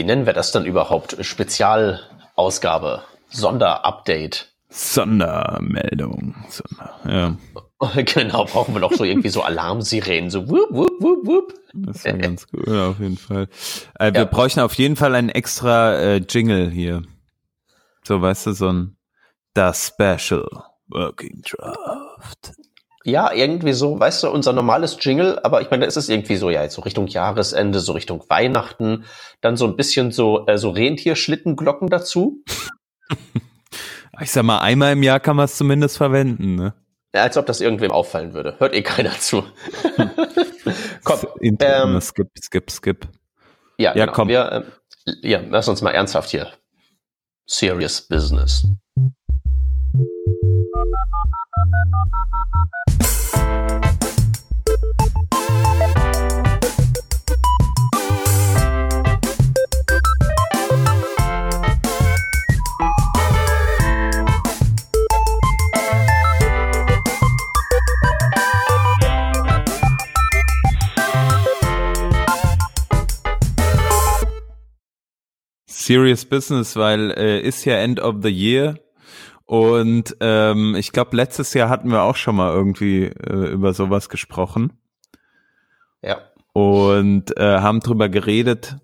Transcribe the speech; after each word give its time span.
wie 0.00 0.04
nennen 0.04 0.24
wir 0.24 0.32
das 0.32 0.50
dann 0.50 0.64
überhaupt? 0.64 1.18
Spezialausgabe, 1.20 3.02
Sonderupdate. 3.28 4.50
Sondermeldung. 4.70 6.36
Sonder, 6.48 7.00
ja. 7.06 7.36
Genau, 8.14 8.46
brauchen 8.46 8.74
wir 8.74 8.80
noch 8.80 8.94
so 8.94 9.04
irgendwie 9.04 9.28
so 9.28 9.42
Alarmsirenen, 9.42 10.30
so 10.30 10.48
wup, 10.48 10.70
wup, 10.70 10.92
wup, 11.00 11.26
wup. 11.26 11.54
Das 11.74 12.06
war 12.06 12.14
ganz 12.14 12.48
gut, 12.48 12.66
ja, 12.66 12.88
auf 12.88 12.98
jeden 12.98 13.18
Fall. 13.18 13.48
Äh, 13.98 14.14
wir 14.14 14.22
ja. 14.22 14.24
bräuchten 14.24 14.60
auf 14.60 14.72
jeden 14.72 14.96
Fall 14.96 15.14
einen 15.14 15.28
extra 15.28 15.94
äh, 15.96 16.16
Jingle 16.16 16.70
hier. 16.70 17.02
So, 18.02 18.22
weißt 18.22 18.46
du, 18.46 18.52
so 18.52 18.72
ein 18.72 18.96
Das 19.52 19.88
Special 19.88 20.48
Working 20.88 21.42
Draft. 21.42 22.54
Ja, 23.04 23.32
irgendwie 23.32 23.72
so, 23.72 23.98
weißt 23.98 24.24
du, 24.24 24.30
unser 24.30 24.52
normales 24.52 24.98
Jingle, 25.00 25.38
aber 25.42 25.62
ich 25.62 25.70
meine, 25.70 25.86
es 25.86 25.96
ist 25.96 26.10
irgendwie 26.10 26.36
so, 26.36 26.50
ja, 26.50 26.62
jetzt 26.62 26.74
so 26.74 26.82
Richtung 26.82 27.06
Jahresende, 27.06 27.80
so 27.80 27.92
Richtung 27.92 28.22
Weihnachten, 28.28 29.04
dann 29.40 29.56
so 29.56 29.66
ein 29.66 29.76
bisschen 29.76 30.10
so, 30.10 30.46
äh, 30.46 30.58
so 30.58 30.70
Rentierschlittenglocken 30.70 31.88
dazu. 31.88 32.44
ich 34.20 34.30
sag 34.30 34.42
mal, 34.42 34.58
einmal 34.58 34.92
im 34.92 35.02
Jahr 35.02 35.18
kann 35.18 35.36
man 35.36 35.46
es 35.46 35.56
zumindest 35.56 35.96
verwenden, 35.96 36.56
ne? 36.56 36.74
Ja, 37.14 37.22
als 37.22 37.36
ob 37.36 37.46
das 37.46 37.60
irgendwem 37.60 37.90
auffallen 37.90 38.34
würde. 38.34 38.54
Hört 38.58 38.74
eh 38.74 38.82
keiner 38.82 39.12
zu. 39.12 39.42
komm. 41.04 41.18
Ähm, 41.40 42.00
skip, 42.00 42.28
skip, 42.40 42.70
skip. 42.70 43.08
Ja, 43.78 43.96
ja 43.96 44.04
genau. 44.04 44.12
komm. 44.12 44.28
Wir, 44.28 44.66
äh, 45.06 45.28
ja, 45.28 45.40
lass 45.48 45.68
uns 45.68 45.82
mal 45.82 45.90
ernsthaft 45.90 46.30
hier. 46.30 46.52
Serious 47.46 48.00
Business. 48.02 48.64
Serious 75.90 76.24
Business, 76.24 76.76
weil 76.76 77.10
äh, 77.18 77.40
ist 77.40 77.64
ja 77.64 77.74
End 77.74 77.98
of 77.98 78.22
the 78.22 78.28
Year 78.28 78.78
und 79.50 80.16
ähm, 80.20 80.76
ich 80.76 80.92
glaube 80.92 81.16
letztes 81.16 81.54
Jahr 81.54 81.68
hatten 81.68 81.90
wir 81.90 82.02
auch 82.02 82.14
schon 82.14 82.36
mal 82.36 82.52
irgendwie 82.52 83.06
äh, 83.06 83.50
über 83.50 83.74
sowas 83.74 84.08
gesprochen. 84.08 84.74
Ja. 86.02 86.20
Und 86.52 87.36
äh, 87.36 87.58
haben 87.58 87.80
drüber 87.80 88.08
geredet, 88.08 88.76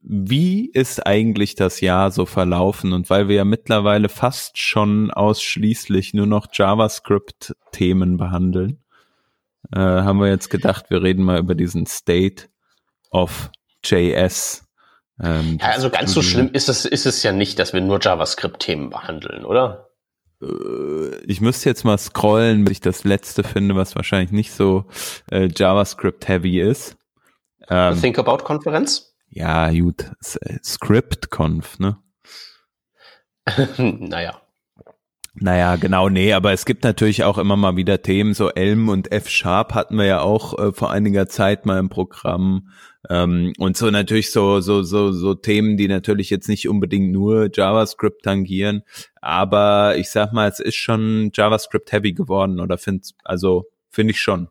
wie 0.00 0.70
ist 0.70 1.06
eigentlich 1.06 1.56
das 1.56 1.82
Jahr 1.82 2.10
so 2.10 2.24
verlaufen? 2.24 2.94
Und 2.94 3.10
weil 3.10 3.28
wir 3.28 3.36
ja 3.36 3.44
mittlerweile 3.44 4.08
fast 4.08 4.56
schon 4.56 5.10
ausschließlich 5.10 6.14
nur 6.14 6.24
noch 6.24 6.46
JavaScript-Themen 6.54 8.16
behandeln, 8.16 8.82
äh, 9.74 9.78
haben 9.78 10.20
wir 10.20 10.28
jetzt 10.28 10.48
gedacht, 10.48 10.88
wir 10.88 11.02
reden 11.02 11.22
mal 11.22 11.38
über 11.38 11.54
diesen 11.54 11.84
State 11.84 12.44
of 13.10 13.50
JS. 13.84 14.66
Ähm, 15.22 15.58
ja, 15.60 15.66
also 15.68 15.90
ganz 15.90 16.14
so 16.14 16.22
schlimm 16.22 16.48
ist 16.54 16.70
es, 16.70 16.86
ist 16.86 17.04
es 17.04 17.22
ja 17.22 17.32
nicht, 17.32 17.58
dass 17.58 17.74
wir 17.74 17.82
nur 17.82 18.00
JavaScript-Themen 18.00 18.88
behandeln, 18.88 19.44
oder? 19.44 19.87
Äh, 20.42 21.16
ich 21.26 21.40
müsste 21.40 21.68
jetzt 21.68 21.84
mal 21.84 21.98
scrollen, 21.98 22.64
bis 22.64 22.72
ich 22.72 22.80
das 22.80 23.04
letzte 23.04 23.44
finde, 23.44 23.76
was 23.76 23.96
wahrscheinlich 23.96 24.32
nicht 24.32 24.52
so 24.52 24.86
äh, 25.30 25.48
JavaScript-heavy 25.54 26.60
ist. 26.60 26.96
Ähm, 27.68 28.00
Think 28.00 28.18
About 28.18 28.44
Konferenz? 28.44 29.14
Ja, 29.28 29.70
gut. 29.70 30.10
Äh, 30.40 30.58
Script-Conf, 30.64 31.78
ne? 31.78 31.98
naja. 33.78 34.40
Naja, 35.40 35.76
genau, 35.76 36.08
nee, 36.08 36.32
aber 36.32 36.52
es 36.52 36.64
gibt 36.64 36.82
natürlich 36.82 37.22
auch 37.22 37.38
immer 37.38 37.56
mal 37.56 37.76
wieder 37.76 38.02
Themen, 38.02 38.34
so 38.34 38.48
Elm 38.50 38.88
und 38.88 39.12
F-Sharp 39.12 39.72
hatten 39.72 39.96
wir 39.96 40.04
ja 40.06 40.20
auch 40.20 40.58
äh, 40.58 40.72
vor 40.72 40.90
einiger 40.90 41.28
Zeit 41.28 41.64
mal 41.64 41.78
im 41.78 41.88
Programm. 41.88 42.70
Ähm, 43.08 43.52
und 43.58 43.76
so 43.76 43.90
natürlich 43.90 44.32
so, 44.32 44.60
so, 44.60 44.82
so, 44.82 45.12
so 45.12 45.34
Themen, 45.34 45.76
die 45.76 45.88
natürlich 45.88 46.30
jetzt 46.30 46.48
nicht 46.48 46.68
unbedingt 46.68 47.12
nur 47.12 47.48
JavaScript 47.52 48.24
tangieren, 48.24 48.82
aber 49.20 49.96
ich 49.96 50.10
sag 50.10 50.32
mal, 50.32 50.48
es 50.48 50.58
ist 50.58 50.76
schon 50.76 51.30
JavaScript-heavy 51.32 52.12
geworden, 52.12 52.60
oder 52.60 52.76
finde, 52.76 53.06
also 53.24 53.66
finde 53.88 54.12
ich 54.12 54.20
schon. 54.20 54.48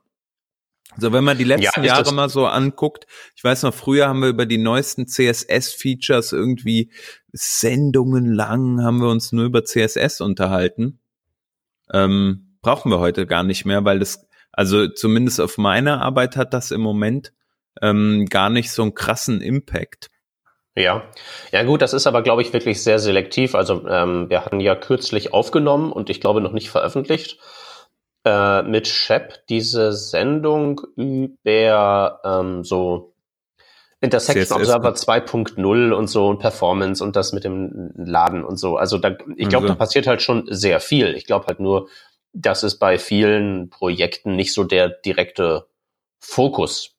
So, 0.99 1.13
wenn 1.13 1.23
man 1.23 1.37
die 1.37 1.43
letzten 1.43 1.83
ja, 1.83 1.95
Jahre 1.95 2.13
mal 2.13 2.29
so 2.29 2.47
anguckt, 2.47 3.05
ich 3.35 3.43
weiß 3.43 3.63
noch, 3.63 3.73
früher 3.73 4.07
haben 4.07 4.21
wir 4.21 4.29
über 4.29 4.45
die 4.45 4.57
neuesten 4.57 5.07
CSS-Features 5.07 6.31
irgendwie 6.31 6.89
Sendungen 7.33 8.33
lang 8.33 8.81
haben 8.81 8.99
wir 8.99 9.09
uns 9.09 9.31
nur 9.31 9.45
über 9.45 9.63
CSS 9.63 10.21
unterhalten. 10.21 10.99
Ähm, 11.93 12.57
brauchen 12.61 12.91
wir 12.91 12.99
heute 12.99 13.27
gar 13.27 13.43
nicht 13.43 13.65
mehr, 13.65 13.85
weil 13.85 13.99
das, 13.99 14.27
also 14.51 14.87
zumindest 14.87 15.39
auf 15.39 15.59
meiner 15.59 16.01
Arbeit 16.01 16.35
hat 16.35 16.53
das 16.53 16.71
im 16.71 16.81
Moment 16.81 17.31
ähm, 17.81 18.25
gar 18.29 18.49
nicht 18.49 18.71
so 18.71 18.81
einen 18.81 18.95
krassen 18.95 19.41
Impact. 19.41 20.09
Ja, 20.75 21.03
ja 21.51 21.63
gut, 21.63 21.81
das 21.81 21.93
ist 21.93 22.05
aber, 22.05 22.21
glaube 22.21 22.43
ich, 22.43 22.53
wirklich 22.53 22.83
sehr 22.83 22.99
selektiv. 22.99 23.55
Also 23.55 23.87
ähm, 23.87 24.29
wir 24.29 24.45
hatten 24.45 24.59
ja 24.59 24.75
kürzlich 24.75 25.33
aufgenommen 25.33 25.91
und 25.91 26.09
ich 26.09 26.21
glaube 26.21 26.39
noch 26.39 26.51
nicht 26.51 26.69
veröffentlicht 26.69 27.39
äh, 28.27 28.61
mit 28.63 28.87
Shep 28.87 29.47
diese 29.47 29.93
Sendung 29.93 30.81
über 30.95 32.21
ähm, 32.23 32.63
so 32.63 33.13
Intersection. 33.99 34.59
Observer 34.59 34.93
2.0 34.93 35.91
und 35.91 36.07
so 36.07 36.27
und 36.27 36.39
Performance 36.39 37.03
und 37.03 37.15
das 37.15 37.33
mit 37.33 37.43
dem 37.43 37.91
Laden 37.95 38.43
und 38.43 38.57
so. 38.57 38.77
Also 38.77 38.99
da, 38.99 39.17
ich 39.37 39.49
glaube, 39.49 39.63
also. 39.65 39.73
da 39.73 39.75
passiert 39.75 40.05
halt 40.05 40.21
schon 40.21 40.45
sehr 40.49 40.79
viel. 40.79 41.15
Ich 41.15 41.25
glaube 41.25 41.47
halt 41.47 41.59
nur, 41.59 41.89
das 42.33 42.63
ist 42.63 42.77
bei 42.77 42.99
vielen 42.99 43.69
Projekten 43.69 44.35
nicht 44.35 44.53
so 44.53 44.63
der 44.63 44.89
direkte 44.89 45.67
Fokus. 46.19 46.96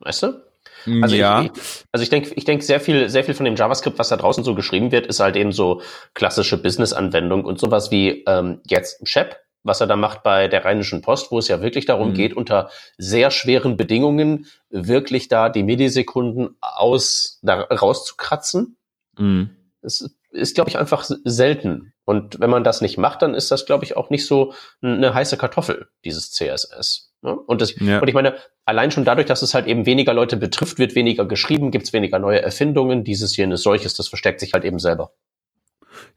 Weißt 0.00 0.22
du? 0.22 0.42
Mm, 0.86 1.02
also 1.02 1.16
ja. 1.16 1.42
ich, 1.42 1.50
also 1.92 2.02
ich 2.02 2.10
denke, 2.10 2.32
ich 2.34 2.44
denke 2.44 2.64
sehr 2.64 2.80
viel, 2.80 3.08
sehr 3.08 3.24
viel 3.24 3.34
von 3.34 3.44
dem 3.44 3.56
JavaScript, 3.56 3.98
was 3.98 4.08
da 4.08 4.16
draußen 4.16 4.44
so 4.44 4.54
geschrieben 4.54 4.92
wird, 4.92 5.06
ist 5.06 5.20
halt 5.20 5.36
eben 5.36 5.52
so 5.52 5.82
klassische 6.14 6.58
Business-Anwendung 6.58 7.44
und 7.44 7.58
sowas 7.58 7.90
wie 7.90 8.24
ähm, 8.26 8.60
jetzt 8.66 9.06
Shep, 9.08 9.36
was 9.62 9.80
er 9.80 9.86
da 9.86 9.96
macht 9.96 10.22
bei 10.22 10.48
der 10.48 10.64
Rheinischen 10.64 11.02
Post, 11.02 11.30
wo 11.32 11.38
es 11.38 11.48
ja 11.48 11.60
wirklich 11.60 11.86
darum 11.86 12.10
mhm. 12.10 12.14
geht, 12.14 12.34
unter 12.34 12.70
sehr 12.98 13.30
schweren 13.30 13.76
Bedingungen 13.76 14.46
wirklich 14.70 15.28
da 15.28 15.48
die 15.48 15.64
Millisekunden 15.64 16.56
aus 16.60 17.40
da 17.42 17.62
rauszukratzen. 17.62 18.76
Mhm. 19.18 19.50
Das 19.82 20.10
ist, 20.30 20.54
glaube 20.54 20.70
ich, 20.70 20.78
einfach 20.78 21.04
selten. 21.24 21.92
Und 22.04 22.38
wenn 22.38 22.50
man 22.50 22.62
das 22.62 22.80
nicht 22.80 22.98
macht, 22.98 23.22
dann 23.22 23.34
ist 23.34 23.50
das, 23.50 23.66
glaube 23.66 23.84
ich, 23.84 23.96
auch 23.96 24.10
nicht 24.10 24.26
so 24.26 24.52
eine 24.82 25.14
heiße 25.14 25.36
Kartoffel, 25.36 25.88
dieses 26.04 26.30
CSS. 26.30 27.05
Ne? 27.26 27.36
Und, 27.36 27.60
das, 27.60 27.78
ja. 27.78 27.98
und 27.98 28.08
ich 28.08 28.14
meine, 28.14 28.36
allein 28.64 28.90
schon 28.90 29.04
dadurch, 29.04 29.26
dass 29.26 29.42
es 29.42 29.52
halt 29.52 29.66
eben 29.66 29.84
weniger 29.84 30.14
Leute 30.14 30.36
betrifft, 30.36 30.78
wird 30.78 30.94
weniger 30.94 31.26
geschrieben, 31.26 31.70
gibt 31.70 31.86
es 31.86 31.92
weniger 31.92 32.18
neue 32.18 32.40
Erfindungen, 32.40 33.04
dieses, 33.04 33.36
jenes, 33.36 33.62
solches, 33.62 33.94
das 33.94 34.08
verstärkt 34.08 34.40
sich 34.40 34.52
halt 34.54 34.64
eben 34.64 34.78
selber. 34.78 35.12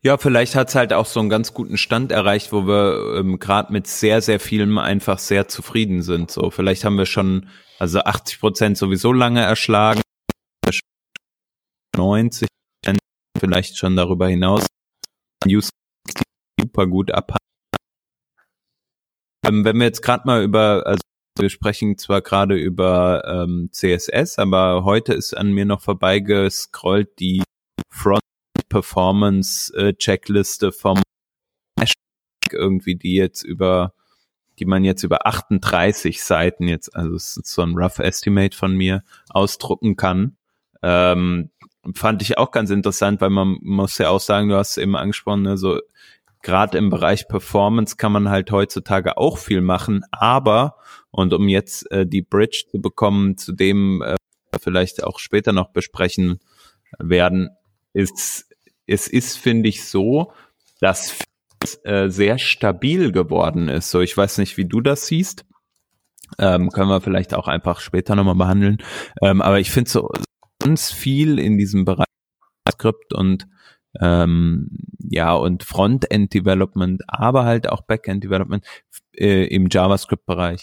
Ja, 0.01 0.17
vielleicht 0.17 0.55
hat's 0.55 0.75
halt 0.75 0.93
auch 0.93 1.05
so 1.05 1.19
einen 1.19 1.29
ganz 1.29 1.53
guten 1.53 1.77
Stand 1.77 2.11
erreicht, 2.11 2.53
wo 2.53 2.65
wir 2.67 3.17
ähm, 3.17 3.39
gerade 3.39 3.73
mit 3.73 3.87
sehr, 3.87 4.21
sehr 4.21 4.39
vielem 4.39 4.77
einfach 4.77 5.19
sehr 5.19 5.47
zufrieden 5.47 6.01
sind. 6.03 6.31
So, 6.31 6.51
vielleicht 6.51 6.85
haben 6.85 6.97
wir 6.97 7.05
schon, 7.05 7.49
also 7.79 7.99
80 7.99 8.39
Prozent 8.39 8.77
sowieso 8.77 9.11
lange 9.11 9.41
erschlagen, 9.41 10.01
90 11.97 12.47
vielleicht 13.39 13.77
schon 13.77 13.95
darüber 13.95 14.27
hinaus. 14.27 14.65
News 15.45 15.69
super 16.59 16.87
gut 16.87 17.11
ab. 17.11 17.37
Ähm, 19.49 19.65
wenn 19.65 19.77
wir 19.77 19.85
jetzt 19.85 20.01
gerade 20.03 20.27
mal 20.27 20.43
über, 20.43 20.83
also 20.85 21.01
wir 21.39 21.49
sprechen 21.49 21.97
zwar 21.97 22.21
gerade 22.21 22.55
über 22.55 23.23
ähm, 23.25 23.69
CSS, 23.71 24.37
aber 24.37 24.83
heute 24.83 25.13
ist 25.13 25.35
an 25.35 25.51
mir 25.51 25.65
noch 25.65 25.81
vorbeigescrollt 25.81 27.19
die 27.19 27.41
Front 27.91 28.21
Performance 28.67 29.73
äh, 29.75 29.93
Checkliste 29.93 30.71
vom 30.71 31.01
irgendwie, 32.51 32.95
die 32.95 33.15
jetzt 33.15 33.43
über, 33.43 33.93
die 34.59 34.65
man 34.65 34.83
jetzt 34.83 35.03
über 35.03 35.25
38 35.25 36.23
Seiten 36.23 36.67
jetzt, 36.67 36.95
also 36.95 37.15
es 37.15 37.37
ist 37.37 37.53
so 37.53 37.63
ein 37.63 37.75
rough 37.75 37.99
Estimate 37.99 38.55
von 38.55 38.75
mir, 38.75 39.03
ausdrucken 39.29 39.95
kann. 39.95 40.35
Ähm, 40.83 41.49
fand 41.95 42.21
ich 42.21 42.37
auch 42.37 42.51
ganz 42.51 42.69
interessant, 42.69 43.21
weil 43.21 43.29
man 43.29 43.57
muss 43.61 43.97
ja 43.97 44.09
auch 44.09 44.19
sagen, 44.19 44.49
du 44.49 44.55
hast 44.55 44.77
eben 44.77 44.95
angesprochen, 44.95 45.43
ne, 45.43 45.57
so 45.57 45.79
gerade 46.41 46.77
im 46.77 46.89
Bereich 46.89 47.27
Performance 47.27 47.95
kann 47.97 48.11
man 48.11 48.29
halt 48.29 48.51
heutzutage 48.51 49.17
auch 49.17 49.37
viel 49.37 49.61
machen, 49.61 50.03
aber 50.11 50.75
und 51.11 51.33
um 51.33 51.47
jetzt 51.47 51.91
äh, 51.91 52.05
die 52.05 52.21
Bridge 52.21 52.65
zu 52.71 52.79
bekommen, 52.79 53.37
zu 53.37 53.51
dem 53.51 54.01
äh, 54.01 54.15
vielleicht 54.59 55.03
auch 55.03 55.19
später 55.19 55.53
noch 55.53 55.69
besprechen 55.69 56.39
werden, 56.97 57.49
ist 57.93 58.47
es 58.87 59.07
ist 59.07 59.37
finde 59.37 59.69
ich 59.69 59.85
so, 59.85 60.31
dass 60.79 61.17
äh, 61.83 62.09
sehr 62.09 62.37
stabil 62.37 63.11
geworden 63.11 63.67
ist. 63.67 63.91
So, 63.91 64.01
ich 64.01 64.15
weiß 64.15 64.37
nicht, 64.37 64.57
wie 64.57 64.65
du 64.65 64.81
das 64.81 65.07
siehst. 65.07 65.45
Ähm, 66.37 66.69
können 66.69 66.89
wir 66.89 67.01
vielleicht 67.01 67.33
auch 67.33 67.47
einfach 67.47 67.79
später 67.79 68.15
nochmal 68.15 68.35
behandeln. 68.35 68.77
Ähm, 69.21 69.41
aber 69.41 69.59
ich 69.59 69.71
finde 69.71 69.89
so 69.89 70.09
ganz 70.59 70.91
viel 70.91 71.39
in 71.39 71.57
diesem 71.57 71.85
Bereich 71.85 72.05
Skript 72.71 73.13
und 73.13 73.47
ähm, 73.99 74.69
ja 74.99 75.33
und 75.33 75.63
Frontend 75.63 76.33
Development, 76.33 77.01
aber 77.07 77.45
halt 77.45 77.69
auch 77.69 77.81
Backend 77.81 78.23
Development 78.23 78.65
äh, 79.15 79.45
im 79.45 79.67
JavaScript 79.69 80.25
Bereich 80.25 80.61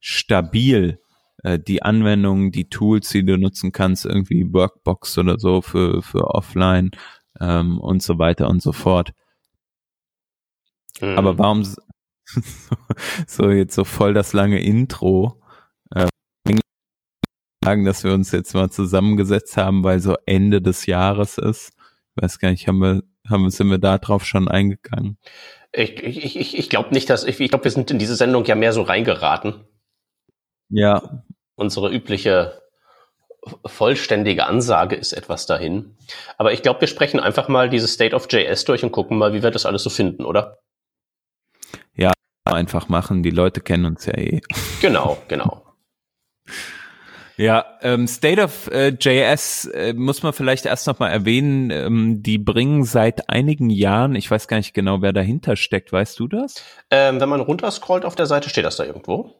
stabil 0.00 1.00
äh, 1.42 1.58
die 1.58 1.82
Anwendungen, 1.82 2.52
die 2.52 2.68
Tools, 2.68 3.08
die 3.10 3.24
du 3.24 3.38
nutzen 3.38 3.72
kannst, 3.72 4.04
irgendwie 4.04 4.52
Workbox 4.52 5.18
oder 5.18 5.38
so 5.38 5.62
für 5.62 6.02
für 6.02 6.34
offline 6.34 6.90
ähm, 7.40 7.78
und 7.78 8.02
so 8.02 8.18
weiter 8.18 8.48
und 8.48 8.62
so 8.62 8.72
fort. 8.72 9.12
Mhm. 11.00 11.18
Aber 11.18 11.38
warum 11.38 11.64
so 13.26 13.50
jetzt 13.50 13.74
so 13.74 13.84
voll 13.84 14.14
das 14.14 14.32
lange 14.32 14.60
Intro? 14.60 15.41
Sagen, 17.64 17.84
dass 17.84 18.02
wir 18.04 18.12
uns 18.12 18.32
jetzt 18.32 18.54
mal 18.54 18.70
zusammengesetzt 18.70 19.56
haben, 19.56 19.84
weil 19.84 20.00
so 20.00 20.16
Ende 20.26 20.60
des 20.60 20.86
Jahres 20.86 21.38
ist. 21.38 21.72
Ich 22.14 22.22
weiß 22.22 22.38
gar 22.38 22.50
nicht, 22.50 22.66
haben 22.66 22.78
wir, 22.78 23.02
haben, 23.28 23.48
sind 23.50 23.70
wir 23.70 23.78
da 23.78 23.98
drauf 23.98 24.24
schon 24.24 24.48
eingegangen? 24.48 25.18
Ich, 25.72 26.02
ich, 26.02 26.36
ich, 26.36 26.58
ich 26.58 26.68
glaube 26.68 26.90
nicht, 26.90 27.08
dass 27.08 27.24
ich, 27.24 27.40
ich 27.40 27.50
glaube, 27.50 27.64
wir 27.64 27.70
sind 27.70 27.90
in 27.90 27.98
diese 27.98 28.16
Sendung 28.16 28.44
ja 28.44 28.54
mehr 28.54 28.72
so 28.72 28.82
reingeraten. 28.82 29.64
Ja. 30.68 31.24
Unsere 31.54 31.92
übliche 31.92 32.60
vollständige 33.66 34.46
Ansage 34.46 34.96
ist 34.96 35.12
etwas 35.12 35.46
dahin. 35.46 35.96
Aber 36.38 36.52
ich 36.52 36.62
glaube, 36.62 36.80
wir 36.80 36.88
sprechen 36.88 37.20
einfach 37.20 37.48
mal 37.48 37.70
dieses 37.70 37.92
State 37.92 38.14
of 38.14 38.26
JS 38.30 38.64
durch 38.64 38.84
und 38.84 38.92
gucken 38.92 39.18
mal, 39.18 39.32
wie 39.32 39.42
wir 39.42 39.50
das 39.50 39.66
alles 39.66 39.82
so 39.82 39.90
finden, 39.90 40.24
oder? 40.24 40.58
Ja, 41.94 42.12
einfach 42.44 42.88
machen. 42.88 43.22
Die 43.22 43.30
Leute 43.30 43.60
kennen 43.60 43.84
uns 43.84 44.06
ja 44.06 44.14
eh. 44.16 44.40
Genau, 44.80 45.18
genau. 45.28 45.61
Ja, 47.36 47.64
ähm, 47.80 48.06
State 48.06 48.42
of 48.42 48.70
äh, 48.70 48.88
JS 48.88 49.66
äh, 49.66 49.92
muss 49.94 50.22
man 50.22 50.32
vielleicht 50.32 50.66
erst 50.66 50.86
noch 50.86 50.98
mal 50.98 51.08
erwähnen. 51.08 51.70
Ähm, 51.70 52.22
die 52.22 52.38
bringen 52.38 52.84
seit 52.84 53.28
einigen 53.30 53.70
Jahren, 53.70 54.14
ich 54.14 54.30
weiß 54.30 54.48
gar 54.48 54.58
nicht 54.58 54.74
genau, 54.74 55.02
wer 55.02 55.12
dahinter 55.12 55.56
steckt. 55.56 55.92
Weißt 55.92 56.18
du 56.18 56.28
das? 56.28 56.62
Ähm, 56.90 57.20
wenn 57.20 57.28
man 57.28 57.40
runterscrollt 57.40 58.04
auf 58.04 58.14
der 58.14 58.26
Seite, 58.26 58.50
steht 58.50 58.64
das 58.64 58.76
da 58.76 58.84
irgendwo. 58.84 59.34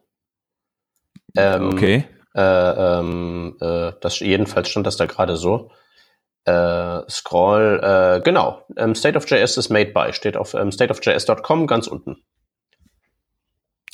Ähm, 1.36 1.70
okay. 1.72 2.04
Äh, 2.34 2.40
ähm, 2.40 3.56
äh, 3.60 3.92
das 4.00 4.20
jedenfalls 4.20 4.68
stand 4.68 4.86
das 4.86 4.96
da 4.96 5.06
gerade 5.06 5.36
so. 5.36 5.70
Äh, 6.44 7.08
scroll, 7.08 7.80
äh, 7.82 8.20
genau. 8.22 8.64
Ähm, 8.76 8.94
State 8.94 9.16
of 9.16 9.30
JS 9.30 9.56
is 9.58 9.68
made 9.68 9.92
by 9.92 10.12
steht 10.12 10.36
auf 10.36 10.54
ähm, 10.54 10.72
stateofjs.com 10.72 11.66
ganz 11.66 11.86
unten. 11.86 12.24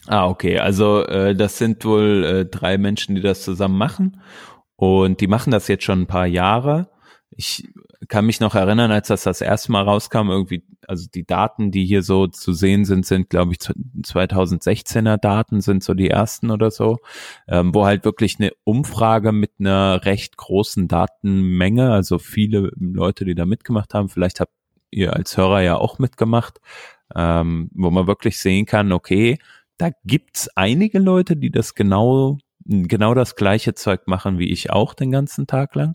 Ah, 0.08 0.26
okay. 0.26 0.58
Also 0.58 1.04
äh, 1.04 1.34
das 1.34 1.58
sind 1.58 1.84
wohl 1.84 2.24
äh, 2.24 2.46
drei 2.46 2.78
Menschen, 2.78 3.14
die 3.14 3.20
das 3.20 3.42
zusammen 3.42 3.76
machen. 3.76 4.22
Und 4.76 5.20
die 5.20 5.26
machen 5.26 5.50
das 5.50 5.68
jetzt 5.68 5.84
schon 5.84 6.02
ein 6.02 6.06
paar 6.06 6.26
Jahre. 6.26 6.88
Ich 7.30 7.68
kann 8.08 8.24
mich 8.24 8.40
noch 8.40 8.54
erinnern, 8.54 8.90
als 8.90 9.08
das 9.08 9.24
das 9.24 9.42
erste 9.42 9.70
Mal 9.70 9.82
rauskam, 9.82 10.30
irgendwie, 10.30 10.64
also 10.86 11.06
die 11.12 11.26
Daten, 11.26 11.70
die 11.70 11.84
hier 11.84 12.02
so 12.02 12.26
zu 12.26 12.54
sehen 12.54 12.86
sind, 12.86 13.04
sind, 13.04 13.28
glaube 13.28 13.52
ich, 13.52 13.58
2016er 13.58 15.18
Daten 15.18 15.60
sind 15.60 15.84
so 15.84 15.92
die 15.92 16.08
ersten 16.08 16.50
oder 16.50 16.70
so, 16.70 16.98
ähm, 17.46 17.74
wo 17.74 17.84
halt 17.84 18.06
wirklich 18.06 18.36
eine 18.38 18.52
Umfrage 18.64 19.32
mit 19.32 19.52
einer 19.58 20.06
recht 20.06 20.38
großen 20.38 20.88
Datenmenge, 20.88 21.92
also 21.92 22.18
viele 22.18 22.72
Leute, 22.76 23.26
die 23.26 23.34
da 23.34 23.44
mitgemacht 23.44 23.92
haben, 23.92 24.08
vielleicht 24.08 24.40
habt 24.40 24.52
ihr 24.90 25.14
als 25.14 25.36
Hörer 25.36 25.60
ja 25.60 25.76
auch 25.76 25.98
mitgemacht, 25.98 26.60
ähm, 27.14 27.68
wo 27.74 27.90
man 27.90 28.06
wirklich 28.06 28.38
sehen 28.38 28.64
kann, 28.64 28.92
okay, 28.92 29.38
da 29.78 29.90
gibt's 30.04 30.48
einige 30.56 30.98
Leute, 30.98 31.36
die 31.36 31.50
das 31.50 31.74
genau 31.74 32.38
genau 32.68 33.14
das 33.14 33.34
gleiche 33.34 33.74
Zeug 33.74 34.06
machen 34.06 34.38
wie 34.38 34.50
ich 34.50 34.70
auch 34.70 34.92
den 34.92 35.10
ganzen 35.10 35.46
Tag 35.46 35.74
lang. 35.74 35.94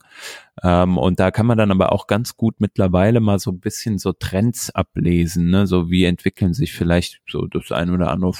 Ähm, 0.63 0.97
und 0.97 1.19
da 1.19 1.29
kann 1.29 1.45
man 1.45 1.57
dann 1.57 1.71
aber 1.71 1.91
auch 1.91 2.07
ganz 2.07 2.35
gut 2.35 2.55
mittlerweile 2.59 3.19
mal 3.19 3.37
so 3.37 3.51
ein 3.51 3.59
bisschen 3.59 3.99
so 3.99 4.11
Trends 4.13 4.71
ablesen, 4.71 5.49
ne? 5.49 5.67
So 5.67 5.91
wie 5.91 6.05
entwickeln 6.05 6.53
sich 6.53 6.73
vielleicht 6.73 7.21
so 7.29 7.45
das 7.45 7.71
ein 7.71 7.91
oder 7.91 8.09
andere 8.09 8.33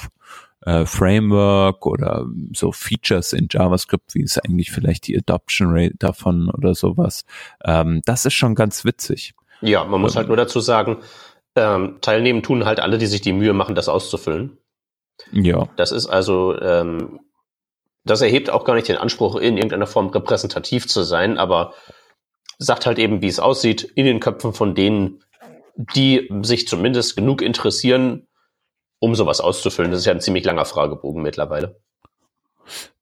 äh, 0.62 0.84
Framework 0.84 1.86
oder 1.86 2.26
so 2.52 2.72
Features 2.72 3.32
in 3.32 3.46
JavaScript, 3.50 4.14
wie 4.14 4.22
ist 4.22 4.44
eigentlich 4.44 4.72
vielleicht 4.72 5.06
die 5.06 5.16
Adoption 5.16 5.68
Rate 5.70 5.94
davon 5.98 6.50
oder 6.50 6.74
sowas. 6.74 7.24
Ähm, 7.64 8.00
das 8.04 8.24
ist 8.24 8.34
schon 8.34 8.54
ganz 8.54 8.84
witzig. 8.84 9.34
Ja, 9.60 9.84
man 9.84 10.00
muss 10.00 10.16
halt 10.16 10.28
nur 10.28 10.36
dazu 10.36 10.60
sagen, 10.60 10.98
ähm, 11.54 11.98
teilnehmen 12.00 12.42
tun 12.42 12.64
halt 12.64 12.80
alle, 12.80 12.98
die 12.98 13.06
sich 13.06 13.20
die 13.20 13.32
Mühe 13.32 13.52
machen, 13.52 13.76
das 13.76 13.88
auszufüllen. 13.88 14.58
Ja. 15.32 15.68
Das 15.76 15.92
ist 15.92 16.06
also, 16.06 16.58
ähm, 16.60 17.20
das 18.04 18.20
erhebt 18.20 18.50
auch 18.50 18.64
gar 18.64 18.74
nicht 18.74 18.88
den 18.88 18.96
Anspruch, 18.96 19.36
in 19.36 19.56
irgendeiner 19.56 19.86
Form 19.86 20.08
repräsentativ 20.08 20.86
zu 20.86 21.02
sein, 21.02 21.38
aber 21.38 21.74
sagt 22.58 22.86
halt 22.86 22.98
eben, 22.98 23.22
wie 23.22 23.28
es 23.28 23.40
aussieht 23.40 23.82
in 23.82 24.06
den 24.06 24.20
Köpfen 24.20 24.52
von 24.52 24.74
denen, 24.74 25.22
die 25.76 26.28
sich 26.42 26.68
zumindest 26.68 27.16
genug 27.16 27.42
interessieren, 27.42 28.28
um 29.00 29.14
sowas 29.14 29.40
auszufüllen. 29.40 29.90
Das 29.90 30.00
ist 30.00 30.06
ja 30.06 30.12
ein 30.12 30.20
ziemlich 30.20 30.44
langer 30.44 30.64
Fragebogen 30.64 31.22
mittlerweile. 31.22 31.80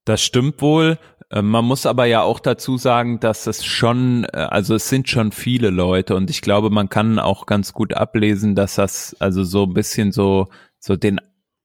Das 0.05 0.23
stimmt 0.23 0.61
wohl. 0.61 0.99
Ähm, 1.31 1.49
man 1.49 1.65
muss 1.65 1.87
aber 1.87 2.07
ja 2.07 2.23
auch 2.23 2.41
dazu 2.41 2.77
sagen, 2.77 3.21
dass 3.21 3.47
es 3.47 3.65
schon, 3.65 4.25
äh, 4.33 4.39
also 4.39 4.75
es 4.75 4.89
sind 4.89 5.09
schon 5.09 5.33
viele 5.33 5.71
Leute 5.71 6.17
und 6.17 6.29
ich 6.29 6.43
glaube, 6.43 6.71
man 6.71 6.89
kann 6.89 7.19
auch 7.19 7.47
ganz 7.47 7.73
gut 7.73 7.95
ablesen, 7.95 8.55
dass 8.55 8.75
das 8.75 9.17
also 9.19 9.45
so 9.45 9.65
ein 9.65 9.75
bisschen 9.75 10.13
so, 10.13 10.49
so 10.79 10.97
den 10.97 11.21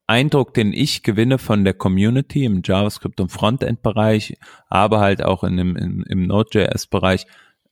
Eindruck, 0.08 0.54
den 0.54 0.72
ich 0.72 1.02
gewinne 1.02 1.38
von 1.38 1.64
der 1.64 1.74
Community 1.74 2.44
im 2.44 2.62
JavaScript 2.64 3.20
und 3.20 3.30
Frontend-Bereich, 3.30 4.38
aber 4.68 5.00
halt 5.00 5.22
auch 5.22 5.44
in 5.44 5.56
dem, 5.56 5.76
in, 5.76 6.02
im 6.08 6.26
Node.js-Bereich, 6.26 7.26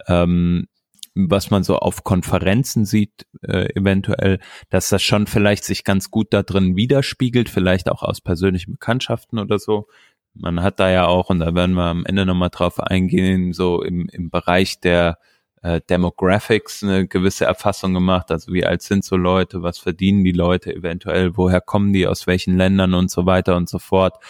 ähm, 0.07 0.69
was 1.15 1.51
man 1.51 1.65
so 1.65 1.79
auf 1.79 2.05
Konferenzen 2.05 2.85
sieht, 2.85 3.27
äh, 3.43 3.75
eventuell, 3.75 4.39
dass 4.69 4.91
das 4.91 5.03
schon 5.03 5.27
vielleicht 5.27 5.65
sich 5.65 5.83
ganz 5.83 6.11
gut 6.11 6.29
da 6.31 6.43
drin 6.43 6.77
widerspiegelt, 6.77 7.49
vielleicht 7.49 7.89
auch 7.91 8.03
aus 8.03 8.21
persönlichen 8.21 8.73
Bekanntschaften 8.73 9.39
oder 9.39 9.59
so. 9.59 9.89
Man 10.35 10.63
hat 10.63 10.79
da 10.79 10.91
ja 10.91 11.07
auch, 11.07 11.31
und 11.31 11.39
da 11.39 11.55
werden 11.55 11.75
wir 11.75 11.85
am 11.85 12.05
Ende 12.05 12.27
nochmal 12.27 12.51
drauf 12.51 12.79
eingehen, 12.81 13.55
so 13.55 13.83
im, 13.83 14.11
im 14.13 14.29
Bereich 14.29 14.79
der 14.81 15.17
äh, 15.63 15.81
Demographics 15.89 16.83
eine 16.83 17.07
gewisse 17.07 17.45
Erfassung 17.45 17.95
gemacht, 17.95 18.31
also 18.31 18.53
wie 18.53 18.65
alt 18.65 18.83
sind 18.83 19.05
so 19.05 19.17
Leute, 19.17 19.63
was 19.63 19.79
verdienen 19.79 20.25
die 20.25 20.33
Leute 20.33 20.75
eventuell, 20.75 21.37
woher 21.37 21.61
kommen 21.61 21.93
die, 21.93 22.07
aus 22.07 22.27
welchen 22.27 22.57
Ländern? 22.57 22.95
Und 22.95 23.11
so 23.11 23.27
weiter 23.27 23.57
und 23.57 23.69
so 23.69 23.79
fort. 23.79 24.23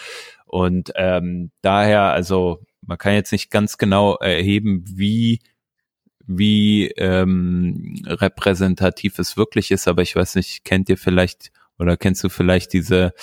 Und 0.45 0.91
ähm, 0.95 1.51
daher, 1.61 2.03
also 2.13 2.61
man 2.81 2.97
kann 2.97 3.13
jetzt 3.13 3.31
nicht 3.31 3.51
ganz 3.51 3.77
genau 3.77 4.15
erheben, 4.15 4.83
wie 4.87 5.39
wie 6.27 6.89
ähm, 6.97 8.03
repräsentativ 8.05 9.17
es 9.17 9.37
wirklich 9.37 9.71
ist, 9.71 9.87
aber 9.87 10.01
ich 10.01 10.15
weiß 10.15 10.35
nicht, 10.35 10.65
kennt 10.65 10.89
ihr 10.89 10.97
vielleicht 10.97 11.51
oder 11.79 11.95
kennst 11.95 12.23
du 12.23 12.29
vielleicht 12.29 12.73
diese 12.73 13.13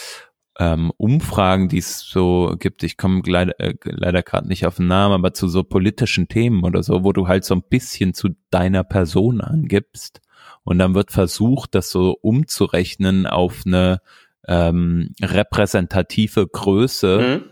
ähm, 0.58 0.92
Umfragen, 0.96 1.68
die 1.68 1.78
es 1.78 2.00
so 2.00 2.54
gibt, 2.58 2.82
ich 2.82 2.96
komme 2.96 3.22
leider, 3.26 3.58
äh, 3.58 3.74
leider 3.84 4.22
gerade 4.22 4.46
nicht 4.46 4.66
auf 4.66 4.76
den 4.76 4.86
Namen, 4.86 5.14
aber 5.14 5.34
zu 5.34 5.48
so 5.48 5.64
politischen 5.64 6.28
Themen 6.28 6.64
oder 6.64 6.82
so, 6.82 7.04
wo 7.04 7.12
du 7.12 7.26
halt 7.26 7.44
so 7.44 7.54
ein 7.54 7.62
bisschen 7.62 8.14
zu 8.14 8.30
deiner 8.50 8.84
Person 8.84 9.40
angibst 9.40 10.20
und 10.62 10.78
dann 10.78 10.94
wird 10.94 11.10
versucht, 11.10 11.74
das 11.74 11.90
so 11.90 12.16
umzurechnen 12.20 13.26
auf 13.26 13.62
eine 13.66 14.00
ähm, 14.46 15.14
repräsentative 15.20 16.46
Größe. 16.46 17.42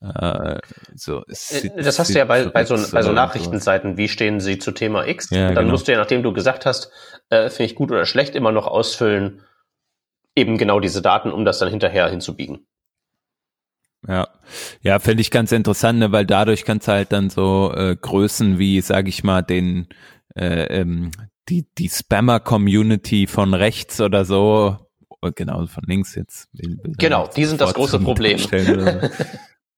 Mhm. 0.00 0.08
Äh, 0.08 0.58
so, 0.94 1.22
äh, 1.26 1.82
das 1.82 1.98
hast 1.98 2.14
du 2.14 2.18
ja 2.18 2.24
bei, 2.24 2.46
bei, 2.46 2.64
so, 2.64 2.76
bei 2.92 3.02
so 3.02 3.12
Nachrichtenseiten, 3.12 3.96
wie 3.96 4.08
stehen 4.08 4.40
sie 4.40 4.58
zu 4.58 4.72
Thema 4.72 5.06
X? 5.06 5.30
Ja, 5.30 5.48
dann 5.48 5.56
genau. 5.56 5.70
musst 5.70 5.86
du 5.86 5.92
ja, 5.92 5.98
nachdem 5.98 6.22
du 6.22 6.32
gesagt 6.32 6.66
hast, 6.66 6.90
äh, 7.30 7.48
finde 7.50 7.64
ich 7.64 7.74
gut 7.74 7.90
oder 7.90 8.06
schlecht, 8.06 8.34
immer 8.34 8.52
noch 8.52 8.66
ausfüllen, 8.66 9.42
eben 10.34 10.58
genau 10.58 10.80
diese 10.80 11.02
Daten, 11.02 11.30
um 11.30 11.44
das 11.44 11.58
dann 11.58 11.70
hinterher 11.70 12.08
hinzubiegen. 12.08 12.66
Ja, 14.06 14.28
ja, 14.80 14.98
finde 14.98 15.20
ich 15.20 15.30
ganz 15.30 15.52
interessant, 15.52 16.00
ne, 16.00 16.10
weil 16.10 16.26
dadurch 16.26 16.64
kannst 16.64 16.88
du 16.88 16.92
halt 16.92 17.12
dann 17.12 17.30
so 17.30 17.72
äh, 17.72 17.96
Größen 17.96 18.58
wie, 18.58 18.80
sage 18.80 19.08
ich 19.08 19.22
mal, 19.22 19.42
den 19.42 19.88
äh, 20.34 20.80
ähm, 20.80 21.12
die 21.48 21.66
die 21.78 21.88
Spammer-Community 21.88 23.26
von 23.26 23.54
rechts 23.54 24.00
oder 24.00 24.24
so, 24.24 24.76
oh, 25.08 25.30
genau 25.34 25.66
von 25.66 25.84
links 25.86 26.14
jetzt. 26.16 26.48
Genau, 26.98 27.28
die 27.28 27.44
sind 27.44 27.60
das 27.60 27.74
große 27.74 28.00
Problem. 28.00 28.40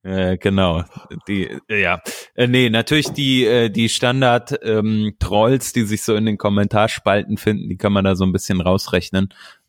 Äh, 0.02 0.38
genau, 0.38 0.84
die, 1.28 1.58
ja, 1.68 2.00
äh, 2.34 2.46
nee, 2.46 2.70
natürlich 2.70 3.10
die 3.10 3.44
äh, 3.44 3.68
die 3.68 3.90
Standard 3.90 4.58
ähm, 4.62 5.16
Trolls, 5.18 5.74
die 5.74 5.82
sich 5.82 6.02
so 6.02 6.14
in 6.14 6.24
den 6.24 6.38
Kommentarspalten 6.38 7.36
finden, 7.36 7.68
die 7.68 7.76
kann 7.76 7.92
man 7.92 8.04
da 8.04 8.14
so 8.14 8.24
ein 8.24 8.32
bisschen 8.32 8.62
rausrechnen. 8.62 9.28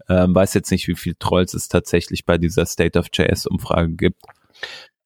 Ähm, 0.10 0.36
weiß 0.36 0.54
jetzt 0.54 0.72
nicht, 0.72 0.88
wie 0.88 0.96
viel 0.96 1.16
Trolls 1.18 1.54
es 1.54 1.68
tatsächlich 1.68 2.26
bei 2.26 2.38
dieser 2.38 2.66
State 2.66 2.98
of 2.98 3.08
JS 3.12 3.48
Umfrage 3.48 3.94
gibt. 3.94 4.22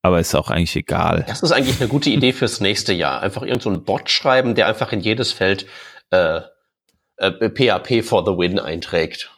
Aber 0.01 0.19
ist 0.19 0.35
auch 0.35 0.49
eigentlich 0.49 0.75
egal. 0.75 1.25
Das 1.27 1.43
ist 1.43 1.51
eigentlich 1.51 1.79
eine 1.79 1.89
gute 1.89 2.09
Idee 2.09 2.31
fürs 2.31 2.61
nächste 2.61 2.93
Jahr. 2.93 3.21
Einfach 3.21 3.41
irgendeinen 3.41 3.75
so 3.75 3.81
Bot 3.81 4.09
schreiben, 4.09 4.55
der 4.55 4.67
einfach 4.67 4.93
in 4.93 5.01
jedes 5.01 5.31
Feld 5.31 5.65
äh, 6.11 6.41
äh, 7.17 7.49
PHP 7.49 8.03
for 8.03 8.25
the 8.25 8.31
win 8.31 8.59
einträgt. 8.59 9.31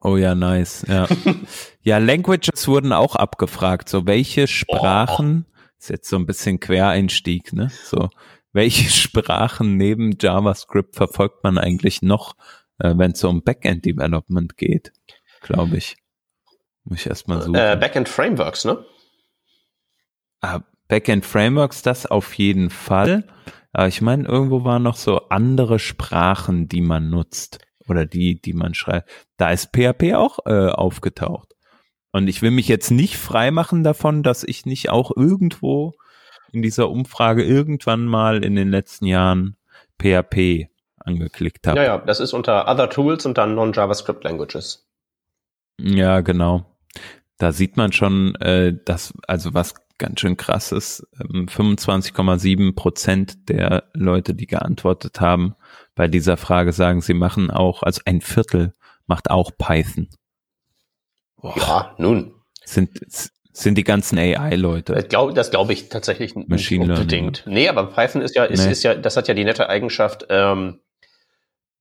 Oh 0.00 0.16
ja, 0.16 0.34
nice. 0.34 0.84
Ja, 0.88 1.06
ja 1.82 1.98
Languages 1.98 2.68
wurden 2.68 2.92
auch 2.92 3.16
abgefragt. 3.16 3.88
So 3.88 4.06
welche 4.06 4.46
Sprachen 4.48 5.46
oh. 5.48 5.58
ist 5.78 5.88
jetzt 5.88 6.08
so 6.08 6.16
ein 6.16 6.26
bisschen 6.26 6.60
Quereinstieg, 6.60 7.52
ne? 7.52 7.70
So, 7.84 8.10
welche 8.52 8.90
Sprachen 8.90 9.76
neben 9.76 10.16
JavaScript 10.20 10.94
verfolgt 10.94 11.42
man 11.42 11.58
eigentlich 11.58 12.02
noch, 12.02 12.34
äh, 12.78 12.94
wenn 12.96 13.12
es 13.12 13.20
so 13.20 13.28
um 13.28 13.42
Backend-Development 13.42 14.56
geht, 14.56 14.92
glaube 15.42 15.76
ich. 15.76 15.96
Muss 16.84 17.00
ich 17.00 17.06
erstmal 17.06 17.40
suchen. 17.40 17.54
Äh, 17.54 17.76
Backend-Frameworks, 17.80 18.64
ne? 18.64 18.84
Ah, 20.40 20.60
Backend-Frameworks, 20.88 21.82
das 21.82 22.06
auf 22.06 22.34
jeden 22.34 22.70
Fall. 22.70 23.24
Aber 23.72 23.88
ich 23.88 24.00
meine, 24.00 24.28
irgendwo 24.28 24.64
waren 24.64 24.82
noch 24.82 24.96
so 24.96 25.28
andere 25.28 25.78
Sprachen, 25.78 26.68
die 26.68 26.82
man 26.82 27.10
nutzt 27.10 27.58
oder 27.88 28.06
die, 28.06 28.40
die 28.40 28.52
man 28.52 28.74
schreibt. 28.74 29.10
Da 29.36 29.50
ist 29.50 29.70
PHP 29.74 30.14
auch 30.14 30.38
äh, 30.46 30.68
aufgetaucht. 30.68 31.54
Und 32.12 32.28
ich 32.28 32.42
will 32.42 32.52
mich 32.52 32.68
jetzt 32.68 32.90
nicht 32.90 33.16
freimachen 33.16 33.82
davon, 33.82 34.22
dass 34.22 34.44
ich 34.44 34.66
nicht 34.66 34.90
auch 34.90 35.10
irgendwo 35.16 35.94
in 36.52 36.62
dieser 36.62 36.88
Umfrage 36.88 37.42
irgendwann 37.42 38.04
mal 38.04 38.44
in 38.44 38.54
den 38.54 38.70
letzten 38.70 39.06
Jahren 39.06 39.56
PHP 40.00 40.68
angeklickt 41.04 41.66
habe. 41.66 41.78
Ja, 41.78 41.84
ja, 41.84 41.98
das 41.98 42.20
ist 42.20 42.32
unter 42.32 42.68
Other 42.68 42.90
Tools 42.90 43.24
und 43.26 43.38
dann 43.38 43.54
Non-JavaScript 43.54 44.24
Languages. 44.24 44.88
Ja, 45.80 46.20
genau. 46.20 46.66
Da 47.38 47.52
sieht 47.52 47.76
man 47.76 47.92
schon, 47.92 48.34
äh, 48.36 48.74
dass, 48.84 49.12
also 49.26 49.54
was 49.54 49.74
ganz 49.98 50.20
schön 50.20 50.36
krass 50.36 50.72
ist, 50.72 51.06
25,7 51.18 52.60
ähm, 52.60 52.74
Prozent 52.74 53.48
der 53.48 53.84
Leute, 53.92 54.34
die 54.34 54.46
geantwortet 54.46 55.20
haben, 55.20 55.54
bei 55.94 56.08
dieser 56.08 56.36
Frage 56.36 56.72
sagen, 56.72 57.00
sie 57.00 57.14
machen 57.14 57.50
auch, 57.50 57.82
also 57.82 58.00
ein 58.04 58.20
Viertel 58.20 58.72
macht 59.06 59.30
auch 59.30 59.52
Python. 59.56 60.08
Boah. 61.36 61.54
Ja, 61.56 61.94
nun. 61.98 62.34
Sind, 62.64 62.90
sind 63.52 63.78
die 63.78 63.84
ganzen 63.84 64.18
AI-Leute. 64.18 64.94
Das 64.94 65.08
glaube 65.08 65.34
glaub 65.34 65.70
ich 65.70 65.88
tatsächlich 65.88 66.34
nicht 66.34 66.72
unbedingt. 66.72 67.44
Nee, 67.46 67.68
aber 67.68 67.86
Python 67.86 68.22
ist 68.22 68.34
ja, 68.34 68.44
ist, 68.44 68.64
nee. 68.64 68.72
ist 68.72 68.82
ja, 68.82 68.94
das 68.94 69.16
hat 69.16 69.28
ja 69.28 69.34
die 69.34 69.44
nette 69.44 69.68
Eigenschaft, 69.68 70.26
ähm, 70.30 70.80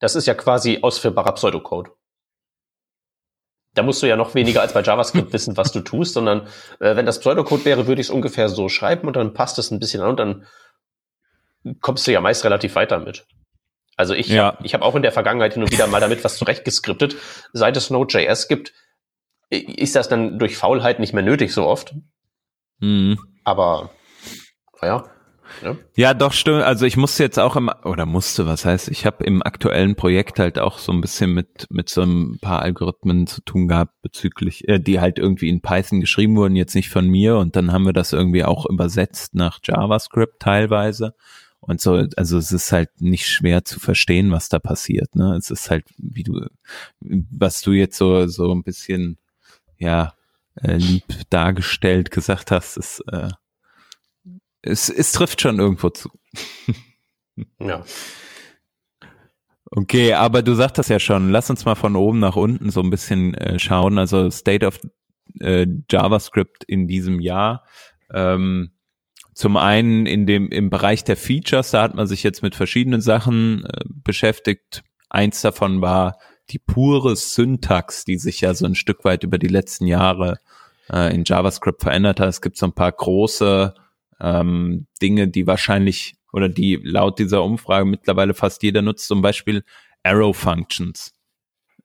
das 0.04 0.16
ist 0.16 0.26
ja 0.26 0.34
quasi 0.34 0.80
ausführbarer 0.82 1.32
Pseudocode. 1.32 1.92
Da 3.74 3.84
musst 3.84 4.04
du 4.04 4.06
ja 4.06 4.18
noch 4.18 4.36
weniger 4.36 4.60
als 4.60 4.74
bei 4.74 4.82
JavaScript 4.82 5.32
wissen, 5.34 5.56
was 5.56 5.72
du 5.72 5.80
tust, 5.80 6.14
sondern 6.14 6.42
äh, 6.82 6.98
wenn 6.98 7.06
das 7.06 7.22
Pseudocode 7.22 7.64
wäre, 7.64 7.88
würde 7.88 8.02
ich 8.02 8.08
es 8.08 8.14
ungefähr 8.14 8.50
so 8.50 8.68
schreiben 8.68 9.08
und 9.08 9.16
dann 9.16 9.34
passt 9.34 9.58
es 9.60 9.72
ein 9.72 9.80
bisschen 9.80 10.02
an 10.02 10.10
und 10.10 10.20
dann 10.20 10.46
kommst 11.80 12.06
du 12.06 12.12
ja 12.12 12.20
meist 12.20 12.44
relativ 12.44 12.76
weit 12.76 12.92
damit. 12.92 13.26
Also 13.96 14.14
ich, 14.14 14.28
ja. 14.28 14.58
ich 14.62 14.74
habe 14.74 14.84
auch 14.84 14.96
in 14.96 15.04
der 15.04 15.14
Vergangenheit 15.14 15.54
hin 15.54 15.64
und 15.64 15.72
wieder 15.72 15.88
mal 15.88 16.02
damit 16.02 16.22
was 16.26 16.36
zurechtgeskriptet. 16.36 17.16
Seit 17.54 17.78
es 17.78 17.90
Node.js 17.90 18.50
gibt, 18.50 18.74
ist 19.50 19.96
das 19.96 20.10
dann 20.10 20.38
durch 20.38 20.58
Faulheit 20.58 21.00
nicht 21.00 21.14
mehr 21.14 21.24
nötig 21.24 21.54
so 21.54 21.66
oft. 21.66 21.96
Mhm. 22.80 23.18
Aber, 23.46 23.92
naja. 24.82 25.13
Ja. 25.62 25.78
ja, 25.96 26.14
doch 26.14 26.34
stimmt. 26.34 26.64
Also 26.64 26.86
ich 26.86 26.98
musste 26.98 27.24
jetzt 27.24 27.40
auch 27.40 27.56
im 27.56 27.70
oder 27.84 28.06
musste, 28.06 28.46
was 28.48 28.66
heißt, 28.66 28.90
ich 28.90 29.06
habe 29.06 29.24
im 29.24 29.44
aktuellen 29.44 29.96
Projekt 29.96 30.40
halt 30.40 30.60
auch 30.60 30.80
so 30.80 30.92
ein 30.92 31.02
bisschen 31.02 31.34
mit 31.34 31.68
mit 31.70 31.90
so 31.90 32.02
ein 32.02 32.40
paar 32.40 32.62
Algorithmen 32.62 33.28
zu 33.28 33.42
tun 33.42 33.68
gehabt 33.68 34.02
bezüglich, 34.02 34.68
äh, 34.68 34.80
die 34.80 35.00
halt 35.00 35.20
irgendwie 35.20 35.50
in 35.50 35.62
Python 35.62 36.02
geschrieben 36.02 36.36
wurden, 36.36 36.56
jetzt 36.56 36.76
nicht 36.76 36.90
von 36.90 37.08
mir 37.08 37.38
und 37.38 37.56
dann 37.56 37.72
haben 37.72 37.86
wir 37.86 37.94
das 37.94 38.14
irgendwie 38.14 38.44
auch 38.44 38.66
übersetzt 38.66 39.36
nach 39.36 39.60
JavaScript 39.64 40.40
teilweise. 40.42 41.14
Und 41.60 41.80
so, 41.80 42.06
also 42.18 42.38
es 42.38 42.52
ist 42.52 42.74
halt 42.74 42.90
nicht 43.00 43.26
schwer 43.26 43.64
zu 43.64 43.80
verstehen, 43.80 44.32
was 44.32 44.50
da 44.50 44.60
passiert. 44.60 45.16
Ne? 45.16 45.36
Es 45.38 45.50
ist 45.50 45.70
halt, 45.70 45.86
wie 45.98 46.24
du, 46.24 46.46
was 47.00 47.62
du 47.62 47.72
jetzt 47.72 47.98
so 47.98 48.28
so 48.28 48.52
ein 48.54 48.64
bisschen 48.64 49.18
ja, 49.78 50.14
äh, 50.56 50.78
lieb 50.78 51.06
dargestellt 51.30 52.12
gesagt 52.12 52.52
hast, 52.52 52.78
ist, 52.78 53.02
äh, 53.12 53.30
es, 54.64 54.90
es 54.90 55.12
trifft 55.12 55.42
schon 55.42 55.60
irgendwo 55.60 55.90
zu. 55.90 56.10
ja. 57.60 57.84
Okay, 59.70 60.14
aber 60.14 60.44
du 60.44 60.54
sagtest 60.54 60.90
ja 60.90 61.00
schon, 61.00 61.32
lass 61.32 61.50
uns 61.50 61.66
mal 61.66 61.76
von 61.76 61.96
oben 61.96 62.20
nach 62.20 62.36
unten 62.36 62.70
so 62.70 62.82
ein 62.82 62.90
bisschen 62.90 63.34
äh, 63.34 63.60
schauen. 63.60 63.98
Also 63.98 64.30
State 64.30 64.66
of 64.66 64.80
äh, 65.40 65.66
JavaScript 65.90 66.64
in 66.64 66.88
diesem 66.88 67.20
Jahr. 67.20 67.66
Ähm, 68.12 68.72
zum 69.34 69.58
einen 69.58 70.06
in 70.06 70.28
dem 70.28 70.50
im 70.50 70.70
Bereich 70.70 71.04
der 71.04 71.18
Features, 71.18 71.72
da 71.72 71.82
hat 71.82 71.96
man 71.96 72.06
sich 72.06 72.22
jetzt 72.22 72.44
mit 72.44 72.56
verschiedenen 72.56 73.02
Sachen 73.02 73.66
äh, 73.66 73.84
beschäftigt. 73.88 74.84
Eins 75.10 75.42
davon 75.42 75.82
war 75.82 76.18
die 76.50 76.60
pure 76.60 77.16
Syntax, 77.16 78.06
die 78.06 78.18
sich 78.18 78.42
ja 78.42 78.54
so 78.54 78.66
ein 78.66 78.76
Stück 78.76 79.04
weit 79.06 79.24
über 79.24 79.40
die 79.40 79.48
letzten 79.48 79.88
Jahre 79.88 80.38
äh, 80.92 81.14
in 81.16 81.24
JavaScript 81.26 81.82
verändert 81.82 82.20
hat. 82.20 82.30
Es 82.30 82.42
gibt 82.42 82.58
so 82.58 82.68
ein 82.68 82.74
paar 82.74 82.92
große 82.92 83.74
ähm, 84.24 84.88
Dinge, 85.02 85.28
die 85.28 85.46
wahrscheinlich 85.46 86.16
oder 86.32 86.50
die 86.50 86.80
laut 86.84 87.20
dieser 87.20 87.44
Umfrage 87.44 87.86
mittlerweile 87.86 88.34
fast 88.34 88.64
jeder 88.64 88.82
nutzt, 88.82 89.08
zum 89.08 89.22
Beispiel 89.22 89.64
Arrow 90.02 90.36
Functions. 90.36 91.14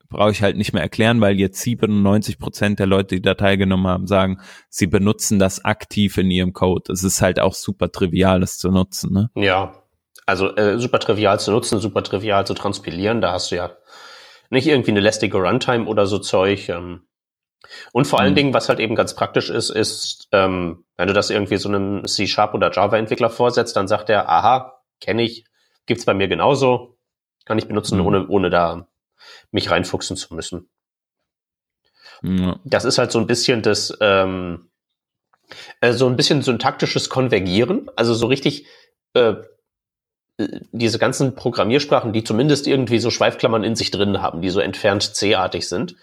Brauche 0.09 0.31
ich 0.31 0.41
halt 0.41 0.57
nicht 0.57 0.73
mehr 0.73 0.81
erklären, 0.81 1.21
weil 1.21 1.39
jetzt 1.39 1.61
97 1.61 2.39
Prozent 2.39 2.79
der 2.79 2.87
Leute, 2.87 3.15
die 3.15 3.21
da 3.21 3.35
teilgenommen 3.35 3.85
haben, 3.85 4.07
sagen, 4.07 4.39
sie 4.67 4.87
benutzen 4.87 5.37
das 5.37 5.63
aktiv 5.63 6.17
in 6.17 6.31
ihrem 6.31 6.53
Code. 6.53 6.91
Es 6.91 7.03
ist 7.03 7.21
halt 7.21 7.39
auch 7.39 7.53
super 7.53 7.91
trivial, 7.91 8.39
das 8.39 8.57
zu 8.57 8.71
nutzen. 8.71 9.13
Ne? 9.13 9.29
Ja, 9.35 9.83
also 10.25 10.55
äh, 10.55 10.79
super 10.79 10.99
trivial 10.99 11.39
zu 11.39 11.51
nutzen, 11.51 11.79
super 11.79 12.03
trivial 12.03 12.47
zu 12.47 12.55
transpilieren. 12.55 13.21
Da 13.21 13.33
hast 13.33 13.51
du 13.51 13.55
ja 13.55 13.71
nicht 14.49 14.65
irgendwie 14.65 14.91
eine 14.91 14.99
lästige 14.99 15.37
Runtime 15.37 15.85
oder 15.85 16.07
so 16.07 16.17
Zeug. 16.17 16.69
Ähm. 16.69 17.01
Und 17.91 18.05
vor 18.05 18.19
allen 18.19 18.31
mhm. 18.31 18.35
Dingen, 18.35 18.53
was 18.53 18.69
halt 18.69 18.79
eben 18.79 18.95
ganz 18.95 19.15
praktisch 19.15 19.49
ist, 19.49 19.69
ist, 19.69 20.27
ähm, 20.31 20.85
wenn 20.97 21.07
du 21.07 21.13
das 21.13 21.29
irgendwie 21.29 21.57
so 21.57 21.69
einem 21.69 22.05
C-Sharp 22.05 22.53
oder 22.53 22.71
Java-Entwickler 22.71 23.29
vorsetzt, 23.29 23.75
dann 23.75 23.87
sagt 23.87 24.09
er, 24.09 24.29
aha, 24.29 24.81
kenne 24.99 25.23
ich, 25.23 25.45
gibt's 25.85 26.05
bei 26.05 26.13
mir 26.13 26.27
genauso, 26.27 26.97
kann 27.45 27.57
ich 27.57 27.67
benutzen, 27.67 27.99
mhm. 27.99 28.05
ohne, 28.05 28.27
ohne 28.27 28.49
da 28.49 28.87
mich 29.51 29.69
reinfuchsen 29.69 30.17
zu 30.17 30.33
müssen. 30.33 30.69
Mhm. 32.21 32.59
Das 32.63 32.85
ist 32.85 32.97
halt 32.97 33.11
so 33.11 33.19
ein 33.19 33.27
bisschen 33.27 33.61
das, 33.61 33.97
ähm, 34.01 34.69
äh, 35.81 35.93
so 35.93 36.07
ein 36.07 36.15
bisschen 36.15 36.41
syntaktisches 36.41 37.09
Konvergieren, 37.09 37.89
also 37.95 38.13
so 38.13 38.27
richtig 38.27 38.65
äh, 39.13 39.35
diese 40.71 40.99
ganzen 40.99 41.35
Programmiersprachen, 41.35 42.13
die 42.13 42.23
zumindest 42.23 42.65
irgendwie 42.65 42.99
so 42.99 43.09
Schweifklammern 43.09 43.63
in 43.63 43.75
sich 43.75 43.91
drin 43.91 44.21
haben, 44.21 44.41
die 44.41 44.49
so 44.49 44.61
entfernt 44.61 45.03
C-artig 45.15 45.67
sind, 45.67 45.95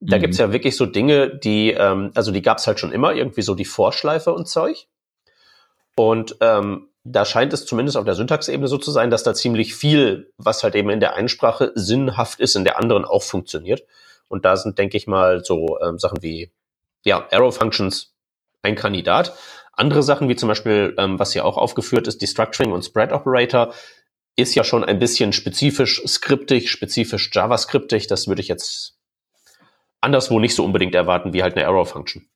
da 0.00 0.16
mhm. 0.16 0.20
gibt's 0.22 0.38
ja 0.38 0.52
wirklich 0.52 0.76
so 0.76 0.86
Dinge, 0.86 1.36
die, 1.36 1.72
ähm, 1.72 2.12
also 2.14 2.30
die 2.32 2.42
gab's 2.42 2.66
halt 2.66 2.80
schon 2.80 2.92
immer, 2.92 3.14
irgendwie 3.14 3.42
so 3.42 3.54
die 3.54 3.64
Vorschleife 3.64 4.32
und 4.32 4.48
Zeug. 4.48 4.86
Und 5.96 6.36
ähm, 6.40 6.88
da 7.04 7.24
scheint 7.24 7.52
es 7.52 7.66
zumindest 7.66 7.96
auf 7.96 8.04
der 8.04 8.14
Syntaxebene 8.14 8.68
so 8.68 8.78
zu 8.78 8.90
sein, 8.90 9.10
dass 9.10 9.22
da 9.22 9.34
ziemlich 9.34 9.74
viel, 9.74 10.32
was 10.36 10.62
halt 10.62 10.74
eben 10.74 10.90
in 10.90 11.00
der 11.00 11.14
einen 11.14 11.28
Sprache 11.28 11.72
sinnhaft 11.74 12.40
ist, 12.40 12.54
in 12.54 12.64
der 12.64 12.78
anderen 12.78 13.04
auch 13.04 13.22
funktioniert. 13.22 13.82
Und 14.28 14.44
da 14.44 14.56
sind, 14.56 14.78
denke 14.78 14.96
ich 14.96 15.06
mal, 15.06 15.44
so 15.44 15.78
ähm, 15.80 15.98
Sachen 15.98 16.22
wie 16.22 16.52
ja, 17.04 17.26
Arrow 17.30 17.54
Functions 17.54 18.14
ein 18.62 18.74
Kandidat. 18.74 19.34
Andere 19.72 20.02
Sachen, 20.02 20.28
wie 20.28 20.36
zum 20.36 20.48
Beispiel, 20.48 20.94
ähm, 20.98 21.18
was 21.18 21.32
hier 21.32 21.44
auch 21.44 21.56
aufgeführt 21.56 22.08
ist, 22.08 22.20
die 22.20 22.26
Structuring 22.26 22.72
und 22.72 22.84
Spread 22.84 23.12
Operator, 23.12 23.72
ist 24.36 24.54
ja 24.54 24.64
schon 24.64 24.84
ein 24.84 24.98
bisschen 24.98 25.32
spezifisch 25.32 26.02
skriptig, 26.06 26.70
spezifisch 26.70 27.30
JavaScriptig. 27.32 28.06
Das 28.06 28.28
würde 28.28 28.42
ich 28.42 28.48
jetzt 28.48 28.97
anderswo 30.00 30.38
nicht 30.38 30.54
so 30.54 30.64
unbedingt 30.64 30.94
erwarten 30.94 31.32
wie 31.32 31.42
halt 31.42 31.56
eine 31.56 31.66
Arrow-Function. 31.66 32.28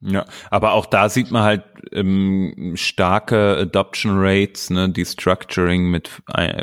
Ja, 0.00 0.26
aber 0.50 0.72
auch 0.72 0.84
da 0.86 1.08
sieht 1.08 1.30
man 1.30 1.42
halt 1.42 1.64
ähm, 1.92 2.74
starke 2.76 3.56
Adoption 3.56 4.12
Rates, 4.16 4.68
ne, 4.68 4.90
die 4.90 5.06
Structuring 5.06 5.90
mit 5.90 6.10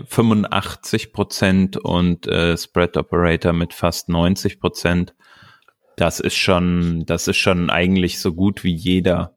85 0.07 1.13
Prozent 1.13 1.77
und 1.77 2.27
äh, 2.27 2.55
Spread 2.55 2.95
Operator 2.95 3.53
mit 3.53 3.73
fast 3.73 4.07
90 4.07 4.59
Prozent. 4.59 5.15
Das 5.97 6.19
ist 6.19 6.35
schon, 6.35 7.05
das 7.07 7.27
ist 7.27 7.37
schon 7.37 7.71
eigentlich 7.71 8.19
so 8.19 8.33
gut 8.33 8.63
wie 8.63 8.73
jeder 8.73 9.35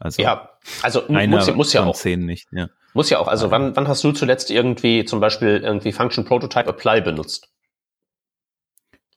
also 0.00 0.22
ja, 0.22 0.50
also 0.82 1.04
muss, 1.08 1.54
muss 1.54 1.72
ja 1.74 1.84
auch. 1.84 1.94
Zehn 1.94 2.24
nicht, 2.24 2.48
ja. 2.52 2.68
Muss 2.94 3.10
ja 3.10 3.18
auch. 3.18 3.28
Also 3.28 3.50
wann, 3.50 3.76
wann 3.76 3.86
hast 3.86 4.02
du 4.02 4.12
zuletzt 4.12 4.50
irgendwie 4.50 5.04
zum 5.04 5.20
Beispiel 5.20 5.60
irgendwie 5.62 5.92
Function 5.92 6.24
Prototype 6.24 6.68
Apply 6.68 7.02
benutzt? 7.02 7.52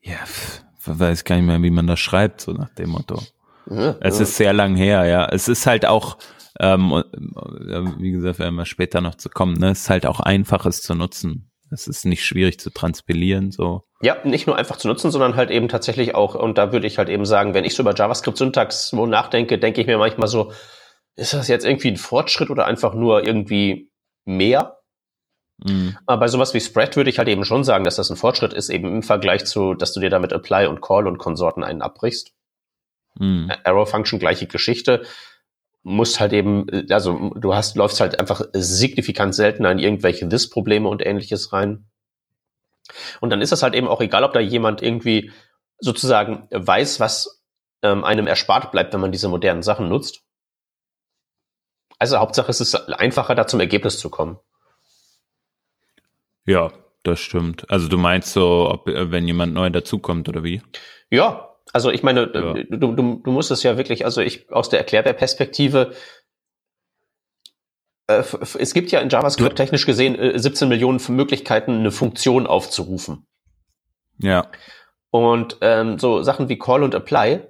Ja, 0.02 0.20
weiß 0.86 1.24
gar 1.24 1.36
nicht 1.36 1.46
mehr, 1.46 1.62
wie 1.62 1.70
man 1.70 1.88
das 1.88 2.00
schreibt, 2.00 2.42
so 2.42 2.52
nach 2.52 2.70
dem 2.70 2.90
Motto. 2.90 3.22
Ja, 3.70 3.96
es 4.02 4.18
ja. 4.18 4.24
ist 4.24 4.38
sehr 4.38 4.54
lang 4.54 4.76
her, 4.76 5.06
ja. 5.06 5.26
Es 5.26 5.48
ist 5.48 5.66
halt 5.68 5.86
auch, 5.86 6.18
ähm, 6.60 7.04
wie 8.00 8.12
gesagt, 8.12 8.40
werden 8.40 8.56
wir 8.56 8.66
später 8.66 9.02
noch 9.02 9.16
zu 9.16 9.30
kommen, 9.30 9.54
ne? 9.54 9.72
Es 9.72 9.84
ist 9.84 9.90
halt 9.90 10.06
auch 10.06 10.20
einfaches 10.20 10.82
zu 10.82 10.96
nutzen. 10.96 11.50
Es 11.72 11.88
ist 11.88 12.06
nicht 12.06 12.26
schwierig 12.26 12.60
zu 12.60 12.70
transpilieren, 12.70 13.52
so. 13.52 13.84
Ja, 14.02 14.18
nicht 14.24 14.48
nur 14.48 14.58
einfach 14.58 14.78
zu 14.78 14.88
nutzen, 14.88 15.12
sondern 15.12 15.36
halt 15.36 15.50
eben 15.50 15.70
tatsächlich 15.70 16.14
auch, 16.14 16.36
und 16.36 16.58
da 16.58 16.72
würde 16.72 16.88
ich 16.88 16.98
halt 16.98 17.10
eben 17.10 17.26
sagen, 17.26 17.54
wenn 17.54 17.66
ich 17.66 17.74
so 17.74 17.82
über 17.82 17.96
JavaScript-Syntax 17.96 18.94
nachdenke, 18.94 19.58
denke 19.58 19.82
ich 19.82 19.88
mir 19.88 19.98
manchmal 19.98 20.28
so, 20.28 20.52
ist 21.16 21.34
das 21.34 21.48
jetzt 21.48 21.66
irgendwie 21.66 21.90
ein 21.90 21.98
Fortschritt 21.98 22.50
oder 22.50 22.66
einfach 22.66 22.94
nur 22.94 23.26
irgendwie 23.26 23.92
mehr? 24.26 24.80
Mhm. 25.58 25.98
Aber 26.06 26.22
bei 26.22 26.28
sowas 26.28 26.54
wie 26.54 26.60
Spread 26.60 26.96
würde 26.96 27.10
ich 27.10 27.20
halt 27.20 27.28
eben 27.28 27.46
schon 27.46 27.64
sagen, 27.64 27.84
dass 27.84 27.96
das 27.96 28.10
ein 28.10 28.18
Fortschritt 28.18 28.54
ist, 28.54 28.70
eben 28.70 28.88
im 28.88 29.04
Vergleich 29.04 29.46
zu, 29.46 29.74
dass 29.74 29.94
du 29.94 30.00
dir 30.00 30.10
damit 30.10 30.32
Apply 30.32 30.68
und 30.68 30.82
Call 30.82 31.08
und 31.08 31.18
Konsorten 31.18 31.64
einen 31.64 31.82
abbrichst. 31.82 32.34
Mhm. 33.20 33.52
Arrow 33.64 33.90
Function, 33.90 34.20
gleiche 34.20 34.48
Geschichte. 34.48 35.04
musst 35.84 36.20
halt 36.20 36.34
eben, 36.34 36.90
also 36.90 37.32
du 37.36 37.54
hast, 37.54 37.76
läufst 37.76 38.00
halt 38.00 38.20
einfach 38.20 38.42
signifikant 38.54 39.36
seltener 39.36 39.72
in 39.72 39.80
irgendwelche 39.80 40.28
This-Probleme 40.28 40.88
und 40.88 41.06
ähnliches 41.06 41.52
rein. 41.54 41.86
Und 43.20 43.30
dann 43.30 43.42
ist 43.42 43.52
es 43.52 43.64
halt 43.64 43.76
eben 43.76 43.88
auch 43.88 44.02
egal, 44.02 44.24
ob 44.24 44.34
da 44.34 44.40
jemand 44.40 44.82
irgendwie 44.82 45.32
sozusagen 45.80 46.48
weiß, 46.52 47.00
was 47.00 47.44
ähm, 47.82 48.04
einem 48.04 48.28
erspart 48.28 48.72
bleibt, 48.72 48.94
wenn 48.94 49.02
man 49.02 49.12
diese 49.12 49.28
modernen 49.28 49.64
Sachen 49.64 49.90
nutzt. 49.90 50.24
Also 52.00 52.18
Hauptsache 52.18 52.50
es 52.50 52.62
ist 52.62 52.76
einfacher, 52.76 53.36
da 53.36 53.48
zum 53.48 53.60
Ergebnis 53.60 54.00
zu 54.00 54.10
kommen. 54.10 54.40
Ja, 56.46 56.72
das 57.04 57.20
stimmt. 57.20 57.70
Also 57.70 57.88
du 57.88 57.98
meinst 57.98 58.34
so, 58.34 58.70
ob, 58.70 58.88
äh, 58.88 59.12
wenn 59.12 59.28
jemand 59.28 59.54
neu 59.54 59.70
dazukommt 59.70 60.30
oder 60.30 60.44
wie? 60.44 60.62
Ja, 61.10 61.54
also 61.72 61.92
ich 61.92 62.04
meine, 62.04 62.32
ja. 62.34 62.54
du, 62.54 62.94
du, 62.94 63.22
du 63.24 63.32
musst 63.32 63.52
es 63.52 63.64
ja 63.64 63.78
wirklich, 63.78 64.06
also 64.06 64.22
ich 64.22 64.52
aus 64.52 64.70
der 64.70 64.80
Erklärbär-Perspektive, 64.80 65.94
äh, 68.08 68.24
es 68.60 68.74
gibt 68.74 68.92
ja 68.92 69.00
in 69.00 69.10
JavaScript 69.10 69.56
technisch 69.56 69.86
gesehen 69.86 70.16
äh, 70.16 70.38
17 70.38 70.70
Millionen 70.70 71.02
Möglichkeiten, 71.10 71.80
eine 71.80 71.92
Funktion 71.92 72.48
aufzurufen. 72.48 73.26
Ja. 74.20 74.50
Und 75.10 75.58
ähm, 75.62 76.00
so 76.00 76.24
Sachen 76.24 76.50
wie 76.50 76.58
Call 76.58 76.84
und 76.84 76.96
Apply. 76.96 77.48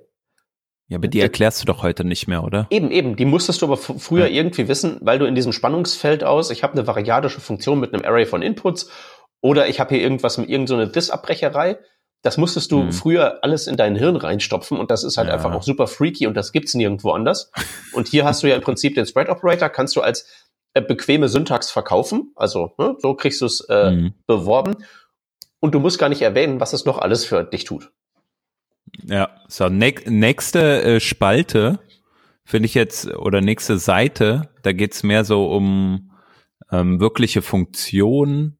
Ja, 0.87 0.97
aber 0.97 1.07
die 1.07 1.21
erklärst 1.21 1.61
du 1.61 1.65
doch 1.65 1.81
heute 1.81 2.03
nicht 2.03 2.27
mehr, 2.27 2.43
oder? 2.43 2.67
Eben, 2.69 2.91
eben. 2.91 3.15
Die 3.15 3.25
musstest 3.25 3.61
du 3.61 3.67
aber 3.67 3.77
früher 3.77 4.27
ja. 4.27 4.35
irgendwie 4.35 4.67
wissen, 4.67 4.97
weil 5.01 5.17
du 5.17 5.25
in 5.25 5.35
diesem 5.35 5.53
Spannungsfeld 5.53 6.23
aus, 6.23 6.51
ich 6.51 6.61
habe 6.63 6.73
eine 6.73 6.85
variadische 6.85 7.39
Funktion 7.39 7.79
mit 7.79 7.93
einem 7.93 8.05
Array 8.05 8.25
von 8.25 8.41
Inputs 8.41 8.89
oder 9.41 9.67
ich 9.67 9.79
habe 9.79 9.95
hier 9.95 10.03
irgendwas 10.03 10.37
mit 10.37 10.49
irgendeiner 10.49 10.85
so 10.85 10.91
This-Abbrecherei. 10.91 11.79
Das 12.21 12.37
musstest 12.37 12.71
du 12.71 12.83
mhm. 12.83 12.91
früher 12.91 13.43
alles 13.43 13.67
in 13.67 13.75
dein 13.75 13.95
Hirn 13.95 14.15
reinstopfen 14.15 14.77
und 14.77 14.91
das 14.91 15.03
ist 15.03 15.17
halt 15.17 15.27
ja. 15.27 15.33
einfach 15.33 15.53
auch 15.53 15.63
super 15.63 15.87
freaky 15.87 16.27
und 16.27 16.35
das 16.35 16.51
gibt's 16.51 16.73
nirgendwo 16.73 17.11
anders. 17.11 17.51
Und 17.93 18.07
hier 18.07 18.23
hast 18.25 18.43
du 18.43 18.47
ja 18.47 18.55
im 18.55 18.61
Prinzip 18.61 18.95
den 18.95 19.05
Spread 19.05 19.29
Operator, 19.29 19.69
kannst 19.69 19.95
du 19.95 20.01
als 20.01 20.27
äh, 20.73 20.81
bequeme 20.81 21.29
Syntax 21.29 21.69
verkaufen. 21.69 22.31
Also 22.35 22.71
ne, 22.77 22.95
so 22.99 23.13
kriegst 23.13 23.41
du 23.41 23.45
es 23.45 23.61
äh, 23.69 23.91
mhm. 23.91 24.13
beworben. 24.25 24.75
Und 25.59 25.75
du 25.75 25.79
musst 25.79 25.99
gar 25.99 26.09
nicht 26.09 26.21
erwähnen, 26.21 26.59
was 26.59 26.73
es 26.73 26.85
noch 26.85 26.97
alles 26.97 27.25
für 27.25 27.43
dich 27.43 27.63
tut. 27.63 27.91
Ja, 29.01 29.29
so 29.47 29.69
nächste 29.69 30.83
äh, 30.83 30.99
Spalte 30.99 31.79
finde 32.45 32.67
ich 32.67 32.73
jetzt 32.73 33.07
oder 33.07 33.41
nächste 33.41 33.77
Seite, 33.77 34.49
da 34.61 34.71
geht's 34.71 35.03
mehr 35.03 35.25
so 35.25 35.51
um 35.51 36.11
ähm, 36.71 36.99
wirkliche 36.99 37.41
Funktionen 37.41 38.59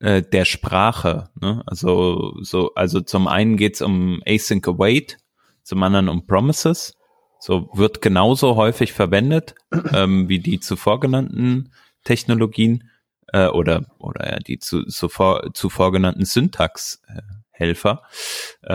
äh, 0.00 0.22
der 0.22 0.44
Sprache. 0.44 1.30
Ne? 1.40 1.62
Also 1.66 2.34
so, 2.40 2.74
also 2.74 3.00
zum 3.00 3.26
einen 3.26 3.56
geht's 3.56 3.82
um 3.82 4.22
Async 4.26 4.66
Await, 4.68 5.18
zum 5.62 5.82
anderen 5.82 6.08
um 6.08 6.26
Promises. 6.26 6.94
So 7.40 7.70
wird 7.72 8.00
genauso 8.00 8.56
häufig 8.56 8.92
verwendet 8.92 9.54
ähm, 9.92 10.28
wie 10.28 10.40
die 10.40 10.60
zuvor 10.60 10.98
genannten 11.00 11.72
Technologien 12.04 12.90
äh, 13.32 13.46
oder 13.46 13.86
oder 13.98 14.30
ja, 14.30 14.38
die 14.38 14.58
zu, 14.58 14.84
zuvor 14.86 15.52
zuvor 15.54 15.92
genannten 15.92 16.24
Syntaxhelfer. 16.24 17.16
Äh, 17.16 17.37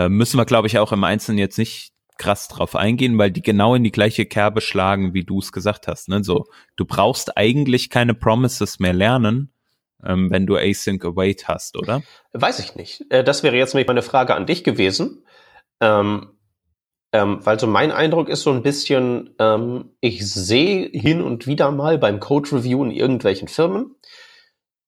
müssen 0.08 0.38
wir, 0.38 0.44
glaube 0.44 0.66
ich, 0.66 0.78
auch 0.78 0.92
im 0.92 1.04
Einzelnen 1.04 1.38
jetzt 1.38 1.58
nicht 1.58 1.92
krass 2.18 2.48
drauf 2.48 2.76
eingehen, 2.76 3.18
weil 3.18 3.30
die 3.30 3.42
genau 3.42 3.74
in 3.74 3.84
die 3.84 3.92
gleiche 3.92 4.26
Kerbe 4.26 4.60
schlagen, 4.60 5.14
wie 5.14 5.24
du 5.24 5.38
es 5.38 5.52
gesagt 5.52 5.88
hast. 5.88 6.08
Ne? 6.08 6.22
So, 6.22 6.46
du 6.76 6.84
brauchst 6.84 7.36
eigentlich 7.36 7.90
keine 7.90 8.14
Promises 8.14 8.78
mehr 8.78 8.92
lernen, 8.92 9.52
ähm, 10.04 10.30
wenn 10.30 10.46
du 10.46 10.56
Async 10.56 11.04
Await 11.04 11.48
hast, 11.48 11.76
oder? 11.76 12.02
Weiß 12.32 12.60
ich 12.60 12.76
nicht. 12.76 13.04
Äh, 13.10 13.24
das 13.24 13.42
wäre 13.42 13.56
jetzt 13.56 13.74
meine 13.74 14.02
Frage 14.02 14.34
an 14.34 14.46
dich 14.46 14.64
gewesen. 14.64 15.24
Ähm, 15.80 16.30
ähm, 17.12 17.44
weil 17.44 17.60
so 17.60 17.66
mein 17.66 17.92
Eindruck 17.92 18.28
ist 18.28 18.42
so 18.42 18.50
ein 18.50 18.62
bisschen, 18.62 19.34
ähm, 19.38 19.96
ich 20.00 20.26
sehe 20.26 20.88
hin 20.92 21.22
und 21.22 21.46
wieder 21.46 21.70
mal 21.70 21.98
beim 21.98 22.18
Code 22.20 22.50
Review 22.52 22.84
in 22.84 22.90
irgendwelchen 22.90 23.48
Firmen 23.48 23.94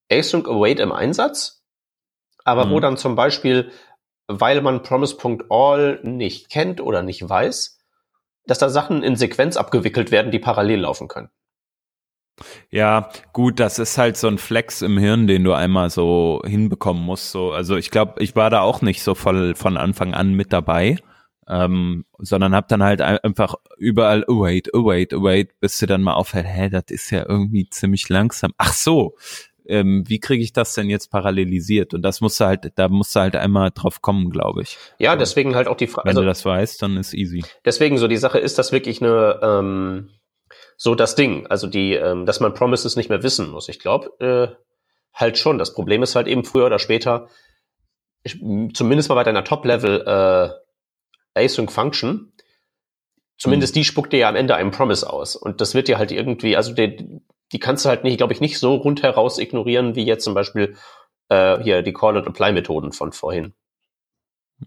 Async 0.09 0.47
Await 0.47 0.79
im 0.79 0.91
Einsatz, 0.91 1.63
aber 2.43 2.65
mhm. 2.65 2.71
wo 2.71 2.79
dann 2.79 2.97
zum 2.97 3.15
Beispiel, 3.15 3.71
weil 4.27 4.61
man 4.61 4.83
Promise.all 4.83 5.99
nicht 6.03 6.49
kennt 6.49 6.81
oder 6.81 7.03
nicht 7.03 7.27
weiß, 7.27 7.79
dass 8.45 8.59
da 8.59 8.69
Sachen 8.69 9.03
in 9.03 9.15
Sequenz 9.15 9.57
abgewickelt 9.57 10.11
werden, 10.11 10.31
die 10.31 10.39
parallel 10.39 10.81
laufen 10.81 11.07
können. 11.07 11.29
Ja, 12.69 13.09
gut, 13.33 13.59
das 13.59 13.79
ist 13.79 13.97
halt 13.97 14.15
so 14.15 14.27
ein 14.27 14.37
Flex 14.37 14.83
im 14.83 14.97
Hirn, 14.97 15.25
den 15.25 15.43
du 15.43 15.53
einmal 15.53 15.89
so 15.89 16.41
hinbekommen 16.45 17.03
musst. 17.03 17.31
So, 17.31 17.51
also 17.51 17.77
ich 17.77 17.89
glaube, 17.89 18.21
ich 18.21 18.35
war 18.35 18.51
da 18.51 18.61
auch 18.61 18.81
nicht 18.81 19.01
so 19.01 19.15
voll 19.15 19.55
von 19.55 19.75
Anfang 19.75 20.13
an 20.13 20.33
mit 20.33 20.53
dabei 20.53 20.97
ähm, 21.47 22.05
sondern 22.17 22.53
hab 22.53 22.67
dann 22.67 22.83
halt 22.83 23.01
einfach 23.01 23.55
überall 23.77 24.25
oh 24.27 24.41
wait, 24.41 24.73
oh 24.73 24.85
wait, 24.85 25.13
oh 25.13 25.23
wait, 25.23 25.59
bis 25.59 25.79
du 25.79 25.85
dann 25.85 26.01
mal 26.01 26.13
auffällt, 26.13 26.45
hä, 26.45 26.69
das 26.69 26.85
ist 26.89 27.09
ja 27.09 27.25
irgendwie 27.27 27.69
ziemlich 27.69 28.09
langsam. 28.09 28.51
Ach 28.57 28.73
so, 28.73 29.15
ähm, 29.67 30.03
wie 30.07 30.19
kriege 30.19 30.43
ich 30.43 30.53
das 30.53 30.73
denn 30.73 30.89
jetzt 30.89 31.11
parallelisiert? 31.11 31.93
Und 31.93 32.01
das 32.01 32.21
musst 32.21 32.39
du 32.39 32.45
halt, 32.45 32.71
da 32.75 32.89
musst 32.89 33.15
du 33.15 33.19
halt 33.19 33.35
einmal 33.35 33.71
drauf 33.71 34.01
kommen, 34.01 34.29
glaube 34.29 34.61
ich. 34.61 34.77
Ja, 34.99 35.15
deswegen 35.15 35.55
halt 35.55 35.67
auch 35.67 35.77
die 35.77 35.87
Frage. 35.87 36.05
Wenn 36.05 36.11
also, 36.11 36.21
du 36.21 36.27
das 36.27 36.45
weißt, 36.45 36.81
dann 36.81 36.97
ist 36.97 37.13
easy. 37.13 37.43
Deswegen 37.65 37.97
so 37.97 38.07
die 38.07 38.17
Sache 38.17 38.39
ist 38.39 38.57
das 38.57 38.71
wirklich 38.71 39.01
eine 39.01 39.39
ähm, 39.41 40.09
so 40.77 40.95
das 40.95 41.15
Ding, 41.15 41.47
also 41.47 41.67
die, 41.67 41.93
ähm, 41.93 42.25
dass 42.25 42.39
man 42.39 42.53
Promises 42.53 42.95
nicht 42.95 43.09
mehr 43.09 43.23
wissen 43.23 43.49
muss. 43.49 43.67
Ich 43.67 43.79
glaube 43.79 44.11
äh, 44.19 44.55
halt 45.13 45.37
schon. 45.37 45.57
Das 45.57 45.73
Problem 45.73 46.03
ist 46.03 46.15
halt 46.15 46.27
eben 46.27 46.45
früher 46.45 46.67
oder 46.67 46.79
später, 46.79 47.27
ich, 48.23 48.39
zumindest 48.73 49.09
mal 49.09 49.15
bei 49.15 49.23
deiner 49.23 49.43
Top-Level 49.43 50.03
äh, 50.05 51.43
Async 51.43 51.71
Function, 51.71 52.31
zumindest 53.37 53.73
mhm. 53.73 53.79
die 53.79 53.85
spuckt 53.85 54.13
dir 54.13 54.19
ja 54.19 54.29
am 54.29 54.35
Ende 54.35 54.55
einen 54.55 54.71
Promise 54.71 55.11
aus. 55.11 55.35
Und 55.35 55.61
das 55.61 55.73
wird 55.73 55.87
dir 55.87 55.97
halt 55.97 56.11
irgendwie, 56.11 56.55
also 56.55 56.73
die, 56.73 57.21
die 57.51 57.59
kannst 57.59 57.85
du 57.85 57.89
halt 57.89 58.03
nicht, 58.03 58.17
glaube 58.17 58.33
ich, 58.33 58.41
nicht 58.41 58.59
so 58.59 58.75
rundheraus 58.75 59.39
ignorieren, 59.39 59.95
wie 59.95 60.05
jetzt 60.05 60.23
zum 60.23 60.33
Beispiel 60.33 60.75
äh, 61.29 61.61
hier 61.61 61.81
die 61.81 61.93
Call 61.93 62.17
and 62.17 62.27
Apply 62.27 62.51
Methoden 62.51 62.91
von 62.91 63.11
vorhin. 63.11 63.53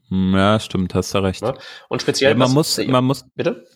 Hm, 0.09 0.35
ja, 0.35 0.61
stimmt, 0.61 0.95
hast 0.95 1.14
du 1.14 1.19
recht. 1.19 1.43
Ja? 1.43 1.55
Und 1.88 2.03
speziell. 2.03 2.33
Ja, 2.33 2.37
man 2.37 2.49
was, 2.49 2.55
muss, 2.55 2.87
man 2.87 3.05
muss. 3.05 3.27
Bitte? 3.35 3.66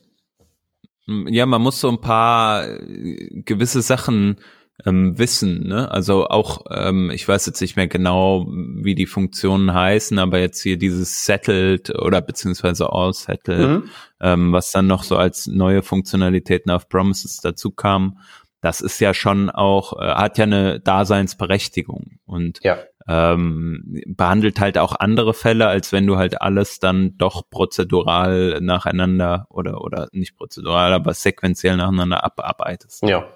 Hm, 1.07 1.29
ja, 1.29 1.47
man 1.47 1.61
muss 1.61 1.81
so 1.81 1.89
ein 1.89 2.01
paar 2.01 2.67
äh, 2.69 3.43
gewisse 3.45 3.83
Sachen 3.83 4.37
ähm, 4.85 5.19
wissen. 5.19 5.67
Ne? 5.67 5.91
Also 5.91 6.27
auch, 6.27 6.65
ähm, 6.71 7.11
ich 7.11 7.27
weiß 7.27 7.47
jetzt 7.47 7.61
nicht 7.61 7.77
mehr 7.77 7.89
genau, 7.89 8.47
wie 8.49 8.95
die 8.95 9.07
Funktionen 9.07 9.73
heißen, 9.73 10.19
aber 10.19 10.39
jetzt 10.39 10.63
hier 10.63 10.77
dieses 10.77 11.25
Settled 11.25 11.91
oder 11.91 12.21
beziehungsweise 12.21 12.91
All 12.91 13.13
Settled, 13.13 13.85
mhm. 13.85 13.91
ähm, 14.21 14.53
was 14.53 14.73
dann 14.73 14.87
noch 14.87 15.05
so 15.05 15.17
als 15.17 15.47
neue 15.47 15.83
Funktionalitäten 15.83 16.73
auf 16.73 16.89
Promises 16.89 17.39
dazu 17.41 17.71
kam, 17.71 18.19
das 18.65 18.81
ist 18.81 18.99
ja 18.99 19.13
schon 19.13 19.51
auch, 19.51 20.01
äh, 20.01 20.07
hat 20.07 20.39
ja 20.39 20.45
eine 20.45 20.81
Daseinsberechtigung 20.81 22.19
und 22.25 22.61
ja. 22.63 22.79
ähm, 23.07 24.03
behandelt 24.07 24.59
halt 24.59 24.79
auch 24.79 24.97
andere 24.99 25.35
Fälle, 25.35 25.67
als 25.67 25.93
wenn 25.93 26.07
du 26.07 26.17
halt 26.17 26.41
alles 26.41 26.81
dann 26.81 27.19
doch 27.19 27.43
prozedural 27.51 28.61
nacheinander 28.63 29.47
oder 29.51 29.83
oder 29.83 30.09
nicht 30.13 30.37
prozedural, 30.37 30.95
aber 30.95 31.13
sequenziell 31.13 31.77
nacheinander 31.77 32.25
abarbeitest. 32.25 33.03
Ja. 33.03 33.29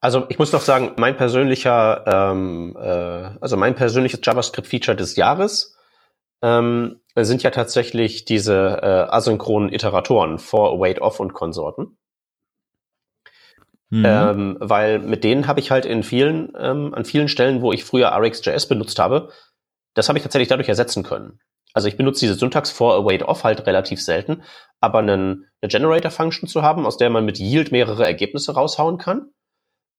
Also 0.00 0.26
ich 0.28 0.38
muss 0.38 0.52
noch 0.52 0.60
sagen, 0.60 0.92
mein 0.96 1.16
persönlicher, 1.16 2.04
ähm, 2.06 2.76
äh, 2.78 3.38
also 3.40 3.56
mein 3.56 3.74
persönliches 3.74 4.20
JavaScript-Feature 4.22 4.96
des 4.96 5.16
Jahres 5.16 5.76
ähm, 6.40 7.00
sind 7.16 7.42
ja 7.42 7.50
tatsächlich 7.50 8.24
diese 8.24 8.80
äh, 8.82 9.10
asynchronen 9.10 9.72
Iteratoren 9.72 10.38
for 10.38 10.72
Await 10.72 11.00
Off 11.00 11.18
und 11.18 11.32
Konsorten. 11.32 11.96
Mhm. 13.90 14.04
Ähm, 14.06 14.56
weil 14.60 14.98
mit 14.98 15.24
denen 15.24 15.46
habe 15.46 15.60
ich 15.60 15.70
halt 15.70 15.84
in 15.86 16.02
vielen, 16.02 16.52
ähm, 16.58 16.94
an 16.94 17.04
vielen 17.04 17.28
Stellen, 17.28 17.62
wo 17.62 17.72
ich 17.72 17.84
früher 17.84 18.10
RxJS 18.12 18.66
benutzt 18.68 18.98
habe, 18.98 19.30
das 19.94 20.08
habe 20.08 20.18
ich 20.18 20.22
tatsächlich 20.22 20.48
dadurch 20.48 20.68
ersetzen 20.68 21.02
können. 21.02 21.38
Also 21.74 21.88
ich 21.88 21.96
benutze 21.96 22.20
diese 22.20 22.34
Syntax 22.34 22.70
for 22.70 22.94
await 22.94 23.22
off 23.22 23.44
halt 23.44 23.66
relativ 23.66 24.00
selten, 24.00 24.42
aber 24.80 25.00
einen, 25.00 25.46
eine 25.60 25.68
Generator-Function 25.68 26.48
zu 26.48 26.62
haben, 26.62 26.86
aus 26.86 26.96
der 26.96 27.10
man 27.10 27.24
mit 27.24 27.38
Yield 27.38 27.72
mehrere 27.72 28.04
Ergebnisse 28.04 28.54
raushauen 28.54 28.96
kann, 28.96 29.30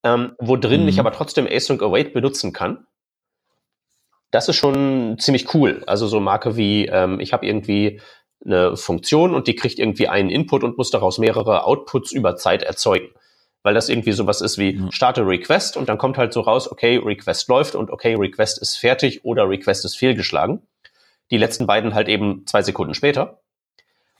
ähm, 0.03 0.33
wo 0.39 0.55
drin 0.55 0.83
mhm. 0.83 0.87
ich 0.87 0.99
aber 0.99 1.11
trotzdem 1.11 1.47
Async 1.47 1.83
Await 1.83 2.13
benutzen 2.13 2.53
kann. 2.53 2.87
Das 4.31 4.47
ist 4.47 4.55
schon 4.55 5.17
ziemlich 5.19 5.53
cool. 5.53 5.83
Also 5.85 6.07
so 6.07 6.19
Marke 6.19 6.55
wie, 6.55 6.87
ähm, 6.87 7.19
ich 7.19 7.33
habe 7.33 7.45
irgendwie 7.45 8.01
eine 8.43 8.77
Funktion 8.77 9.33
und 9.33 9.47
die 9.47 9.55
kriegt 9.55 9.79
irgendwie 9.79 10.07
einen 10.07 10.29
Input 10.29 10.63
und 10.63 10.77
muss 10.77 10.91
daraus 10.91 11.17
mehrere 11.17 11.65
Outputs 11.65 12.11
über 12.11 12.35
Zeit 12.35 12.63
erzeugen. 12.63 13.09
Weil 13.65 13.73
das 13.73 13.89
irgendwie 13.89 14.11
sowas 14.11 14.41
ist 14.41 14.59
wie 14.59 14.79
starte 14.91 15.25
Request 15.25 15.75
und 15.75 15.89
dann 15.89 15.97
kommt 15.97 16.19
halt 16.19 16.33
so 16.33 16.41
raus, 16.41 16.71
okay, 16.71 17.01
Request 17.03 17.47
läuft 17.49 17.73
und 17.73 17.89
okay, 17.89 18.13
Request 18.13 18.61
ist 18.61 18.77
fertig 18.77 19.25
oder 19.25 19.49
Request 19.49 19.85
ist 19.85 19.97
fehlgeschlagen. 19.97 20.61
Die 21.31 21.37
letzten 21.39 21.65
beiden 21.65 21.95
halt 21.95 22.07
eben 22.07 22.45
zwei 22.45 22.61
Sekunden 22.61 22.93
später. 22.93 23.39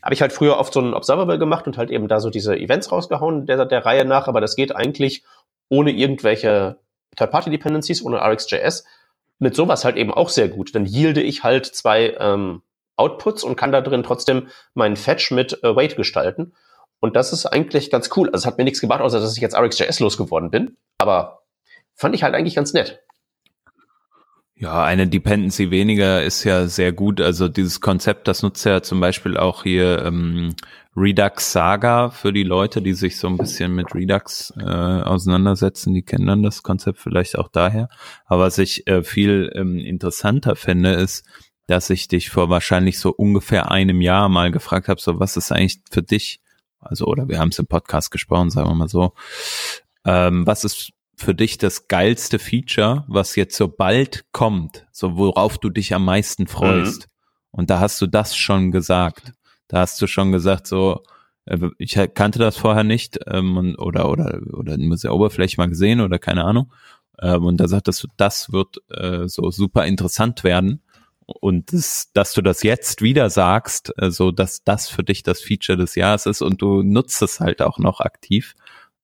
Habe 0.02 0.16
ich 0.16 0.22
halt 0.22 0.34
früher 0.34 0.58
oft 0.58 0.74
so 0.74 0.80
ein 0.80 0.96
Observable 0.96 1.38
gemacht 1.38 1.68
und 1.68 1.78
halt 1.78 1.92
eben 1.92 2.08
da 2.08 2.20
so 2.20 2.32
diese 2.32 2.58
Events 2.58 2.92
rausgehauen 2.92 3.46
der, 3.46 3.68
der 3.68 3.86
Reihe 3.86 4.04
nach, 4.04 4.28
aber 4.28 4.42
das 4.42 4.56
geht 4.56 4.76
eigentlich 4.76 5.24
ohne 5.70 5.92
irgendwelche 5.92 6.78
Third-Party-Dependencies, 7.16 8.02
ohne 8.02 8.22
RxJS, 8.26 8.84
mit 9.38 9.56
sowas 9.56 9.86
halt 9.86 9.96
eben 9.96 10.12
auch 10.12 10.30
sehr 10.30 10.48
gut. 10.48 10.74
Dann 10.74 10.88
yielde 10.88 11.22
ich 11.22 11.44
halt 11.44 11.68
zwei 11.68 12.16
ähm, 12.18 12.64
Outputs 12.96 13.44
und 13.44 13.58
kann 13.58 13.72
da 13.72 13.82
drin 13.82 14.02
trotzdem 14.02 14.48
meinen 14.74 14.96
Fetch 14.96 15.30
mit 15.30 15.64
äh, 15.64 15.76
Wait 15.76 15.98
gestalten. 15.98 16.54
Und 17.00 17.16
das 17.16 17.34
ist 17.34 17.46
eigentlich 17.46 17.92
ganz 17.92 18.10
cool. 18.16 18.30
Also 18.30 18.44
es 18.44 18.46
hat 18.46 18.58
mir 18.58 18.64
nichts 18.64 18.82
gebracht, 18.82 19.02
außer 19.02 19.20
dass 19.20 19.36
ich 19.36 19.42
jetzt 19.42 19.56
RxJS 19.56 20.00
losgeworden 20.00 20.50
bin. 20.50 20.78
Aber 20.98 21.44
fand 21.94 22.16
ich 22.16 22.24
halt 22.24 22.36
eigentlich 22.36 22.56
ganz 22.56 22.74
nett. 22.74 23.02
Ja, 24.58 24.86
eine 24.86 25.06
Dependency 25.06 25.70
weniger 25.70 26.24
ist 26.24 26.46
ja 26.46 26.68
sehr 26.68 26.94
gut. 26.94 27.20
Also 27.20 27.50
dieses 27.50 27.82
Konzept, 27.82 28.30
das 28.30 28.42
nutzt 28.42 28.66
ja 28.66 28.82
zum 28.82 29.02
Beispiel 29.02 29.36
auch 29.36 29.64
hier 29.64 30.06
ähm, 30.06 30.56
Redux 30.96 31.52
Saga 31.52 32.10
für 32.10 32.32
die 32.32 32.44
Leute, 32.44 32.82
die 32.82 32.94
sich 32.94 33.18
so 33.18 33.28
ein 33.28 33.36
bisschen 33.36 33.76
mit 33.76 33.94
Redux 33.94 34.54
äh, 34.58 34.64
auseinandersetzen. 34.64 35.94
Die 35.94 36.04
kennen 36.04 36.28
dann 36.28 36.42
das 36.42 36.64
Konzept 36.64 37.00
vielleicht 37.00 37.38
auch 37.38 37.50
daher. 37.50 37.90
Aber 38.26 38.44
was 38.44 38.58
ich 38.58 38.88
äh, 38.88 39.04
viel 39.04 39.52
ähm, 39.56 39.78
interessanter 39.78 40.56
finde, 40.56 40.92
ist, 40.94 41.26
dass 41.68 41.90
ich 41.90 42.08
dich 42.08 42.30
vor 42.30 42.50
wahrscheinlich 42.50 42.98
so 42.98 43.12
ungefähr 43.12 43.72
einem 43.72 44.00
Jahr 44.00 44.30
mal 44.30 44.52
gefragt 44.52 44.88
habe, 44.88 45.02
so 45.02 45.20
was 45.20 45.36
ist 45.36 45.52
eigentlich 45.52 45.82
für 45.92 46.04
dich, 46.04 46.40
also 46.86 47.06
oder 47.06 47.28
wir 47.28 47.40
haben 47.40 47.50
es 47.50 47.60
im 47.60 47.68
Podcast 47.68 48.12
gesprochen, 48.12 48.50
sagen 48.50 48.70
wir 48.70 48.76
mal 48.76 48.88
so, 48.88 49.14
ähm, 50.06 50.46
was 50.46 50.64
ist 50.64 50.92
für 51.18 51.34
dich 51.34 51.58
das 51.58 51.88
geilste 51.88 52.40
Feature, 52.40 53.06
was 53.08 53.36
jetzt 53.36 53.56
so 53.56 53.68
bald 53.68 54.26
kommt, 54.32 54.86
so 54.92 55.18
worauf 55.18 55.58
du 55.58 55.70
dich 55.70 55.94
am 55.94 56.06
meisten 56.06 56.48
freust? 56.48 57.04
Mhm. 57.04 57.12
Und 57.52 57.70
da 57.70 57.80
hast 57.80 58.02
du 58.02 58.08
das 58.08 58.36
schon 58.36 58.72
gesagt. 58.72 59.32
Da 59.68 59.80
hast 59.80 60.02
du 60.02 60.08
schon 60.08 60.32
gesagt, 60.32 60.68
so, 60.68 61.04
äh, 61.46 61.58
ich 61.78 61.98
kannte 62.14 62.40
das 62.40 62.58
vorher 62.58 62.84
nicht 62.84 63.20
ähm, 63.28 63.76
oder 63.78 64.10
oder 64.10 64.42
oder 64.54 64.78
nur 64.78 64.98
sehr 64.98 65.14
Oberfläche 65.14 65.58
mal 65.58 65.70
gesehen 65.70 66.02
oder 66.02 66.20
keine 66.20 66.44
Ahnung. 66.44 66.72
Ähm, 67.22 67.46
und 67.46 67.58
da 67.58 67.68
sagtest 67.68 68.04
du, 68.04 68.08
das 68.18 68.52
wird 68.52 68.78
äh, 68.90 69.28
so 69.28 69.50
super 69.52 69.86
interessant 69.86 70.44
werden. 70.44 70.82
Und 71.26 71.74
das, 71.74 72.12
dass 72.14 72.34
du 72.34 72.42
das 72.42 72.62
jetzt 72.62 73.02
wieder 73.02 73.30
sagst, 73.30 73.94
so 73.98 74.32
dass 74.32 74.64
das 74.64 74.90
für 74.90 75.04
dich 75.04 75.24
das 75.24 75.42
Feature 75.42 75.78
des 75.78 75.96
Jahres 75.96 76.28
ist 76.28 76.42
und 76.42 76.62
du 76.62 76.84
nutzt 76.84 77.22
es 77.22 77.40
halt 77.40 77.62
auch 77.62 77.80
noch 77.80 78.00
aktiv, 78.00 78.54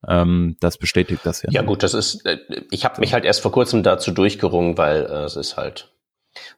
ähm, 0.08 0.56
das 0.60 0.78
bestätigt 0.78 1.22
das 1.26 1.44
ja. 1.44 1.50
Ja 1.52 1.62
gut, 1.62 1.84
das 1.84 1.94
ist, 1.94 2.26
äh, 2.26 2.40
ich 2.72 2.86
habe 2.86 3.00
mich 3.00 3.14
halt 3.14 3.26
erst 3.26 3.42
vor 3.42 3.52
kurzem 3.52 3.84
dazu 3.84 4.12
durchgerungen, 4.12 4.78
weil 4.78 5.04
äh, 5.04 5.24
es 5.24 5.36
ist 5.36 5.58
halt, 5.58 5.92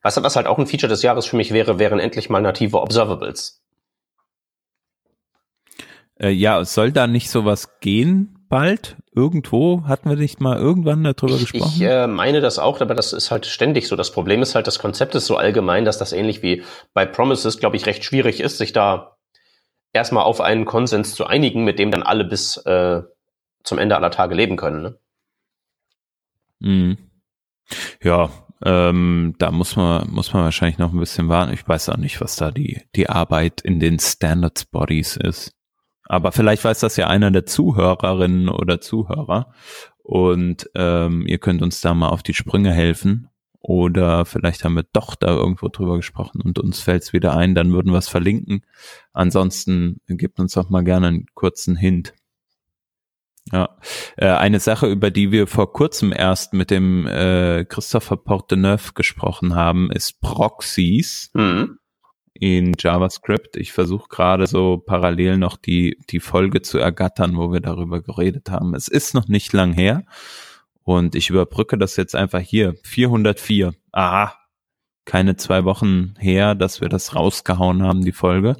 was, 0.01 0.21
was 0.21 0.35
halt 0.35 0.47
auch 0.47 0.57
ein 0.57 0.67
Feature 0.67 0.89
des 0.89 1.01
Jahres 1.01 1.25
für 1.25 1.35
mich 1.35 1.51
wäre, 1.51 1.79
wären 1.79 1.99
endlich 1.99 2.29
mal 2.29 2.41
native 2.41 2.79
Observables. 2.81 3.61
Äh, 6.19 6.29
ja, 6.29 6.59
es 6.59 6.73
soll 6.73 6.91
da 6.91 7.07
nicht 7.07 7.29
sowas 7.29 7.79
gehen 7.79 8.45
bald? 8.47 8.97
Irgendwo 9.15 9.83
hatten 9.85 10.09
wir 10.09 10.17
nicht 10.17 10.41
mal 10.41 10.57
irgendwann 10.57 11.03
darüber 11.03 11.35
ich, 11.35 11.51
gesprochen? 11.51 11.73
Ich 11.75 11.81
äh, 11.81 12.07
meine 12.07 12.41
das 12.41 12.57
auch, 12.57 12.81
aber 12.81 12.95
das 12.95 13.13
ist 13.13 13.29
halt 13.29 13.45
ständig 13.45 13.87
so. 13.87 13.95
Das 13.95 14.11
Problem 14.11 14.41
ist 14.41 14.55
halt, 14.55 14.65
das 14.65 14.79
Konzept 14.79 15.13
ist 15.13 15.27
so 15.27 15.37
allgemein, 15.37 15.85
dass 15.85 15.99
das 15.99 16.13
ähnlich 16.13 16.41
wie 16.41 16.63
bei 16.93 17.05
Promises, 17.05 17.59
glaube 17.59 17.75
ich, 17.75 17.85
recht 17.85 18.03
schwierig 18.03 18.39
ist, 18.39 18.57
sich 18.57 18.73
da 18.73 19.17
erstmal 19.93 20.23
auf 20.23 20.41
einen 20.41 20.65
Konsens 20.65 21.13
zu 21.13 21.27
einigen, 21.27 21.63
mit 21.63 21.77
dem 21.77 21.91
dann 21.91 22.03
alle 22.03 22.23
bis 22.23 22.57
äh, 22.57 23.03
zum 23.63 23.77
Ende 23.77 23.95
aller 23.95 24.11
Tage 24.11 24.33
leben 24.33 24.57
können. 24.57 24.81
Ne? 24.81 24.97
Mhm. 26.59 26.97
Ja, 28.01 28.29
ähm, 28.65 29.35
da 29.37 29.51
muss 29.51 29.75
man, 29.75 30.09
muss 30.09 30.33
man 30.33 30.43
wahrscheinlich 30.43 30.77
noch 30.77 30.91
ein 30.91 30.99
bisschen 30.99 31.29
warten. 31.29 31.53
Ich 31.53 31.67
weiß 31.67 31.89
auch 31.89 31.97
nicht, 31.97 32.19
was 32.21 32.35
da 32.35 32.51
die, 32.51 32.81
die 32.95 33.09
Arbeit 33.09 33.61
in 33.61 33.79
den 33.79 33.99
Standards 33.99 34.65
Bodies 34.65 35.17
ist. 35.17 35.53
Aber 36.05 36.31
vielleicht 36.31 36.63
weiß 36.63 36.79
das 36.79 36.97
ja 36.97 37.07
einer 37.07 37.31
der 37.31 37.45
Zuhörerinnen 37.45 38.49
oder 38.49 38.81
Zuhörer. 38.81 39.53
Und 40.03 40.69
ähm, 40.75 41.25
ihr 41.25 41.37
könnt 41.37 41.61
uns 41.61 41.81
da 41.81 41.93
mal 41.93 42.09
auf 42.09 42.23
die 42.23 42.33
Sprünge 42.33 42.73
helfen. 42.73 43.29
Oder 43.65 44.25
vielleicht 44.25 44.65
haben 44.65 44.73
wir 44.73 44.85
doch 44.91 45.15
da 45.15 45.27
irgendwo 45.27 45.69
drüber 45.69 45.95
gesprochen 45.95 46.41
und 46.41 46.59
uns 46.59 46.81
fällt 46.81 47.03
es 47.03 47.13
wieder 47.13 47.37
ein, 47.37 47.55
dann 47.55 47.71
würden 47.71 47.93
wir 47.93 47.97
es 47.97 48.09
verlinken. 48.09 48.65
Ansonsten 49.13 50.01
gebt 50.05 50.37
uns 50.41 50.55
doch 50.55 50.69
mal 50.69 50.83
gerne 50.83 51.07
einen 51.07 51.25
kurzen 51.33 51.77
Hint. 51.77 52.13
Ja, 53.53 53.77
äh, 54.17 54.27
eine 54.27 54.59
Sache, 54.59 54.87
über 54.87 55.11
die 55.11 55.31
wir 55.31 55.47
vor 55.47 55.71
kurzem 55.71 56.11
erst 56.11 56.53
mit 56.53 56.71
dem 56.71 57.07
äh, 57.07 57.63
Christopher 57.63 58.17
Porteneuf 58.17 58.95
gesprochen 58.95 59.55
haben, 59.55 59.89
ist 59.91 60.19
Proxys 60.19 61.31
mhm. 61.33 61.77
In 62.33 62.73
JavaScript. 62.77 63.55
Ich 63.57 63.71
versuche 63.71 64.09
gerade 64.09 64.47
so 64.47 64.77
parallel 64.77 65.37
noch 65.37 65.57
die, 65.57 65.97
die 66.09 66.19
Folge 66.19 66.61
zu 66.61 66.77
ergattern, 66.79 67.37
wo 67.37 67.51
wir 67.51 67.59
darüber 67.59 68.01
geredet 68.01 68.49
haben. 68.49 68.75
Es 68.75 68.87
ist 68.87 69.13
noch 69.13 69.27
nicht 69.27 69.53
lang 69.53 69.73
her 69.73 70.03
und 70.83 71.15
ich 71.15 71.29
überbrücke 71.29 71.77
das 71.77 71.95
jetzt 71.95 72.15
einfach 72.15 72.39
hier. 72.39 72.75
404. 72.83 73.73
Aha, 73.91 74.35
keine 75.05 75.35
zwei 75.35 75.63
Wochen 75.65 76.15
her, 76.17 76.55
dass 76.55 76.81
wir 76.81 76.89
das 76.89 77.15
rausgehauen 77.15 77.83
haben, 77.83 78.03
die 78.03 78.11
Folge. 78.11 78.57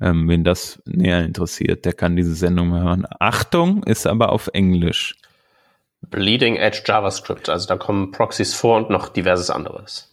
Ähm, 0.00 0.28
wen 0.28 0.44
das 0.44 0.82
näher 0.86 1.24
interessiert, 1.24 1.84
der 1.84 1.92
kann 1.92 2.16
diese 2.16 2.34
Sendung 2.34 2.72
hören. 2.72 3.06
Achtung, 3.20 3.84
ist 3.84 4.06
aber 4.06 4.32
auf 4.32 4.48
Englisch. 4.52 5.14
Bleeding 6.02 6.56
Edge 6.56 6.82
JavaScript, 6.84 7.48
also 7.48 7.66
da 7.66 7.76
kommen 7.76 8.10
Proxys 8.10 8.54
vor 8.54 8.76
und 8.76 8.90
noch 8.90 9.08
diverses 9.08 9.50
anderes. 9.50 10.10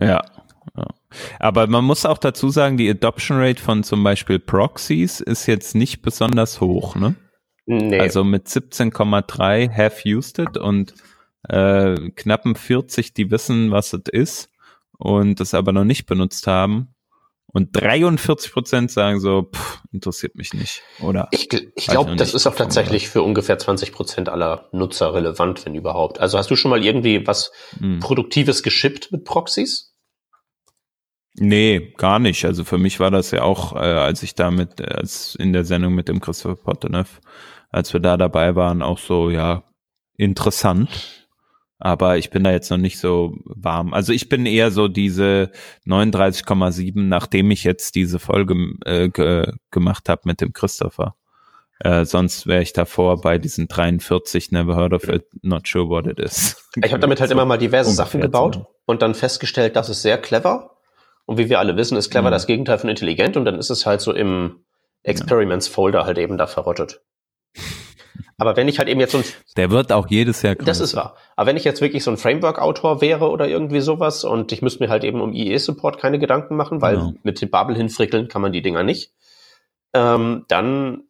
Ja, 0.00 0.22
ja. 0.76 0.86
Aber 1.38 1.66
man 1.66 1.84
muss 1.84 2.06
auch 2.06 2.18
dazu 2.18 2.50
sagen, 2.50 2.76
die 2.76 2.90
Adoption 2.90 3.38
Rate 3.38 3.62
von 3.62 3.82
zum 3.84 4.02
Beispiel 4.02 4.38
Proxys 4.38 5.20
ist 5.20 5.46
jetzt 5.46 5.74
nicht 5.74 6.02
besonders 6.02 6.60
hoch, 6.60 6.96
ne? 6.96 7.14
Nee. 7.66 7.98
Also 7.98 8.22
mit 8.22 8.46
17,3 8.46 9.70
have 9.70 10.08
used 10.08 10.38
it 10.38 10.56
und 10.56 10.94
äh, 11.48 12.10
knappen 12.10 12.54
40, 12.54 13.12
die 13.12 13.30
wissen, 13.30 13.72
was 13.72 13.92
es 13.92 14.02
ist 14.10 14.50
und 14.98 15.40
das 15.40 15.52
aber 15.52 15.72
noch 15.72 15.84
nicht 15.84 16.06
benutzt 16.06 16.46
haben. 16.46 16.94
Und 17.48 17.70
43 17.72 18.52
Prozent 18.52 18.90
sagen 18.90 19.18
so, 19.18 19.50
pff, 19.50 19.82
interessiert 19.90 20.34
mich 20.34 20.52
nicht, 20.52 20.82
oder? 21.00 21.28
Ich, 21.30 21.48
ich 21.52 21.86
glaube, 21.86 22.14
das 22.16 22.34
ist 22.34 22.46
auch 22.46 22.54
tatsächlich 22.54 23.08
für 23.08 23.22
ungefähr 23.22 23.58
20 23.58 23.92
Prozent 23.92 24.28
aller 24.28 24.68
Nutzer 24.72 25.14
relevant, 25.14 25.64
wenn 25.64 25.74
überhaupt. 25.74 26.20
Also 26.20 26.36
hast 26.36 26.50
du 26.50 26.56
schon 26.56 26.70
mal 26.70 26.84
irgendwie 26.84 27.26
was 27.26 27.52
hm. 27.78 28.00
Produktives 28.00 28.62
geschippt 28.62 29.10
mit 29.10 29.24
Proxys? 29.24 29.95
Nee, 31.38 31.92
gar 31.96 32.18
nicht. 32.18 32.44
Also 32.44 32.64
für 32.64 32.78
mich 32.78 32.98
war 32.98 33.10
das 33.10 33.30
ja 33.30 33.42
auch, 33.42 33.74
äh, 33.74 33.78
als 33.78 34.22
ich 34.22 34.34
da 34.34 34.50
mit, 34.50 34.80
als 34.80 35.34
in 35.34 35.52
der 35.52 35.64
Sendung 35.64 35.94
mit 35.94 36.08
dem 36.08 36.20
Christopher 36.20 36.56
Potterneff, 36.56 37.20
als 37.70 37.92
wir 37.92 38.00
da 38.00 38.16
dabei 38.16 38.56
waren, 38.56 38.82
auch 38.82 38.98
so, 38.98 39.30
ja, 39.30 39.64
interessant 40.16 41.26
aber 41.78 42.16
ich 42.16 42.30
bin 42.30 42.44
da 42.44 42.52
jetzt 42.52 42.70
noch 42.70 42.78
nicht 42.78 42.98
so 42.98 43.34
warm. 43.44 43.92
Also 43.92 44.12
ich 44.12 44.28
bin 44.28 44.46
eher 44.46 44.70
so 44.70 44.88
diese 44.88 45.50
39,7, 45.86 46.92
nachdem 47.02 47.50
ich 47.50 47.64
jetzt 47.64 47.94
diese 47.94 48.18
Folge 48.18 48.54
äh, 48.84 49.08
ge 49.08 49.52
gemacht 49.70 50.08
habe 50.08 50.22
mit 50.24 50.40
dem 50.40 50.52
Christopher. 50.52 51.16
Äh, 51.80 52.06
sonst 52.06 52.46
wäre 52.46 52.62
ich 52.62 52.72
davor 52.72 53.20
bei 53.20 53.36
diesen 53.36 53.68
43, 53.68 54.50
never 54.52 54.76
heard 54.76 54.94
of 54.94 55.08
it, 55.08 55.26
not 55.42 55.68
sure 55.68 55.88
what 55.88 56.06
it 56.06 56.18
is. 56.18 56.56
Ich 56.82 56.92
habe 56.92 57.00
damit 57.00 57.20
halt 57.20 57.28
so 57.28 57.34
immer 57.34 57.44
mal 57.44 57.58
diverse 57.58 57.90
Sachen 57.90 58.22
gebaut 58.22 58.64
und 58.86 59.02
dann 59.02 59.14
festgestellt, 59.14 59.76
das 59.76 59.90
ist 59.90 60.00
sehr 60.00 60.16
clever. 60.16 60.75
Und 61.26 61.38
wie 61.38 61.48
wir 61.48 61.58
alle 61.58 61.76
wissen, 61.76 61.96
ist 61.96 62.10
clever 62.10 62.28
mhm. 62.28 62.32
das 62.32 62.46
Gegenteil 62.46 62.78
von 62.78 62.88
intelligent 62.88 63.36
und 63.36 63.44
dann 63.44 63.58
ist 63.58 63.70
es 63.70 63.84
halt 63.84 64.00
so 64.00 64.12
im 64.12 64.64
Experiments-Folder 65.02 66.04
halt 66.04 66.18
eben 66.18 66.38
da 66.38 66.46
verrottet. 66.46 67.02
Aber 68.38 68.56
wenn 68.56 68.68
ich 68.68 68.78
halt 68.78 68.88
eben 68.88 69.00
jetzt 69.00 69.12
so 69.12 69.18
ein... 69.18 69.24
Der 69.56 69.70
wird 69.70 69.92
auch 69.92 70.08
jedes 70.08 70.42
Jahr 70.42 70.54
größer. 70.54 70.66
Das 70.66 70.80
ist 70.80 70.94
wahr. 70.94 71.16
Aber 71.36 71.48
wenn 71.48 71.56
ich 71.56 71.64
jetzt 71.64 71.80
wirklich 71.80 72.04
so 72.04 72.10
ein 72.10 72.18
Framework-Autor 72.18 73.00
wäre 73.00 73.30
oder 73.30 73.48
irgendwie 73.48 73.80
sowas 73.80 74.24
und 74.24 74.52
ich 74.52 74.62
müsste 74.62 74.82
mir 74.82 74.90
halt 74.90 75.04
eben 75.04 75.20
um 75.20 75.32
IE-Support 75.32 75.98
keine 75.98 76.18
Gedanken 76.18 76.54
machen, 76.54 76.82
weil 76.82 76.96
genau. 76.96 77.14
mit 77.22 77.40
dem 77.40 77.50
Babel 77.50 77.76
hinfrickeln 77.76 78.28
kann 78.28 78.42
man 78.42 78.52
die 78.52 78.62
Dinger 78.62 78.82
nicht, 78.82 79.12
ähm, 79.94 80.44
dann 80.48 81.04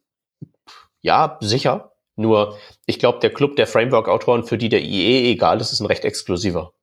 ja, 1.01 1.37
sicher. 1.41 1.91
Nur, 2.15 2.57
ich 2.85 2.97
glaube, 2.97 3.19
der 3.19 3.31
Club 3.31 3.55
der 3.57 3.67
Framework-Autoren, 3.67 4.43
für 4.43 4.57
die 4.57 4.69
der 4.69 4.81
IE 4.81 5.31
egal 5.31 5.61
ist, 5.61 5.71
ist 5.71 5.81
ein 5.81 5.85
recht 5.85 6.03
exklusiver. 6.03 6.73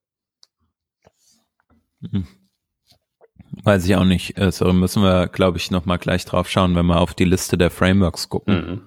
Mhm. 2.00 2.26
Weiß 3.64 3.86
ich 3.86 3.96
auch 3.96 4.04
nicht. 4.04 4.38
Äh, 4.38 4.52
so 4.52 4.70
müssen 4.72 5.02
wir, 5.02 5.26
glaube 5.26 5.56
ich, 5.56 5.70
noch 5.70 5.86
mal 5.86 5.96
gleich 5.96 6.26
drauf 6.26 6.50
schauen, 6.50 6.76
wenn 6.76 6.86
wir 6.86 7.00
auf 7.00 7.14
die 7.14 7.24
Liste 7.24 7.56
der 7.56 7.70
Frameworks 7.70 8.28
gucken. 8.28 8.54
Mhm. 8.54 8.82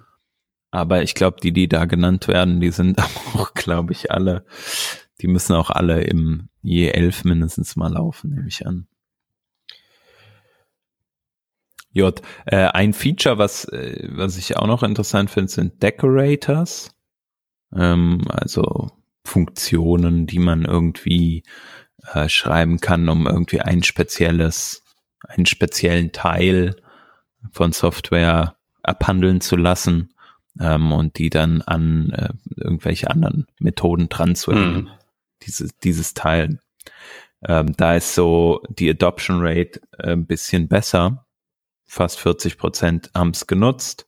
Aber 0.69 1.01
ich 1.01 1.15
glaube, 1.15 1.37
die, 1.41 1.51
die 1.51 1.67
da 1.67 1.85
genannt 1.85 2.27
werden, 2.27 2.59
die 2.59 2.69
sind 2.69 2.99
auch, 3.33 3.53
glaube 3.55 3.93
ich, 3.93 4.11
alle, 4.11 4.45
die 5.19 5.27
müssen 5.27 5.55
auch 5.55 5.71
alle 5.71 6.01
im 6.03 6.49
je 6.61 6.89
elf 6.89 7.23
mindestens 7.23 7.75
mal 7.75 7.91
laufen, 7.91 8.31
nehme 8.31 8.47
ich 8.47 8.67
an. 8.67 8.87
J. 11.91 12.21
Äh, 12.45 12.67
ein 12.67 12.93
Feature, 12.93 13.39
was, 13.39 13.65
äh, 13.65 14.07
was 14.11 14.37
ich 14.37 14.57
auch 14.57 14.67
noch 14.67 14.83
interessant 14.83 15.31
finde, 15.31 15.51
sind 15.51 15.81
Decorators. 15.81 16.91
Ähm, 17.73 18.21
also 18.29 18.91
Funktionen, 19.23 20.27
die 20.27 20.39
man 20.39 20.65
irgendwie 20.65 21.43
äh, 22.13 22.29
schreiben 22.29 22.79
kann, 22.79 23.09
um 23.09 23.27
irgendwie 23.27 23.61
ein 23.61 23.83
spezielles, 23.83 24.83
einen 25.27 25.45
speziellen 25.45 26.11
Teil 26.11 26.75
von 27.51 27.71
Software 27.71 28.55
abhandeln 28.83 29.41
zu 29.41 29.55
lassen 29.55 30.13
ähm, 30.59 30.91
und 30.91 31.17
die 31.17 31.29
dann 31.29 31.61
an 31.61 32.11
äh, 32.11 32.29
irgendwelche 32.55 33.09
anderen 33.09 33.47
Methoden 33.59 34.09
dran 34.09 34.35
zu 34.35 34.53
hängen, 34.53 34.83
mhm. 34.83 34.89
dieses, 35.43 35.77
dieses 35.77 36.13
Teil. 36.13 36.59
Ähm, 37.45 37.73
da 37.77 37.95
ist 37.95 38.15
so 38.15 38.63
die 38.69 38.89
Adoption 38.89 39.37
Rate 39.39 39.81
äh, 39.97 40.13
ein 40.13 40.25
bisschen 40.25 40.67
besser. 40.67 41.25
fast 41.85 42.19
40 42.19 42.57
Prozent 42.57 43.11
haben 43.13 43.31
es 43.31 43.47
genutzt. 43.47 44.07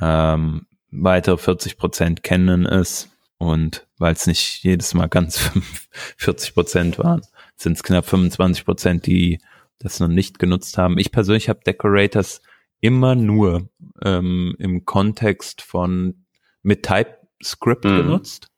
Ähm, 0.00 0.66
weitere 0.90 1.36
40 1.36 1.76
Prozent 1.76 2.22
kennen 2.22 2.66
es 2.66 3.10
und 3.38 3.86
weil 3.98 4.12
es 4.12 4.26
nicht 4.26 4.62
jedes 4.62 4.94
Mal 4.94 5.08
ganz 5.08 5.38
40 6.16 6.54
Prozent 6.54 6.98
waren, 6.98 7.22
sind 7.56 7.74
es 7.74 7.82
knapp 7.82 8.06
25 8.06 8.64
Prozent, 8.64 9.06
die 9.06 9.40
das 9.78 10.00
noch 10.00 10.08
nicht 10.08 10.38
genutzt 10.38 10.76
haben. 10.76 10.98
Ich 10.98 11.12
persönlich 11.12 11.48
habe 11.48 11.60
Decorators 11.64 12.42
immer 12.80 13.14
nur 13.14 13.68
ähm, 14.02 14.54
im 14.58 14.84
Kontext 14.84 15.62
von 15.62 16.24
mit 16.62 16.84
TypeScript 16.84 17.84
mhm. 17.84 17.96
genutzt 17.96 18.48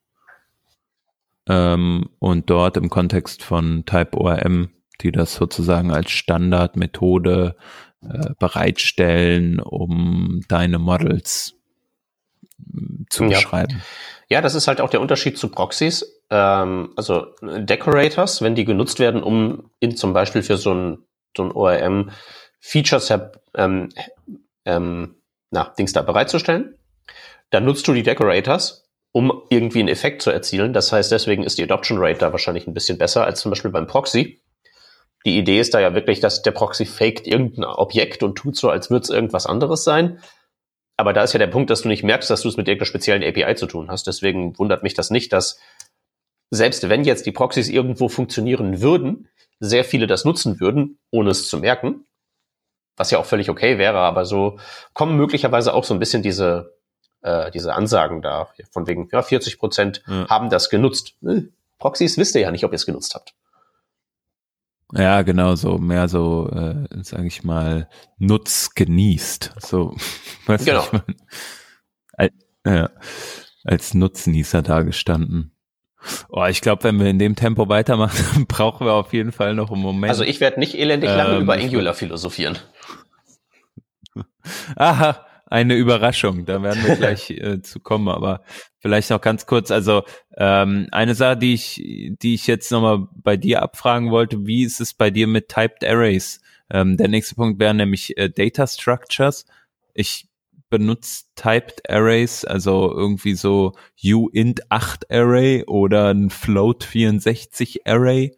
ähm, 1.47 2.09
und 2.19 2.49
dort 2.49 2.77
im 2.77 2.89
Kontext 2.89 3.43
von 3.43 3.85
TypeORM, 3.85 4.69
die 5.01 5.11
das 5.11 5.35
sozusagen 5.35 5.91
als 5.91 6.11
Standardmethode 6.11 7.55
äh, 8.01 8.33
bereitstellen, 8.39 9.59
um 9.59 10.41
deine 10.47 10.79
Models 10.79 11.55
äh, 12.59 13.05
zu 13.09 13.23
ja. 13.25 13.29
beschreiben. 13.29 13.81
Ja, 14.31 14.39
das 14.39 14.55
ist 14.55 14.69
halt 14.69 14.79
auch 14.79 14.89
der 14.89 15.01
Unterschied 15.01 15.37
zu 15.37 15.49
Proxys. 15.49 16.21
Ähm, 16.29 16.93
also 16.95 17.35
Decorators, 17.41 18.41
wenn 18.41 18.55
die 18.55 18.63
genutzt 18.63 18.99
werden, 18.99 19.23
um 19.23 19.71
in 19.81 19.97
zum 19.97 20.13
Beispiel 20.13 20.41
für 20.41 20.55
so 20.55 20.73
ein, 20.73 20.99
so 21.35 21.43
ein 21.43 21.51
ORM 21.51 22.11
Features 22.61 23.13
ähm, 23.57 23.89
ähm, 24.63 25.15
na, 25.49 25.73
Dings 25.77 25.91
da 25.91 26.01
bereitzustellen, 26.01 26.77
dann 27.49 27.65
nutzt 27.65 27.85
du 27.89 27.93
die 27.93 28.03
Decorators, 28.03 28.89
um 29.11 29.43
irgendwie 29.49 29.79
einen 29.79 29.89
Effekt 29.89 30.21
zu 30.21 30.31
erzielen. 30.31 30.71
Das 30.71 30.93
heißt, 30.93 31.11
deswegen 31.11 31.43
ist 31.43 31.57
die 31.57 31.63
Adoption 31.63 31.97
Rate 31.99 32.19
da 32.19 32.31
wahrscheinlich 32.31 32.67
ein 32.67 32.73
bisschen 32.73 32.97
besser 32.97 33.25
als 33.25 33.41
zum 33.41 33.51
Beispiel 33.51 33.71
beim 33.71 33.85
Proxy. 33.85 34.41
Die 35.25 35.37
Idee 35.37 35.59
ist 35.59 35.73
da 35.73 35.81
ja 35.81 35.93
wirklich, 35.93 36.21
dass 36.21 36.41
der 36.41 36.51
Proxy 36.51 36.85
faked 36.85 37.27
irgendein 37.27 37.65
Objekt 37.65 38.23
und 38.23 38.35
tut 38.35 38.55
so, 38.55 38.69
als 38.69 38.89
würde 38.89 39.03
es 39.03 39.09
irgendwas 39.09 39.45
anderes 39.45 39.83
sein. 39.83 40.19
Aber 41.01 41.13
da 41.13 41.23
ist 41.23 41.33
ja 41.33 41.39
der 41.39 41.47
Punkt, 41.47 41.71
dass 41.71 41.81
du 41.81 41.87
nicht 41.87 42.03
merkst, 42.03 42.29
dass 42.29 42.43
du 42.43 42.47
es 42.47 42.57
mit 42.57 42.67
irgendeiner 42.67 42.85
speziellen 42.85 43.23
API 43.23 43.55
zu 43.55 43.65
tun 43.65 43.89
hast. 43.89 44.05
Deswegen 44.05 44.55
wundert 44.59 44.83
mich 44.83 44.93
das 44.93 45.09
nicht, 45.09 45.33
dass 45.33 45.59
selbst 46.51 46.89
wenn 46.89 47.03
jetzt 47.03 47.25
die 47.25 47.31
Proxys 47.31 47.69
irgendwo 47.69 48.07
funktionieren 48.07 48.81
würden, 48.81 49.27
sehr 49.59 49.83
viele 49.83 50.05
das 50.05 50.25
nutzen 50.25 50.59
würden, 50.59 50.99
ohne 51.09 51.31
es 51.31 51.49
zu 51.49 51.57
merken. 51.57 52.05
Was 52.97 53.09
ja 53.09 53.17
auch 53.17 53.25
völlig 53.25 53.49
okay 53.49 53.79
wäre, 53.79 53.97
aber 53.97 54.25
so 54.25 54.59
kommen 54.93 55.17
möglicherweise 55.17 55.73
auch 55.73 55.85
so 55.85 55.95
ein 55.95 55.99
bisschen 55.99 56.21
diese, 56.21 56.77
äh, 57.23 57.49
diese 57.49 57.73
Ansagen 57.73 58.21
da, 58.21 58.49
von 58.69 58.85
wegen, 58.85 59.09
ja, 59.11 59.23
40 59.23 59.57
Prozent 59.57 60.03
ja. 60.07 60.29
haben 60.29 60.51
das 60.51 60.69
genutzt. 60.69 61.15
Äh, 61.25 61.45
Proxys 61.79 62.19
wisst 62.19 62.35
ihr 62.35 62.41
ja 62.41 62.51
nicht, 62.51 62.63
ob 62.63 62.73
ihr 62.73 62.75
es 62.75 62.85
genutzt 62.85 63.15
habt. 63.15 63.33
Ja, 64.93 65.21
genau, 65.21 65.55
so 65.55 65.77
mehr 65.77 66.07
so, 66.07 66.49
äh, 66.49 66.85
sage 67.03 67.27
ich 67.27 67.43
mal, 67.43 67.87
Nutz 68.17 68.73
genießt. 68.75 69.55
So, 69.59 69.95
was 70.45 70.65
genau. 70.65 70.83
ich 70.83 70.91
mein, 70.91 71.15
als, 72.13 72.33
ja, 72.65 72.89
als 73.63 73.93
Nutznießer 73.93 74.61
dargestanden. 74.61 75.55
Oh, 76.29 76.45
ich 76.45 76.61
glaube, 76.61 76.83
wenn 76.83 76.99
wir 76.99 77.07
in 77.07 77.19
dem 77.19 77.35
Tempo 77.35 77.69
weitermachen, 77.69 78.45
brauchen 78.47 78.87
wir 78.87 78.93
auf 78.93 79.13
jeden 79.13 79.31
Fall 79.31 79.53
noch 79.53 79.71
einen 79.71 79.81
Moment. 79.81 80.09
Also 80.09 80.23
ich 80.23 80.39
werde 80.39 80.59
nicht 80.59 80.75
elendig 80.75 81.09
lange 81.09 81.35
ähm, 81.35 81.43
über 81.43 81.53
Angular 81.53 81.93
philosophieren. 81.93 82.57
Aha, 84.75 85.25
eine 85.51 85.75
Überraschung. 85.75 86.45
Da 86.45 86.63
werden 86.63 86.83
wir 86.83 86.95
gleich 86.97 87.29
äh, 87.29 87.61
zu 87.61 87.79
kommen, 87.79 88.07
aber 88.07 88.41
vielleicht 88.79 89.09
noch 89.09 89.21
ganz 89.21 89.45
kurz. 89.45 89.69
Also 89.69 90.03
ähm, 90.37 90.87
eine 90.91 91.13
Sache, 91.13 91.37
die 91.37 91.53
ich, 91.53 91.83
die 92.21 92.33
ich 92.33 92.47
jetzt 92.47 92.71
nochmal 92.71 93.07
bei 93.13 93.37
dir 93.37 93.61
abfragen 93.61 94.11
wollte: 94.11 94.47
Wie 94.47 94.63
ist 94.63 94.79
es 94.81 94.93
bei 94.93 95.11
dir 95.11 95.27
mit 95.27 95.49
Typed 95.49 95.83
Arrays? 95.83 96.39
Ähm, 96.71 96.95
der 96.95 97.09
nächste 97.09 97.35
Punkt 97.35 97.59
wäre 97.59 97.73
nämlich 97.73 98.17
äh, 98.17 98.29
Data 98.29 98.65
Structures. 98.65 99.45
Ich 99.93 100.29
benutze 100.69 101.25
Typed 101.35 101.89
Arrays, 101.89 102.45
also 102.45 102.89
irgendwie 102.89 103.33
so 103.33 103.73
uint 104.01 104.71
8 104.71 105.11
Array 105.11 105.65
oder 105.65 106.13
ein 106.13 106.29
Float 106.29 106.85
64 106.85 107.85
Array. 107.85 108.37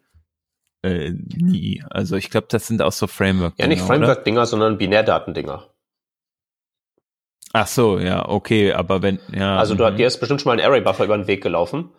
Äh, 0.82 1.12
nie. 1.12 1.84
Also 1.90 2.16
ich 2.16 2.28
glaube, 2.28 2.48
das 2.50 2.66
sind 2.66 2.82
auch 2.82 2.90
so 2.92 3.06
Framework. 3.06 3.54
Ja, 3.56 3.68
nicht 3.68 3.82
Framework-Dinger, 3.82 4.46
sondern 4.46 4.78
Binärdatendinger. 4.78 5.73
Ach 7.56 7.68
so, 7.68 8.00
ja, 8.00 8.28
okay, 8.28 8.72
aber 8.72 9.00
wenn, 9.00 9.20
ja. 9.32 9.56
Also 9.56 9.76
du, 9.76 9.88
mhm. 9.88 9.96
dir 9.96 10.08
ist 10.08 10.18
bestimmt 10.18 10.42
schon 10.42 10.50
mal 10.50 10.60
ein 10.60 10.66
Array-Buffer 10.66 11.04
über 11.04 11.16
den 11.16 11.28
Weg 11.28 11.40
gelaufen. 11.40 11.90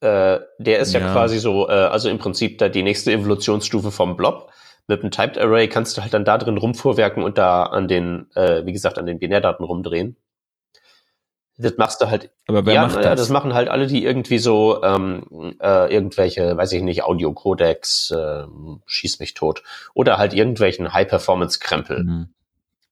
Äh, 0.00 0.38
der 0.58 0.78
ist 0.78 0.92
ja, 0.92 1.00
ja, 1.00 1.10
quasi 1.10 1.40
so, 1.40 1.68
äh, 1.68 1.72
also 1.72 2.08
im 2.08 2.18
Prinzip 2.18 2.58
da 2.58 2.68
die 2.68 2.84
nächste 2.84 3.10
Evolutionsstufe 3.10 3.90
vom 3.90 4.16
Blob. 4.16 4.52
Mit 4.86 5.00
einem 5.02 5.10
Typed 5.10 5.38
Array 5.38 5.68
kannst 5.68 5.96
du 5.96 6.02
halt 6.02 6.14
dann 6.14 6.24
da 6.24 6.38
drin 6.38 6.56
rumfuhrwerken 6.56 7.24
und 7.24 7.36
da 7.36 7.64
an 7.64 7.88
den, 7.88 8.30
äh, 8.36 8.64
wie 8.64 8.72
gesagt, 8.72 8.96
an 8.96 9.06
den 9.06 9.18
Binärdaten 9.18 9.64
rumdrehen. 9.64 10.16
Das 11.58 11.76
machst 11.76 12.00
du 12.00 12.08
halt. 12.08 12.30
Aber 12.46 12.64
wer 12.64 12.74
ja, 12.74 12.82
macht 12.82 13.04
das? 13.04 13.18
das 13.18 13.28
machen 13.28 13.54
halt 13.54 13.68
alle, 13.68 13.88
die 13.88 14.04
irgendwie 14.04 14.38
so 14.38 14.84
ähm, 14.84 15.56
äh, 15.60 15.92
irgendwelche, 15.92 16.56
weiß 16.56 16.70
ich 16.72 16.82
nicht, 16.82 17.02
Audio-Codecs, 17.02 18.12
äh, 18.12 18.44
schieß 18.86 19.18
mich 19.18 19.34
tot. 19.34 19.64
Oder 19.94 20.16
halt 20.16 20.32
irgendwelchen 20.32 20.94
High-Performance-Krempel. 20.94 22.04
Mhm. 22.04 22.28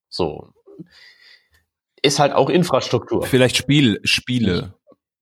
So 0.08 0.48
ist 2.02 2.18
halt 2.18 2.32
auch 2.32 2.50
Infrastruktur. 2.50 3.26
Vielleicht 3.26 3.56
Spiel, 3.56 4.00
Spiele. 4.04 4.74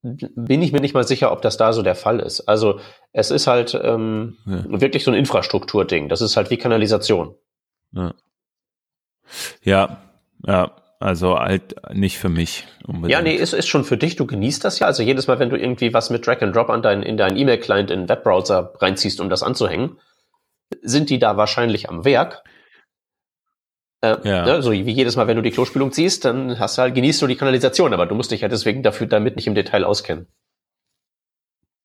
Bin 0.03 0.63
ich 0.63 0.73
mir 0.73 0.81
nicht 0.81 0.95
mal 0.95 1.07
sicher, 1.07 1.33
ob 1.33 1.43
das 1.43 1.57
da 1.57 1.73
so 1.73 1.83
der 1.83 1.97
Fall 1.97 2.21
ist. 2.21 2.43
Also 2.43 2.79
es 3.13 3.31
ist 3.31 3.47
halt 3.47 3.79
ähm, 3.83 4.37
ja. 4.47 4.81
wirklich 4.81 5.03
so 5.03 5.11
ein 5.11 5.17
Infrastrukturding. 5.17 6.09
Das 6.09 6.21
ist 6.21 6.37
halt 6.37 6.51
wie 6.51 6.59
Kanalisation. 6.59 7.35
Ja, 7.93 8.15
ja, 9.63 9.99
ja 10.47 10.77
also 10.99 11.39
halt 11.39 11.75
nicht 11.93 12.19
für 12.19 12.29
mich. 12.29 12.67
Unbedingt. 12.87 13.11
Ja, 13.11 13.21
nee, 13.21 13.35
ist, 13.35 13.53
ist 13.53 13.69
schon 13.69 13.85
für 13.85 13.97
dich. 13.97 14.17
Du 14.17 14.27
genießt 14.27 14.65
das 14.65 14.79
ja. 14.79 14.87
Also 14.87 15.03
jedes 15.03 15.27
Mal, 15.27 15.39
wenn 15.39 15.51
du 15.51 15.59
irgendwie 15.59 15.93
was 15.93 16.11
mit 16.11 16.27
Drag 16.27 16.41
and 16.41 16.55
Drop 16.55 16.71
an 16.71 16.83
dein, 16.83 17.03
in 17.03 17.17
deinen 17.17 17.37
E-Mail-Client 17.37 17.91
in 17.91 18.01
den 18.01 18.09
Webbrowser 18.09 18.73
reinziehst, 18.81 19.21
um 19.21 19.29
das 19.29 19.43
anzuhängen, 19.43 19.99
sind 20.83 21.11
die 21.11 21.19
da 21.19 21.37
wahrscheinlich 21.37 21.89
am 21.89 22.05
Werk. 22.05 22.43
Äh, 24.03 24.17
ja. 24.29 24.45
ne, 24.45 24.63
so 24.63 24.73
wie 24.73 24.91
jedes 24.91 25.17
Mal, 25.17 25.27
wenn 25.27 25.37
du 25.37 25.43
die 25.43 25.51
Klospülung 25.51 25.93
ziehst, 25.93 26.25
dann 26.25 26.59
hast 26.59 26.77
du 26.77 26.83
halt, 26.83 26.95
genießt 26.95 27.23
du 27.23 27.27
die 27.27 27.37
Kanalisation, 27.37 27.95
aber 27.95 28.07
du 28.07 28.15
musst 28.15 28.31
dich 28.31 28.43
ja 28.43 28.49
deswegen 28.49 28.83
dafür 28.83 29.07
damit 29.07 29.37
nicht 29.37 29.47
im 29.47 29.55
Detail 29.55 29.85
auskennen. 29.85 30.27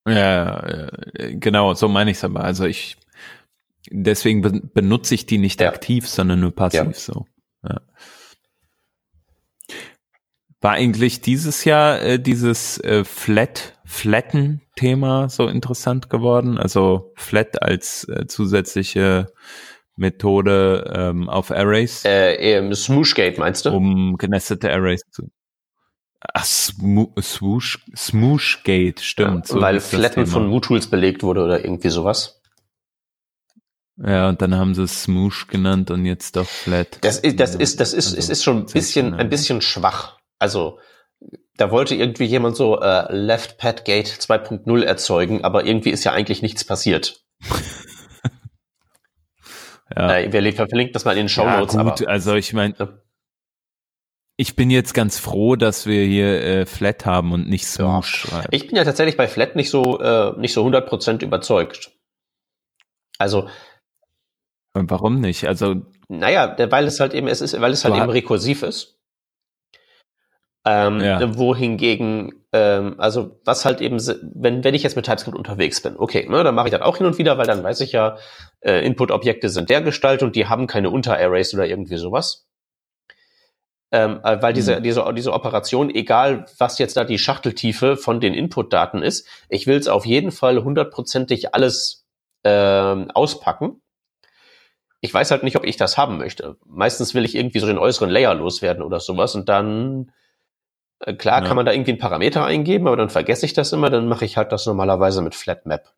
Ja, 0.07 0.89
genau, 1.13 1.73
so 1.73 1.87
meine 1.87 2.11
ich 2.11 2.17
es 2.17 2.23
aber. 2.23 2.43
Also 2.43 2.65
ich, 2.65 2.97
deswegen 3.89 4.41
be 4.41 4.51
benutze 4.73 5.13
ich 5.13 5.25
die 5.25 5.37
nicht 5.37 5.61
ja. 5.61 5.69
aktiv, 5.69 6.07
sondern 6.07 6.39
nur 6.39 6.55
passiv 6.55 6.81
ja. 6.81 6.93
so. 6.93 7.25
Ja. 7.63 7.81
War 10.59 10.71
eigentlich 10.71 11.21
dieses 11.21 11.65
Jahr 11.65 12.01
äh, 12.01 12.19
dieses 12.19 12.79
äh, 12.79 13.03
Flat, 13.03 13.79
Flatten-Thema 13.85 15.29
so 15.29 15.47
interessant 15.47 16.09
geworden? 16.09 16.57
Also 16.57 17.13
Flat 17.15 17.61
als 17.61 18.07
äh, 18.09 18.27
zusätzliche 18.27 19.27
Methode 20.01 20.91
ähm, 20.93 21.29
auf 21.29 21.51
Arrays? 21.51 22.03
Äh, 22.03 22.73
Smooshgate 22.73 23.39
meinst 23.39 23.65
du? 23.65 23.69
Um 23.69 24.17
genestete 24.17 24.71
Arrays 24.71 25.03
zu. 25.11 25.29
Ach, 26.33 26.43
Smo 26.43 27.13
Swoosh, 27.19 27.79
Smooshgate, 27.95 29.01
stimmt. 29.01 29.47
Ja, 29.47 29.55
so 29.55 29.61
weil 29.61 29.79
Flatten 29.79 30.27
von 30.27 30.47
MooTools 30.47 30.87
belegt 30.87 31.23
wurde 31.23 31.43
oder 31.43 31.63
irgendwie 31.63 31.89
sowas. 31.89 32.41
Ja, 33.97 34.29
und 34.29 34.41
dann 34.41 34.55
haben 34.55 34.73
sie 34.73 34.83
es 34.83 35.03
Smoosh 35.03 35.47
genannt 35.47 35.91
und 35.91 36.05
jetzt 36.05 36.35
doch 36.35 36.47
Flat. 36.47 36.97
Das 37.01 37.19
ist, 37.19 37.39
das 37.39 37.55
ist, 37.55 37.79
das 37.79 37.93
ist, 37.93 38.07
also, 38.07 38.17
es 38.17 38.29
ist 38.29 38.43
schon 38.43 38.57
ein 38.59 38.65
bisschen, 38.65 39.13
ein 39.13 39.29
bisschen 39.29 39.61
schwach. 39.61 40.17
Also, 40.39 40.79
da 41.57 41.69
wollte 41.69 41.95
irgendwie 41.95 42.25
jemand 42.25 42.55
so 42.55 42.79
äh, 42.79 43.13
Left 43.13 43.57
Pad 43.59 43.85
Gate 43.85 44.07
2.0 44.07 44.83
erzeugen, 44.83 45.43
aber 45.43 45.65
irgendwie 45.65 45.91
ist 45.91 46.03
ja 46.03 46.13
eigentlich 46.13 46.41
nichts 46.41 46.63
passiert. 46.63 47.23
Ja. 49.95 50.17
Äh, 50.17 50.31
wir 50.31 50.53
verlinken 50.53 50.93
das 50.93 51.05
mal 51.05 51.11
in 51.11 51.23
den 51.25 51.29
Show 51.29 51.45
Notes. 51.45 51.75
Ja, 51.75 51.83
gut, 51.83 52.01
aber, 52.01 52.09
also 52.09 52.35
ich 52.35 52.53
meine, 52.53 52.75
ich 54.37 54.55
bin 54.55 54.69
jetzt 54.69 54.93
ganz 54.93 55.19
froh, 55.19 55.55
dass 55.55 55.85
wir 55.85 56.03
hier 56.05 56.41
äh, 56.41 56.65
Flat 56.65 57.05
haben 57.05 57.31
und 57.31 57.47
nicht 57.47 57.67
Smoosh 57.67 58.27
ja. 58.31 58.43
Ich 58.51 58.67
bin 58.67 58.75
ja 58.75 58.83
tatsächlich 58.83 59.17
bei 59.17 59.27
Flat 59.27 59.55
nicht 59.55 59.69
so 59.69 59.99
äh, 59.99 60.33
nicht 60.39 60.53
so 60.53 60.65
100% 60.65 61.23
überzeugt. 61.23 61.91
Also 63.17 63.47
und 64.73 64.89
warum 64.89 65.19
nicht? 65.19 65.47
Also 65.47 65.75
naja, 66.07 66.55
weil 66.69 66.85
es 66.85 66.99
halt 66.99 67.13
eben 67.13 67.27
es 67.27 67.41
ist, 67.41 67.59
weil 67.59 67.71
es 67.71 67.83
halt 67.83 67.95
eben 67.95 68.09
rekursiv 68.09 68.63
ist. 68.63 68.97
Ähm, 70.65 71.01
ja. 71.01 71.37
Wohingegen, 71.37 72.45
ähm, 72.53 72.95
also 72.99 73.39
was 73.45 73.65
halt 73.65 73.81
eben, 73.81 73.97
wenn, 74.35 74.63
wenn 74.63 74.75
ich 74.75 74.83
jetzt 74.83 74.95
mit 74.95 75.05
TypeScript 75.05 75.35
unterwegs 75.35 75.81
bin, 75.81 75.97
okay, 75.97 76.27
ne, 76.29 76.43
dann 76.43 76.53
mache 76.53 76.67
ich 76.67 76.71
das 76.71 76.83
auch 76.83 76.97
hin 76.97 77.07
und 77.07 77.17
wieder, 77.17 77.37
weil 77.39 77.47
dann 77.47 77.63
weiß 77.63 77.81
ich 77.81 77.93
ja, 77.93 78.17
äh, 78.61 78.85
Input-Objekte 78.85 79.49
sind 79.49 79.69
der 79.69 79.81
Gestalt 79.81 80.23
und 80.23 80.35
die 80.35 80.47
haben 80.47 80.67
keine 80.67 80.89
Unter-Arrays 80.89 81.53
oder 81.53 81.67
irgendwie 81.67 81.97
sowas. 81.97 82.47
Ähm, 83.91 84.21
äh, 84.23 84.41
weil 84.41 84.53
diese, 84.53 84.77
mhm. 84.77 84.83
diese, 84.83 85.13
diese 85.13 85.33
Operation, 85.33 85.89
egal 85.89 86.45
was 86.57 86.77
jetzt 86.79 86.95
da 86.95 87.03
die 87.03 87.19
Schachteltiefe 87.19 87.97
von 87.97 88.21
den 88.21 88.33
Input-Daten 88.33 89.03
ist, 89.03 89.27
ich 89.49 89.67
will 89.67 89.77
es 89.77 89.89
auf 89.89 90.05
jeden 90.05 90.31
Fall 90.31 90.63
hundertprozentig 90.63 91.53
alles 91.53 92.07
ähm, 92.43 93.11
auspacken. 93.11 93.81
ich 95.01 95.13
weiß 95.13 95.31
halt 95.31 95.43
nicht, 95.43 95.57
ob 95.57 95.65
ich 95.65 95.77
das 95.77 95.97
haben 95.97 96.17
möchte. 96.17 96.57
Meistens 96.65 97.13
will 97.13 97.25
ich 97.25 97.35
irgendwie 97.35 97.59
so 97.59 97.67
den 97.67 97.79
äußeren 97.79 98.09
Layer 98.09 98.33
loswerden 98.33 98.83
oder 98.83 98.99
sowas 98.99 99.35
und 99.35 99.49
dann 99.49 100.11
äh, 100.99 101.13
klar 101.13 101.41
ja. 101.41 101.47
kann 101.47 101.55
man 101.55 101.65
da 101.65 101.73
irgendwie 101.73 101.91
einen 101.91 101.99
Parameter 101.99 102.45
eingeben, 102.45 102.87
aber 102.87 102.97
dann 102.97 103.09
vergesse 103.09 103.45
ich 103.45 103.53
das 103.53 103.73
immer, 103.73 103.89
dann 103.89 104.07
mache 104.07 104.25
ich 104.25 104.37
halt 104.37 104.51
das 104.51 104.65
normalerweise 104.67 105.21
mit 105.21 105.35
Flatmap. 105.35 105.93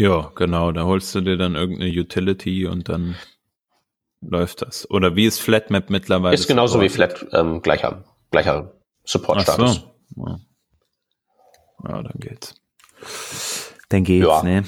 Ja, 0.00 0.32
genau, 0.34 0.72
da 0.72 0.84
holst 0.84 1.14
du 1.14 1.20
dir 1.20 1.36
dann 1.36 1.56
irgendeine 1.56 1.90
Utility 1.90 2.64
und 2.64 2.88
dann 2.88 3.16
läuft 4.22 4.62
das. 4.62 4.88
Oder 4.88 5.14
wie 5.14 5.26
ist 5.26 5.40
Flatmap 5.40 5.90
mittlerweile? 5.90 6.34
Ist 6.34 6.46
genauso 6.46 6.80
supported? 6.80 6.90
wie 6.90 6.94
Flat, 6.94 7.26
ähm, 7.34 7.60
gleicher, 7.60 8.04
gleicher 8.30 8.80
Support-Status. 9.04 9.74
So. 9.74 10.24
Ja. 10.24 10.40
ja, 11.86 12.02
dann 12.02 12.18
geht's. 12.18 12.54
Dann 13.90 14.04
geht's, 14.04 14.26
ja. 14.26 14.42
ne? 14.42 14.64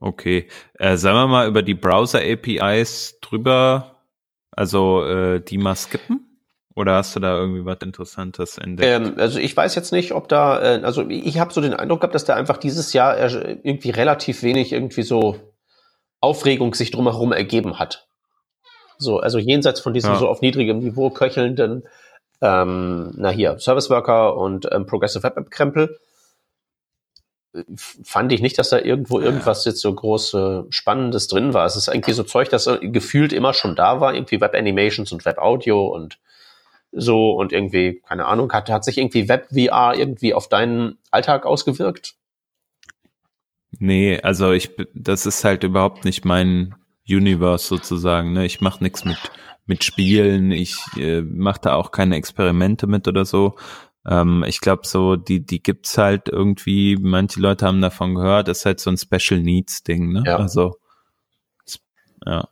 Okay. 0.00 0.48
Äh, 0.80 0.96
sagen 0.96 1.16
wir 1.16 1.28
mal 1.28 1.46
über 1.46 1.62
die 1.62 1.74
Browser-APIs 1.74 3.20
drüber, 3.20 4.02
also 4.50 5.04
äh, 5.04 5.40
die 5.40 5.58
mal 5.58 5.76
skippen? 5.76 6.33
Oder 6.76 6.96
hast 6.96 7.14
du 7.14 7.20
da 7.20 7.36
irgendwie 7.38 7.64
was 7.64 7.78
Interessantes 7.82 8.58
entdeckt? 8.58 9.06
Ähm, 9.06 9.14
also 9.18 9.38
ich 9.38 9.56
weiß 9.56 9.74
jetzt 9.76 9.92
nicht, 9.92 10.12
ob 10.12 10.28
da, 10.28 10.60
äh, 10.60 10.82
also 10.82 11.08
ich 11.08 11.38
habe 11.38 11.52
so 11.52 11.60
den 11.60 11.74
Eindruck 11.74 12.00
gehabt, 12.00 12.14
dass 12.14 12.24
da 12.24 12.34
einfach 12.34 12.56
dieses 12.56 12.92
Jahr 12.92 13.16
irgendwie 13.16 13.90
relativ 13.90 14.42
wenig 14.42 14.72
irgendwie 14.72 15.02
so 15.02 15.36
Aufregung 16.20 16.74
sich 16.74 16.90
drumherum 16.90 17.32
ergeben 17.32 17.78
hat. 17.78 18.08
So, 18.98 19.18
also 19.18 19.38
jenseits 19.38 19.80
von 19.80 19.94
diesem 19.94 20.12
ja. 20.12 20.18
so 20.18 20.28
auf 20.28 20.40
niedrigem 20.40 20.78
Niveau 20.78 21.10
köchelnden, 21.10 21.84
ähm, 22.40 23.12
na 23.16 23.30
hier, 23.30 23.58
Service 23.58 23.90
Worker 23.90 24.36
und 24.36 24.68
ähm, 24.72 24.86
Progressive 24.86 25.22
Web 25.22 25.36
App 25.36 25.50
Krempel, 25.50 25.98
fand 27.76 28.32
ich 28.32 28.42
nicht, 28.42 28.58
dass 28.58 28.70
da 28.70 28.78
irgendwo 28.78 29.20
irgendwas 29.20 29.64
jetzt 29.64 29.80
so 29.80 29.94
groß 29.94 30.34
äh, 30.34 30.62
Spannendes 30.70 31.28
drin 31.28 31.54
war. 31.54 31.66
Es 31.66 31.76
ist 31.76 31.86
irgendwie 31.86 32.12
so 32.12 32.24
Zeug, 32.24 32.48
das 32.48 32.66
äh, 32.66 32.78
gefühlt 32.88 33.32
immer 33.32 33.54
schon 33.54 33.76
da 33.76 34.00
war, 34.00 34.14
irgendwie 34.14 34.40
Web 34.40 34.54
Animations 34.54 35.12
und 35.12 35.24
Web 35.24 35.38
Audio 35.38 35.86
und 35.86 36.18
so 36.94 37.32
und 37.32 37.52
irgendwie, 37.52 38.00
keine 38.06 38.26
Ahnung, 38.26 38.52
hat, 38.52 38.70
hat 38.70 38.84
sich 38.84 38.98
irgendwie 38.98 39.28
Web 39.28 39.48
VR 39.48 39.94
irgendwie 39.96 40.34
auf 40.34 40.48
deinen 40.48 40.98
Alltag 41.10 41.46
ausgewirkt? 41.46 42.14
Nee, 43.78 44.20
also 44.20 44.52
ich, 44.52 44.70
das 44.94 45.26
ist 45.26 45.44
halt 45.44 45.64
überhaupt 45.64 46.04
nicht 46.04 46.24
mein 46.24 46.74
Universe 47.08 47.66
sozusagen. 47.66 48.32
Ne? 48.32 48.46
Ich 48.46 48.60
mache 48.60 48.82
nichts 48.82 49.04
mit 49.04 49.18
mit 49.66 49.82
Spielen, 49.82 50.50
ich 50.50 50.76
äh, 50.98 51.22
mache 51.22 51.60
da 51.62 51.74
auch 51.74 51.90
keine 51.90 52.16
Experimente 52.16 52.86
mit 52.86 53.08
oder 53.08 53.24
so, 53.24 53.56
ähm, 54.06 54.44
ich 54.46 54.60
glaube 54.60 54.86
so, 54.86 55.16
die, 55.16 55.44
die 55.44 55.62
gibt's 55.62 55.96
halt 55.96 56.28
irgendwie, 56.28 56.96
manche 57.00 57.40
Leute 57.40 57.66
haben 57.66 57.80
davon 57.80 58.14
gehört, 58.14 58.48
ist 58.48 58.66
halt 58.66 58.80
so 58.80 58.90
ein 58.90 58.98
Special 58.98 59.40
Needs 59.40 59.82
Ding, 59.82 60.12
ne? 60.12 60.22
Ja. 60.26 60.36
Also, 60.36 60.78
ja. 62.24 62.48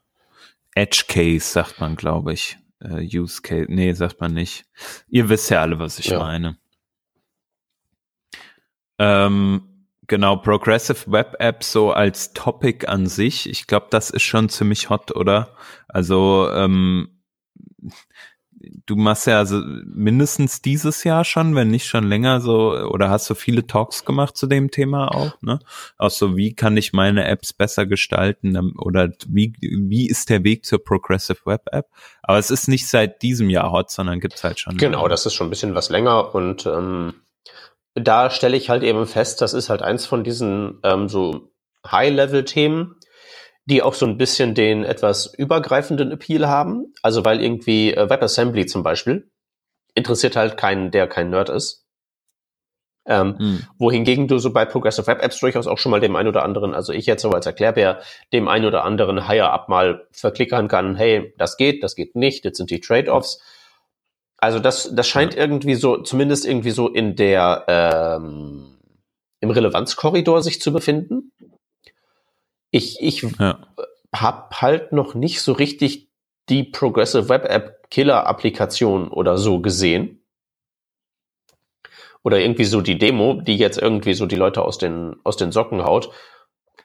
Edge 0.74 1.04
Case 1.06 1.46
sagt 1.46 1.80
man, 1.80 1.96
glaube 1.96 2.32
ich. 2.32 2.56
Äh, 2.82 3.08
Use 3.18 3.42
Case, 3.42 3.66
nee, 3.68 3.92
sagt 3.92 4.20
man 4.20 4.34
nicht. 4.34 4.64
Ihr 5.08 5.28
wisst 5.28 5.50
ja 5.50 5.60
alle, 5.60 5.78
was 5.78 5.98
ich 5.98 6.06
ja. 6.06 6.18
meine. 6.18 6.58
Ähm, 8.98 9.86
genau, 10.06 10.36
Progressive 10.36 11.10
Web 11.10 11.36
Apps 11.38 11.72
so 11.72 11.92
als 11.92 12.32
Topic 12.32 12.86
an 12.86 13.06
sich, 13.06 13.48
ich 13.48 13.66
glaube, 13.66 13.86
das 13.90 14.10
ist 14.10 14.22
schon 14.22 14.48
ziemlich 14.48 14.90
hot, 14.90 15.14
oder? 15.14 15.56
Also, 15.88 16.48
ähm, 16.52 17.22
du 18.86 18.96
machst 18.96 19.26
ja 19.26 19.38
also 19.38 19.60
mindestens 19.84 20.62
dieses 20.62 21.04
Jahr 21.04 21.24
schon, 21.24 21.54
wenn 21.54 21.68
nicht 21.68 21.86
schon 21.86 22.04
länger 22.04 22.40
so, 22.40 22.72
oder 22.72 23.10
hast 23.10 23.28
du 23.28 23.34
viele 23.34 23.66
Talks 23.66 24.04
gemacht 24.04 24.36
zu 24.36 24.46
dem 24.46 24.70
Thema 24.70 25.08
auch, 25.08 25.40
ne? 25.42 25.58
Auch 25.98 26.10
so, 26.10 26.36
wie 26.36 26.54
kann 26.54 26.76
ich 26.76 26.92
meine 26.92 27.26
Apps 27.26 27.52
besser 27.52 27.86
gestalten 27.86 28.56
oder 28.78 29.10
wie, 29.28 29.54
wie 29.60 30.08
ist 30.08 30.30
der 30.30 30.44
Weg 30.44 30.64
zur 30.64 30.82
Progressive 30.82 31.38
Web 31.44 31.62
App? 31.72 31.86
Aber 32.22 32.38
es 32.38 32.50
ist 32.50 32.68
nicht 32.68 32.86
seit 32.86 33.22
diesem 33.22 33.50
Jahr 33.50 33.72
hot, 33.72 33.90
sondern 33.90 34.20
gibt's 34.20 34.44
halt 34.44 34.60
schon. 34.60 34.76
Genau, 34.76 35.08
das 35.08 35.26
ist 35.26 35.34
schon 35.34 35.48
ein 35.48 35.50
bisschen 35.50 35.74
was 35.74 35.90
länger 35.90 36.34
und 36.34 36.66
ähm, 36.66 37.14
da 37.94 38.30
stelle 38.30 38.56
ich 38.56 38.70
halt 38.70 38.82
eben 38.82 39.06
fest, 39.06 39.40
das 39.40 39.52
ist 39.54 39.68
halt 39.68 39.82
eins 39.82 40.06
von 40.06 40.24
diesen 40.24 40.78
ähm, 40.82 41.08
so 41.08 41.52
High-Level-Themen, 41.86 42.96
die 43.66 43.82
auch 43.82 43.94
so 43.94 44.06
ein 44.06 44.16
bisschen 44.16 44.54
den 44.54 44.84
etwas 44.84 45.26
übergreifenden 45.26 46.10
Appeal 46.10 46.48
haben. 46.48 46.92
Also 47.02 47.24
weil 47.24 47.40
irgendwie 47.40 47.94
äh, 47.94 48.10
WebAssembly 48.10 48.66
zum 48.66 48.82
Beispiel 48.82 49.30
interessiert 49.94 50.36
halt 50.36 50.56
keinen, 50.56 50.90
der 50.90 51.06
kein 51.06 51.30
Nerd 51.30 51.48
ist. 51.48 51.82
Ähm, 53.04 53.36
hm. 53.38 53.66
Wohingegen 53.78 54.28
du 54.28 54.38
so 54.38 54.52
bei 54.52 54.64
Progressive 54.64 55.06
Web 55.08 55.22
Apps 55.22 55.40
durchaus 55.40 55.66
auch 55.66 55.78
schon 55.78 55.90
mal 55.90 56.00
dem 56.00 56.14
einen 56.14 56.28
oder 56.28 56.44
anderen, 56.44 56.72
also 56.72 56.92
ich 56.92 57.06
jetzt 57.06 57.22
so 57.22 57.30
als 57.30 57.46
Erklärbär, 57.46 58.00
dem 58.32 58.46
einen 58.46 58.64
oder 58.64 58.84
anderen 58.84 59.26
Higher-Up 59.26 59.68
mal 59.68 60.06
verklickern 60.12 60.68
kann, 60.68 60.94
hey, 60.94 61.34
das 61.36 61.56
geht, 61.56 61.82
das 61.82 61.96
geht 61.96 62.14
nicht, 62.14 62.44
jetzt 62.44 62.58
sind 62.58 62.70
die 62.70 62.80
Trade-offs. 62.80 63.40
Also 64.36 64.60
das, 64.60 64.94
das 64.94 65.08
scheint 65.08 65.34
ja. 65.34 65.40
irgendwie 65.40 65.74
so, 65.74 65.98
zumindest 65.98 66.46
irgendwie 66.46 66.70
so 66.70 66.88
in 66.88 67.16
der, 67.16 67.64
ähm, 67.66 68.78
im 69.40 69.50
Relevanzkorridor 69.50 70.40
sich 70.42 70.60
zu 70.60 70.72
befinden. 70.72 71.31
Ich, 72.72 73.00
ich 73.00 73.22
ja. 73.38 73.60
habe 74.12 74.60
halt 74.60 74.92
noch 74.92 75.14
nicht 75.14 75.42
so 75.42 75.52
richtig 75.52 76.08
die 76.48 76.64
Progressive 76.64 77.28
Web 77.28 77.44
App 77.44 77.90
Killer 77.90 78.26
Applikation 78.26 79.08
oder 79.08 79.38
so 79.38 79.60
gesehen. 79.60 80.24
Oder 82.24 82.40
irgendwie 82.40 82.64
so 82.64 82.80
die 82.80 82.98
Demo, 82.98 83.34
die 83.34 83.56
jetzt 83.56 83.78
irgendwie 83.78 84.14
so 84.14 84.26
die 84.26 84.36
Leute 84.36 84.62
aus 84.62 84.78
den, 84.78 85.16
aus 85.22 85.36
den 85.36 85.52
Socken 85.52 85.84
haut, 85.84 86.10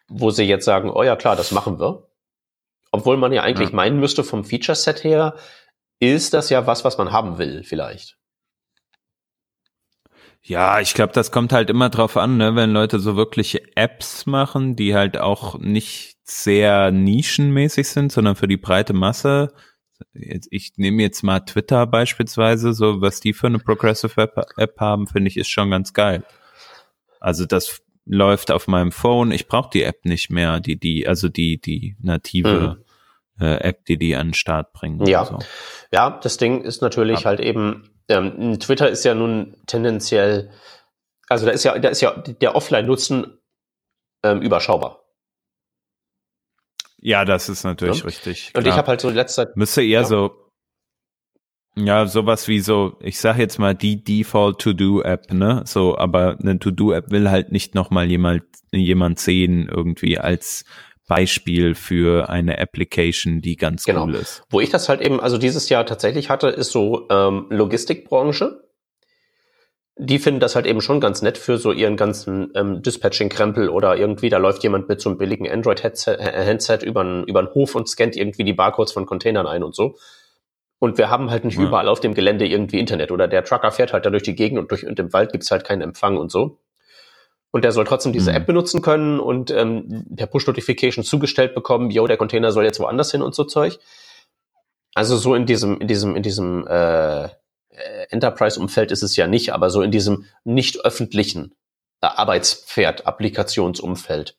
wo 0.10 0.30
sie 0.32 0.43
jetzt 0.43 0.65
sagen, 0.65 0.89
oh 0.89 1.04
ja 1.04 1.15
klar, 1.15 1.36
das 1.36 1.52
machen 1.52 1.80
wir. 1.80 2.08
Obwohl 2.91 3.17
man 3.17 3.32
ja 3.32 3.43
eigentlich 3.43 3.69
ja. 3.69 3.76
meinen 3.76 4.00
müsste, 4.00 4.23
vom 4.23 4.43
Feature 4.43 4.76
Set 4.76 5.04
her, 5.04 5.36
ist 6.00 6.34
das 6.34 6.50
ja 6.50 6.67
was, 6.67 6.84
was 6.84 6.97
man 6.97 7.12
haben 7.12 7.38
will, 7.38 7.63
vielleicht. 7.63 8.17
Ja, 10.47 10.79
ich 10.79 10.93
glaube, 10.93 11.12
das 11.12 11.31
kommt 11.31 11.51
halt 11.51 11.69
immer 11.69 11.89
drauf 11.89 12.15
an, 12.15 12.38
ne? 12.38 12.55
wenn 12.55 12.71
Leute 12.71 12.99
so 12.99 13.17
wirkliche 13.17 13.62
Apps 13.75 14.25
machen, 14.25 14.77
die 14.77 14.95
halt 14.95 15.17
auch 15.17 15.60
nicht 15.60 16.15
sehr 16.23 16.91
nischenmäßig 16.91 17.89
sind, 17.89 18.13
sondern 18.13 18.38
für 18.38 18.47
die 18.47 18.55
breite 18.55 18.93
Masse. 18.93 19.53
Ich 20.13 20.73
nehme 20.77 21.01
jetzt 21.01 21.21
mal 21.21 21.41
Twitter 21.41 21.86
beispielsweise, 21.86 22.73
so 22.73 23.01
was 23.01 23.19
die 23.19 23.33
für 23.33 23.47
eine 23.47 23.60
Progressive 23.60 24.31
App 24.55 24.79
haben, 24.79 25.07
finde 25.07 25.27
ich, 25.27 25.36
ist 25.36 25.49
schon 25.49 25.69
ganz 25.69 25.91
geil. 25.91 26.23
Also 27.19 27.45
das 27.45 27.81
läuft 28.05 28.49
auf 28.49 28.69
meinem 28.69 28.93
Phone. 28.93 29.31
Ich 29.31 29.49
brauche 29.49 29.69
die 29.73 29.83
App 29.83 30.05
nicht 30.05 30.29
mehr, 30.29 30.62
die 30.62 30.79
die 30.79 31.10
also 31.10 31.27
die 31.27 31.60
die 31.60 31.97
native 31.99 32.77
mhm. 32.77 32.87
Äh, 33.39 33.58
App, 33.58 33.86
die 33.86 33.97
die 33.97 34.15
an 34.15 34.30
den 34.30 34.34
Start 34.34 34.73
bringen. 34.73 35.06
Ja, 35.06 35.26
so. 35.26 35.39
ja, 35.91 36.19
das 36.21 36.38
Ding 36.38 36.62
ist 36.62 36.82
natürlich 36.82 37.21
ja. 37.21 37.26
halt 37.26 37.39
eben 37.39 37.89
ähm, 38.10 38.60
Twitter 38.60 38.89
ist 38.89 39.04
ja 39.04 39.13
nun 39.13 39.56
tendenziell, 39.67 40.52
also 41.28 41.45
da 41.45 41.52
ist 41.52 41.63
ja, 41.63 41.78
da 41.78 41.89
ist 41.89 42.02
ja 42.02 42.12
der 42.12 42.56
Offline-Nutzen 42.56 43.38
ähm, 44.23 44.41
überschaubar. 44.41 45.04
Ja, 47.00 47.26
das 47.26 47.50
ist 47.50 47.63
natürlich 47.63 48.00
ja? 48.00 48.06
richtig. 48.06 48.52
Und 48.56 48.63
klar. 48.63 48.73
ich 48.73 48.78
habe 48.78 48.88
halt 48.88 49.02
so 49.02 49.10
letzte 49.10 49.45
Zeit. 49.45 49.58
Müsste 49.58 49.82
eher 49.82 50.02
ja. 50.02 50.06
so, 50.06 50.32
ja, 51.76 52.08
sowas 52.08 52.47
wie 52.47 52.60
so, 52.60 52.97
ich 53.02 53.19
sag 53.19 53.38
jetzt 53.38 53.60
mal 53.60 53.76
die 53.76 54.04
Default 54.04 54.60
To-Do-App, 54.60 55.32
ne? 55.32 55.62
So, 55.65 55.97
aber 55.97 56.38
eine 56.39 56.58
To-Do-App 56.58 57.12
will 57.12 57.30
halt 57.30 57.52
nicht 57.52 57.76
nochmal 57.76 58.10
jemand, 58.10 58.43
jemand 58.71 59.19
sehen 59.19 59.69
irgendwie 59.69 60.17
als 60.17 60.65
Beispiel 61.08 61.74
für 61.74 62.30
eine 62.30 62.60
Application, 62.60 63.41
die 63.41 63.56
ganz 63.56 63.86
genau. 63.86 64.06
cool 64.06 64.15
ist. 64.15 64.43
Wo 64.50 64.60
ich 64.60 64.70
das 64.70 64.89
halt 64.89 65.02
eben, 65.02 65.20
also 65.20 65.38
dieses 65.38 65.70
Jahr 65.70 65.86
tatsächlich 65.86 66.30
hatte, 66.30 66.50
ist 66.50 66.72
so 66.72 67.08
ähm, 67.10 67.48
Logistikbranche. 67.50 68.63
Die 70.00 70.20
finden 70.20 70.39
das 70.39 70.56
halt 70.56 70.67
eben 70.67 70.82
schon 70.82 71.00
ganz 71.00 71.24
nett 71.24 71.39
für 71.39 71.58
so 71.58 71.72
ihren 71.72 71.98
ganzen 71.98 72.51
ähm, 72.53 72.84
Dispatching-Krempel 72.84 73.70
oder 73.70 73.97
irgendwie, 73.97 74.30
da 74.30 74.38
läuft 74.38 74.62
jemand 74.62 74.88
mit 74.89 75.01
so 75.01 75.10
einem 75.10 75.18
billigen 75.18 75.49
Android-Handset 75.49 76.84
über 76.84 77.03
den 77.03 77.53
Hof 77.55 77.74
und 77.74 77.89
scannt 77.89 78.16
irgendwie 78.16 78.43
die 78.43 78.53
Barcodes 78.53 78.91
von 78.91 79.08
Containern 79.08 79.47
ein 79.47 79.64
und 79.64 79.74
so. 79.74 79.95
Und 80.80 80.99
wir 80.99 81.10
haben 81.10 81.32
halt 81.32 81.45
nicht 81.45 81.58
ja. 81.58 81.66
überall 81.66 81.88
auf 81.88 81.99
dem 81.99 82.14
Gelände 82.14 82.45
irgendwie 82.45 82.80
Internet 82.80 83.12
oder 83.12 83.28
der 83.28 83.43
Trucker 83.43 83.72
fährt 83.72 83.93
halt 83.93 84.05
da 84.05 84.12
durch 84.12 84.22
die 84.22 84.36
Gegend 84.36 84.60
und 84.60 84.70
durch 84.70 84.86
und 84.86 84.99
im 84.99 85.12
Wald 85.14 85.32
gibt's 85.32 85.49
halt 85.49 85.64
keinen 85.64 85.82
Empfang 85.82 86.18
und 86.18 86.32
so. 86.32 86.60
Und 87.52 87.64
der 87.64 87.72
soll 87.72 87.86
trotzdem 87.86 88.14
diese 88.14 88.32
mhm. 88.32 88.38
App 88.38 88.45
benutzen 88.45 88.82
können 88.82 89.20
und 89.20 89.52
ähm, 89.52 90.06
per 90.16 90.28
Push-Notification 90.28 91.04
zugestellt 91.04 91.56
bekommen, 91.56 91.89
yo, 91.89 92.08
der 92.08 92.18
Container 92.18 92.52
soll 92.52 92.66
jetzt 92.66 92.80
woanders 92.80 93.12
hin 93.12 93.22
und 93.22 93.36
so 93.36 93.45
Zeug. 93.45 93.80
Also 94.93 95.16
so 95.16 95.36
in 95.36 95.45
diesem, 95.45 95.80
in 95.80 95.88
diesem, 95.88 96.16
in 96.16 96.24
diesem 96.24 96.68
äh, 96.68 97.30
Enterprise-Umfeld 98.10 98.91
ist 98.91 99.04
es 99.04 99.16
ja 99.16 99.28
nicht, 99.28 99.54
aber 99.54 99.70
so 99.70 99.82
in 99.82 99.91
diesem 99.91 100.26
nicht 100.43 100.84
öffentlichen 100.84 101.56
äh, 102.02 102.08
Arbeitspferd-Applikationsumfeld. 102.08 104.36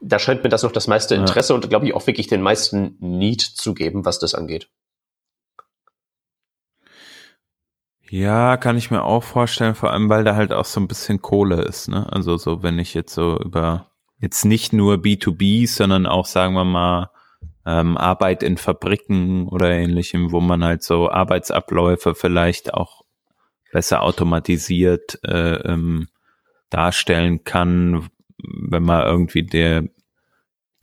Da 0.00 0.18
scheint 0.18 0.42
mir 0.42 0.50
das 0.50 0.62
noch 0.62 0.72
das 0.72 0.88
meiste 0.88 1.14
Interesse 1.14 1.52
ja. 1.52 1.56
und 1.56 1.68
glaube 1.68 1.86
ich 1.86 1.94
auch 1.94 2.06
wirklich 2.06 2.26
den 2.26 2.42
meisten 2.42 2.96
Need 3.00 3.40
zu 3.40 3.72
geben, 3.72 4.04
was 4.04 4.18
das 4.18 4.34
angeht. 4.34 4.68
Ja, 8.12 8.58
kann 8.58 8.76
ich 8.76 8.90
mir 8.90 9.04
auch 9.04 9.22
vorstellen, 9.22 9.74
vor 9.74 9.90
allem 9.90 10.10
weil 10.10 10.22
da 10.22 10.36
halt 10.36 10.52
auch 10.52 10.66
so 10.66 10.78
ein 10.80 10.86
bisschen 10.86 11.22
Kohle 11.22 11.62
ist, 11.62 11.88
ne? 11.88 12.12
Also 12.12 12.36
so, 12.36 12.62
wenn 12.62 12.78
ich 12.78 12.92
jetzt 12.92 13.14
so 13.14 13.38
über 13.38 13.90
jetzt 14.18 14.44
nicht 14.44 14.74
nur 14.74 14.96
B2B, 14.96 15.66
sondern 15.66 16.04
auch, 16.04 16.26
sagen 16.26 16.52
wir 16.52 16.66
mal, 16.66 17.10
ähm, 17.64 17.96
Arbeit 17.96 18.42
in 18.42 18.58
Fabriken 18.58 19.48
oder 19.48 19.70
ähnlichem, 19.70 20.30
wo 20.30 20.42
man 20.42 20.62
halt 20.62 20.82
so 20.82 21.10
Arbeitsabläufe 21.10 22.14
vielleicht 22.14 22.74
auch 22.74 23.00
besser 23.72 24.02
automatisiert 24.02 25.18
äh, 25.24 25.54
ähm, 25.62 26.08
darstellen 26.68 27.44
kann, 27.44 28.10
wenn 28.36 28.82
man 28.82 29.06
irgendwie 29.06 29.42
der 29.42 29.84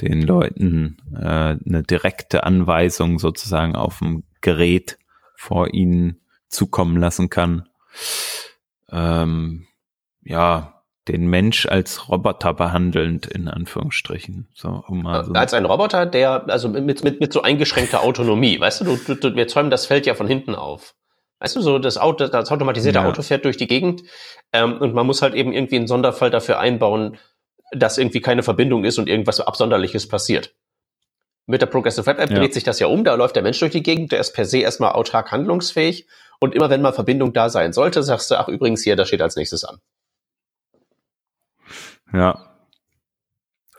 den 0.02 0.24
Leuten 0.24 0.98
äh, 1.14 1.58
eine 1.64 1.84
direkte 1.84 2.44
Anweisung 2.44 3.20
sozusagen 3.20 3.76
auf 3.76 4.00
dem 4.00 4.24
Gerät 4.42 4.98
vor 5.36 5.72
ihnen 5.76 6.22
zukommen 6.50 6.98
lassen 6.98 7.30
kann. 7.30 7.70
Ähm, 8.92 9.68
ja, 10.24 10.80
den 11.08 11.28
Mensch 11.28 11.66
als 11.66 12.08
Roboter 12.10 12.54
behandelnd, 12.54 13.26
in 13.26 13.48
Anführungsstrichen. 13.48 14.48
So, 14.54 14.84
um 14.88 15.02
mal 15.02 15.26
so 15.26 15.34
als 15.34 15.54
ein 15.54 15.66
Roboter, 15.66 16.06
der, 16.06 16.48
also 16.50 16.70
mit, 16.70 17.04
mit, 17.04 17.20
mit 17.20 17.34
so 17.34 17.42
eingeschränkter 17.42 18.04
Autonomie, 18.04 18.60
weißt 18.60 18.82
du, 18.82 18.96
du, 18.96 19.16
du, 19.16 19.36
wir 19.36 19.48
zäumen 19.48 19.72
das 19.72 19.88
Feld 19.88 20.06
ja 20.06 20.14
von 20.14 20.28
hinten 20.28 20.54
auf. 20.56 20.96
Weißt 21.40 21.56
du, 21.56 21.62
so 21.62 21.80
das 21.80 21.98
Auto, 21.98 22.28
das 22.28 22.52
automatisierte 22.52 23.00
ja. 23.00 23.06
Auto 23.06 23.22
fährt 23.22 23.46
durch 23.46 23.58
die 23.58 23.68
Gegend 23.68 24.04
ähm, 24.54 24.78
und 24.78 24.94
man 24.94 25.08
muss 25.08 25.22
halt 25.22 25.34
eben 25.34 25.54
irgendwie 25.54 25.78
einen 25.78 25.88
Sonderfall 25.88 26.30
dafür 26.30 26.60
einbauen, 26.60 27.18
dass 27.72 27.98
irgendwie 27.98 28.22
keine 28.22 28.44
Verbindung 28.44 28.84
ist 28.84 29.00
und 29.00 29.08
irgendwas 29.10 29.40
Absonderliches 29.40 30.08
passiert. 30.08 30.54
Mit 31.46 31.62
der 31.62 31.68
Progressive 31.68 32.06
Web 32.06 32.20
App 32.20 32.30
ja. 32.30 32.38
dreht 32.38 32.54
sich 32.54 32.64
das 32.64 32.80
ja 32.80 32.88
um, 32.88 33.04
da 33.04 33.16
läuft 33.16 33.36
der 33.36 33.44
Mensch 33.44 33.60
durch 33.60 33.72
die 33.72 33.82
Gegend, 33.82 34.12
der 34.12 34.20
ist 34.20 34.34
per 34.34 34.46
se 34.46 34.60
erstmal 34.60 34.92
autark 34.92 35.32
handlungsfähig 35.32 36.06
und 36.40 36.56
immer 36.56 36.70
wenn 36.70 36.82
mal 36.82 36.94
Verbindung 36.94 37.34
da 37.34 37.50
sein 37.50 37.74
sollte, 37.74 38.02
sagst 38.04 38.32
du, 38.32 38.36
ach 38.36 38.48
übrigens 38.48 38.84
hier, 38.84 38.96
das 38.96 39.08
steht 39.08 39.22
als 39.22 39.36
nächstes 39.36 39.64
an. 39.66 39.80
Ja. 42.14 42.46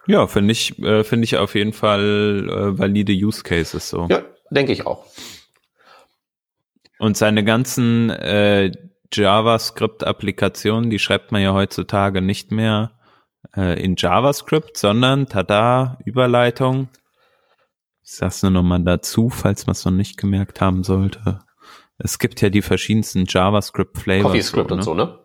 Ja, 0.06 0.26
finde 0.26 0.52
ich, 0.52 0.78
äh, 0.78 1.04
finde 1.04 1.24
ich 1.24 1.36
auf 1.36 1.54
jeden 1.54 1.72
Fall 1.72 2.48
äh, 2.48 2.78
valide 2.78 3.12
Use 3.12 3.42
Cases 3.42 3.88
so. 3.88 4.06
Ja, 4.10 4.22
denke 4.50 4.72
ich 4.72 4.86
auch. 4.86 5.06
Und 6.98 7.16
seine 7.16 7.44
ganzen 7.44 8.10
äh, 8.10 8.72
JavaScript-Applikationen, 9.12 10.90
die 10.90 10.98
schreibt 10.98 11.32
man 11.32 11.42
ja 11.42 11.52
heutzutage 11.54 12.20
nicht 12.20 12.50
mehr 12.50 12.92
äh, 13.56 13.82
in 13.82 13.94
JavaScript, 13.96 14.76
sondern 14.76 15.26
tada, 15.26 15.98
Überleitung. 16.04 16.88
Ich 18.02 18.16
sag's 18.16 18.42
nur 18.42 18.50
nochmal 18.50 18.82
dazu, 18.82 19.30
falls 19.30 19.66
man 19.66 19.72
es 19.72 19.84
noch 19.84 19.92
nicht 19.92 20.16
gemerkt 20.16 20.60
haben 20.60 20.82
sollte. 20.82 21.40
Es 22.02 22.18
gibt 22.18 22.40
ja 22.40 22.50
die 22.50 22.62
verschiedensten 22.62 23.24
JavaScript-Flavors. 23.28 24.32
CoffeeScript 24.32 24.70
so, 24.70 24.74
ne? 24.74 24.78
und 24.78 24.82
so, 24.82 24.94
ne? 24.94 25.18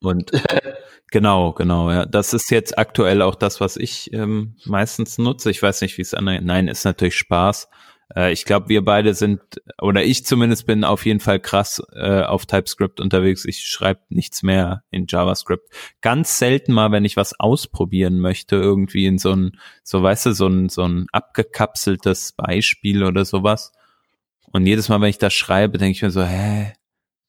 Und 0.00 0.30
genau, 1.10 1.52
genau, 1.52 1.90
ja. 1.90 2.06
Das 2.06 2.32
ist 2.32 2.50
jetzt 2.50 2.78
aktuell 2.78 3.22
auch 3.22 3.34
das, 3.34 3.60
was 3.60 3.76
ich 3.76 4.12
ähm, 4.12 4.56
meistens 4.64 5.18
nutze. 5.18 5.50
Ich 5.50 5.62
weiß 5.62 5.80
nicht, 5.82 5.98
wie 5.98 6.02
es 6.02 6.14
andere. 6.14 6.40
Nein, 6.42 6.68
ist 6.68 6.84
natürlich 6.84 7.16
Spaß. 7.16 7.68
Äh, 8.14 8.32
ich 8.32 8.44
glaube, 8.44 8.68
wir 8.68 8.84
beide 8.84 9.14
sind, 9.14 9.40
oder 9.80 10.04
ich 10.04 10.24
zumindest 10.24 10.66
bin 10.66 10.84
auf 10.84 11.06
jeden 11.06 11.20
Fall 11.20 11.40
krass 11.40 11.82
äh, 11.94 12.22
auf 12.22 12.46
TypeScript 12.46 13.00
unterwegs. 13.00 13.44
Ich 13.44 13.64
schreibe 13.64 14.00
nichts 14.08 14.42
mehr 14.42 14.84
in 14.90 15.06
JavaScript. 15.08 15.68
Ganz 16.00 16.38
selten 16.38 16.72
mal, 16.72 16.92
wenn 16.92 17.04
ich 17.04 17.16
was 17.16 17.38
ausprobieren 17.38 18.18
möchte, 18.18 18.56
irgendwie 18.56 19.06
in 19.06 19.18
so 19.18 19.32
ein, 19.34 19.58
so 19.82 20.02
weißt 20.02 20.26
du, 20.26 20.32
so 20.32 20.46
ein, 20.46 20.68
so 20.68 20.84
ein 20.84 21.06
abgekapseltes 21.12 22.32
Beispiel 22.32 23.04
oder 23.04 23.24
sowas. 23.24 23.72
Und 24.52 24.66
jedes 24.66 24.88
Mal, 24.88 25.00
wenn 25.00 25.08
ich 25.08 25.18
das 25.18 25.32
schreibe, 25.32 25.78
denke 25.78 25.92
ich 25.92 26.02
mir 26.02 26.10
so, 26.10 26.22
hä, 26.22 26.72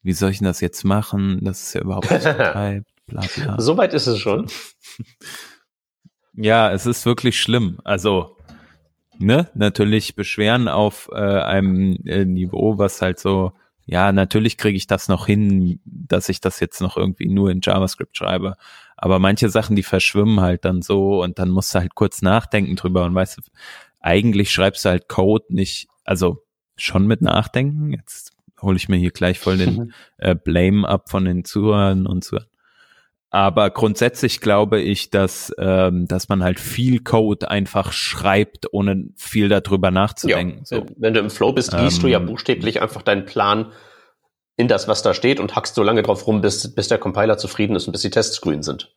wie 0.02 0.14
soll 0.14 0.32
ich 0.32 0.40
denn 0.40 0.48
das 0.48 0.62
jetzt 0.62 0.84
machen? 0.84 1.40
Das 1.42 1.62
ist 1.64 1.74
ja 1.74 1.82
überhaupt 1.82 2.12
nicht 2.12 2.24
Type, 2.24 2.84
bla 3.08 3.24
bla. 3.36 3.60
Soweit 3.60 3.94
ist 3.94 4.08
es 4.08 4.20
schon. 4.20 4.48
ja, 6.34 6.72
es 6.72 6.86
ist 6.86 7.06
wirklich 7.06 7.40
schlimm. 7.40 7.80
Also, 7.86 8.36
ne, 9.18 9.50
natürlich 9.54 10.16
beschweren 10.16 10.68
auf 10.68 11.10
äh, 11.14 11.16
einem 11.16 11.98
äh, 12.06 12.26
Niveau, 12.26 12.78
was 12.78 13.02
halt 13.02 13.20
so, 13.20 13.54
ja, 13.86 14.12
natürlich 14.12 14.58
kriege 14.58 14.78
ich 14.78 14.88
das 14.88 15.08
noch 15.08 15.26
hin, 15.26 15.80
dass 15.86 16.30
ich 16.30 16.42
das 16.42 16.60
jetzt 16.60 16.82
noch 16.82 16.98
irgendwie 16.98 17.28
nur 17.28 17.50
in 17.50 17.62
JavaScript 17.62 18.18
schreibe. 18.18 18.56
Aber 18.98 19.20
manche 19.20 19.50
Sachen, 19.50 19.76
die 19.76 19.84
verschwimmen 19.84 20.42
halt 20.42 20.66
dann 20.66 20.82
so 20.82 21.22
und 21.22 21.40
dann 21.40 21.50
musst 21.50 21.74
du 21.74 21.80
halt 21.80 21.96
kurz 21.96 22.22
nachdenken 22.22 22.76
drüber 22.76 23.04
und 23.06 23.16
weißt 23.16 23.38
du, 23.38 23.42
eigentlich 24.00 24.52
schreibst 24.52 24.86
du 24.86 24.90
halt 24.90 25.08
Code 25.08 25.46
nicht, 25.50 25.88
also 26.04 26.43
schon 26.76 27.08
mit 27.08 27.22
Nachdenken. 27.22 27.92
Jetzt 27.94 28.32
hole 28.62 28.78
ich 28.78 28.90
mir 28.90 28.98
hier 28.98 29.12
gleich 29.12 29.40
voll 29.40 29.58
den 29.58 29.94
äh, 30.18 30.36
Blame 30.36 30.88
ab 30.88 31.10
von 31.10 31.26
den 31.26 31.46
Zuhörern 31.46 32.06
und 32.06 32.24
Zuhörern. 32.24 32.48
Aber 33.30 33.72
grundsätzlich 33.72 34.42
glaube 34.42 34.80
ich, 34.80 35.10
dass, 35.10 35.52
ähm, 35.58 36.08
dass 36.08 36.30
man 36.30 36.44
halt 36.44 36.60
viel 36.60 37.00
Code 37.00 37.50
einfach 37.50 37.92
schreibt, 37.92 38.72
ohne 38.72 39.06
viel 39.16 39.50
darüber 39.50 39.90
nachzudenken. 39.90 40.60
Ja, 40.60 40.66
so. 40.66 40.86
Wenn 40.98 41.16
du 41.16 41.20
im 41.20 41.32
Flow 41.32 41.52
bist, 41.52 41.74
liest 41.74 41.98
ähm, 41.98 42.02
du 42.04 42.08
ja 42.10 42.20
ähm, 42.20 42.28
buchstäblich 42.28 42.80
einfach 42.80 43.02
deinen 43.02 43.26
Plan 43.26 43.72
in 44.56 44.68
das, 44.68 44.88
was 44.88 45.02
da 45.02 45.16
steht 45.16 45.40
und 45.40 45.56
hackst 45.56 45.74
so 45.74 45.82
lange 45.82 46.04
drauf 46.04 46.28
rum, 46.28 46.42
bis, 46.42 46.76
bis 46.76 46.90
der 46.90 47.00
Compiler 47.00 47.40
zufrieden 47.40 47.76
ist 47.76 47.88
und 47.88 47.94
bis 47.94 48.02
die 48.02 48.12
Tests 48.12 48.40
grün 48.40 48.62
sind. 48.62 48.94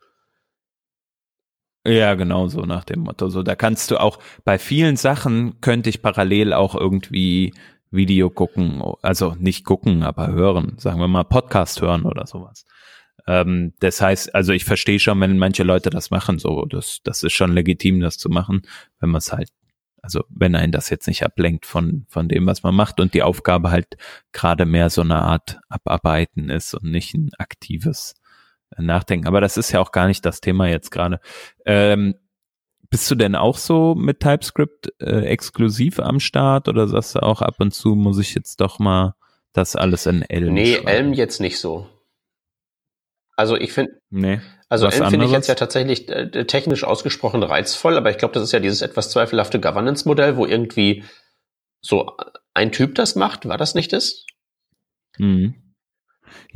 Ja, 1.87 2.15
genau 2.15 2.49
so 2.49 2.63
nach 2.63 2.85
dem 2.85 3.01
Motto. 3.01 3.29
So, 3.29 3.45
da 3.45 3.55
kannst 3.55 3.93
du 3.93 4.01
auch 4.01 4.19
bei 4.45 4.59
vielen 4.59 4.97
Sachen 4.97 5.61
könnte 5.61 5.89
ich 5.89 6.03
parallel 6.03 6.53
auch 6.53 6.75
irgendwie 6.75 7.55
Video 7.93 8.29
gucken, 8.29 8.83
also 9.03 9.37
nicht 9.39 9.65
gucken, 9.65 10.03
aber 10.03 10.33
hören, 10.33 10.75
sagen 10.79 10.99
wir 10.99 11.07
mal 11.07 11.23
Podcast 11.23 11.81
hören 11.81 12.03
oder 12.03 12.27
sowas. 12.27 12.67
Ähm, 13.29 13.73
das 13.79 14.01
heißt, 14.01 14.35
also 14.35 14.53
ich 14.53 14.65
verstehe 14.65 14.99
schon, 14.99 15.21
wenn 15.21 15.39
manche 15.39 15.63
Leute 15.63 15.91
das 15.91 16.11
machen, 16.11 16.41
so, 16.41 16.65
das, 16.65 17.01
das 17.05 17.23
ist 17.23 17.35
schon 17.35 17.53
legitim, 17.53 18.01
das 18.01 18.19
zu 18.19 18.31
machen, 18.31 18.63
wenn 18.99 19.11
man 19.11 19.21
es 19.21 19.33
halt, 19.33 19.51
also 20.03 20.25
wenn 20.29 20.57
einen 20.57 20.73
das 20.73 20.91
jetzt 20.91 21.07
nicht 21.07 21.23
ablenkt 21.23 21.67
von, 21.67 22.05
von 22.09 22.29
dem, 22.29 22.47
was 22.47 22.65
man 22.65 22.75
macht 22.75 22.99
und 22.99 23.15
die 23.15 23.23
Aufgabe 23.23 23.71
halt 23.71 23.97
gerade 24.33 24.67
mehr 24.67 24.91
so 24.91 25.03
eine 25.03 25.23
Art 25.23 25.61
Abarbeiten 25.69 26.51
ist 26.51 26.75
und 26.75 26.91
nicht 26.91 27.15
ein 27.15 27.31
aktives 27.39 28.15
Nachdenken. 28.79 29.27
Aber 29.27 29.41
das 29.41 29.57
ist 29.57 29.73
ja 29.73 29.81
auch 29.81 29.93
gar 29.93 30.07
nicht 30.07 30.25
das 30.25 30.41
Thema 30.41 30.69
jetzt 30.69 30.91
gerade. 30.91 31.21
Ähm, 31.65 32.15
bist 32.91 33.11
du 33.11 33.15
denn 33.15 33.35
auch 33.35 33.59
so 33.59 33.95
mit 33.95 34.21
TypeScript 34.21 34.93
äh, 35.01 35.23
exklusiv 35.23 35.99
am 35.99 36.21
Start 36.21 36.69
oder 36.69 36.87
sagst 36.87 37.17
du 37.17 37.23
auch 37.23 37.43
ab 37.43 37.57
und 37.59 37.73
zu 37.73 37.95
muss 37.95 38.19
ich 38.19 38.35
jetzt 38.35 38.61
doch 38.61 38.79
mal 38.79 39.15
das 39.53 39.77
alles 39.77 40.07
in 40.07 40.23
Elm? 40.23 40.55
Nee, 40.55 40.75
schreiben? 40.75 40.89
Elm 40.89 41.13
jetzt 41.13 41.41
nicht 41.41 41.59
so. 41.59 41.89
Also 43.37 43.57
ich 43.57 43.73
finde, 43.73 43.93
nee, 44.09 44.41
also 44.69 44.87
Elm 44.87 45.11
finde 45.11 45.27
ich 45.27 45.33
jetzt 45.33 45.49
ja 45.49 45.55
tatsächlich 45.55 46.09
äh, 46.09 46.47
technisch 46.47 46.85
ausgesprochen 46.85 47.43
reizvoll, 47.43 47.97
aber 47.97 48.11
ich 48.11 48.19
glaube, 48.19 48.35
das 48.35 48.45
ist 48.45 48.53
ja 48.53 48.61
dieses 48.61 48.83
etwas 48.83 49.11
zweifelhafte 49.11 49.61
Governance-Modell, 49.61 50.37
wo 50.37 50.47
irgendwie 50.47 51.05
so 51.83 52.17
ein 52.55 52.73
Typ 52.73 52.95
das 52.95 53.15
macht. 53.15 53.47
War 53.47 53.59
das 53.59 53.75
nicht 53.75 53.93
das? 53.93 54.25
Mhm. 55.19 55.66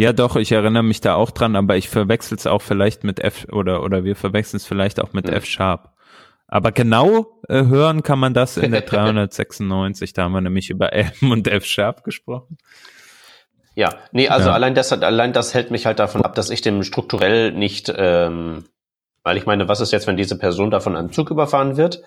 Ja, 0.01 0.15
doch, 0.15 0.37
ich 0.37 0.51
erinnere 0.51 0.83
mich 0.83 1.03
da 1.03 1.15
auch 1.15 1.31
dran, 1.31 1.57
aber 1.57 1.77
ich 1.77 1.91
verwechsel 1.91 2.39
es 2.39 2.47
auch 2.47 2.63
vielleicht 2.63 3.05
mit 3.05 3.21
F 3.21 3.47
oder 3.53 3.83
oder 3.83 4.03
wir 4.03 4.17
verwechseln 4.17 4.57
es 4.57 4.65
vielleicht 4.65 4.99
auch 4.99 5.13
mit 5.13 5.27
mhm. 5.27 5.35
F 5.35 5.45
Sharp. 5.45 5.91
Aber 6.49 6.73
genau 6.73 7.27
äh, 7.51 7.65
hören 7.67 8.03
kann 8.03 8.19
man 8.19 8.33
das 8.33 8.57
in 8.57 8.73
der 8.73 8.81
396. 8.81 10.15
da 10.15 10.23
haben 10.23 10.33
wir 10.33 10.41
nämlich 10.41 10.71
über 10.71 10.95
M 10.95 11.11
und 11.31 11.47
F 11.49 11.67
Sharp 11.67 12.03
gesprochen. 12.03 12.57
Ja, 13.75 13.91
nee, 14.11 14.27
also 14.29 14.49
ja. 14.49 14.55
allein 14.55 14.75
das 14.75 14.91
allein 14.91 15.35
das 15.35 15.53
hält 15.53 15.71
mich 15.71 15.85
halt 15.85 15.99
davon 15.99 16.25
ab, 16.25 16.35
dass 16.35 16.49
ich 16.49 16.63
dem 16.63 16.83
strukturell 16.83 17.53
nicht, 17.53 17.93
ähm, 17.95 18.65
weil 19.23 19.37
ich 19.37 19.45
meine, 19.45 19.69
was 19.69 19.83
ist 19.83 19.93
jetzt, 19.93 20.07
wenn 20.07 20.17
diese 20.17 20.39
Person 20.39 20.71
davon 20.71 20.97
einem 20.97 21.13
Zug 21.13 21.31
überfahren 21.31 21.77
wird? 21.77 22.01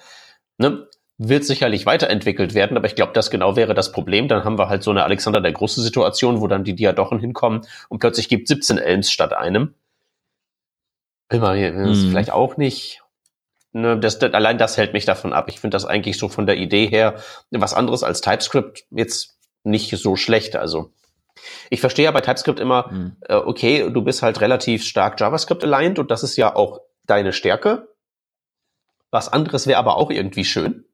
Ne? 0.58 0.88
Wird 1.26 1.46
sicherlich 1.46 1.86
weiterentwickelt 1.86 2.54
werden, 2.54 2.76
aber 2.76 2.88
ich 2.88 2.96
glaube, 2.96 3.14
das 3.14 3.30
genau 3.30 3.56
wäre 3.56 3.74
das 3.74 3.92
Problem. 3.92 4.28
Dann 4.28 4.44
haben 4.44 4.58
wir 4.58 4.68
halt 4.68 4.84
so 4.84 4.92
eine 4.92 5.04
Alexander 5.04 5.40
der 5.40 5.54
Große 5.54 5.82
Situation, 5.82 6.42
wo 6.42 6.48
dann 6.48 6.64
die 6.64 6.76
Diadochen 6.76 7.20
hinkommen 7.20 7.62
und 7.88 8.00
plötzlich 8.00 8.28
gibt 8.28 8.48
17 8.48 8.78
Elms 8.78 9.12
statt 9.12 9.32
einem. 9.32 9.74
Immer, 11.30 11.54
mhm. 11.56 12.10
vielleicht 12.10 12.32
auch 12.32 12.58
nicht. 12.58 13.02
Ne, 13.72 13.98
das, 13.98 14.20
das, 14.20 14.34
allein 14.34 14.58
das 14.58 14.78
hält 14.78 14.94
mich 14.94 15.06
davon 15.06 15.34
ab. 15.34 15.46
Ich 15.50 15.60
finde 15.60 15.76
das 15.76 15.86
eigentlich 15.86 16.18
so 16.18 16.30
von 16.30 16.46
der 16.46 16.58
Idee 16.58 16.88
her 16.88 17.16
was 17.50 17.74
anderes 17.74 18.04
als 18.04 18.22
TypeScript 18.22 18.86
jetzt 18.92 19.38
nicht 19.64 19.96
so 19.98 20.16
schlecht. 20.16 20.56
Also 20.56 20.92
ich 21.70 21.80
verstehe 21.80 22.06
ja 22.06 22.12
bei 22.12 22.22
TypeScript 22.22 22.60
immer, 22.60 22.92
mhm. 22.92 23.16
äh, 23.22 23.36
okay, 23.36 23.90
du 23.90 24.02
bist 24.02 24.22
halt 24.22 24.42
relativ 24.42 24.84
stark 24.84 25.20
JavaScript-aligned 25.20 26.00
und 26.00 26.12
das 26.12 26.24
ist 26.24 26.38
ja 26.38 26.56
auch 26.56 26.82
deine 27.06 27.34
Stärke. 27.34 27.88
Was 29.10 29.30
anderes 29.32 29.68
wäre 29.68 29.80
aber 29.80 29.98
auch 29.98 30.12
irgendwie 30.12 30.46
schön. 30.46 30.86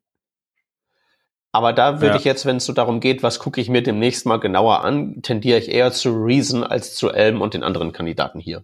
Aber 1.51 1.73
da 1.73 2.01
würde 2.01 2.13
ja. 2.13 2.15
ich 2.15 2.25
jetzt, 2.25 2.45
wenn 2.45 2.57
es 2.57 2.65
so 2.65 2.73
darum 2.73 2.99
geht, 2.99 3.23
was 3.23 3.39
gucke 3.39 3.59
ich 3.59 3.69
mir 3.69 3.81
demnächst 3.81 4.25
mal 4.25 4.39
genauer 4.39 4.83
an, 4.83 5.21
tendiere 5.23 5.57
ich 5.57 5.69
eher 5.69 5.91
zu 5.91 6.11
Reason 6.11 6.63
als 6.63 6.95
zu 6.95 7.09
Elm 7.09 7.41
und 7.41 7.53
den 7.53 7.63
anderen 7.63 7.91
Kandidaten 7.91 8.39
hier. 8.39 8.63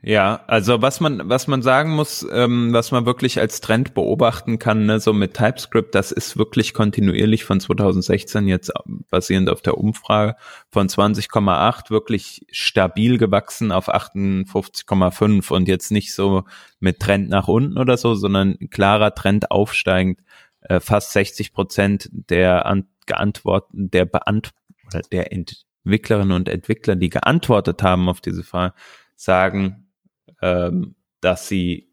Ja, 0.00 0.44
also 0.46 0.80
was 0.80 1.00
man 1.00 1.28
was 1.28 1.48
man 1.48 1.60
sagen 1.60 1.90
muss, 1.96 2.24
ähm, 2.30 2.72
was 2.72 2.92
man 2.92 3.04
wirklich 3.04 3.40
als 3.40 3.60
Trend 3.60 3.94
beobachten 3.94 4.60
kann, 4.60 4.86
ne, 4.86 5.00
so 5.00 5.12
mit 5.12 5.34
TypeScript, 5.34 5.92
das 5.92 6.12
ist 6.12 6.38
wirklich 6.38 6.72
kontinuierlich 6.72 7.44
von 7.44 7.58
2016 7.58 8.46
jetzt 8.46 8.72
basierend 9.10 9.50
auf 9.50 9.60
der 9.60 9.76
Umfrage 9.76 10.36
von 10.70 10.88
20,8 10.88 11.90
wirklich 11.90 12.46
stabil 12.52 13.18
gewachsen 13.18 13.72
auf 13.72 13.92
58,5 13.92 15.52
und 15.52 15.66
jetzt 15.66 15.90
nicht 15.90 16.14
so 16.14 16.44
mit 16.78 17.00
Trend 17.00 17.28
nach 17.28 17.48
unten 17.48 17.76
oder 17.76 17.96
so, 17.96 18.14
sondern 18.14 18.56
klarer 18.70 19.16
Trend 19.16 19.50
aufsteigend. 19.50 20.20
Äh, 20.60 20.78
fast 20.78 21.12
60 21.12 21.52
Prozent 21.52 22.08
der 22.12 22.66
an, 22.66 22.86
geantworten 23.06 23.90
der 23.90 24.04
beant 24.04 24.52
oder 24.86 25.02
der 25.10 25.32
Entwicklerinnen 25.32 26.32
und 26.32 26.48
Entwickler, 26.48 26.94
die 26.94 27.10
geantwortet 27.10 27.82
haben 27.82 28.08
auf 28.08 28.20
diese 28.20 28.44
Frage, 28.44 28.74
sagen 29.16 29.87
ähm, 30.42 30.94
dass 31.20 31.48
sie 31.48 31.92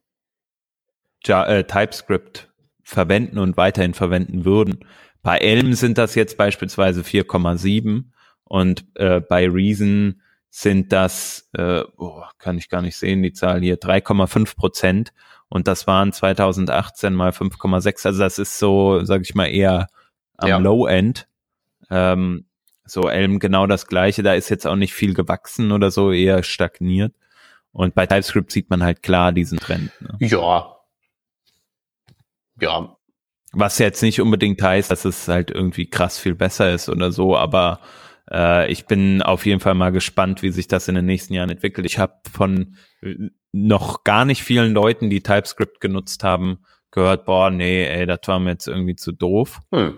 ja, 1.26 1.46
äh, 1.46 1.64
TypeScript 1.64 2.52
verwenden 2.84 3.40
und 3.40 3.58
weiterhin 3.58 3.94
verwenden 3.94 4.46
würden. 4.46 4.86
Bei 5.22 5.40
Elm 5.40 5.74
sind 5.74 5.98
das 5.98 6.14
jetzt 6.16 6.38
beispielsweise 6.38 7.02
4,7 7.02 8.12
und 8.44 8.86
äh, 8.96 9.22
bei 9.22 9.50
Reason 9.50 10.22
sind 10.52 10.94
das, 10.94 11.50
äh, 11.54 11.84
oh, 11.98 12.22
kann 12.38 12.58
ich 12.58 12.70
gar 12.70 12.82
nicht 12.82 12.96
sehen, 12.96 13.24
die 13.24 13.34
Zahl 13.34 13.62
hier, 13.62 13.80
3,5 13.80 14.56
Prozent 14.56 15.14
und 15.50 15.68
das 15.68 15.88
waren 15.88 16.14
2018 16.14 17.14
mal 17.14 17.32
5,6. 17.32 18.06
Also 18.06 18.20
das 18.20 18.40
ist 18.40 18.60
so, 18.60 19.04
sage 19.04 19.24
ich 19.24 19.36
mal, 19.36 19.48
eher 19.48 19.88
am 20.38 20.50
ja. 20.50 20.58
Low 20.58 20.86
End. 20.86 21.28
Ähm, 21.90 22.46
so 22.86 23.10
Elm 23.10 23.40
genau 23.40 23.66
das 23.66 23.88
gleiche, 23.88 24.22
da 24.22 24.34
ist 24.34 24.50
jetzt 24.50 24.68
auch 24.68 24.76
nicht 24.76 24.94
viel 24.94 25.14
gewachsen 25.14 25.72
oder 25.72 25.90
so, 25.92 26.12
eher 26.12 26.44
stagniert. 26.44 27.14
Und 27.76 27.94
bei 27.94 28.06
TypeScript 28.06 28.54
sieht 28.54 28.70
man 28.70 28.82
halt 28.82 29.04
klar 29.04 29.34
diesen 29.34 29.60
Trend. 29.60 29.92
Ne? 30.00 30.16
Ja. 30.26 30.78
Ja. 32.62 32.96
Was 33.52 33.80
jetzt 33.80 34.02
nicht 34.02 34.22
unbedingt 34.22 34.62
heißt, 34.62 34.90
dass 34.90 35.04
es 35.04 35.28
halt 35.28 35.52
irgendwie 35.52 35.90
krass 35.90 36.18
viel 36.18 36.36
besser 36.36 36.74
ist 36.74 36.88
oder 36.88 37.12
so, 37.12 37.36
aber 37.36 37.82
äh, 38.32 38.72
ich 38.72 38.86
bin 38.86 39.22
auf 39.22 39.46
jeden 39.46 39.60
Fall 39.60 39.74
mal 39.74 39.92
gespannt, 39.92 40.42
wie 40.42 40.52
sich 40.52 40.70
das 40.70 40.88
in 40.88 40.96
den 40.96 41.06
nächsten 41.06 41.34
Jahren 41.34 41.50
entwickelt. 41.50 41.86
Ich 41.86 42.00
habe 42.00 42.14
von 42.32 42.78
äh, 43.02 43.16
noch 43.52 44.06
gar 44.06 44.24
nicht 44.24 44.42
vielen 44.42 44.74
Leuten, 44.74 45.10
die 45.10 45.22
TypeScript 45.22 45.82
genutzt 45.82 46.24
haben, 46.24 46.60
gehört, 46.92 47.26
boah, 47.26 47.50
nee, 47.50 47.86
ey, 47.86 48.06
das 48.06 48.20
war 48.28 48.40
mir 48.40 48.52
jetzt 48.52 48.70
irgendwie 48.70 48.96
zu 48.96 49.12
doof. 49.12 49.60
Hm. 49.74 49.98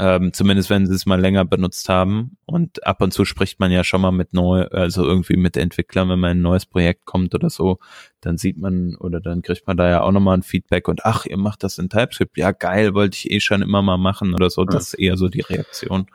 Ähm, 0.00 0.32
zumindest 0.32 0.70
wenn 0.70 0.86
sie 0.86 0.94
es 0.94 1.06
mal 1.06 1.20
länger 1.20 1.44
benutzt 1.44 1.88
haben. 1.88 2.36
Und 2.46 2.86
ab 2.86 3.02
und 3.02 3.12
zu 3.12 3.24
spricht 3.24 3.58
man 3.58 3.72
ja 3.72 3.82
schon 3.82 4.00
mal 4.00 4.12
mit 4.12 4.32
neu, 4.32 4.62
also 4.68 5.04
irgendwie 5.04 5.36
mit 5.36 5.56
Entwicklern, 5.56 6.08
wenn 6.08 6.20
man 6.20 6.30
in 6.30 6.38
ein 6.38 6.42
neues 6.42 6.66
Projekt 6.66 7.04
kommt 7.04 7.34
oder 7.34 7.50
so, 7.50 7.80
dann 8.20 8.38
sieht 8.38 8.58
man 8.58 8.94
oder 8.94 9.20
dann 9.20 9.42
kriegt 9.42 9.66
man 9.66 9.76
da 9.76 9.90
ja 9.90 10.02
auch 10.02 10.12
nochmal 10.12 10.38
ein 10.38 10.44
Feedback 10.44 10.86
und 10.86 11.04
ach, 11.04 11.26
ihr 11.26 11.36
macht 11.36 11.64
das 11.64 11.78
in 11.78 11.88
TypeScript, 11.88 12.36
ja 12.38 12.52
geil, 12.52 12.94
wollte 12.94 13.16
ich 13.16 13.28
eh 13.28 13.40
schon 13.40 13.60
immer 13.60 13.82
mal 13.82 13.98
machen 13.98 14.34
oder 14.34 14.50
so. 14.50 14.64
Das 14.64 14.88
ist 14.88 14.94
eher 14.94 15.16
so 15.16 15.28
die 15.28 15.40
Reaktion. 15.40 16.06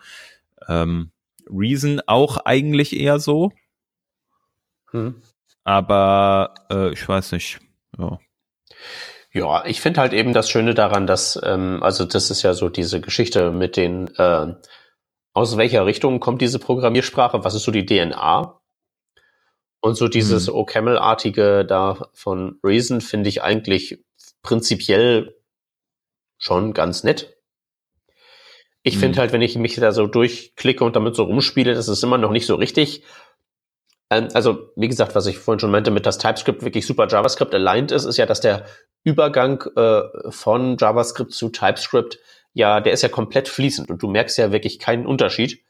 Ähm, 0.70 1.12
Reason 1.50 2.00
auch 2.08 2.38
eigentlich 2.38 2.98
eher 2.98 3.20
so. 3.20 3.52
Hm. 4.92 5.16
Aber 5.66 6.54
äh, 6.72 6.94
ich 6.94 7.06
weiß 7.06 7.34
nicht. 7.34 7.60
Ja. 7.98 8.18
Ja, 9.34 9.66
ich 9.66 9.82
finde 9.82 10.00
halt 10.00 10.14
eben 10.14 10.32
das 10.32 10.50
Schöne 10.50 10.76
daran, 10.76 11.08
dass, 11.08 11.40
ähm, 11.44 11.82
also 11.82 12.06
das 12.06 12.30
ist 12.30 12.44
ja 12.44 12.54
so 12.54 12.70
diese 12.70 13.02
Geschichte 13.02 13.52
mit 13.52 13.78
den, 13.78 14.08
äh, 14.18 14.54
aus 15.34 15.58
welcher 15.58 15.88
Richtung 15.88 16.20
kommt 16.20 16.42
diese 16.42 16.60
Programmiersprache, 16.60 17.44
was 17.44 17.56
ist 17.56 17.64
so 17.64 17.72
die 17.72 17.86
DNA? 17.86 18.62
Und 19.82 19.96
so 19.96 20.08
dieses 20.08 20.48
mhm. 20.48 20.56
OCaml-artige 20.56 21.66
da 21.66 22.10
von 22.14 22.60
Reason 22.64 23.02
finde 23.02 23.28
ich 23.28 23.42
eigentlich 23.42 24.04
prinzipiell 24.44 25.36
schon 26.38 26.74
ganz 26.74 27.04
nett. 27.04 27.36
Ich 28.84 28.98
mhm. 28.98 29.00
finde 29.00 29.20
halt, 29.20 29.32
wenn 29.34 29.42
ich 29.42 29.58
mich 29.58 29.76
da 29.76 29.92
so 29.92 30.06
durchklicke 30.06 30.84
und 30.84 30.96
damit 30.96 31.16
so 31.16 31.24
rumspiele, 31.24 31.74
das 31.74 31.88
ist 31.88 32.04
immer 32.04 32.20
noch 32.20 32.32
nicht 32.32 32.46
so 32.46 32.56
richtig 32.56 33.04
also, 34.14 34.70
wie 34.76 34.88
gesagt, 34.88 35.16
was 35.16 35.26
ich 35.26 35.38
vorhin 35.38 35.60
schon 35.60 35.72
meinte, 35.72 35.92
mit 35.92 36.06
das 36.06 36.18
TypeScript 36.18 36.64
wirklich 36.64 36.86
super 36.86 37.08
JavaScript 37.08 37.54
aligned 37.54 37.92
ist, 37.92 38.06
ist 38.06 38.18
ja, 38.18 38.26
dass 38.26 38.42
der 38.42 38.66
Übergang 39.04 39.64
äh, 39.76 40.02
von 40.30 40.78
JavaScript 40.78 41.32
zu 41.32 41.50
TypeScript, 41.50 42.20
ja, 42.54 42.82
der 42.82 42.94
ist 42.94 43.02
ja 43.02 43.10
komplett 43.10 43.50
fließend 43.50 43.90
und 43.90 44.02
du 44.02 44.10
merkst 44.10 44.38
ja 44.38 44.52
wirklich 44.52 44.80
keinen 44.80 45.06
Unterschied. 45.06 45.64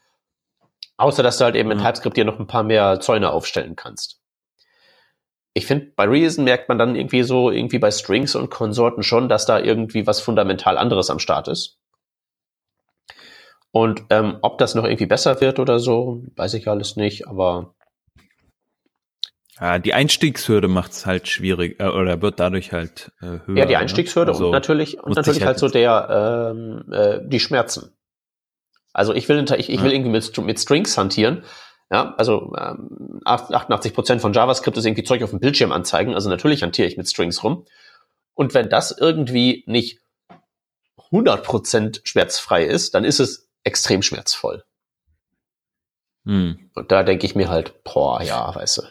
Außer, 0.96 1.22
dass 1.22 1.38
du 1.38 1.44
halt 1.44 1.56
eben 1.56 1.70
in 1.70 1.78
mhm. 1.78 1.82
TypeScript 1.82 2.16
dir 2.16 2.24
noch 2.24 2.38
ein 2.38 2.46
paar 2.46 2.62
mehr 2.62 3.00
Zäune 3.00 3.30
aufstellen 3.30 3.76
kannst. 3.76 4.20
Ich 5.52 5.66
finde, 5.66 5.92
bei 5.94 6.04
Reason 6.04 6.44
merkt 6.44 6.68
man 6.68 6.78
dann 6.78 6.96
irgendwie 6.96 7.22
so, 7.22 7.50
irgendwie 7.50 7.78
bei 7.78 7.90
Strings 7.90 8.34
und 8.34 8.50
Konsorten 8.50 9.02
schon, 9.02 9.28
dass 9.28 9.46
da 9.46 9.60
irgendwie 9.60 10.06
was 10.06 10.20
fundamental 10.20 10.78
anderes 10.78 11.10
am 11.10 11.20
Start 11.20 11.48
ist. 11.48 11.78
Und 13.70 14.04
ähm, 14.10 14.38
ob 14.42 14.58
das 14.58 14.76
noch 14.76 14.84
irgendwie 14.84 15.06
besser 15.06 15.40
wird 15.40 15.58
oder 15.58 15.80
so, 15.80 16.22
weiß 16.36 16.54
ich 16.54 16.68
alles 16.68 16.94
nicht, 16.94 17.26
aber 17.26 17.73
ja, 19.60 19.78
die 19.78 19.94
Einstiegshürde 19.94 20.68
macht 20.68 20.92
es 20.92 21.06
halt 21.06 21.28
schwierig 21.28 21.78
äh, 21.80 21.86
oder 21.86 22.20
wird 22.22 22.40
dadurch 22.40 22.72
halt 22.72 23.12
äh, 23.20 23.38
höher. 23.46 23.58
Ja, 23.58 23.66
die 23.66 23.74
ne? 23.74 23.78
Einstiegshürde 23.78 24.32
also 24.32 24.46
und 24.46 24.52
natürlich 24.52 25.02
und 25.02 25.14
natürlich 25.14 25.40
halt, 25.40 25.48
halt 25.48 25.58
so 25.58 25.68
der 25.68 26.52
ähm, 26.54 26.92
äh, 26.92 27.20
die 27.22 27.40
Schmerzen. 27.40 27.92
Also 28.92 29.12
ich 29.14 29.28
will 29.28 29.44
ich, 29.56 29.70
ich 29.70 29.82
will 29.82 29.92
irgendwie 29.92 30.10
mit, 30.10 30.38
mit 30.38 30.60
Strings 30.60 30.96
hantieren. 30.96 31.44
Ja, 31.90 32.14
also 32.16 32.54
ähm, 32.56 33.20
88 33.24 33.92
Prozent 33.92 34.20
von 34.20 34.32
JavaScript 34.32 34.76
ist 34.76 34.86
irgendwie 34.86 35.04
Zeug 35.04 35.22
auf 35.22 35.30
dem 35.30 35.40
Bildschirm 35.40 35.72
anzeigen. 35.72 36.14
Also 36.14 36.30
natürlich 36.30 36.62
hantiere 36.62 36.88
ich 36.88 36.96
mit 36.96 37.08
Strings 37.08 37.42
rum. 37.44 37.66
Und 38.34 38.54
wenn 38.54 38.68
das 38.68 38.90
irgendwie 38.90 39.64
nicht 39.66 40.00
100 41.12 41.44
Prozent 41.44 42.00
schmerzfrei 42.04 42.64
ist, 42.64 42.94
dann 42.94 43.04
ist 43.04 43.20
es 43.20 43.48
extrem 43.62 44.02
schmerzvoll. 44.02 44.64
Hm. 46.24 46.70
Und 46.74 46.90
da 46.90 47.02
denke 47.02 47.26
ich 47.26 47.34
mir 47.34 47.48
halt, 47.48 47.84
boah, 47.84 48.22
ja, 48.22 48.54
weißt 48.54 48.78
du. 48.78 48.82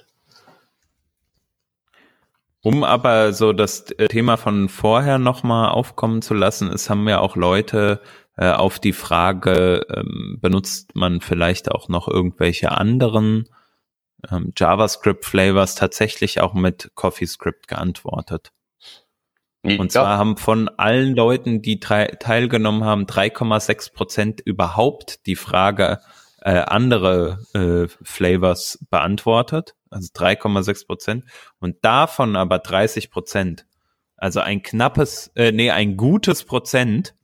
Um 2.63 2.85
aber 2.85 3.33
so 3.33 3.51
das 3.51 3.91
äh, 3.91 4.07
Thema 4.07 4.37
von 4.37 4.69
vorher 4.69 5.19
nochmal 5.19 5.69
aufkommen 5.69 6.21
zu 6.21 6.33
lassen, 6.33 6.69
es 6.69 6.89
haben 6.89 7.07
ja 7.09 7.19
auch 7.19 7.35
Leute 7.35 7.99
äh, 8.37 8.49
auf 8.51 8.79
die 8.79 8.93
Frage, 8.93 9.85
ähm, 9.93 10.39
benutzt 10.41 10.95
man 10.95 11.19
vielleicht 11.19 11.69
auch 11.69 11.89
noch 11.89 12.07
irgendwelche 12.07 12.71
anderen 12.71 13.49
ähm, 14.31 14.53
JavaScript-Flavors 14.55 15.75
tatsächlich 15.75 16.39
auch 16.39 16.53
mit 16.53 16.91
CoffeeScript 16.95 17.67
geantwortet. 17.67 18.53
Ja. 19.65 19.77
Und 19.79 19.91
zwar 19.91 20.17
haben 20.17 20.37
von 20.37 20.69
allen 20.69 21.15
Leuten, 21.15 21.61
die 21.61 21.81
teilgenommen 21.81 22.85
haben, 22.85 23.05
3,6 23.05 23.93
Prozent 23.93 24.39
überhaupt 24.39 25.25
die 25.25 25.35
Frage 25.35 25.99
äh, 26.43 26.59
andere 26.59 27.39
äh, 27.53 27.87
Flavors 28.03 28.79
beantwortet, 28.89 29.75
also 29.89 30.09
3,6 30.13 30.85
Prozent 30.85 31.25
und 31.59 31.77
davon 31.83 32.35
aber 32.35 32.59
30 32.59 33.09
Prozent, 33.09 33.65
also 34.17 34.41
ein 34.41 34.61
knappes, 34.61 35.31
äh, 35.35 35.53
nee, 35.53 35.71
ein 35.71 35.95
gutes 35.95 36.43
Prozent 36.43 37.15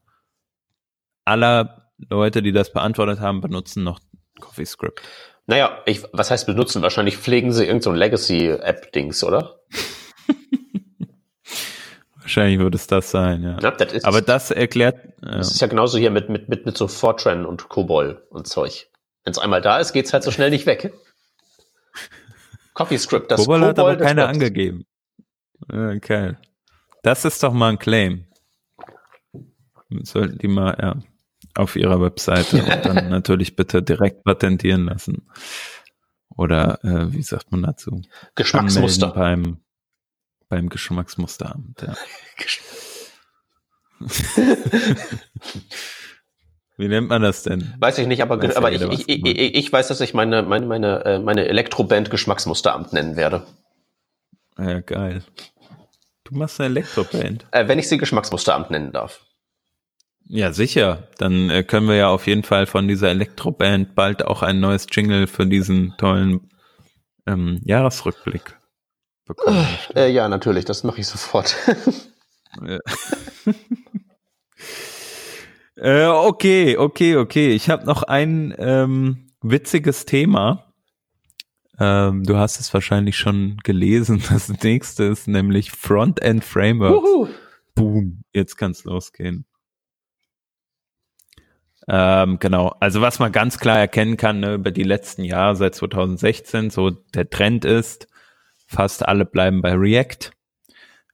aller 1.25 1.91
Leute, 2.09 2.41
die 2.41 2.53
das 2.53 2.71
beantwortet 2.71 3.19
haben, 3.19 3.41
benutzen 3.41 3.83
noch 3.83 3.99
CoffeeScript. 4.39 5.01
Naja, 5.47 5.79
ich, 5.85 6.03
was 6.13 6.31
heißt 6.31 6.45
benutzen? 6.45 6.81
Wahrscheinlich 6.81 7.17
pflegen 7.17 7.51
sie 7.51 7.63
irgendein 7.63 7.81
so 7.81 7.91
Legacy-App-Dings, 7.91 9.23
oder? 9.23 9.59
Wahrscheinlich 12.15 12.59
würde 12.59 12.77
es 12.77 12.87
das 12.87 13.11
sein, 13.11 13.43
ja. 13.43 13.57
ja 13.59 13.71
das 13.71 13.91
ist, 13.91 14.05
Aber 14.05 14.21
das 14.21 14.51
erklärt. 14.51 14.95
Ja. 15.23 15.37
Das 15.37 15.51
ist 15.51 15.59
ja 15.59 15.67
genauso 15.67 15.97
hier 15.97 16.11
mit, 16.11 16.29
mit, 16.29 16.47
mit, 16.47 16.65
mit 16.65 16.77
so 16.77 16.87
Fortran 16.87 17.45
und 17.45 17.67
Cobol 17.67 18.25
und 18.29 18.47
Zeug. 18.47 18.88
Wenn 19.29 19.33
es 19.33 19.37
einmal 19.37 19.61
da 19.61 19.77
ist, 19.77 19.93
geht's 19.93 20.11
halt 20.11 20.23
so 20.23 20.31
schnell 20.31 20.49
nicht 20.49 20.65
weg. 20.65 20.91
CoffeeScript, 22.73 23.29
das 23.29 23.41
Kobold 23.41 23.61
hat 23.61 23.77
aber 23.77 23.95
keine 23.95 24.25
angegeben. 24.25 24.87
Okay. 25.71 26.35
Das 27.03 27.25
ist 27.25 27.43
doch 27.43 27.53
mal 27.53 27.69
ein 27.69 27.77
Claim. 27.77 28.25
Sollten 30.01 30.39
die 30.39 30.47
mal, 30.47 30.75
ja, 30.81 30.95
auf 31.53 31.75
ihrer 31.75 32.01
Webseite 32.01 32.63
und 32.63 32.85
dann 32.87 33.09
natürlich 33.09 33.55
bitte 33.55 33.83
direkt 33.83 34.23
patentieren 34.23 34.85
lassen. 34.85 35.29
Oder 36.35 36.83
äh, 36.83 37.13
wie 37.13 37.21
sagt 37.21 37.51
man 37.51 37.61
dazu? 37.61 38.01
Geschmacksmuster. 38.33 39.11
Beim, 39.11 39.59
beim 40.47 40.69
Geschmacksmusteramt, 40.69 41.83
ja. 41.83 41.95
Wie 46.79 46.87
nennt 46.87 47.09
man 47.09 47.21
das 47.21 47.43
denn? 47.43 47.73
Weiß 47.77 47.97
ich 47.97 48.07
nicht, 48.07 48.21
aber, 48.21 48.41
weiß 48.41 48.55
aber 48.55 48.71
ich, 48.71 48.81
ich, 48.81 49.09
ich, 49.09 49.55
ich, 49.55 49.73
weiß, 49.73 49.89
dass 49.89 49.99
ich 49.99 50.13
meine, 50.13 50.43
meine, 50.43 50.65
meine, 50.65 51.03
äh, 51.03 51.19
meine 51.19 51.45
Elektroband 51.49 52.09
Geschmacksmusteramt 52.09 52.93
nennen 52.93 53.17
werde. 53.17 53.45
Ja, 54.57 54.79
geil. 54.79 55.21
Du 56.23 56.37
machst 56.37 56.57
eine 56.61 56.69
Elektroband. 56.69 57.45
Äh, 57.51 57.67
wenn 57.67 57.79
ich 57.79 57.89
sie 57.89 57.97
Geschmacksmusteramt 57.97 58.71
nennen 58.71 58.93
darf. 58.93 59.25
Ja, 60.23 60.53
sicher. 60.53 61.09
Dann 61.17 61.49
äh, 61.49 61.63
können 61.63 61.89
wir 61.89 61.95
ja 61.95 62.07
auf 62.07 62.27
jeden 62.27 62.43
Fall 62.43 62.65
von 62.65 62.87
dieser 62.87 63.09
Elektroband 63.09 63.93
bald 63.93 64.23
auch 64.25 64.41
ein 64.41 64.61
neues 64.61 64.87
Jingle 64.89 65.27
für 65.27 65.45
diesen 65.45 65.95
tollen 65.97 66.49
ähm, 67.27 67.59
Jahresrückblick 67.65 68.57
bekommen 69.25 69.67
äh, 69.95 70.09
ja, 70.09 70.29
natürlich, 70.29 70.63
das 70.63 70.85
mache 70.85 71.01
ich 71.01 71.07
sofort. 71.07 71.57
äh, 75.81 76.05
okay, 76.05 76.77
okay, 76.77 77.15
okay. 77.17 77.51
Ich 77.51 77.69
habe 77.69 77.85
noch 77.85 78.03
ein 78.03 78.53
ähm, 78.57 79.27
witziges 79.41 80.05
Thema. 80.05 80.73
Ähm, 81.79 82.23
du 82.23 82.35
hast 82.35 82.59
es 82.59 82.73
wahrscheinlich 82.73 83.17
schon 83.17 83.57
gelesen. 83.63 84.21
Das 84.29 84.49
nächste 84.63 85.05
ist 85.05 85.27
nämlich 85.27 85.71
Frontend 85.71 86.43
Frameworks. 86.43 87.09
Uhu. 87.09 87.27
Boom, 87.75 88.23
jetzt 88.33 88.57
kann's 88.57 88.83
losgehen. 88.83 89.45
Ähm, 91.87 92.37
genau, 92.39 92.75
also 92.79 93.01
was 93.01 93.17
man 93.17 93.31
ganz 93.31 93.57
klar 93.57 93.79
erkennen 93.79 94.15
kann 94.15 94.41
ne, 94.41 94.53
über 94.53 94.69
die 94.69 94.83
letzten 94.83 95.23
Jahre 95.23 95.55
seit 95.55 95.73
2016, 95.73 96.69
so 96.69 96.91
der 96.91 97.29
Trend 97.31 97.65
ist, 97.65 98.07
fast 98.67 99.07
alle 99.07 99.25
bleiben 99.25 99.63
bei 99.63 99.73
React. 99.73 100.31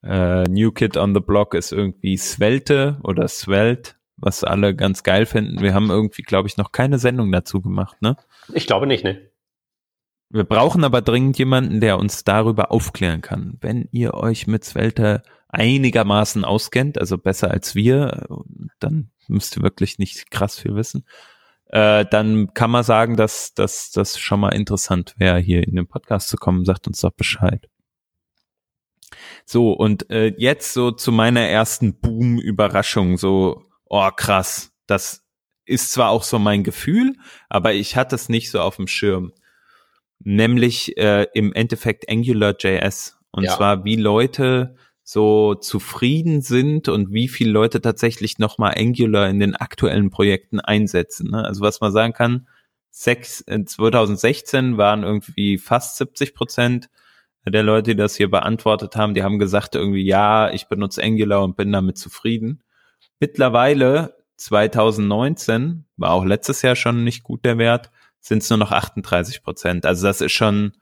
Äh, 0.03 0.43
New 0.49 0.71
Kid 0.71 0.97
on 0.97 1.13
the 1.13 1.21
Block 1.21 1.53
ist 1.53 1.71
irgendwie 1.71 2.17
Svelte 2.17 2.97
oder 3.03 3.27
Svelte, 3.29 3.94
was 4.17 4.43
alle 4.43 4.75
ganz 4.75 5.03
geil 5.03 5.25
finden. 5.25 5.61
Wir 5.61 5.73
haben 5.73 5.89
irgendwie, 5.89 6.21
glaube 6.21 6.47
ich, 6.47 6.57
noch 6.57 6.71
keine 6.71 6.99
Sendung 6.99 7.31
dazu 7.31 7.61
gemacht, 7.61 8.01
ne? 8.01 8.15
Ich 8.53 8.67
glaube 8.67 8.87
nicht, 8.87 9.03
ne? 9.03 9.29
Wir 10.29 10.43
brauchen 10.43 10.83
aber 10.83 11.01
dringend 11.01 11.37
jemanden, 11.37 11.79
der 11.81 11.99
uns 11.99 12.23
darüber 12.23 12.71
aufklären 12.71 13.21
kann. 13.21 13.57
Wenn 13.61 13.87
ihr 13.91 14.15
euch 14.15 14.47
mit 14.47 14.63
Svelte 14.63 15.23
einigermaßen 15.49 16.43
auskennt, 16.43 16.99
also 16.99 17.17
besser 17.17 17.51
als 17.51 17.75
wir, 17.75 18.25
dann 18.79 19.11
müsst 19.27 19.55
ihr 19.55 19.63
wirklich 19.63 19.99
nicht 19.99 20.31
krass 20.31 20.59
viel 20.59 20.75
wissen, 20.75 21.05
äh, 21.67 22.05
dann 22.05 22.53
kann 22.53 22.71
man 22.71 22.83
sagen, 22.83 23.15
dass, 23.15 23.53
dass 23.53 23.91
das 23.91 24.19
schon 24.19 24.39
mal 24.39 24.53
interessant 24.53 25.15
wäre, 25.17 25.39
hier 25.39 25.63
in 25.65 25.75
den 25.75 25.87
Podcast 25.87 26.29
zu 26.29 26.37
kommen. 26.37 26.65
Sagt 26.65 26.87
uns 26.87 27.01
doch 27.01 27.11
Bescheid. 27.11 27.69
So, 29.45 29.71
und 29.71 30.09
äh, 30.09 30.33
jetzt 30.37 30.73
so 30.73 30.91
zu 30.91 31.11
meiner 31.11 31.41
ersten 31.41 31.99
Boom-Überraschung, 31.99 33.17
so, 33.17 33.63
oh 33.85 34.09
krass, 34.15 34.71
das 34.87 35.23
ist 35.65 35.91
zwar 35.91 36.09
auch 36.09 36.23
so 36.23 36.39
mein 36.39 36.63
Gefühl, 36.63 37.15
aber 37.49 37.73
ich 37.73 37.95
hatte 37.95 38.15
es 38.15 38.29
nicht 38.29 38.51
so 38.51 38.61
auf 38.61 38.75
dem 38.75 38.87
Schirm. 38.87 39.33
Nämlich 40.19 40.97
äh, 40.97 41.27
im 41.33 41.53
Endeffekt 41.53 42.09
AngularJS. 42.09 43.17
Und 43.31 43.43
ja. 43.43 43.55
zwar, 43.55 43.83
wie 43.83 43.97
Leute 43.97 44.75
so 45.03 45.53
zufrieden 45.53 46.41
sind 46.41 46.87
und 46.87 47.11
wie 47.11 47.27
viele 47.27 47.51
Leute 47.51 47.81
tatsächlich 47.81 48.39
nochmal 48.39 48.75
Angular 48.77 49.29
in 49.29 49.39
den 49.39 49.55
aktuellen 49.55 50.09
Projekten 50.09 50.59
einsetzen. 50.59 51.31
Ne? 51.31 51.43
Also 51.43 51.61
was 51.61 51.81
man 51.81 51.91
sagen 51.91 52.13
kann, 52.13 52.47
sechs, 52.89 53.41
in 53.41 53.67
2016 53.67 54.77
waren 54.77 55.03
irgendwie 55.03 55.57
fast 55.57 55.97
70 55.97 56.33
Prozent 56.33 56.89
der 57.45 57.61
Leute, 57.61 57.91
die 57.91 57.97
das 57.97 58.15
hier 58.15 58.31
beantwortet 58.31 58.95
haben, 58.95 59.13
die 59.13 59.21
haben 59.21 59.37
gesagt 59.37 59.75
irgendwie, 59.75 60.03
ja, 60.03 60.49
ich 60.51 60.67
benutze 60.67 61.03
Angular 61.03 61.43
und 61.43 61.55
bin 61.55 61.71
damit 61.71 61.97
zufrieden. 61.97 62.63
Mittlerweile 63.19 64.15
2019, 64.37 65.85
war 65.97 66.11
auch 66.11 66.25
letztes 66.25 66.61
Jahr 66.61 66.75
schon 66.75 67.03
nicht 67.03 67.23
gut 67.23 67.45
der 67.45 67.57
Wert, 67.57 67.91
sind 68.19 68.41
es 68.41 68.49
nur 68.49 68.57
noch 68.57 68.71
38 68.71 69.43
Prozent. 69.43 69.85
Also 69.85 70.07
das 70.07 70.21
ist 70.21 70.31
schon 70.31 70.73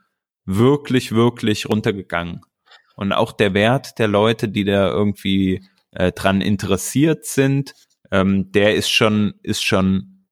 wirklich, 0.45 1.11
wirklich 1.11 1.69
runtergegangen. 1.69 2.41
Und 2.95 3.11
auch 3.11 3.31
der 3.31 3.53
Wert 3.53 3.99
der 3.99 4.07
Leute, 4.07 4.49
die 4.49 4.63
da 4.63 4.89
irgendwie 4.89 5.67
äh, 5.91 6.11
dran 6.11 6.41
interessiert 6.41 7.25
sind, 7.25 7.73
ähm, 8.11 8.51
der 8.51 8.75
ist 8.75 8.89
schon, 8.89 9.33
ist 9.41 9.63
schon 9.63 10.25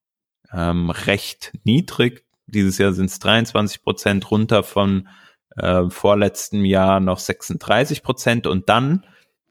ähm, 0.52 0.90
recht 0.90 1.52
niedrig. 1.64 2.24
Dieses 2.46 2.78
Jahr 2.78 2.92
sind 2.92 3.06
es 3.06 3.18
23 3.18 3.82
Prozent 3.82 4.30
runter 4.30 4.62
von 4.62 5.08
äh, 5.56 5.88
vorletztem 5.90 6.64
Jahr 6.64 7.00
noch 7.00 7.18
36 7.18 8.02
Prozent. 8.02 8.46
Und 8.46 8.68
dann, 8.68 9.04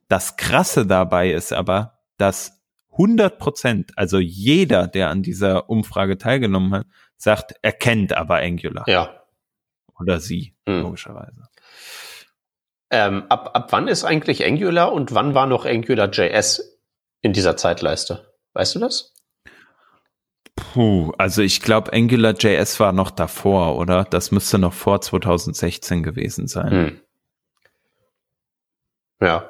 das 0.07 0.37
Krasse 0.37 0.85
dabei 0.85 1.31
ist 1.31 1.53
aber, 1.53 2.00
dass 2.21 2.61
100 2.91 3.39
Prozent, 3.39 3.91
also 3.97 4.19
jeder, 4.19 4.87
der 4.87 5.09
an 5.09 5.23
dieser 5.23 5.69
Umfrage 5.69 6.17
teilgenommen 6.17 6.73
hat, 6.73 6.85
sagt, 7.17 7.55
er 7.61 7.71
kennt 7.71 8.13
aber 8.13 8.37
Angular. 8.37 8.87
Ja. 8.87 9.23
Oder 9.99 10.19
sie, 10.19 10.55
mhm. 10.65 10.81
logischerweise. 10.81 11.47
Ähm, 12.91 13.23
ab, 13.29 13.51
ab 13.53 13.71
wann 13.71 13.87
ist 13.87 14.03
eigentlich 14.03 14.45
Angular 14.45 14.91
und 14.91 15.15
wann 15.15 15.33
war 15.33 15.47
noch 15.47 15.65
AngularJS 15.65 16.79
in 17.21 17.33
dieser 17.33 17.57
Zeitleiste? 17.57 18.31
Weißt 18.53 18.75
du 18.75 18.79
das? 18.79 19.13
Puh, 20.55 21.13
also 21.17 21.41
ich 21.41 21.61
glaube, 21.61 21.93
AngularJS 21.93 22.79
war 22.79 22.91
noch 22.91 23.09
davor, 23.09 23.77
oder? 23.77 24.03
Das 24.03 24.31
müsste 24.31 24.59
noch 24.59 24.73
vor 24.73 25.01
2016 25.01 26.03
gewesen 26.03 26.47
sein. 26.47 26.71
Hm. 26.71 27.01
Ja. 29.21 29.49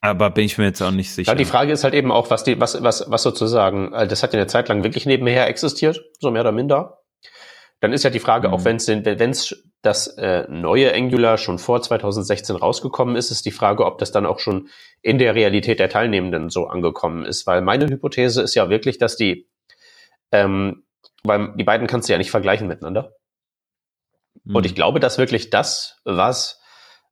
Aber 0.00 0.30
bin 0.30 0.44
ich 0.44 0.58
mir 0.58 0.64
jetzt 0.64 0.82
auch 0.82 0.90
nicht 0.90 1.12
sicher. 1.12 1.32
Ja, 1.32 1.34
die 1.36 1.44
Frage 1.44 1.72
ist 1.72 1.84
halt 1.84 1.94
eben 1.94 2.12
auch, 2.12 2.30
was 2.30 2.44
die, 2.44 2.60
was, 2.60 2.82
was, 2.82 3.10
was 3.10 3.22
sozusagen, 3.22 3.92
äh, 3.92 4.06
das 4.06 4.22
hat 4.22 4.32
ja 4.32 4.38
eine 4.38 4.46
Zeit 4.46 4.68
lang 4.68 4.84
wirklich 4.84 5.06
nebenher 5.06 5.46
existiert, 5.48 6.02
so 6.20 6.30
mehr 6.30 6.42
oder 6.42 6.52
minder. 6.52 7.02
Dann 7.80 7.92
ist 7.92 8.04
ja 8.04 8.10
die 8.10 8.20
Frage, 8.20 8.48
mhm. 8.48 8.54
auch 8.54 8.64
wenn 8.64 8.76
es 8.76 8.88
wenn 8.88 9.30
es 9.30 9.64
das 9.82 10.08
äh, 10.18 10.46
neue 10.48 10.92
Angular 10.94 11.38
schon 11.38 11.58
vor 11.58 11.82
2016 11.82 12.56
rausgekommen 12.56 13.16
ist, 13.16 13.30
ist 13.30 13.44
die 13.44 13.50
Frage, 13.50 13.84
ob 13.84 13.98
das 13.98 14.12
dann 14.12 14.26
auch 14.26 14.38
schon 14.38 14.68
in 15.02 15.18
der 15.18 15.34
Realität 15.34 15.78
der 15.78 15.88
Teilnehmenden 15.88 16.50
so 16.50 16.66
angekommen 16.66 17.24
ist. 17.24 17.46
Weil 17.46 17.60
meine 17.60 17.86
Hypothese 17.86 18.42
ist 18.42 18.54
ja 18.54 18.68
wirklich, 18.70 18.98
dass 18.98 19.16
die, 19.16 19.48
ähm, 20.32 20.84
weil 21.22 21.54
die 21.56 21.64
beiden 21.64 21.86
kannst 21.86 22.08
du 22.08 22.12
ja 22.12 22.18
nicht 22.18 22.30
vergleichen 22.30 22.66
miteinander. 22.66 23.14
Mhm. 24.44 24.56
Und 24.56 24.66
ich 24.66 24.74
glaube, 24.74 24.98
dass 24.98 25.18
wirklich 25.18 25.50
das, 25.50 26.00
was 26.04 26.60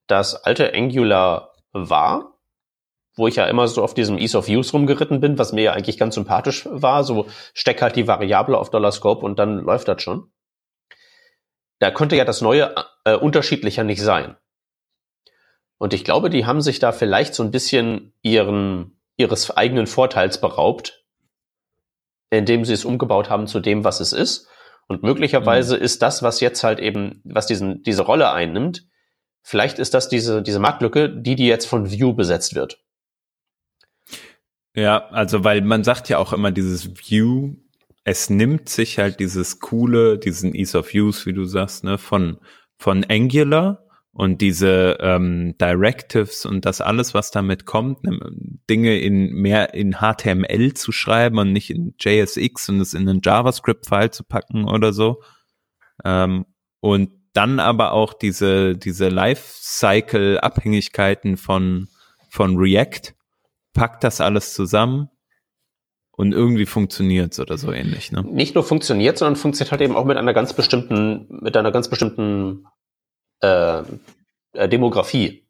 das 0.07 0.35
alte 0.35 0.75
Angular 0.75 1.53
war, 1.73 2.34
wo 3.17 3.27
ich 3.29 3.37
ja 3.37 3.47
immer 3.47 3.69
so 3.69 3.83
auf 3.83 3.95
diesem 3.95 4.19
Ease 4.19 4.37
of 4.37 4.49
Use 4.49 4.73
rumgeritten 4.73 5.21
bin, 5.21 5.39
was 5.39 5.53
mir 5.53 5.63
ja 5.63 5.73
eigentlich 5.73 5.99
ganz 5.99 6.15
sympathisch 6.15 6.67
war, 6.71 7.05
so 7.05 7.27
steck 7.53 7.81
halt 7.83 7.97
die 7.97 8.09
Variable 8.09 8.59
auf 8.59 8.71
Dollar 8.71 8.93
Scope 8.93 9.25
und 9.25 9.39
dann 9.39 9.59
läuft 9.59 9.89
das 9.89 10.03
schon 10.03 10.31
da 11.79 11.91
könnte 11.91 12.17
ja 12.17 12.25
das 12.25 12.41
Neue 12.41 12.75
äh, 13.05 13.15
unterschiedlicher 13.15 13.85
nicht 13.85 14.01
sein. 14.01 14.37
Und 15.79 15.93
ich 15.93 16.05
glaube, 16.05 16.31
die 16.31 16.47
haben 16.47 16.61
sich 16.61 16.79
da 16.79 16.93
vielleicht 16.93 17.35
so 17.35 17.43
ein 17.43 17.51
bisschen 17.51 18.15
ihren, 18.23 18.99
ihres 19.17 19.51
eigenen 19.51 19.87
Vorteils 19.87 20.41
beraubt, 20.41 21.05
indem 22.31 22.65
sie 22.65 22.73
es 22.73 22.85
umgebaut 22.85 23.29
haben 23.29 23.47
zu 23.47 23.61
dem, 23.61 23.85
was 23.85 24.01
es 24.01 24.13
ist. 24.13 24.49
Und 24.87 25.03
möglicherweise 25.03 25.77
mhm. 25.77 25.83
ist 25.83 26.03
das, 26.03 26.23
was 26.23 26.41
jetzt 26.41 26.63
halt 26.65 26.79
eben, 26.79 27.21
was 27.25 27.47
diesen, 27.47 27.83
diese 27.83 28.03
Rolle 28.03 28.31
einnimmt, 28.31 28.87
vielleicht 29.43 29.79
ist 29.79 29.95
das 29.95 30.09
diese, 30.09 30.43
diese 30.43 30.61
Marktlücke, 30.61 31.11
die, 31.11 31.37
die 31.37 31.47
jetzt 31.47 31.67
von 31.67 31.91
View 31.91 32.15
besetzt 32.15 32.55
wird. 32.55 32.84
Ja, 34.75 35.07
also 35.09 35.45
weil 35.45 35.63
man 35.63 35.85
sagt 35.85 36.09
ja 36.09 36.19
auch 36.19 36.33
immer 36.33 36.51
dieses 36.51 36.97
View 36.97 37.55
es 38.05 38.31
nimmt 38.31 38.69
sich 38.69 38.99
halt 38.99 39.19
dieses 39.19 39.59
coole, 39.61 40.19
diesen 40.19 40.55
Ease 40.55 40.79
of 40.79 40.93
Use, 40.95 41.25
wie 41.27 41.33
du 41.33 41.47
sagst, 41.47 41.83
ne, 41.85 41.97
von, 41.99 42.39
von 42.77 43.05
Angular 43.09 43.87
und 44.13 44.43
diese 44.43 44.99
ähm, 45.01 45.57
Directives 45.59 46.45
und 46.45 46.67
das 46.67 46.83
alles, 46.83 47.15
was 47.15 47.31
damit 47.31 47.65
kommt, 47.65 48.05
ne, 48.05 48.19
Dinge 48.69 48.99
in 48.99 49.33
mehr 49.33 49.73
in 49.75 49.97
HTML 49.97 50.75
zu 50.75 50.93
schreiben 50.93 51.39
und 51.39 51.53
nicht 51.53 51.71
in 51.71 51.95
JSX 51.99 52.69
und 52.69 52.81
es 52.81 52.93
in 52.95 53.09
einen 53.09 53.21
JavaScript-File 53.25 54.11
zu 54.11 54.25
packen 54.25 54.67
oder 54.67 54.93
so. 54.93 55.23
Ähm, 56.05 56.45
und 56.81 57.11
dann 57.33 57.59
aber 57.59 57.93
auch 57.93 58.13
diese, 58.13 58.77
diese 58.77 59.09
Lifecycle-Abhängigkeiten 59.09 61.39
von, 61.39 61.89
von 62.29 62.59
React, 62.59 63.15
packt 63.75 64.05
das 64.05 64.21
alles 64.21 64.55
zusammen 64.55 65.11
und 66.13 66.33
irgendwie 66.33 66.67
funktioniert's 66.67 67.41
oder 67.41 67.59
so 67.59 67.73
ähnlich, 67.73 68.13
ne? 68.13 68.23
Nicht 68.23 68.55
nur 68.55 68.65
funktioniert, 68.65 69.19
sondern 69.19 69.37
funktioniert 69.37 69.73
halt 69.73 69.83
eben 69.83 69.97
auch 69.97 70.05
mit 70.05 70.17
einer 70.17 70.33
ganz 70.33 70.55
bestimmten, 70.55 71.27
mit 71.29 71.57
einer 71.57 71.73
ganz 71.73 71.89
bestimmten 71.89 72.67
äh, 73.41 73.83
äh, 74.53 74.69
Demografie. 74.69 75.45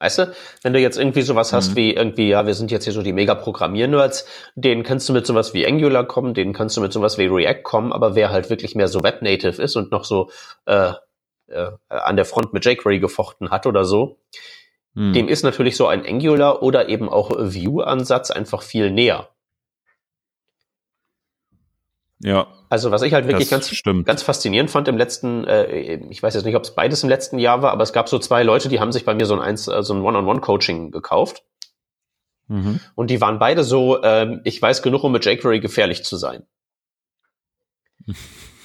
Weißt 0.00 0.18
du, 0.18 0.34
wenn 0.62 0.72
du 0.72 0.80
jetzt 0.80 0.98
irgendwie 0.98 1.22
sowas 1.22 1.52
mhm. 1.52 1.56
hast 1.56 1.76
wie 1.76 1.94
irgendwie, 1.94 2.28
ja, 2.28 2.46
wir 2.46 2.54
sind 2.54 2.70
jetzt 2.70 2.84
hier 2.84 2.92
so 2.92 3.02
die 3.02 3.12
mega 3.12 3.34
Programmier-Nerds, 3.34 4.26
denen 4.54 4.82
kannst 4.82 5.08
du 5.08 5.12
mit 5.12 5.26
sowas 5.26 5.54
wie 5.54 5.66
Angular 5.66 6.04
kommen, 6.04 6.34
denen 6.34 6.52
kannst 6.52 6.76
du 6.76 6.80
mit 6.80 6.92
sowas 6.92 7.18
wie 7.18 7.26
React 7.26 7.62
kommen, 7.62 7.92
aber 7.92 8.14
wer 8.14 8.30
halt 8.30 8.50
wirklich 8.50 8.74
mehr 8.74 8.88
so 8.88 9.02
Web-Native 9.02 9.62
ist 9.62 9.76
und 9.76 9.90
noch 9.92 10.04
so 10.04 10.30
äh, 10.66 10.92
äh, 11.48 11.70
an 11.88 12.16
der 12.16 12.24
Front 12.24 12.52
mit 12.52 12.64
jQuery 12.64 12.98
gefochten 12.98 13.50
hat 13.50 13.66
oder 13.66 13.84
so, 13.84 14.18
mhm. 14.94 15.12
dem 15.12 15.28
ist 15.28 15.42
natürlich 15.42 15.76
so 15.76 15.86
ein 15.86 16.04
Angular 16.06 16.62
oder 16.62 16.88
eben 16.88 17.08
auch 17.08 17.30
Vue-Ansatz 17.30 18.30
einfach 18.30 18.62
viel 18.62 18.90
näher. 18.90 19.28
Ja. 22.22 22.48
Also 22.68 22.90
was 22.90 23.02
ich 23.02 23.14
halt 23.14 23.26
wirklich 23.26 23.48
ganz, 23.50 23.82
ganz 24.04 24.22
faszinierend 24.22 24.70
fand 24.70 24.88
im 24.88 24.96
letzten, 24.96 25.44
äh, 25.44 25.94
ich 26.10 26.22
weiß 26.22 26.34
jetzt 26.34 26.44
nicht, 26.44 26.54
ob 26.54 26.62
es 26.62 26.74
beides 26.74 27.02
im 27.02 27.08
letzten 27.08 27.38
Jahr 27.38 27.62
war, 27.62 27.72
aber 27.72 27.82
es 27.82 27.92
gab 27.92 28.08
so 28.08 28.18
zwei 28.18 28.42
Leute, 28.42 28.68
die 28.68 28.78
haben 28.78 28.92
sich 28.92 29.04
bei 29.04 29.14
mir 29.14 29.26
so 29.26 29.34
ein, 29.34 29.40
Eins, 29.40 29.66
äh, 29.68 29.82
so 29.82 29.94
ein 29.94 30.02
One-on-One-Coaching 30.02 30.90
gekauft. 30.90 31.42
Mhm. 32.48 32.80
Und 32.94 33.10
die 33.10 33.20
waren 33.20 33.38
beide 33.38 33.64
so, 33.64 34.02
ähm, 34.02 34.40
ich 34.44 34.60
weiß 34.60 34.82
genug, 34.82 35.02
um 35.02 35.12
mit 35.12 35.24
jQuery 35.24 35.60
gefährlich 35.60 36.04
zu 36.04 36.16
sein. 36.16 36.46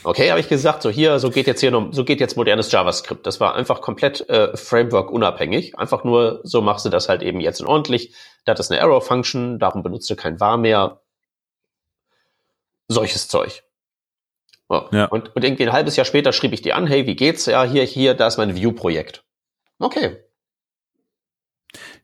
Okay, 0.05 0.29
habe 0.29 0.39
ich 0.39 0.47
gesagt, 0.47 0.83
so 0.83 0.91
hier, 0.91 1.17
so 1.17 1.31
geht 1.31 1.47
jetzt 1.47 1.61
hier, 1.61 1.89
so 1.91 2.05
geht 2.05 2.19
jetzt 2.19 2.37
modernes 2.37 2.71
JavaScript. 2.71 3.25
Das 3.25 3.39
war 3.39 3.55
einfach 3.55 3.81
komplett 3.81 4.29
äh, 4.29 4.55
Framework 4.55 5.11
unabhängig. 5.11 5.79
Einfach 5.79 6.03
nur, 6.03 6.41
so 6.43 6.61
machst 6.61 6.85
du 6.85 6.89
das 6.89 7.09
halt 7.09 7.23
eben 7.23 7.39
jetzt 7.39 7.63
ordentlich. 7.63 8.13
Da 8.45 8.51
hat 8.51 8.59
es 8.59 8.69
eine 8.69 8.81
Arrow-Function, 8.81 9.57
darum 9.57 9.81
benutzt 9.81 10.07
du 10.11 10.15
kein 10.15 10.39
var 10.39 10.57
mehr. 10.57 11.01
Solches 12.87 13.27
Zeug. 13.27 13.63
Oh. 14.69 14.83
Ja. 14.91 15.05
Und, 15.05 15.35
und 15.35 15.43
irgendwie 15.43 15.63
ein 15.63 15.73
halbes 15.73 15.95
Jahr 15.95 16.05
später 16.05 16.33
schrieb 16.33 16.53
ich 16.53 16.61
die 16.61 16.73
an, 16.73 16.85
hey, 16.85 17.07
wie 17.07 17.15
geht's? 17.15 17.47
Ja, 17.47 17.63
hier, 17.63 17.83
hier, 17.83 18.13
da 18.13 18.27
ist 18.27 18.37
mein 18.37 18.55
View-Projekt. 18.55 19.23
Okay, 19.79 20.17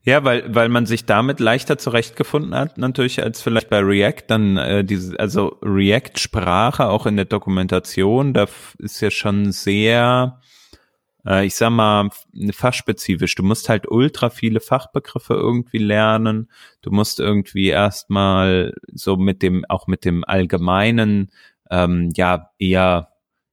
ja, 0.03 0.23
weil, 0.23 0.53
weil 0.53 0.69
man 0.69 0.87
sich 0.87 1.05
damit 1.05 1.39
leichter 1.39 1.77
zurechtgefunden 1.77 2.55
hat, 2.55 2.77
natürlich 2.79 3.21
als 3.21 3.41
vielleicht 3.41 3.69
bei 3.69 3.79
React. 3.79 4.23
Dann 4.27 4.57
äh, 4.57 4.83
diese, 4.83 5.19
also 5.19 5.59
React-Sprache 5.61 6.87
auch 6.87 7.05
in 7.05 7.17
der 7.17 7.25
Dokumentation, 7.25 8.33
da 8.33 8.47
ist 8.79 8.99
ja 9.01 9.11
schon 9.11 9.51
sehr, 9.51 10.41
äh, 11.23 11.45
ich 11.45 11.53
sag 11.53 11.69
mal, 11.69 12.09
fachspezifisch. 12.51 13.35
Du 13.35 13.43
musst 13.43 13.69
halt 13.69 13.87
ultra 13.87 14.31
viele 14.31 14.59
Fachbegriffe 14.59 15.35
irgendwie 15.35 15.77
lernen. 15.77 16.49
Du 16.81 16.89
musst 16.89 17.19
irgendwie 17.19 17.67
erstmal 17.67 18.73
so 18.91 19.17
mit 19.17 19.43
dem, 19.43 19.65
auch 19.69 19.85
mit 19.85 20.03
dem 20.03 20.23
allgemeinen, 20.23 21.31
ähm, 21.69 22.09
ja, 22.15 22.49
eher, 22.57 23.09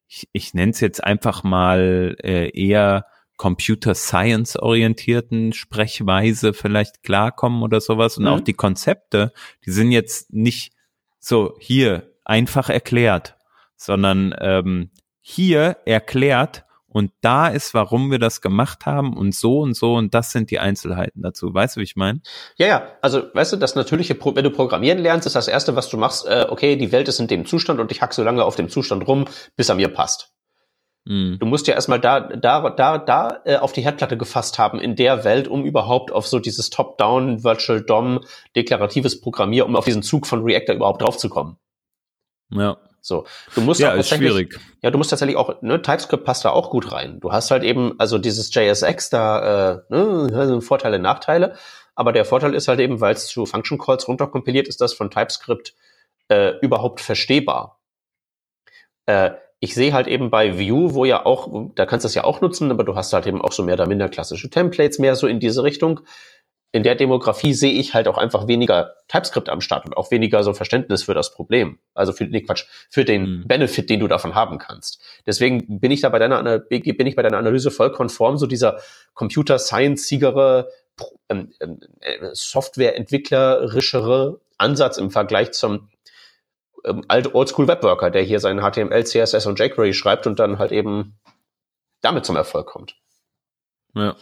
ich, 0.09 0.29
ich 0.33 0.55
nenne 0.55 0.73
es 0.73 0.81
jetzt 0.81 1.05
einfach 1.05 1.45
mal 1.45 2.17
äh, 2.23 2.49
eher 2.59 3.05
Computer 3.39 3.95
Science 3.95 4.57
orientierten 4.57 5.55
Sprechweise 5.55 6.53
vielleicht 6.53 7.03
klarkommen 7.03 7.63
oder 7.63 7.81
sowas 7.81 8.19
und 8.19 8.25
mhm. 8.25 8.31
auch 8.31 8.41
die 8.41 8.53
Konzepte, 8.53 9.33
die 9.65 9.71
sind 9.71 9.93
jetzt 9.93 10.33
nicht 10.35 10.75
so 11.19 11.55
hier 11.59 12.13
einfach 12.25 12.69
erklärt, 12.69 13.37
sondern 13.77 14.35
ähm, 14.41 14.91
hier 15.21 15.79
erklärt 15.87 16.65
und 16.91 17.13
da 17.21 17.49
ist, 17.49 17.75
warum 17.75 18.11
wir 18.11 18.19
das 18.19 18.41
gemacht 18.41 18.87
haben 18.87 19.17
und 19.17 19.35
so 19.35 19.61
und 19.61 19.75
so 19.75 19.95
und 19.95 20.15
das 20.15 20.33
sind 20.33 20.51
die 20.51 20.59
Einzelheiten 20.59 21.23
dazu. 21.23 21.53
Weißt 21.53 21.77
du, 21.77 21.81
wie 21.81 21.85
ich 21.85 21.97
meine? 21.97 22.21
Ja, 22.57 22.67
ja. 22.67 22.89
Also, 23.03 23.23
weißt 23.33 23.53
du, 23.53 23.57
das 23.57 23.75
natürliche, 23.75 24.19
wenn 24.21 24.45
du 24.45 24.51
programmieren 24.51 24.99
lernst, 24.99 25.27
ist 25.27 25.37
das 25.37 25.49
erste, 25.49 25.77
was 25.77 25.89
du 25.91 25.97
machst, 25.97 26.27
äh, 26.27 26.47
okay, 26.49 26.77
die 26.77 26.91
Welt 26.91 27.09
ist 27.09 27.21
in 27.21 27.29
dem 27.29 27.47
Zustand 27.47 27.79
und 27.79 27.93
ich 27.93 28.03
hack 28.03 28.15
so 28.15 28.25
lange 28.25 28.45
auf 28.45 28.57
dem 28.57 28.69
Zustand 28.69 29.07
rum, 29.07 29.27
bis 29.55 29.69
er 29.69 29.77
mir 29.77 29.89
passt. 29.89 30.33
Mhm. 31.09 31.39
Du 31.39 31.47
musst 31.47 31.67
ja 31.67 31.75
erstmal 31.75 31.99
da, 31.99 32.21
da, 32.21 32.69
da, 32.69 32.99
da 32.99 33.41
äh, 33.47 33.57
auf 33.57 33.73
die 33.73 33.81
Herdplatte 33.81 34.19
gefasst 34.19 34.59
haben 34.59 34.79
in 34.79 34.95
der 34.95 35.25
Welt, 35.25 35.49
um 35.49 35.65
überhaupt 35.65 36.13
auf 36.13 36.27
so 36.27 36.39
dieses 36.39 36.69
Top-Down 36.69 37.43
Virtual 37.43 37.81
DOM 37.81 38.21
deklaratives 38.55 39.19
Programmier, 39.23 39.65
um 39.65 39.75
auf 39.75 39.87
diesen 39.87 40.03
Zug 40.03 40.27
von 40.27 40.43
Reactor 40.43 40.77
überhaupt 40.77 41.01
draufzukommen. 41.01 41.57
Ja. 42.51 42.77
So, 43.01 43.25
du 43.55 43.63
musst 43.63 43.81
ja, 43.81 43.93
ist 43.93 44.11
schwierig. 44.11 44.61
Ja, 44.83 44.91
du 44.91 44.99
musst 44.99 45.09
tatsächlich 45.09 45.37
auch, 45.37 45.63
ne, 45.63 45.81
TypeScript 45.81 46.25
passt 46.25 46.45
da 46.45 46.51
auch 46.51 46.69
gut 46.69 46.93
rein. 46.93 47.21
Du 47.21 47.33
hast 47.33 47.51
halt 47.51 47.63
eben, 47.63 47.99
also 47.99 48.19
dieses 48.19 48.53
JSX 48.53 49.09
da, 49.09 49.81
äh, 49.89 49.95
ne, 49.95 50.61
Vorteile, 50.61 50.99
Nachteile. 50.99 51.57
Aber 51.95 52.13
der 52.13 52.27
Vorteil 52.27 52.55
ist 52.55 52.69
halt 52.69 52.81
eben, 52.81 53.01
weil 53.01 53.15
es 53.15 53.29
zu 53.29 53.47
Function 53.47 53.79
Calls 53.79 54.09
runterkompiliert 54.09 54.69
ist, 54.69 54.83
das 54.83 54.93
von 54.93 55.11
TypeScript 55.11 55.75
äh, 56.29 56.59
überhaupt 56.61 57.01
verstehbar. 57.01 57.81
Äh, 59.07 59.31
ich 59.61 59.75
sehe 59.75 59.93
halt 59.93 60.07
eben 60.07 60.31
bei 60.31 60.59
Vue, 60.59 60.95
wo 60.95 61.05
ja 61.05 61.27
auch, 61.27 61.71
da 61.75 61.87
kannst 61.87 62.05
du 62.05 62.07
das 62.07 62.15
ja 62.15 62.25
auch 62.25 62.41
nutzen, 62.41 62.71
aber 62.71 62.85
du 62.85 62.95
hast 62.95 63.13
halt 63.13 63.27
eben 63.27 63.43
auch 63.43 63.53
so 63.53 63.65
mehr 63.65 63.75
oder 63.75 63.87
minder 63.87 64.09
klassische 64.09 64.51
Templates 64.51 64.99
mehr 64.99 65.17
so 65.17 65.27
in 65.27 65.41
diese 65.41 65.65
Richtung. 65.65 66.01
In 66.71 66.83
der 66.83 66.95
Demografie 66.95 67.55
sehe 67.55 67.73
ich 67.73 67.95
halt 67.95 68.09
auch 68.09 68.19
einfach 68.19 68.47
weniger 68.47 68.93
TypeScript 69.09 69.49
am 69.49 69.63
Start 69.63 69.87
und 69.87 69.97
auch 69.97 70.11
weniger 70.11 70.45
so 70.45 70.53
Verständnis 70.53 71.05
für 71.05 71.15
das 71.15 71.33
Problem. 71.33 71.79
Also 71.95 72.13
für, 72.13 72.25
nee, 72.25 72.43
Quatsch, 72.43 72.67
für 72.91 73.07
den 73.07 73.23
mhm. 73.23 73.49
Benefit, 73.49 73.89
den 73.89 74.01
du 74.01 74.07
davon 74.07 74.35
haben 74.35 74.59
kannst. 74.59 75.01
Deswegen 75.27 75.81
bin 75.81 75.91
ich 75.91 76.03
da 76.03 76.11
bei 76.11 76.19
deiner, 76.19 76.59
bin 76.59 77.07
ich 77.07 77.17
bei 77.17 77.23
deiner 77.23 77.39
Analyse 77.39 77.71
voll 77.71 77.91
konform, 77.91 78.37
so 78.37 78.47
dieser 78.47 78.81
Computer 79.15 79.59
Science-sigere, 79.59 80.69
ähm, 81.29 81.53
ähm, 81.61 81.81
äh, 82.01 82.29
Software-entwicklerischere 82.33 84.41
Ansatz 84.59 84.99
im 84.99 85.11
Vergleich 85.11 85.53
zum 85.53 85.89
ähm, 86.85 87.05
alt 87.09 87.35
Oldschool 87.35 87.69
Webworker, 87.69 88.11
der 88.11 88.23
hier 88.23 88.41
seinen 88.41 88.61
HTML, 88.61 89.05
CSS 89.05 89.47
und 89.47 89.59
jQuery 89.59 89.95
schreibt 89.95 90.27
und 90.27 90.39
dann 90.39 90.59
halt 90.59 90.73
eben 90.73 91.19
damit 92.01 92.25
zum 92.25 92.37
Erfolg 92.37 92.67
kommt. 92.67 92.97
Ja. 93.95 94.17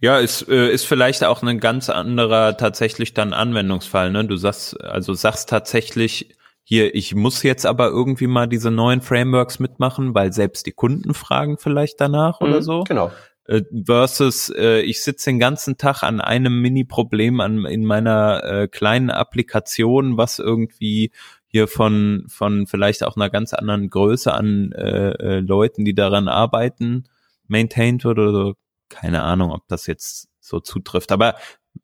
Ja, 0.00 0.18
ist, 0.18 0.48
äh, 0.48 0.70
ist 0.70 0.86
vielleicht 0.86 1.22
auch 1.22 1.42
ein 1.42 1.60
ganz 1.60 1.88
anderer 1.88 2.56
tatsächlich 2.56 3.14
dann 3.14 3.32
Anwendungsfall. 3.32 4.10
Ne? 4.10 4.24
Du 4.24 4.36
sagst, 4.36 4.80
also 4.80 5.14
sagst 5.14 5.48
tatsächlich, 5.48 6.34
hier, 6.64 6.94
ich 6.94 7.14
muss 7.14 7.42
jetzt 7.42 7.66
aber 7.66 7.88
irgendwie 7.88 8.26
mal 8.26 8.48
diese 8.48 8.70
neuen 8.70 9.02
Frameworks 9.02 9.58
mitmachen, 9.58 10.14
weil 10.14 10.32
selbst 10.32 10.66
die 10.66 10.72
Kunden 10.72 11.14
fragen 11.14 11.58
vielleicht 11.58 12.00
danach 12.00 12.40
mhm, 12.40 12.48
oder 12.48 12.62
so. 12.62 12.84
Genau. 12.84 13.12
Äh, 13.44 13.62
versus, 13.84 14.50
äh, 14.50 14.80
ich 14.80 15.02
sitze 15.02 15.30
den 15.30 15.40
ganzen 15.40 15.78
Tag 15.78 16.02
an 16.02 16.20
einem 16.20 16.60
Mini-Problem 16.60 17.40
an, 17.40 17.64
in 17.66 17.84
meiner 17.84 18.44
äh, 18.44 18.68
kleinen 18.68 19.10
Applikation, 19.10 20.16
was 20.16 20.38
irgendwie 20.38 21.10
hier 21.50 21.66
von, 21.66 22.24
von 22.28 22.68
vielleicht 22.68 23.02
auch 23.04 23.16
einer 23.16 23.28
ganz 23.28 23.52
anderen 23.52 23.90
Größe 23.90 24.32
an 24.32 24.70
äh, 24.72 25.10
äh, 25.10 25.40
Leuten, 25.40 25.84
die 25.84 25.94
daran 25.94 26.28
arbeiten, 26.28 27.08
maintained 27.48 28.04
wird 28.04 28.18
oder 28.18 28.32
so. 28.32 28.54
Keine 28.88 29.22
Ahnung, 29.22 29.50
ob 29.50 29.66
das 29.66 29.86
jetzt 29.86 30.28
so 30.38 30.60
zutrifft. 30.60 31.10
Aber 31.10 31.34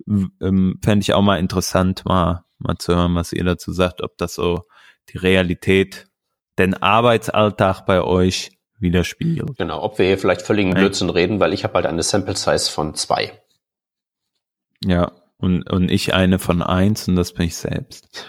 ähm, 0.08 0.78
fände 0.82 1.02
ich 1.02 1.14
auch 1.14 1.22
mal 1.22 1.38
interessant, 1.38 2.04
mal, 2.04 2.44
mal 2.58 2.76
zu 2.78 2.94
hören, 2.94 3.16
was 3.16 3.32
ihr 3.32 3.42
dazu 3.42 3.72
sagt, 3.72 4.02
ob 4.02 4.16
das 4.18 4.34
so 4.34 4.62
die 5.08 5.18
Realität, 5.18 6.06
den 6.58 6.74
Arbeitsalltag 6.74 7.86
bei 7.86 8.02
euch 8.02 8.52
widerspiegelt. 8.78 9.58
Genau, 9.58 9.82
ob 9.82 9.98
wir 9.98 10.06
hier 10.06 10.18
vielleicht 10.18 10.42
völligen 10.42 10.74
Blödsinn 10.74 11.10
reden, 11.10 11.40
weil 11.40 11.52
ich 11.52 11.64
habe 11.64 11.74
halt 11.74 11.86
eine 11.86 12.02
Sample 12.02 12.36
Size 12.36 12.70
von 12.70 12.94
zwei. 12.94 13.42
Ja, 14.84 15.10
und, 15.38 15.68
und 15.70 15.90
ich 15.90 16.14
eine 16.14 16.38
von 16.38 16.62
eins 16.62 17.08
und 17.08 17.16
das 17.16 17.32
bin 17.32 17.46
ich 17.46 17.56
selbst. 17.56 18.26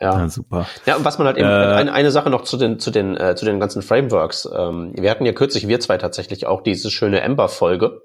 Ja. 0.00 0.20
ja, 0.20 0.28
super. 0.28 0.66
Ja, 0.84 0.96
und 0.96 1.04
was 1.04 1.18
man 1.18 1.26
halt 1.26 1.36
eben, 1.36 1.48
äh, 1.48 1.52
eine, 1.52 1.92
eine 1.92 2.10
Sache 2.10 2.30
noch 2.30 2.42
zu 2.42 2.56
den, 2.56 2.78
zu 2.78 2.90
den, 2.90 3.16
äh, 3.16 3.36
zu 3.36 3.44
den 3.44 3.60
ganzen 3.60 3.82
Frameworks. 3.82 4.48
Ähm, 4.52 4.92
wir 4.96 5.10
hatten 5.10 5.26
ja 5.26 5.32
kürzlich, 5.32 5.68
wir 5.68 5.80
zwei 5.80 5.98
tatsächlich 5.98 6.46
auch 6.46 6.62
diese 6.62 6.90
schöne 6.90 7.20
Ember-Folge. 7.20 8.02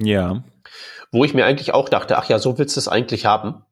Ja. 0.00 0.44
Wo 1.12 1.24
ich 1.24 1.34
mir 1.34 1.44
eigentlich 1.44 1.74
auch 1.74 1.88
dachte, 1.88 2.18
ach 2.18 2.28
ja, 2.28 2.38
so 2.38 2.58
willst 2.58 2.76
du 2.76 2.80
es 2.80 2.88
eigentlich 2.88 3.26
haben. 3.26 3.64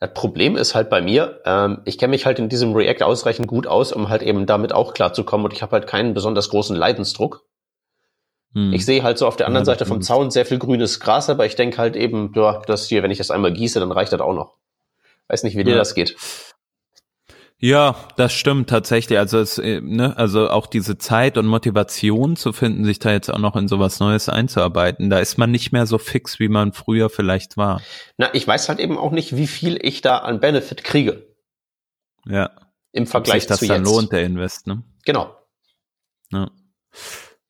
Das 0.00 0.12
Problem 0.12 0.56
ist 0.56 0.74
halt 0.74 0.90
bei 0.90 1.00
mir, 1.00 1.40
ähm, 1.44 1.80
ich 1.84 1.98
kenne 1.98 2.10
mich 2.10 2.26
halt 2.26 2.38
in 2.38 2.48
diesem 2.48 2.74
React 2.74 3.04
ausreichend 3.04 3.46
gut 3.46 3.66
aus, 3.66 3.92
um 3.92 4.08
halt 4.08 4.22
eben 4.22 4.46
damit 4.46 4.72
auch 4.72 4.92
klarzukommen 4.92 5.46
und 5.46 5.52
ich 5.52 5.62
habe 5.62 5.72
halt 5.72 5.86
keinen 5.86 6.14
besonders 6.14 6.50
großen 6.50 6.76
Leidensdruck. 6.76 7.46
Hm. 8.52 8.72
Ich 8.72 8.84
sehe 8.84 9.02
halt 9.02 9.18
so 9.18 9.26
auf 9.26 9.36
der 9.36 9.46
anderen 9.46 9.62
ja, 9.62 9.72
Seite 9.72 9.86
vom 9.86 10.02
Zaun 10.02 10.30
sehr 10.30 10.46
viel 10.46 10.58
grünes 10.58 11.00
Gras, 11.00 11.30
aber 11.30 11.46
ich 11.46 11.56
denke 11.56 11.78
halt 11.78 11.96
eben, 11.96 12.32
ja, 12.34 12.60
das 12.66 12.86
hier, 12.86 13.02
wenn 13.02 13.10
ich 13.10 13.18
das 13.18 13.30
einmal 13.30 13.52
gieße, 13.52 13.80
dann 13.80 13.92
reicht 13.92 14.12
das 14.12 14.20
auch 14.20 14.34
noch. 14.34 14.56
Weiß 15.28 15.42
nicht, 15.42 15.56
wie 15.56 15.64
dir 15.64 15.74
das 15.74 15.94
geht. 15.94 16.16
Ja, 17.58 17.96
das 18.16 18.34
stimmt 18.34 18.68
tatsächlich. 18.68 19.18
Also 19.18 19.38
es, 19.38 19.58
äh, 19.58 19.80
ne, 19.80 20.16
also 20.18 20.50
auch 20.50 20.66
diese 20.66 20.98
Zeit 20.98 21.38
und 21.38 21.46
Motivation 21.46 22.36
zu 22.36 22.52
finden, 22.52 22.84
sich 22.84 22.98
da 22.98 23.10
jetzt 23.12 23.30
auch 23.30 23.38
noch 23.38 23.56
in 23.56 23.68
sowas 23.68 24.00
Neues 24.00 24.28
einzuarbeiten, 24.28 25.08
da 25.08 25.18
ist 25.18 25.38
man 25.38 25.50
nicht 25.50 25.72
mehr 25.72 25.86
so 25.86 25.96
fix, 25.96 26.38
wie 26.38 26.48
man 26.48 26.72
früher 26.72 27.08
vielleicht 27.08 27.56
war. 27.56 27.80
Na, 28.18 28.28
ich 28.34 28.46
weiß 28.46 28.68
halt 28.68 28.80
eben 28.80 28.98
auch 28.98 29.12
nicht, 29.12 29.36
wie 29.36 29.46
viel 29.46 29.78
ich 29.80 30.02
da 30.02 30.18
an 30.18 30.40
Benefit 30.40 30.84
kriege. 30.84 31.26
Ja. 32.26 32.50
Im 32.92 33.06
Vergleich 33.06 33.36
Ob 33.36 33.40
sich 33.40 33.48
das 33.48 33.58
zu 33.60 33.66
dann 33.66 33.84
jetzt. 33.84 33.90
lohnt, 33.90 34.12
der 34.12 34.24
Invest, 34.24 34.66
ne? 34.66 34.82
Genau. 35.04 35.34
Ja. 36.32 36.50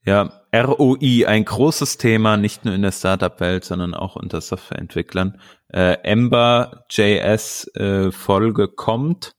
Ja, 0.06 0.42
ROI, 0.54 1.26
ein 1.26 1.44
großes 1.44 1.96
Thema, 1.96 2.36
nicht 2.36 2.64
nur 2.64 2.74
in 2.74 2.82
der 2.82 2.92
Startup-Welt, 2.92 3.64
sondern 3.64 3.94
auch 3.94 4.16
unter 4.16 4.40
Softwareentwicklern. 4.40 5.40
Äh, 5.74 5.98
Ember 6.04 6.84
JS 6.88 7.66
äh, 7.74 8.12
Folge 8.12 8.68
kommt. 8.68 9.34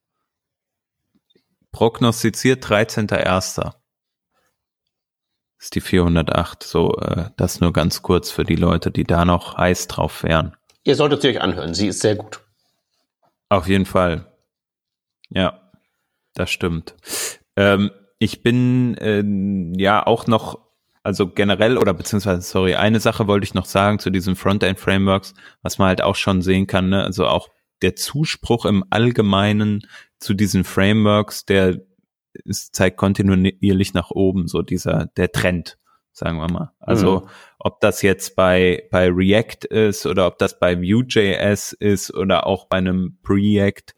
Prognostiziert 1.72 2.66
13.01. 2.66 3.72
Ist 5.58 5.76
die 5.76 5.82
408. 5.82 6.64
So, 6.64 6.94
äh, 6.98 7.30
das 7.38 7.62
nur 7.62 7.72
ganz 7.72 8.02
kurz 8.02 8.32
für 8.32 8.44
die 8.44 8.58
Leute, 8.58 8.92
die 8.92 9.06
da 9.06 9.24
noch 9.24 9.56
heiß 9.58 9.88
drauf 9.88 10.24
wären. 10.24 10.58
Ihr 10.84 10.98
solltet 10.98 11.22
sie 11.22 11.30
euch 11.30 11.40
anhören. 11.40 11.74
Sie 11.74 11.88
ist 11.88 12.02
sehr 12.02 12.16
gut. 12.16 12.42
Auf 13.48 13.70
jeden 13.70 13.86
Fall. 13.86 14.30
Ja, 15.30 15.72
das 16.34 16.52
stimmt. 16.52 16.96
Ähm, 17.56 17.92
ich 18.20 18.44
bin 18.44 18.98
äh, 18.98 19.24
ja 19.82 20.06
auch 20.06 20.28
noch, 20.28 20.65
also 21.06 21.28
generell 21.28 21.78
oder 21.78 21.94
beziehungsweise, 21.94 22.42
sorry, 22.42 22.74
eine 22.74 23.00
Sache 23.00 23.28
wollte 23.28 23.44
ich 23.44 23.54
noch 23.54 23.66
sagen 23.66 24.00
zu 24.00 24.10
diesen 24.10 24.36
Frontend-Frameworks, 24.36 25.36
was 25.62 25.78
man 25.78 25.90
halt 25.90 26.02
auch 26.02 26.16
schon 26.16 26.42
sehen 26.42 26.66
kann, 26.66 26.90
ne? 26.90 27.04
also 27.04 27.28
auch 27.28 27.50
der 27.84 27.96
Zuspruch 27.96 28.66
im 28.66 28.84
Allgemeinen 28.90 29.86
zu 30.18 30.34
diesen 30.34 30.64
Frameworks, 30.64 31.46
der 31.46 31.82
ist, 32.44 32.74
zeigt 32.74 32.98
kontinuierlich 32.98 33.94
nach 33.94 34.10
oben, 34.10 34.48
so 34.48 34.64
dieser, 34.64 35.06
der 35.16 35.32
Trend, 35.32 35.78
sagen 36.12 36.40
wir 36.40 36.52
mal. 36.52 36.72
Also, 36.80 37.20
mhm. 37.20 37.30
ob 37.60 37.82
das 37.82 38.02
jetzt 38.02 38.36
bei, 38.36 38.88
bei 38.90 39.08
React 39.08 39.68
ist 39.70 40.08
oder 40.08 40.26
ob 40.26 40.40
das 40.40 40.58
bei 40.58 40.76
Vue.js 40.76 41.74
ist 41.74 42.16
oder 42.16 42.48
auch 42.48 42.66
bei 42.66 42.78
einem 42.78 43.20
Preact, 43.22 43.94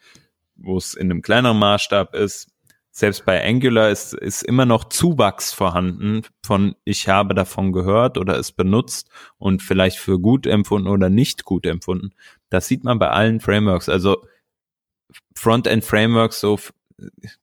wo 0.57 0.75
es 0.75 0.93
in 0.93 1.09
einem 1.09 1.21
kleineren 1.21 1.57
Maßstab 1.57 2.15
ist. 2.15 2.51
Selbst 2.97 3.25
bei 3.25 3.47
Angular 3.47 3.91
ist, 3.91 4.15
ist 4.15 4.41
immer 4.41 4.65
noch 4.65 4.85
Zuwachs 4.85 5.53
vorhanden 5.53 6.23
von 6.43 6.75
ich 6.83 7.07
habe 7.07 7.35
davon 7.35 7.71
gehört 7.71 8.17
oder 8.17 8.39
es 8.39 8.51
benutzt 8.51 9.11
und 9.37 9.61
vielleicht 9.61 9.99
für 9.99 10.19
gut 10.19 10.47
empfunden 10.47 10.87
oder 10.87 11.11
nicht 11.11 11.43
gut 11.43 11.67
empfunden. 11.67 12.09
Das 12.49 12.67
sieht 12.67 12.83
man 12.83 12.97
bei 12.97 13.11
allen 13.11 13.39
Frameworks. 13.39 13.87
Also 13.87 14.25
Frontend 15.35 15.85
Frameworks, 15.85 16.39
so 16.39 16.59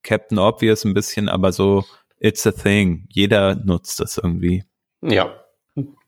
Captain 0.02 0.40
Obvious 0.40 0.84
ein 0.84 0.92
bisschen, 0.92 1.28
aber 1.28 1.52
so 1.52 1.84
it's 2.18 2.44
a 2.48 2.50
thing. 2.50 3.06
Jeder 3.12 3.54
nutzt 3.54 4.00
das 4.00 4.18
irgendwie. 4.18 4.64
Ja, 5.02 5.40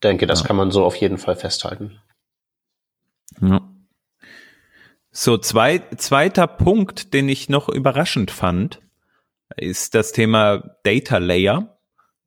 denke, 0.03 0.27
das 0.27 0.41
ja. 0.41 0.47
kann 0.47 0.57
man 0.57 0.71
so 0.71 0.83
auf 0.83 0.97
jeden 0.97 1.17
Fall 1.17 1.37
festhalten. 1.37 2.01
Ja. 3.39 3.61
So, 5.09 5.37
zwei, 5.37 5.79
zweiter 5.95 6.47
Punkt, 6.47 7.13
den 7.13 7.29
ich 7.29 7.47
noch 7.47 7.69
überraschend 7.69 8.29
fand, 8.29 8.81
ist 9.55 9.95
das 9.95 10.11
Thema 10.11 10.63
Data 10.83 11.17
Layer. 11.17 11.77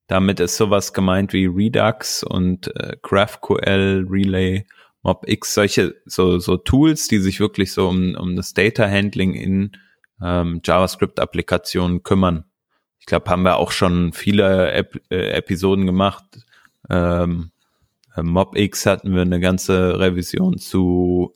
Damit 0.06 0.40
ist 0.40 0.56
sowas 0.56 0.92
gemeint 0.92 1.32
wie 1.32 1.46
Redux 1.46 2.24
und 2.24 2.74
äh, 2.76 2.96
GraphQL, 3.02 4.06
Relay, 4.08 4.66
MobX, 5.02 5.54
solche 5.54 5.94
so, 6.04 6.38
so 6.38 6.56
Tools, 6.56 7.08
die 7.08 7.18
sich 7.18 7.40
wirklich 7.40 7.72
so 7.72 7.88
um, 7.88 8.14
um 8.16 8.36
das 8.36 8.52
Data 8.52 8.88
Handling 8.88 9.34
in 9.34 9.76
ähm, 10.22 10.60
JavaScript-Applikationen 10.64 12.02
kümmern. 12.02 12.44
Ich 12.98 13.06
glaube, 13.06 13.30
haben 13.30 13.42
wir 13.42 13.56
auch 13.56 13.70
schon 13.70 14.12
viele 14.12 14.72
Ep 14.72 15.00
äh, 15.10 15.30
Episoden 15.30 15.86
gemacht. 15.86 16.24
Ähm, 16.90 17.52
äh, 18.16 18.22
MobX 18.22 18.86
hatten 18.86 19.14
wir 19.14 19.22
eine 19.22 19.40
ganze 19.40 19.98
Revision 19.98 20.58
zu 20.58 21.34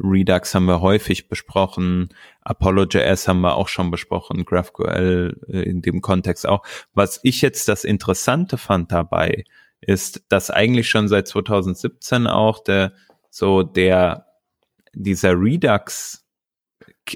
Redux 0.00 0.54
haben 0.54 0.66
wir 0.66 0.80
häufig 0.80 1.28
besprochen, 1.28 2.08
Apollo.js 2.42 3.28
haben 3.28 3.40
wir 3.40 3.56
auch 3.56 3.68
schon 3.68 3.90
besprochen, 3.90 4.44
GraphQL 4.44 5.36
äh, 5.48 5.62
in 5.62 5.82
dem 5.82 6.00
Kontext 6.00 6.46
auch. 6.46 6.62
Was 6.94 7.20
ich 7.22 7.42
jetzt 7.42 7.68
das 7.68 7.84
Interessante 7.84 8.58
fand 8.58 8.92
dabei, 8.92 9.44
ist, 9.80 10.24
dass 10.28 10.50
eigentlich 10.50 10.88
schon 10.88 11.08
seit 11.08 11.28
2017 11.28 12.26
auch 12.26 12.62
der 12.62 12.92
so 13.30 13.62
der 13.62 14.26
dieser 14.94 15.32
Redux 15.32 16.24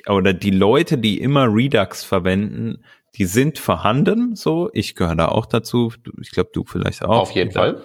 oder 0.09 0.33
die 0.33 0.51
Leute, 0.51 0.99
die 0.99 1.20
immer 1.20 1.47
Redux 1.53 2.05
verwenden, 2.05 2.85
die 3.16 3.26
sind 3.26 3.59
vorhanden, 3.59 4.37
so. 4.37 4.70
Ich 4.72 4.95
gehöre 4.95 5.16
da 5.16 5.28
auch 5.28 5.47
dazu. 5.47 5.93
Ich 6.20 6.30
glaube, 6.30 6.51
du 6.53 6.64
vielleicht 6.64 7.03
auch. 7.03 7.20
Auf 7.20 7.33
jeden 7.33 7.51
Fall. 7.51 7.83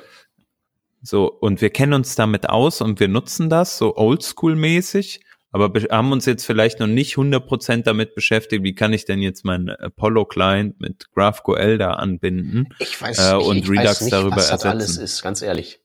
So, 1.08 1.32
und 1.32 1.62
wir 1.62 1.70
kennen 1.70 1.94
uns 1.94 2.16
damit 2.16 2.50
aus 2.50 2.82
und 2.82 3.00
wir 3.00 3.08
nutzen 3.08 3.50
das 3.50 3.78
so 3.78 3.96
oldschool-mäßig, 3.96 5.22
aber 5.52 5.72
haben 5.90 6.12
uns 6.12 6.26
jetzt 6.26 6.46
vielleicht 6.46 6.82
noch 6.82 6.88
nicht 6.88 7.16
100% 7.16 7.84
damit 7.84 8.14
beschäftigt, 8.14 8.62
wie 8.64 8.76
kann 8.76 8.92
ich 8.92 9.06
denn 9.06 9.22
jetzt 9.22 9.46
meinen 9.46 9.70
Apollo-Client 9.70 10.82
mit 10.82 11.10
GraphQL 11.14 11.78
da 11.78 11.92
anbinden 11.92 12.68
ich 12.80 13.02
weiß, 13.02 13.32
äh, 13.32 13.36
und 13.36 13.56
ich, 13.56 13.70
Redux 13.70 13.86
weiß 13.86 14.02
nicht, 14.02 14.14
darüber 14.14 14.36
was 14.36 14.50
das 14.50 14.66
ersetzen. 14.66 14.68
alles 14.68 14.98
ist, 14.98 15.24
ganz 15.24 15.42
ehrlich. 15.42 15.80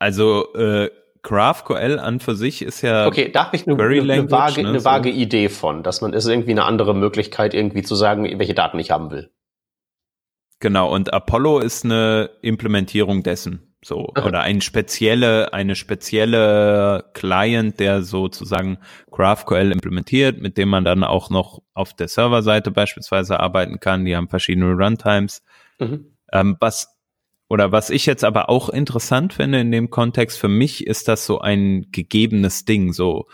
Also 0.00 0.52
äh, 0.54 0.90
GraphQL 1.22 2.00
an 2.00 2.18
für 2.18 2.34
sich 2.34 2.62
ist 2.62 2.82
ja 2.82 3.06
Okay, 3.06 3.30
da 3.30 3.46
habe 3.46 3.54
ich 3.54 3.68
eine, 3.68 3.80
eine, 3.80 4.12
eine, 4.14 4.30
vage, 4.32 4.62
ne, 4.64 4.70
eine 4.70 4.84
vage 4.84 5.10
Idee 5.10 5.48
von, 5.48 5.84
dass 5.84 6.00
man 6.00 6.12
ist 6.12 6.26
irgendwie 6.26 6.50
eine 6.50 6.64
andere 6.64 6.92
Möglichkeit, 6.92 7.54
irgendwie 7.54 7.82
zu 7.84 7.94
sagen, 7.94 8.24
welche 8.40 8.54
Daten 8.54 8.80
ich 8.80 8.90
haben 8.90 9.12
will. 9.12 9.30
Genau, 10.60 10.94
und 10.94 11.12
Apollo 11.12 11.60
ist 11.60 11.84
eine 11.84 12.30
Implementierung 12.42 13.22
dessen. 13.22 13.66
So, 13.82 14.08
okay. 14.10 14.28
oder 14.28 14.42
eine 14.42 14.60
spezielle, 14.60 15.54
eine 15.54 15.74
spezielle 15.74 17.06
Client, 17.14 17.80
der 17.80 18.02
sozusagen 18.02 18.76
GraphQL 19.10 19.72
implementiert, 19.72 20.38
mit 20.38 20.58
dem 20.58 20.68
man 20.68 20.84
dann 20.84 21.02
auch 21.02 21.30
noch 21.30 21.62
auf 21.72 21.94
der 21.94 22.08
Serverseite 22.08 22.70
beispielsweise 22.70 23.40
arbeiten 23.40 23.80
kann. 23.80 24.04
Die 24.04 24.14
haben 24.14 24.28
verschiedene 24.28 24.74
Runtimes. 24.74 25.42
Mhm. 25.78 26.12
Ähm, 26.30 26.56
was 26.60 27.00
oder 27.48 27.72
was 27.72 27.90
ich 27.90 28.06
jetzt 28.06 28.22
aber 28.22 28.50
auch 28.50 28.68
interessant 28.68 29.32
finde 29.32 29.60
in 29.60 29.72
dem 29.72 29.90
Kontext, 29.90 30.38
für 30.38 30.48
mich 30.48 30.86
ist 30.86 31.08
das 31.08 31.24
so 31.26 31.40
ein 31.40 31.86
gegebenes 31.90 32.64
Ding, 32.66 32.92
so 32.92 33.26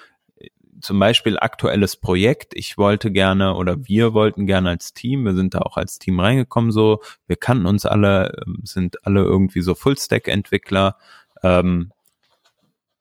zum 0.86 1.00
Beispiel 1.00 1.36
aktuelles 1.38 1.96
Projekt. 1.96 2.52
Ich 2.54 2.78
wollte 2.78 3.10
gerne 3.10 3.54
oder 3.56 3.84
wir 3.86 4.14
wollten 4.14 4.46
gerne 4.46 4.70
als 4.70 4.94
Team, 4.94 5.24
wir 5.24 5.34
sind 5.34 5.54
da 5.54 5.58
auch 5.58 5.76
als 5.76 5.98
Team 5.98 6.20
reingekommen, 6.20 6.70
so, 6.70 7.02
wir 7.26 7.36
kannten 7.36 7.66
uns 7.66 7.84
alle, 7.84 8.32
ähm, 8.46 8.60
sind 8.62 9.04
alle 9.04 9.22
irgendwie 9.22 9.62
so 9.62 9.74
Full-Stack-Entwickler, 9.74 10.96
ähm, 11.42 11.90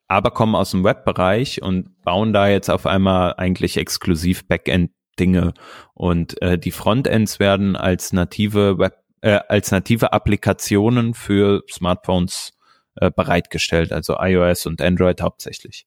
aber 0.08 0.32
kommen 0.32 0.56
aus 0.56 0.72
dem 0.72 0.84
Webbereich 0.84 1.62
und 1.62 2.02
bauen 2.04 2.34
da 2.34 2.48
jetzt 2.48 2.70
auf 2.70 2.88
einmal 2.88 3.36
eigentlich 3.38 3.78
exklusiv 3.78 4.48
Backend-Dinge 4.48 5.54
und 5.94 6.42
äh, 6.42 6.58
die 6.58 6.72
Frontends 6.72 7.40
werden 7.40 7.76
als 7.76 8.14
native 8.14 8.80
Web 8.80 8.96
äh, 9.22 9.40
als 9.48 9.72
native 9.72 10.12
Applikationen 10.12 11.14
für 11.14 11.64
Smartphones 11.72 12.54
äh, 12.96 13.12
bereitgestellt, 13.12 13.92
also 13.92 14.18
iOS 14.20 14.66
und 14.66 14.82
Android 14.82 15.22
hauptsächlich. 15.22 15.86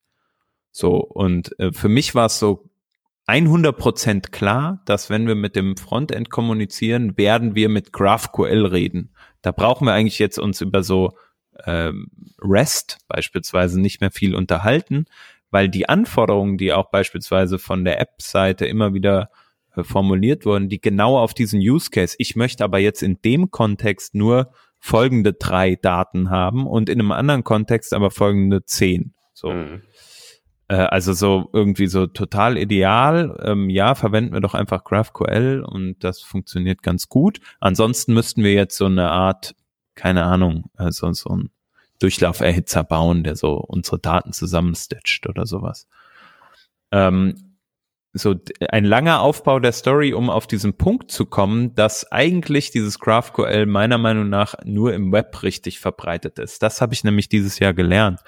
So, 0.79 0.99
und 0.99 1.59
äh, 1.59 1.73
für 1.73 1.89
mich 1.89 2.15
war 2.15 2.27
es 2.27 2.39
so 2.39 2.71
100% 3.27 4.31
klar, 4.31 4.81
dass 4.85 5.11
wenn 5.11 5.27
wir 5.27 5.35
mit 5.35 5.57
dem 5.57 5.77
Frontend 5.77 6.31
kommunizieren, 6.31 7.19
werden 7.19 7.57
wir 7.57 7.69
mit 7.69 7.93
GraphQL 7.93 8.65
reden. 8.65 9.11
Da 9.43 9.51
brauchen 9.51 9.87
wir 9.87 9.95
eigentlich 9.95 10.21
jetzt 10.21 10.39
uns 10.39 10.61
über 10.61 10.85
so 10.85 11.19
ähm, 11.65 12.07
REST 12.41 12.99
beispielsweise 13.09 13.81
nicht 13.81 14.01
mehr 14.01 14.13
viel 14.13 14.37
unterhalten, 14.37 15.07
weil 15.51 15.69
die 15.69 15.89
Anforderungen, 15.89 16.59
die 16.59 16.73
auch 16.73 16.93
beispielsweise 16.93 17.59
von 17.59 17.85
der 17.85 18.01
App-Seite 18.01 18.65
immer 18.65 18.95
wieder 18.95 19.31
äh, 19.75 19.83
formuliert 19.83 20.47
wurden, 20.47 20.69
die 20.69 20.81
genau 20.81 21.19
auf 21.19 21.35
diesen 21.35 21.59
Use 21.59 21.91
Case. 21.91 22.15
Ich 22.19 22.37
möchte 22.37 22.63
aber 22.63 22.79
jetzt 22.79 23.03
in 23.03 23.21
dem 23.23 23.51
Kontext 23.51 24.15
nur 24.15 24.53
folgende 24.79 25.33
drei 25.33 25.75
Daten 25.75 26.31
haben 26.31 26.69
und 26.69 26.89
in 26.89 27.01
einem 27.01 27.11
anderen 27.11 27.43
Kontext 27.43 27.93
aber 27.93 28.13
folgende 28.13 28.65
zehn. 28.65 29.13
So. 29.35 29.51
Mhm. 29.51 29.83
Äh, 30.69 30.77
also 30.77 31.13
so 31.13 31.49
irgendwie 31.53 31.87
so 31.87 32.07
total 32.07 32.57
ideal. 32.57 33.37
Ähm, 33.43 33.71
ja, 33.71 33.95
verwenden 33.95 34.35
wir 34.35 34.41
doch 34.41 34.55
einfach 34.55 34.85
GraphQL 34.85 35.65
und 35.67 36.05
das 36.05 36.21
funktioniert 36.21 36.83
ganz 36.83 37.09
gut. 37.09 37.41
Ansonsten 37.61 38.15
müssten 38.15 38.45
wir 38.45 38.53
jetzt 38.53 38.77
so 38.77 38.87
eine 38.87 39.11
Art, 39.11 39.55
keine 39.95 40.25
Ahnung, 40.25 40.71
also 40.77 41.13
so 41.13 41.31
ein 41.31 41.51
Durchlauferhitzer 41.99 42.85
bauen, 42.85 43.25
der 43.25 43.35
so 43.35 43.55
unsere 43.55 43.99
Daten 43.99 44.33
zusammenstitcht 44.33 45.27
oder 45.27 45.47
sowas. 45.47 45.89
Ähm, 46.93 47.57
so 48.13 48.35
ein 48.71 48.85
langer 48.85 49.21
Aufbau 49.21 49.61
der 49.61 49.73
Story, 49.73 50.15
um 50.15 50.31
auf 50.31 50.47
diesen 50.47 50.77
Punkt 50.77 51.11
zu 51.11 51.27
kommen, 51.27 51.75
dass 51.75 52.11
eigentlich 52.11 52.71
dieses 52.71 52.99
GraphQL 52.99 53.67
meiner 53.67 53.99
Meinung 53.99 54.29
nach 54.29 54.55
nur 54.65 54.95
im 54.95 55.13
Web 55.13 55.43
richtig 55.43 55.79
verbreitet 55.79 56.39
ist. 56.39 56.63
Das 56.63 56.81
habe 56.81 56.95
ich 56.95 57.05
nämlich 57.05 57.29
dieses 57.29 57.59
Jahr 57.59 57.75
gelernt. 57.75 58.21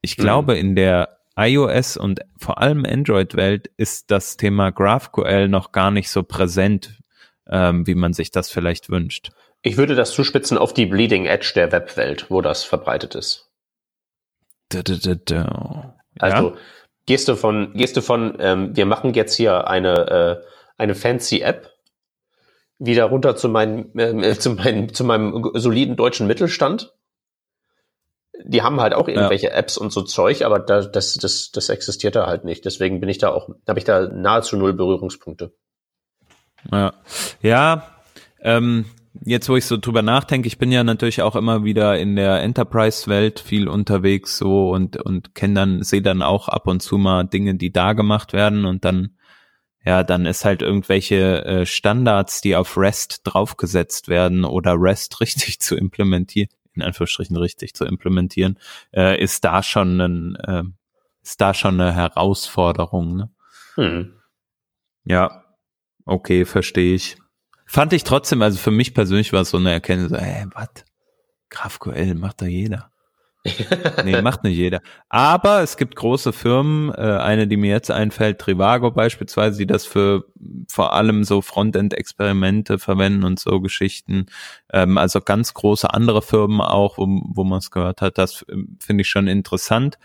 Ich 0.00 0.16
mhm. 0.16 0.22
glaube, 0.22 0.56
in 0.56 0.76
der 0.76 1.15
iOS 1.36 1.96
und 1.96 2.20
vor 2.38 2.58
allem 2.58 2.84
Android-Welt 2.84 3.70
ist 3.76 4.10
das 4.10 4.36
Thema 4.36 4.70
GraphQL 4.70 5.48
noch 5.48 5.72
gar 5.72 5.90
nicht 5.90 6.10
so 6.10 6.22
präsent, 6.22 6.98
ähm, 7.48 7.86
wie 7.86 7.94
man 7.94 8.12
sich 8.12 8.30
das 8.30 8.50
vielleicht 8.50 8.90
wünscht. 8.90 9.30
Ich 9.62 9.76
würde 9.76 9.94
das 9.94 10.12
zuspitzen 10.12 10.58
auf 10.58 10.72
die 10.72 10.86
Bleeding 10.86 11.26
Edge 11.26 11.52
der 11.54 11.72
Webwelt, 11.72 12.30
wo 12.30 12.40
das 12.40 12.64
verbreitet 12.64 13.14
ist. 13.14 13.50
Da, 14.68 14.82
da, 14.82 15.14
da. 15.14 15.96
Also 16.18 16.50
ja? 16.50 16.56
gehst 17.06 17.28
du 17.28 17.36
von, 17.36 17.72
gehst 17.74 17.96
du 17.96 18.00
von, 18.00 18.36
ähm, 18.40 18.76
wir 18.76 18.86
machen 18.86 19.14
jetzt 19.14 19.34
hier 19.34 19.68
eine, 19.68 20.42
äh, 20.42 20.46
eine 20.76 20.94
fancy 20.94 21.40
App, 21.40 21.70
wieder 22.78 23.04
runter 23.04 23.36
zu 23.36 23.48
meinem, 23.48 23.90
äh, 23.98 24.38
zu 24.38 24.50
meinem, 24.50 24.92
zu 24.92 25.04
meinem 25.04 25.50
soliden 25.54 25.96
deutschen 25.96 26.26
Mittelstand. 26.26 26.92
Die 28.44 28.62
haben 28.62 28.80
halt 28.80 28.94
auch 28.94 29.08
irgendwelche 29.08 29.48
ja. 29.48 29.54
Apps 29.54 29.78
und 29.78 29.92
so 29.92 30.02
Zeug, 30.02 30.42
aber 30.42 30.58
da, 30.58 30.82
das, 30.82 31.14
das, 31.14 31.50
das 31.50 31.68
existiert 31.68 32.16
da 32.16 32.26
halt 32.26 32.44
nicht. 32.44 32.64
Deswegen 32.64 33.00
bin 33.00 33.08
ich 33.08 33.18
da 33.18 33.30
auch, 33.30 33.48
habe 33.66 33.78
ich 33.78 33.84
da 33.84 34.08
nahezu 34.08 34.56
null 34.56 34.74
Berührungspunkte. 34.74 35.52
Ja, 36.70 36.92
ja 37.42 37.88
ähm, 38.40 38.86
jetzt 39.24 39.48
wo 39.48 39.56
ich 39.56 39.64
so 39.64 39.76
drüber 39.76 40.02
nachdenke, 40.02 40.46
ich 40.46 40.58
bin 40.58 40.72
ja 40.72 40.84
natürlich 40.84 41.22
auch 41.22 41.36
immer 41.36 41.64
wieder 41.64 41.98
in 41.98 42.16
der 42.16 42.42
Enterprise-Welt 42.42 43.40
viel 43.40 43.68
unterwegs 43.68 44.38
so 44.38 44.70
und 44.70 44.96
und 44.96 45.34
kenne 45.34 45.54
dann 45.54 45.82
sehe 45.82 46.02
dann 46.02 46.22
auch 46.22 46.48
ab 46.48 46.66
und 46.66 46.80
zu 46.80 46.98
mal 46.98 47.24
Dinge, 47.24 47.54
die 47.54 47.72
da 47.72 47.92
gemacht 47.92 48.32
werden 48.32 48.64
und 48.64 48.84
dann 48.84 49.16
ja, 49.84 50.02
dann 50.02 50.26
ist 50.26 50.44
halt 50.44 50.62
irgendwelche 50.62 51.44
äh, 51.44 51.64
Standards, 51.64 52.40
die 52.40 52.56
auf 52.56 52.76
REST 52.76 53.20
draufgesetzt 53.22 54.08
werden 54.08 54.44
oder 54.44 54.74
REST 54.76 55.20
richtig 55.20 55.60
zu 55.60 55.76
implementieren, 55.76 56.50
in 56.76 56.82
Anführungsstrichen 56.82 57.36
richtig 57.36 57.74
zu 57.74 57.84
implementieren, 57.84 58.58
äh, 58.92 59.20
ist 59.22 59.44
da 59.44 59.62
schon 59.62 60.00
ein, 60.00 60.36
äh, 60.36 60.62
ist 61.22 61.40
da 61.40 61.54
schon 61.54 61.80
eine 61.80 61.94
Herausforderung. 61.94 63.16
Ne? 63.16 63.30
Hm. 63.74 64.12
Ja, 65.04 65.44
okay, 66.04 66.44
verstehe 66.44 66.94
ich. 66.94 67.16
Fand 67.66 67.92
ich 67.92 68.04
trotzdem, 68.04 68.42
also 68.42 68.58
für 68.58 68.70
mich 68.70 68.94
persönlich 68.94 69.32
war 69.32 69.42
es 69.42 69.50
so 69.50 69.56
eine 69.56 69.72
Erkenntnis, 69.72 70.12
ey, 70.12 70.46
was? 70.54 70.84
GraphQL 71.48 72.14
macht 72.14 72.42
da 72.42 72.46
jeder. 72.46 72.90
nee, 74.04 74.20
macht 74.22 74.44
nicht 74.44 74.56
jeder. 74.56 74.80
Aber 75.08 75.62
es 75.62 75.76
gibt 75.76 75.96
große 75.96 76.32
Firmen, 76.32 76.90
äh, 76.90 77.18
eine, 77.18 77.46
die 77.46 77.56
mir 77.56 77.70
jetzt 77.70 77.90
einfällt, 77.90 78.38
Trivago 78.38 78.90
beispielsweise, 78.90 79.58
die 79.58 79.66
das 79.66 79.86
für 79.86 80.24
vor 80.68 80.92
allem 80.92 81.24
so 81.24 81.42
Frontend-Experimente 81.42 82.78
verwenden 82.78 83.24
und 83.24 83.38
so 83.38 83.60
Geschichten. 83.60 84.26
Ähm, 84.72 84.98
also 84.98 85.20
ganz 85.20 85.54
große 85.54 85.92
andere 85.92 86.22
Firmen 86.22 86.60
auch, 86.60 86.98
wo, 86.98 87.06
wo 87.06 87.44
man 87.44 87.58
es 87.58 87.70
gehört 87.70 88.02
hat. 88.02 88.18
Das 88.18 88.44
ähm, 88.50 88.78
finde 88.80 89.02
ich 89.02 89.08
schon 89.08 89.28
interessant. 89.28 89.98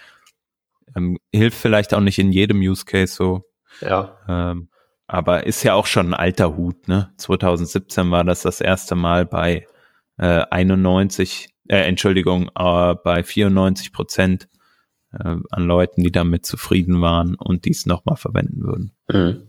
Ähm, 0.96 1.18
hilft 1.32 1.58
vielleicht 1.58 1.94
auch 1.94 2.02
nicht 2.02 2.20
in 2.20 2.32
jedem 2.32 2.60
Use 2.60 2.86
Case 2.86 3.14
so. 3.14 3.44
Ja. 3.82 4.18
Ähm, 4.28 4.70
aber 5.08 5.46
ist 5.46 5.64
ja 5.64 5.74
auch 5.74 5.88
schon 5.88 6.08
ein 6.08 6.14
alter 6.14 6.56
Hut, 6.56 6.88
ne? 6.88 7.12
2017 7.18 8.12
war 8.12 8.24
das 8.24 8.44
das 8.44 8.62
erste 8.62 8.96
Mal 8.96 9.26
bei 9.26 9.68
äh, 10.18 10.46
91 10.50 11.51
äh, 11.68 11.78
Entschuldigung, 11.78 12.50
äh, 12.56 12.96
bei 13.04 13.24
94 13.24 13.94
Prozent 13.94 14.50
äh, 15.14 15.36
an 15.50 15.64
Leuten, 15.66 16.04
die 16.04 16.12
damit 16.12 16.46
zufrieden 16.46 17.02
waren 17.02 17.36
und 17.36 17.66
dies 17.66 17.86
nochmal 17.86 18.18
verwenden 18.18 18.64
würden. 18.64 18.92
Mhm. 19.10 19.48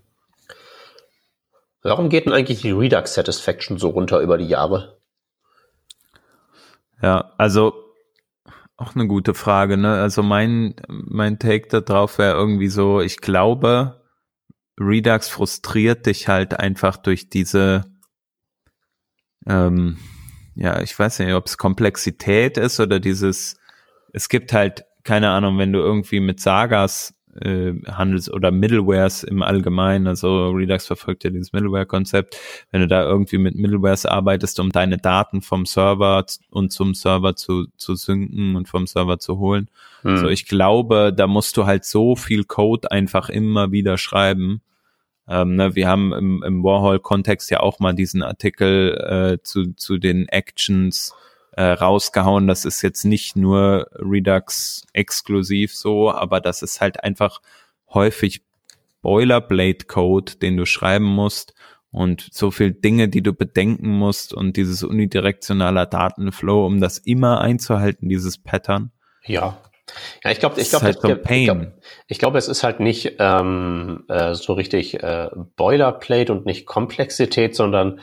Warum 1.83 2.09
geht 2.09 2.27
denn 2.27 2.33
eigentlich 2.33 2.63
die 2.63 2.71
Redux 2.71 3.15
Satisfaction 3.15 3.77
so 3.77 3.89
runter 3.91 4.21
über 4.21 4.39
die 4.39 4.47
Jahre? 4.47 5.01
Ja, 7.03 7.33
also 7.37 7.75
auch 8.77 8.95
eine 8.95 9.07
gute 9.07 9.35
Frage, 9.35 9.77
ne? 9.77 10.01
Also 10.01 10.23
mein, 10.23 10.75
mein 10.89 11.39
Take 11.39 11.69
da 11.69 11.81
drauf 11.81 12.19
wäre 12.19 12.35
irgendwie 12.35 12.69
so, 12.69 13.01
ich 13.01 13.19
glaube, 13.19 14.01
Redux 14.79 15.29
frustriert 15.29 16.07
dich 16.07 16.29
halt 16.29 16.59
einfach 16.59 16.97
durch 16.97 17.29
diese, 17.29 17.85
ähm, 19.47 19.99
ja, 20.55 20.81
ich 20.81 20.99
weiß 20.99 21.21
nicht, 21.21 21.33
ob 21.33 21.47
es 21.47 21.59
Komplexität 21.59 22.59
ist 22.59 22.81
oder 22.81 23.01
dieses, 23.01 23.57
es 24.13 24.29
gibt 24.29 24.53
halt, 24.53 24.85
keine 25.05 25.31
Ahnung, 25.31 25.59
wenn 25.59 25.73
du 25.73 25.81
irgendwie 25.81 26.21
mit 26.21 26.41
Sagas 26.41 27.15
äh, 27.41 27.73
handelst 27.91 28.31
oder 28.31 28.51
Middlewares 28.51 29.25
im 29.25 29.43
Allgemeinen, 29.43 30.07
also 30.07 30.51
Redux 30.51 30.87
verfolgt 30.87 31.25
ja 31.25 31.31
dieses 31.31 31.53
Middleware-Konzept, 31.53 32.37
wenn 32.71 32.83
du 32.83 32.89
da 32.89 33.03
irgendwie 33.05 33.39
mit 33.39 33.55
Middlewares 33.55 34.05
arbeitest, 34.05 34.61
um 34.61 34.71
deine 34.71 34.99
Daten 34.99 35.41
vom 35.41 35.65
Server 35.65 36.25
und 36.51 36.73
zum 36.73 36.95
Server 36.95 37.35
zu, 37.35 37.67
zu 37.77 37.95
synken 37.95 38.57
und 38.57 38.69
vom 38.69 38.87
Server 38.87 39.19
zu 39.19 39.39
holen. 39.39 39.69
Hm. 40.03 40.19
So, 40.19 40.29
ich 40.29 40.47
glaube, 40.47 41.13
da 41.17 41.27
musst 41.27 41.57
du 41.57 41.65
halt 41.65 41.85
so 41.85 42.17
viel 42.17 42.45
Code 42.45 42.91
einfach 42.91 43.31
immer 43.31 43.73
wieder 43.73 43.97
schreiben, 43.97 44.61
ähm, 45.29 45.57
ne, 45.57 45.75
wir 45.75 45.89
haben 45.89 46.13
im, 46.13 46.43
im 46.43 46.65
Warhol-Kontext 46.65 47.51
ja 47.51 47.61
auch 47.61 47.79
mal 47.79 47.95
diesen 47.95 48.23
Artikel 48.23 49.39
äh, 49.39 49.43
zu, 49.43 49.73
zu 49.75 49.99
den 49.99 50.29
Actions 50.29 51.15
äh, 51.53 51.63
rausgehauen. 51.63 52.47
Das 52.47 52.65
ist 52.65 52.83
jetzt 52.83 53.05
nicht 53.05 53.37
nur 53.37 53.89
Redux 53.95 54.87
exklusiv 54.93 55.75
so, 55.75 56.11
aber 56.11 56.41
das 56.41 56.63
ist 56.63 56.81
halt 56.81 57.05
einfach 57.05 57.41
häufig 57.89 58.43
Boilerplate-Code, 59.03 60.37
den 60.37 60.57
du 60.57 60.67
schreiben 60.67 61.05
musst 61.05 61.55
und 61.91 62.29
so 62.33 62.51
viel 62.51 62.73
Dinge, 62.73 63.09
die 63.09 63.23
du 63.23 63.33
bedenken 63.33 63.91
musst 63.91 64.33
und 64.33 64.57
dieses 64.57 64.83
unidirektionaler 64.83 65.87
Datenflow, 65.87 66.67
um 66.67 66.81
das 66.81 66.99
immer 66.99 67.41
einzuhalten, 67.41 68.09
dieses 68.09 68.39
Pattern. 68.39 68.93
Ja. 69.25 69.59
Ja, 70.25 70.31
ich 70.31 70.39
glaube, 70.39 70.61
ich 70.61 70.71
glaube, 70.71 70.85
halt 70.85 71.01
so 71.01 71.09
ich, 71.09 71.15
ich 71.15 71.27
glaube, 71.27 71.75
glaub, 72.19 72.35
es 72.37 72.49
ist 72.49 72.63
halt 72.63 72.81
nicht 72.81 73.17
ähm, 73.19 74.05
äh, 74.09 74.35
so 74.35 74.53
richtig 74.53 75.03
äh, 75.03 75.29
Boilerplate 75.57 76.33
und 76.33 76.47
nicht 76.47 76.67
Komplexität, 76.67 77.57
sondern 77.57 78.01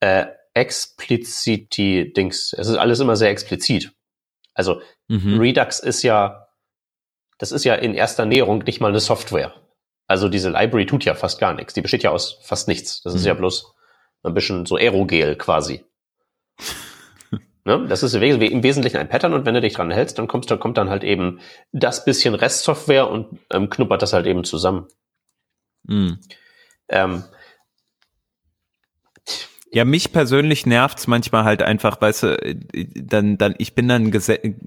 äh, 0.00 0.26
Explizity-Dings. 0.54 2.54
Es 2.54 2.68
ist 2.68 2.76
alles 2.76 3.00
immer 3.00 3.16
sehr 3.16 3.30
explizit. 3.30 3.92
Also 4.54 4.80
mhm. 5.08 5.38
Redux 5.38 5.80
ist 5.80 6.02
ja, 6.02 6.48
das 7.38 7.52
ist 7.52 7.64
ja 7.64 7.74
in 7.74 7.94
erster 7.94 8.24
Näherung 8.24 8.64
nicht 8.64 8.80
mal 8.80 8.88
eine 8.88 9.00
Software. 9.00 9.52
Also 10.08 10.28
diese 10.28 10.50
Library 10.50 10.86
tut 10.86 11.04
ja 11.04 11.14
fast 11.14 11.38
gar 11.38 11.52
nichts. 11.52 11.74
Die 11.74 11.82
besteht 11.82 12.02
ja 12.02 12.10
aus 12.10 12.40
fast 12.42 12.66
nichts. 12.66 13.02
Das 13.02 13.12
mhm. 13.12 13.18
ist 13.18 13.26
ja 13.26 13.34
bloß 13.34 13.74
ein 14.24 14.34
bisschen 14.34 14.66
so 14.66 14.76
Aerogel 14.76 15.36
quasi. 15.36 15.84
Ne? 17.64 17.86
Das 17.88 18.02
ist 18.02 18.14
im 18.14 18.22
Wesentlichen 18.62 18.96
ein 18.96 19.08
Pattern 19.08 19.32
und 19.34 19.44
wenn 19.44 19.54
du 19.54 19.60
dich 19.60 19.74
dran 19.74 19.90
hältst, 19.90 20.18
dann 20.18 20.28
kommst, 20.28 20.50
dann 20.50 20.60
kommt 20.60 20.78
dann 20.78 20.90
halt 20.90 21.04
eben 21.04 21.40
das 21.72 22.04
bisschen 22.04 22.34
Restsoftware 22.34 23.10
und 23.10 23.38
ähm, 23.50 23.70
knuppert 23.70 24.02
das 24.02 24.12
halt 24.12 24.26
eben 24.26 24.44
zusammen. 24.44 24.86
Mhm. 25.84 26.18
Ähm, 26.88 27.24
ja, 29.70 29.84
mich 29.84 30.12
persönlich 30.12 30.64
nervt's 30.64 31.06
manchmal 31.06 31.44
halt 31.44 31.62
einfach, 31.62 32.00
weißt 32.00 32.22
du, 32.22 32.56
dann, 32.94 33.36
dann, 33.36 33.54
ich 33.58 33.74
bin 33.74 33.86
dann 33.86 34.12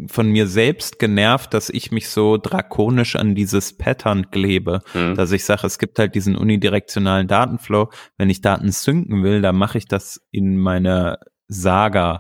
von 0.08 0.30
mir 0.30 0.46
selbst 0.46 1.00
genervt, 1.00 1.56
dass 1.56 1.70
ich 1.72 1.92
mich 1.92 2.10
so 2.10 2.38
drakonisch 2.38 3.16
an 3.16 3.34
dieses 3.34 3.76
Pattern 3.76 4.30
klebe, 4.30 4.82
mhm. 4.94 5.16
dass 5.16 5.32
ich 5.32 5.44
sage, 5.44 5.66
es 5.66 5.80
gibt 5.80 5.98
halt 5.98 6.14
diesen 6.14 6.36
unidirektionalen 6.36 7.28
Datenflow. 7.28 7.90
Wenn 8.18 8.30
ich 8.30 8.42
Daten 8.42 8.72
synken 8.72 9.24
will, 9.24 9.42
dann 9.42 9.56
mache 9.56 9.80
ich 9.80 9.88
das 9.88 10.22
in 10.30 10.58
meiner 10.58 11.18
Saga 11.48 12.20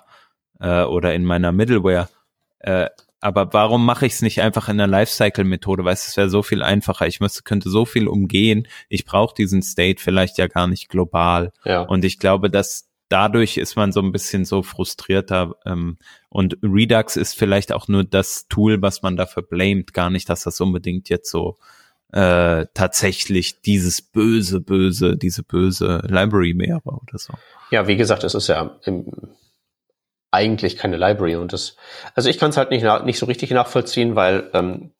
äh, 0.62 0.84
oder 0.84 1.14
in 1.14 1.26
meiner 1.26 1.52
Middleware. 1.52 2.08
Äh, 2.60 2.88
aber 3.20 3.54
warum 3.54 3.86
mache 3.86 4.08
ich 4.08 4.14
es 4.14 4.22
nicht 4.22 4.42
einfach 4.42 4.68
in 4.68 4.78
der 4.78 4.88
Lifecycle-Methode? 4.88 5.84
Weil 5.86 5.94
es 5.94 6.18
wäre 6.18 6.30
so 6.30 6.42
viel 6.42 6.64
einfacher. 6.64 7.06
Ich 7.06 7.20
müsste, 7.20 7.44
könnte 7.44 7.70
so 7.70 7.86
viel 7.86 8.08
umgehen. 8.08 8.68
Ich 8.90 9.06
brauche 9.06 9.36
diesen 9.36 9.62
State 9.62 10.02
vielleicht 10.02 10.40
ja 10.40 10.48
gar 10.48 10.68
nicht 10.68 10.90
global. 10.90 11.52
Ja. 11.64 11.82
Und 11.82 12.04
ich 12.04 12.18
glaube, 12.18 12.50
dass 12.50 12.90
dadurch 13.10 13.58
ist 13.58 13.76
man 13.76 13.92
so 13.92 14.02
ein 14.02 14.12
bisschen 14.12 14.44
so 14.44 14.64
frustrierter. 14.64 15.56
Ähm, 15.66 15.98
und 16.30 16.58
Redux 16.64 17.16
ist 17.16 17.38
vielleicht 17.38 17.72
auch 17.74 17.88
nur 17.88 18.04
das 18.04 18.48
Tool, 18.48 18.82
was 18.82 19.04
man 19.04 19.18
dafür 19.18 19.44
blamet. 19.44 19.94
Gar 19.94 20.10
nicht, 20.10 20.28
dass 20.28 20.44
das 20.44 20.60
unbedingt 20.60 21.10
jetzt 21.10 21.30
so 21.30 21.58
äh, 22.12 22.66
tatsächlich 22.74 23.62
dieses 23.62 24.02
böse, 24.02 24.62
böse, 24.62 25.16
diese 25.16 25.44
böse 25.44 26.02
Library 26.08 26.58
wäre 26.58 26.82
oder 26.84 27.18
so. 27.18 27.34
Ja, 27.70 27.88
wie 27.88 27.98
gesagt, 27.98 28.24
es 28.24 28.34
ist 28.34 28.48
ja 28.48 28.78
im, 28.86 29.06
eigentlich 30.32 30.78
keine 30.78 30.98
Library. 30.98 31.36
Und 31.36 31.54
das, 31.54 31.76
also 32.16 32.30
ich 32.30 32.40
kann 32.40 32.50
es 32.50 32.58
halt 32.58 32.72
nicht, 32.72 32.86
nicht 33.06 33.20
so 33.20 33.26
richtig 33.26 33.52
nachvollziehen, 33.52 34.16
weil 34.16 34.50
ähm, 34.54 34.94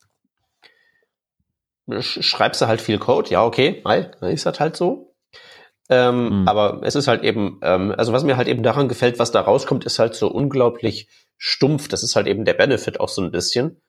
schreibst 2.00 2.60
du 2.60 2.66
halt 2.66 2.80
viel 2.80 2.98
Code, 2.98 3.30
ja, 3.30 3.44
okay, 3.44 3.82
dann 3.84 4.30
ist 4.30 4.46
das 4.46 4.60
halt 4.60 4.76
so. 4.76 5.14
Ähm, 5.88 6.42
mhm. 6.42 6.48
Aber 6.48 6.80
es 6.84 6.94
ist 6.94 7.08
halt 7.08 7.24
eben, 7.24 7.58
ähm, 7.62 7.92
also 7.96 8.12
was 8.12 8.24
mir 8.24 8.36
halt 8.36 8.48
eben 8.48 8.62
daran 8.62 8.88
gefällt, 8.88 9.18
was 9.18 9.32
da 9.32 9.40
rauskommt, 9.40 9.84
ist 9.84 9.98
halt 9.98 10.14
so 10.14 10.28
unglaublich 10.28 11.08
stumpf. 11.36 11.88
Das 11.88 12.02
ist 12.02 12.14
halt 12.14 12.26
eben 12.28 12.44
der 12.44 12.54
Benefit 12.54 13.00
auch 13.00 13.08
so 13.08 13.20
ein 13.20 13.32
bisschen. 13.32 13.82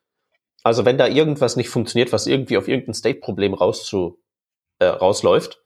Also 0.64 0.86
wenn 0.86 0.98
da 0.98 1.08
irgendwas 1.08 1.56
nicht 1.56 1.70
funktioniert, 1.70 2.12
was 2.12 2.26
irgendwie 2.26 2.58
auf 2.58 2.68
irgendein 2.68 2.94
State-Problem 2.94 3.54
rauszu, 3.54 4.20
äh, 4.80 4.86
rausläuft, 4.86 5.62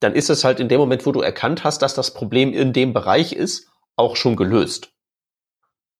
dann 0.00 0.14
ist 0.14 0.30
es 0.30 0.44
halt 0.44 0.60
in 0.60 0.68
dem 0.68 0.80
Moment, 0.80 1.06
wo 1.06 1.12
du 1.12 1.20
erkannt 1.20 1.64
hast, 1.64 1.82
dass 1.82 1.94
das 1.94 2.12
Problem 2.12 2.52
in 2.52 2.72
dem 2.72 2.92
Bereich 2.92 3.32
ist, 3.32 3.69
auch 4.00 4.16
schon 4.16 4.34
gelöst. 4.36 4.92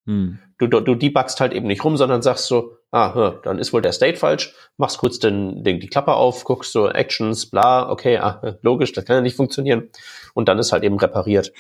Hm. 0.06 0.38
Du, 0.58 0.66
du, 0.66 0.80
du 0.80 0.94
debuggst 0.94 1.40
halt 1.40 1.52
eben 1.52 1.66
nicht 1.66 1.84
rum, 1.84 1.96
sondern 1.96 2.22
sagst 2.22 2.46
so, 2.46 2.76
ah, 2.90 3.38
dann 3.42 3.58
ist 3.58 3.72
wohl 3.72 3.82
der 3.82 3.92
State 3.92 4.18
falsch, 4.18 4.54
machst 4.76 4.98
kurz 4.98 5.18
den, 5.18 5.62
den, 5.62 5.80
die 5.80 5.88
Klappe 5.88 6.14
auf, 6.14 6.44
guckst 6.44 6.72
so 6.72 6.88
Actions, 6.88 7.48
bla, 7.48 7.88
okay, 7.88 8.18
ah, 8.18 8.56
logisch, 8.62 8.92
das 8.92 9.04
kann 9.04 9.16
ja 9.16 9.22
nicht 9.22 9.36
funktionieren. 9.36 9.90
Und 10.34 10.48
dann 10.48 10.58
ist 10.58 10.72
halt 10.72 10.82
eben 10.82 10.98
repariert. 10.98 11.52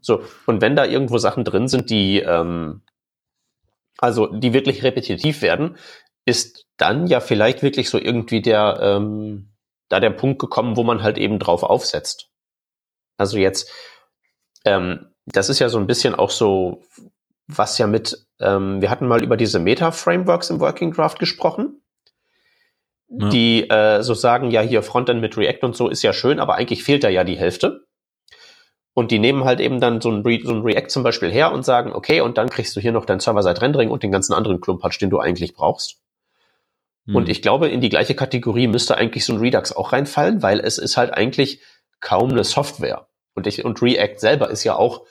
So, 0.00 0.22
und 0.46 0.60
wenn 0.60 0.76
da 0.76 0.84
irgendwo 0.84 1.18
Sachen 1.18 1.44
drin 1.44 1.68
sind, 1.68 1.90
die, 1.90 2.20
ähm, 2.20 2.82
also 3.98 4.26
die 4.26 4.52
wirklich 4.52 4.82
repetitiv 4.82 5.42
werden, 5.42 5.76
ist 6.26 6.66
dann 6.76 7.06
ja 7.06 7.20
vielleicht 7.20 7.62
wirklich 7.62 7.90
so 7.90 7.98
irgendwie 7.98 8.42
der, 8.42 8.78
ähm, 8.80 9.50
da 9.88 10.00
der 10.00 10.10
Punkt 10.10 10.40
gekommen, 10.40 10.76
wo 10.76 10.82
man 10.82 11.02
halt 11.02 11.18
eben 11.18 11.38
drauf 11.38 11.62
aufsetzt. 11.62 12.30
Also 13.16 13.38
jetzt, 13.38 13.70
ähm, 14.64 15.13
das 15.26 15.48
ist 15.48 15.58
ja 15.58 15.68
so 15.68 15.78
ein 15.78 15.86
bisschen 15.86 16.14
auch 16.14 16.30
so, 16.30 16.82
was 17.46 17.78
ja 17.78 17.86
mit, 17.86 18.26
ähm, 18.40 18.80
wir 18.80 18.90
hatten 18.90 19.06
mal 19.06 19.22
über 19.22 19.36
diese 19.36 19.58
Meta-Frameworks 19.58 20.50
im 20.50 20.60
Working 20.60 20.92
Draft 20.92 21.18
gesprochen, 21.18 21.82
ja. 23.08 23.28
die 23.28 23.68
äh, 23.68 24.02
so 24.02 24.14
sagen, 24.14 24.50
ja, 24.50 24.60
hier 24.60 24.82
Frontend 24.82 25.20
mit 25.20 25.36
React 25.36 25.60
und 25.62 25.76
so 25.76 25.88
ist 25.88 26.02
ja 26.02 26.12
schön, 26.12 26.40
aber 26.40 26.54
eigentlich 26.54 26.84
fehlt 26.84 27.04
da 27.04 27.08
ja 27.08 27.24
die 27.24 27.38
Hälfte. 27.38 27.86
Und 28.96 29.10
die 29.10 29.18
nehmen 29.18 29.44
halt 29.44 29.58
eben 29.58 29.80
dann 29.80 30.00
so 30.00 30.10
ein, 30.10 30.22
Re 30.22 30.38
so 30.44 30.52
ein 30.52 30.62
React 30.62 30.88
zum 30.88 31.02
Beispiel 31.02 31.30
her 31.32 31.52
und 31.52 31.64
sagen, 31.64 31.92
okay, 31.92 32.20
und 32.20 32.38
dann 32.38 32.48
kriegst 32.48 32.76
du 32.76 32.80
hier 32.80 32.92
noch 32.92 33.04
dein 33.04 33.18
Server-Side-Rendering 33.18 33.90
und 33.90 34.04
den 34.04 34.12
ganzen 34.12 34.34
anderen 34.34 34.60
Klumpatsch, 34.60 35.00
den 35.00 35.10
du 35.10 35.18
eigentlich 35.18 35.52
brauchst. 35.52 36.00
Hm. 37.06 37.16
Und 37.16 37.28
ich 37.28 37.42
glaube, 37.42 37.68
in 37.68 37.80
die 37.80 37.88
gleiche 37.88 38.14
Kategorie 38.14 38.68
müsste 38.68 38.96
eigentlich 38.96 39.24
so 39.24 39.32
ein 39.32 39.40
Redux 39.40 39.72
auch 39.72 39.92
reinfallen, 39.92 40.42
weil 40.42 40.60
es 40.60 40.78
ist 40.78 40.96
halt 40.96 41.12
eigentlich 41.12 41.60
kaum 42.00 42.30
eine 42.30 42.44
Software. 42.44 43.08
Und, 43.34 43.48
ich, 43.48 43.64
und 43.64 43.82
React 43.82 44.18
selber 44.18 44.48
ist 44.48 44.62
ja 44.62 44.76
auch, 44.76 45.04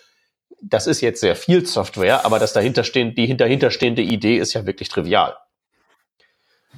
das 0.63 0.87
ist 0.87 1.01
jetzt 1.01 1.21
sehr 1.21 1.35
viel 1.35 1.65
Software, 1.65 2.25
aber 2.25 2.39
das 2.39 2.53
dahinterstehende, 2.53 3.13
die 3.13 3.35
dahinterstehende 3.35 4.01
Idee 4.01 4.37
ist 4.37 4.53
ja 4.53 4.65
wirklich 4.65 4.89
trivial. 4.89 5.35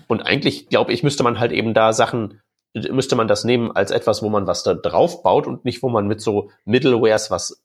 Und 0.08 0.22
eigentlich, 0.22 0.70
glaube 0.70 0.92
ich, 0.92 1.04
müsste 1.04 1.24
man 1.24 1.40
halt 1.40 1.52
eben 1.52 1.74
da 1.74 1.94
Sachen, 1.94 2.42
müsste 2.74 3.16
man 3.16 3.28
das 3.28 3.44
nehmen 3.44 3.72
als 3.72 3.92
etwas, 3.92 4.22
wo 4.22 4.30
man 4.30 4.48
was 4.48 4.64
da 4.64 4.74
drauf 4.74 5.24
baut 5.24 5.48
und 5.48 5.66
nicht, 5.66 5.84
wo 5.84 5.90
man 5.90 6.08
mit 6.08 6.22
so 6.22 6.52
Middlewares 6.66 7.32
was 7.32 7.64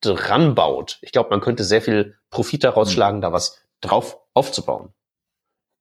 dran 0.00 0.54
baut. 0.54 0.98
Ich 1.02 1.12
glaube, 1.12 1.30
man 1.30 1.40
könnte 1.40 1.64
sehr 1.64 1.82
viel 1.82 2.16
Profit 2.30 2.64
daraus 2.64 2.92
schlagen, 2.92 3.20
da 3.20 3.32
was 3.32 3.60
drauf 3.80 4.18
aufzubauen. 4.34 4.92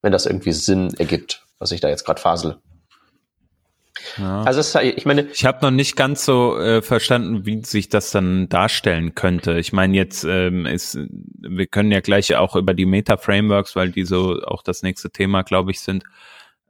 Wenn 0.02 0.12
das 0.12 0.26
irgendwie 0.26 0.54
Sinn 0.54 0.94
ergibt, 0.98 1.46
was 1.60 1.72
ich 1.72 1.82
da 1.82 1.90
jetzt 1.90 2.06
gerade 2.06 2.22
fasele. 2.22 2.60
Ja. 4.18 4.44
Also 4.44 4.60
es, 4.60 4.76
ich 4.76 5.06
meine, 5.06 5.28
ich 5.34 5.46
habe 5.46 5.60
noch 5.62 5.72
nicht 5.72 5.96
ganz 5.96 6.26
so 6.26 6.58
äh, 6.58 6.82
verstanden, 6.82 7.46
wie 7.46 7.64
sich 7.64 7.90
das 7.90 8.12
dann 8.12 8.50
darstellen 8.50 9.16
könnte. 9.16 9.58
Ich 9.60 9.74
meine 9.74 9.96
jetzt 9.96 10.24
ähm, 10.24 10.66
ist, 10.66 10.98
wir 11.40 11.68
können 11.68 11.92
ja 11.92 12.02
gleich 12.02 12.36
auch 12.36 12.56
über 12.56 12.74
die 12.74 12.86
Meta 12.86 13.18
Frameworks, 13.18 13.76
weil 13.76 13.92
die 13.92 14.06
so 14.06 14.42
auch 14.44 14.64
das 14.64 14.84
nächste 14.84 15.10
Thema, 15.10 15.44
glaube 15.44 15.72
ich, 15.72 15.80
sind, 15.80 16.04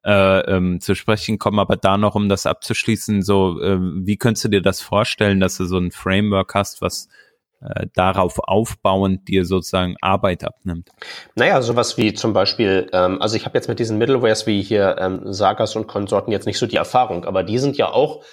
äh, 0.05 0.39
ähm, 0.41 0.79
zu 0.81 0.95
sprechen 0.95 1.39
kommen. 1.39 1.59
Aber 1.59 1.75
da 1.75 1.97
noch, 1.97 2.15
um 2.15 2.29
das 2.29 2.45
abzuschließen, 2.45 3.21
so 3.21 3.59
äh, 3.61 3.77
wie 3.79 4.17
könntest 4.17 4.45
du 4.45 4.49
dir 4.49 4.61
das 4.61 4.81
vorstellen, 4.81 5.39
dass 5.39 5.57
du 5.57 5.65
so 5.65 5.77
ein 5.77 5.91
Framework 5.91 6.53
hast, 6.53 6.81
was 6.81 7.09
äh, 7.65 7.87
darauf 7.93 8.39
aufbauend 8.39 9.27
dir 9.27 9.45
sozusagen 9.45 9.95
Arbeit 10.01 10.43
abnimmt? 10.43 10.89
Naja, 11.35 11.61
sowas 11.61 11.97
wie 11.97 12.13
zum 12.13 12.33
Beispiel, 12.33 12.89
ähm, 12.93 13.21
also 13.21 13.35
ich 13.35 13.45
habe 13.45 13.57
jetzt 13.57 13.67
mit 13.67 13.79
diesen 13.79 13.97
Middlewares 13.97 14.45
wie 14.47 14.61
hier 14.61 14.97
ähm, 14.99 15.21
Sagas 15.33 15.75
und 15.75 15.87
Konsorten 15.87 16.31
jetzt 16.31 16.45
nicht 16.45 16.57
so 16.57 16.67
die 16.67 16.75
Erfahrung, 16.75 17.25
aber 17.25 17.43
die 17.43 17.57
sind 17.57 17.77
ja 17.77 17.89
auch 17.89 18.23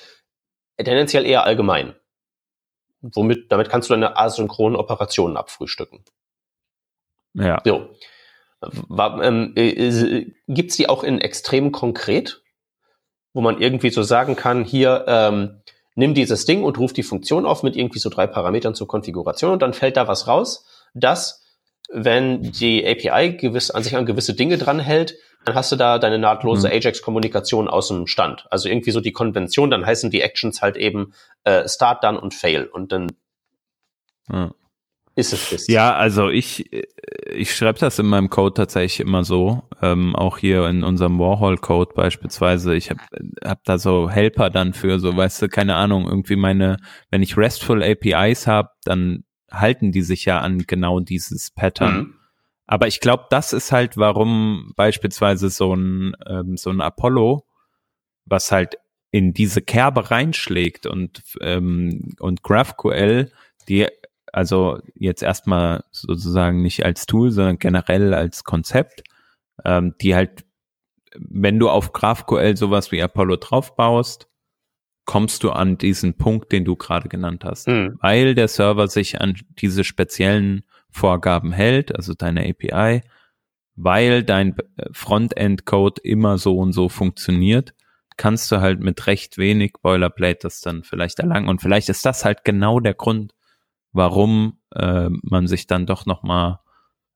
tendenziell 0.77 1.25
eher 1.25 1.45
allgemein. 1.45 1.95
Womit, 3.01 3.51
damit 3.51 3.69
kannst 3.69 3.91
du 3.91 3.95
deine 3.95 4.17
asynchronen 4.17 4.77
Operationen 4.77 5.37
abfrühstücken. 5.37 6.05
Ja. 7.35 7.61
So. 7.65 7.89
Ähm, 8.63 9.53
äh, 9.57 10.27
gibt's 10.47 10.77
die 10.77 10.89
auch 10.89 11.03
in 11.03 11.21
extrem 11.21 11.73
konkret, 11.73 12.43
wo 13.33 13.41
man 13.41 13.61
irgendwie 13.61 13.91
so 13.91 14.03
sagen 14.03 14.37
kann, 14.37 14.65
hier, 14.65 15.05
ähm, 15.09 15.63
nimm 15.95 16.15
dieses 16.15 16.45
Ding 16.45 16.65
und 16.65 16.79
ruf 16.79 16.93
die 16.93 17.03
Funktion 17.03 17.47
auf 17.47 17.63
mit 17.63 17.77
irgendwie 17.77 17.99
so 17.99 18.11
drei 18.11 18.27
Parametern 18.27 18.75
zur 18.75 18.89
Konfiguration 18.89 19.53
und 19.53 19.63
dann 19.63 19.75
fällt 19.75 19.97
da 19.97 20.09
was 20.09 20.27
raus, 20.27 20.67
dass 20.95 21.43
wenn 21.93 22.43
die 22.53 22.87
API 22.87 23.37
gewiss, 23.37 23.71
an 23.71 23.83
sich 23.83 23.97
an 23.97 24.07
gewisse 24.07 24.35
Dinge 24.35 24.57
dranhält, 24.57 25.17
dann 25.45 25.55
hast 25.55 25.73
du 25.73 25.77
da 25.77 25.99
deine 25.99 26.19
nahtlose 26.19 26.69
mhm. 26.69 26.75
Ajax-Kommunikation 26.75 27.69
aus 27.69 27.89
dem 27.89 28.07
Stand. 28.07 28.47
Also 28.51 28.69
irgendwie 28.69 28.93
so 28.93 29.01
die 29.01 29.13
Konvention, 29.13 29.71
dann 29.71 29.85
heißen 29.85 30.11
die 30.11 30.23
Actions 30.23 30.63
halt 30.63 30.77
eben 30.77 31.13
äh, 31.45 31.69
Start, 31.69 32.05
Done 32.05 32.21
und 32.21 32.33
Fail. 32.33 32.65
Und 32.65 32.93
dann 32.93 33.09
mhm 34.29 34.53
ist 35.15 35.33
es 35.33 35.51
das. 35.51 35.67
Ja, 35.67 35.95
also 35.95 36.31
ich, 36.31 36.71
ich 37.31 37.55
schreibe 37.55 37.79
das 37.79 37.99
in 37.99 38.07
meinem 38.07 38.31
Code 38.31 38.55
tatsächlich 38.55 39.01
immer 39.01 39.25
so. 39.25 39.63
Ähm, 39.83 40.17
auch 40.17 40.39
hier 40.39 40.67
in 40.69 40.85
unserem 40.85 41.19
Warhol-Code 41.19 41.93
beispielsweise. 41.95 42.75
Ich 42.75 42.91
habe 42.91 43.01
hab 43.45 43.63
da 43.65 43.79
so 43.79 44.09
Helper 44.09 44.49
dann 44.49 44.73
für, 44.73 44.99
so 44.99 45.15
weißt 45.15 45.43
du, 45.43 45.49
keine 45.49 45.77
Ahnung, 45.77 46.09
irgendwie 46.09 46.37
meine, 46.37 46.79
wenn 47.11 47.23
ich 47.23 47.37
RESTful 47.37 47.83
APIs 47.83 48.47
habe, 48.47 48.71
dann 48.85 49.25
halten 49.51 49.93
die 49.93 50.03
sich 50.03 50.25
ja 50.25 50.41
an 50.41 50.61
genau 50.67 51.01
dieses 51.01 51.51
Pattern. 51.51 51.97
Mhm. 51.97 52.15
Aber 52.67 52.87
ich 52.87 53.01
glaube, 53.01 53.27
das 53.29 53.53
ist 53.53 53.71
halt, 53.71 53.99
warum 53.99 54.73
beispielsweise 54.77 55.51
so 55.51 55.75
ein, 55.75 56.15
ähm, 56.27 56.57
so 56.57 56.71
ein 56.71 56.81
Apollo, 56.81 57.45
was 58.25 58.51
halt 58.51 58.79
in 59.11 59.35
diese 59.35 59.61
Kerbe 59.61 60.11
reinschlägt 60.11 60.87
und, 60.87 61.23
ähm, 61.43 62.15
und 62.19 62.43
GraphQL, 62.43 63.31
die 63.69 63.89
also 64.33 64.81
jetzt 64.95 65.23
erstmal 65.23 65.85
sozusagen 65.91 66.63
nicht 66.63 66.85
als 66.85 67.07
Tool, 67.07 67.31
sondern 67.31 67.59
generell 67.59 68.15
als 68.15 68.45
Konzept, 68.45 69.03
ähm, 69.65 69.95
die 70.01 70.15
halt, 70.15 70.45
wenn 71.17 71.59
du 71.59 71.69
auf 71.69 71.93
GraphQL 71.93 72.57
sowas 72.57 72.91
wie 72.91 73.03
Apollo 73.03 73.37
draufbaust, 73.37 74.29
kommst 75.05 75.43
du 75.43 75.51
an 75.51 75.79
diesen 75.79 76.15
Punkt, 76.15 76.53
den 76.53 76.65
du 76.65 76.77
gerade 76.77 77.09
genannt 77.09 77.45
hast, 77.45 77.69
mhm. 77.69 77.99
weil 78.01 78.35
der 78.35 78.49
Server 78.49 78.89
sich 78.89 79.21
an 79.21 79.37
diese 79.51 79.85
speziellen 79.85 80.63
Vorgaben 80.91 81.53
hält, 81.53 81.95
also 81.95 82.15
deine 82.15 82.49
API, 82.49 83.03
weil 83.75 84.23
dein 84.23 84.55
Frontend-Code 84.93 86.01
immer 86.05 86.39
so 86.39 86.57
und 86.59 86.73
so 86.73 86.89
funktioniert, 86.89 87.75
kannst 88.17 88.53
du 88.53 88.61
halt 88.61 88.81
mit 88.81 89.07
recht 89.07 89.39
wenig 89.39 89.75
Boilerplate 89.83 90.41
das 90.43 90.61
dann 90.61 90.85
vielleicht 90.85 91.19
erlangen. 91.19 91.49
Und 91.49 91.63
vielleicht 91.63 91.89
ist 91.89 92.05
das 92.05 92.25
halt 92.25 92.45
genau 92.45 92.79
der 92.79 92.95
Grund, 92.95 93.33
warum 93.93 94.59
äh, 94.75 95.09
man 95.23 95.47
sich 95.47 95.67
dann 95.67 95.87
doch 95.87 96.07
nochmal 96.07 96.61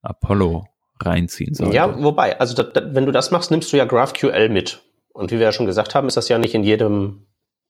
Apollo 0.03 0.67
reinziehen 1.01 1.55
soll. 1.55 1.75
Ja, 1.75 2.03
wobei, 2.03 2.39
also 2.39 2.55
da, 2.55 2.63
da, 2.63 2.95
wenn 2.95 3.07
du 3.07 3.13
das 3.13 3.31
machst, 3.31 3.51
nimmst 3.51 3.73
du 3.73 3.77
ja 3.77 3.85
GraphQL 3.85 4.49
mit. 4.49 4.83
Und 5.13 5.31
wie 5.31 5.39
wir 5.39 5.47
ja 5.47 5.53
schon 5.53 5.67
gesagt 5.67 5.95
haben, 5.95 6.07
ist 6.07 6.17
das 6.17 6.29
ja 6.29 6.39
nicht 6.39 6.55
in 6.55 6.63
jedem, 6.63 7.27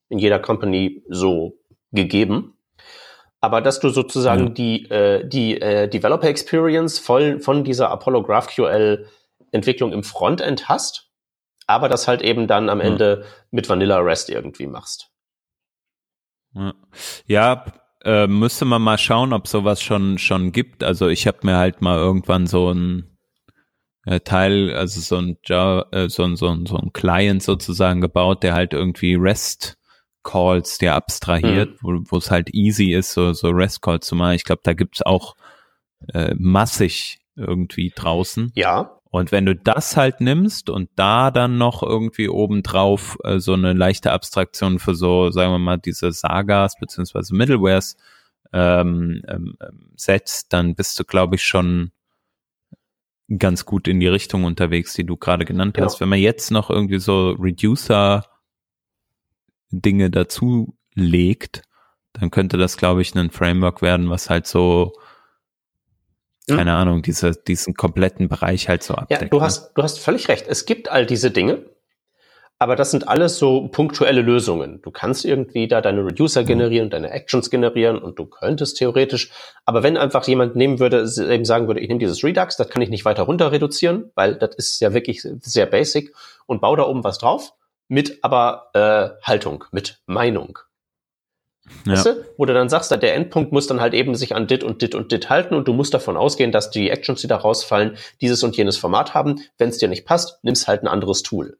in 0.09 0.19
jeder 0.19 0.39
Company 0.39 1.05
so 1.09 1.59
gegeben. 1.93 2.55
Aber 3.41 3.61
dass 3.61 3.81
du 3.81 3.91
sozusagen 3.91 4.49
ja. 4.49 4.53
die, 4.53 4.91
äh, 4.91 5.29
die 5.29 5.61
äh, 5.61 5.89
Developer 5.89 6.29
Experience 6.29 6.99
voll 6.99 7.41
von 7.41 7.65
dieser 7.65 7.91
Apollo 7.91 8.23
GraphQL 8.23 9.07
Entwicklung 9.53 9.93
im 9.93 10.03
Frontend 10.03 10.69
hast, 10.69 11.11
aber 11.67 11.89
das 11.89 12.09
halt 12.09 12.23
eben 12.23 12.47
dann 12.47 12.69
am 12.69 12.81
Ende 12.81 13.21
ja. 13.23 13.27
mit 13.51 13.69
Vanilla 13.69 13.99
REST 13.99 14.31
irgendwie 14.31 14.67
machst. 14.67 15.11
Ja 17.27 17.65
äh, 18.07 18.27
müsste 18.27 18.65
man 18.65 18.83
mal 18.83 18.99
schauen, 18.99 19.33
ob 19.33 19.49
sowas 19.49 19.83
schon 19.83 20.19
schon 20.19 20.53
gibt. 20.53 20.83
Also 20.85 21.09
ich 21.09 21.27
habe 21.27 21.39
mir 21.43 21.57
halt 21.57 21.83
mal 21.83 21.99
irgendwann 21.99 22.47
so 22.47 22.73
ein 22.73 23.19
äh, 24.07 24.21
Teil, 24.21 24.73
also 24.75 25.01
so 25.01 25.17
ein, 25.17 25.37
äh, 25.49 26.09
so, 26.09 26.23
ein, 26.23 26.37
so, 26.37 26.49
ein, 26.49 26.65
so 26.67 26.77
ein 26.77 26.93
Client 26.93 27.43
sozusagen 27.43 28.01
gebaut, 28.01 28.43
der 28.43 28.55
halt 28.55 28.73
irgendwie 28.73 29.17
REST 29.17 29.77
Calls 30.23 30.79
der 30.79 30.95
abstrahiert, 30.95 31.83
mhm. 31.83 32.05
wo 32.09 32.17
es 32.17 32.31
halt 32.31 32.53
easy 32.53 32.93
ist, 32.93 33.13
so, 33.13 33.33
so 33.33 33.49
REST 33.51 33.83
Calls 33.83 34.07
zu 34.07 34.17
machen. 34.17 34.35
Ich 34.35 34.45
glaube, 34.45 34.63
da 34.65 34.73
gibt's 34.73 35.03
auch 35.03 35.37
äh, 36.13 36.35
massig 36.37 37.19
irgendwie 37.37 37.93
draußen. 37.95 38.53
Ja. 38.55 38.96
Und 39.11 39.33
wenn 39.33 39.47
du 39.47 39.55
das 39.55 39.97
halt 39.97 40.21
nimmst 40.21 40.69
und 40.69 40.91
da 40.97 41.31
dann 41.31 41.59
noch 41.59 41.83
irgendwie 41.83 42.29
obendrauf 42.29 43.17
äh, 43.25 43.39
so 43.39 43.53
eine 43.53 43.73
leichte 43.73 44.13
Abstraktion 44.13 44.79
für 44.79 44.95
so, 44.95 45.31
sagen 45.31 45.53
wir 45.53 45.59
mal, 45.59 45.79
diese 45.79 46.13
Sagas 46.13 46.77
beziehungsweise 46.79 47.35
Middlewares 47.35 47.97
ähm, 48.53 49.23
ähm, 49.29 49.57
ähm, 49.61 49.91
setzt, 49.97 50.53
dann 50.53 50.75
bist 50.75 50.99
du, 50.99 51.05
glaube 51.05 51.37
ich, 51.37 51.45
schon 51.45 51.93
ganz 53.39 53.65
gut 53.65 53.89
in 53.89 54.01
die 54.01 54.07
Richtung 54.07 54.45
unterwegs, 54.45 54.95
die 54.95 55.05
du 55.05 55.17
gerade 55.17 55.45
genannt 55.45 55.79
hast. 55.81 56.01
Wenn 56.01 56.09
man 56.09 56.19
jetzt 56.19 56.51
noch 56.51 56.71
irgendwie 56.71 57.01
so 57.01 57.31
Reducer 57.33 58.25
Dinge 59.71 60.11
dazu 60.11 60.77
legt, 60.95 61.63
dann 62.13 62.31
könnte 62.31 62.57
das, 62.57 62.77
glaube 62.77 63.03
ich, 63.03 63.15
ein 63.15 63.31
Framework 63.31 63.83
werden, 63.83 64.11
was 64.11 64.31
halt 64.31 64.47
so 64.47 64.93
keine 66.47 66.73
hm. 66.73 66.79
Ahnung, 66.79 67.03
diese, 67.03 67.33
diesen 67.33 67.75
kompletten 67.75 68.29
Bereich 68.29 68.69
halt 68.69 68.83
so 68.83 68.95
abdeckt. 68.95 69.23
Ja, 69.23 69.29
du 69.29 69.41
hast, 69.41 69.73
du 69.75 69.83
hast 69.83 69.99
völlig 69.99 70.29
recht. 70.29 70.47
Es 70.49 70.65
gibt 70.65 70.91
all 70.91 71.05
diese 71.05 71.31
Dinge, 71.31 71.65
aber 72.59 72.77
das 72.77 72.91
sind 72.91 73.09
alles 73.09 73.39
so 73.39 73.69
punktuelle 73.69 74.23
Lösungen. 74.23 74.81
Du 74.83 74.91
kannst 74.91 75.25
irgendwie 75.25 75.69
da 75.69 75.81
deine 75.81 76.07
Reducer 76.07 76.43
mhm. 76.43 76.47
generieren, 76.47 76.91
deine 76.91 77.11
Actions 77.11 77.51
generieren 77.51 77.99
und 77.99 78.19
du 78.19 78.27
könntest 78.27 78.79
theoretisch, 78.79 79.31
aber 79.65 79.83
wenn 79.83 79.97
einfach 79.97 80.27
jemand 80.27 80.57
nehmen 80.57 80.79
würde, 80.79 81.07
eben 81.29 81.45
sagen 81.45 81.67
würde, 81.67 81.81
ich 81.81 81.89
nehme 81.89 82.01
dieses 82.01 82.23
Redux, 82.23 82.57
das 82.57 82.69
kann 82.69 82.83
ich 82.83 82.89
nicht 82.89 83.05
weiter 83.05 83.25
runter 83.25 83.53
reduzieren, 83.53 84.11
weil 84.15 84.37
das 84.37 84.55
ist 84.55 84.81
ja 84.81 84.95
wirklich 84.95 85.23
sehr 85.41 85.67
basic 85.67 86.15
und 86.47 86.61
baue 86.61 86.77
da 86.77 86.85
oben 86.85 87.05
was 87.05 87.18
drauf 87.18 87.53
mit 87.89 88.18
aber 88.23 88.71
äh, 88.75 89.11
Haltung, 89.23 89.64
mit 89.71 90.01
Meinung. 90.07 90.59
Ja. 91.84 91.93
Weißt 91.93 92.07
du? 92.07 92.25
Wo 92.37 92.45
du 92.45 92.55
dann 92.55 92.68
sagst, 92.68 92.91
der 92.91 93.14
Endpunkt 93.14 93.53
muss 93.53 93.67
dann 93.67 93.80
halt 93.80 93.95
eben 93.95 94.14
sich 94.14 94.34
an 94.34 94.47
dit 94.47 94.64
und 94.64 94.83
dit 94.83 94.95
und 94.95 95.13
dit 95.13 95.30
halten 95.30 95.55
und 95.55 95.68
du 95.68 95.72
musst 95.72 95.95
davon 95.95 96.17
ausgehen, 96.17 96.53
dass 96.53 96.71
die 96.71 96.91
Actions, 96.91 97.21
die 97.21 97.29
da 97.29 97.37
rausfallen, 97.37 97.97
dieses 98.21 98.43
und 98.43 98.57
jenes 98.57 98.76
Format 98.76 99.14
haben. 99.14 99.41
Wenn 99.59 99.68
es 99.68 99.79
dir 99.79 99.88
nicht 99.88 100.05
passt, 100.05 100.43
nimmst 100.43 100.68
halt 100.68 100.83
ein 100.83 100.88
anderes 100.88 101.22
Tool. 101.22 101.59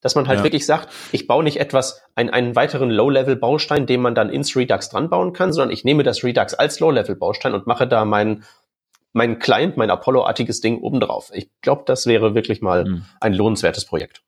Dass 0.00 0.14
man 0.14 0.28
halt 0.28 0.38
ja. 0.38 0.44
wirklich 0.44 0.64
sagt, 0.64 0.88
ich 1.12 1.26
baue 1.26 1.44
nicht 1.44 1.60
etwas, 1.60 2.02
ein, 2.14 2.30
einen 2.30 2.56
weiteren 2.56 2.90
Low-Level-Baustein, 2.90 3.86
den 3.86 4.00
man 4.00 4.14
dann 4.14 4.30
ins 4.30 4.56
Redux 4.56 4.88
dran 4.88 5.10
bauen 5.10 5.34
kann, 5.34 5.52
sondern 5.52 5.72
ich 5.72 5.84
nehme 5.84 6.02
das 6.02 6.24
Redux 6.24 6.54
als 6.54 6.80
Low-Level-Baustein 6.80 7.52
und 7.52 7.66
mache 7.66 7.86
da 7.86 8.04
meinen 8.04 8.44
mein 9.12 9.38
Client, 9.40 9.76
mein 9.76 9.90
Apollo-artiges 9.90 10.60
Ding 10.60 10.78
obendrauf. 10.78 11.30
Ich 11.34 11.50
glaube, 11.62 11.82
das 11.84 12.06
wäre 12.06 12.34
wirklich 12.34 12.62
mal 12.62 12.84
mhm. 12.84 13.04
ein 13.20 13.34
lohnenswertes 13.34 13.84
Projekt. 13.84 14.22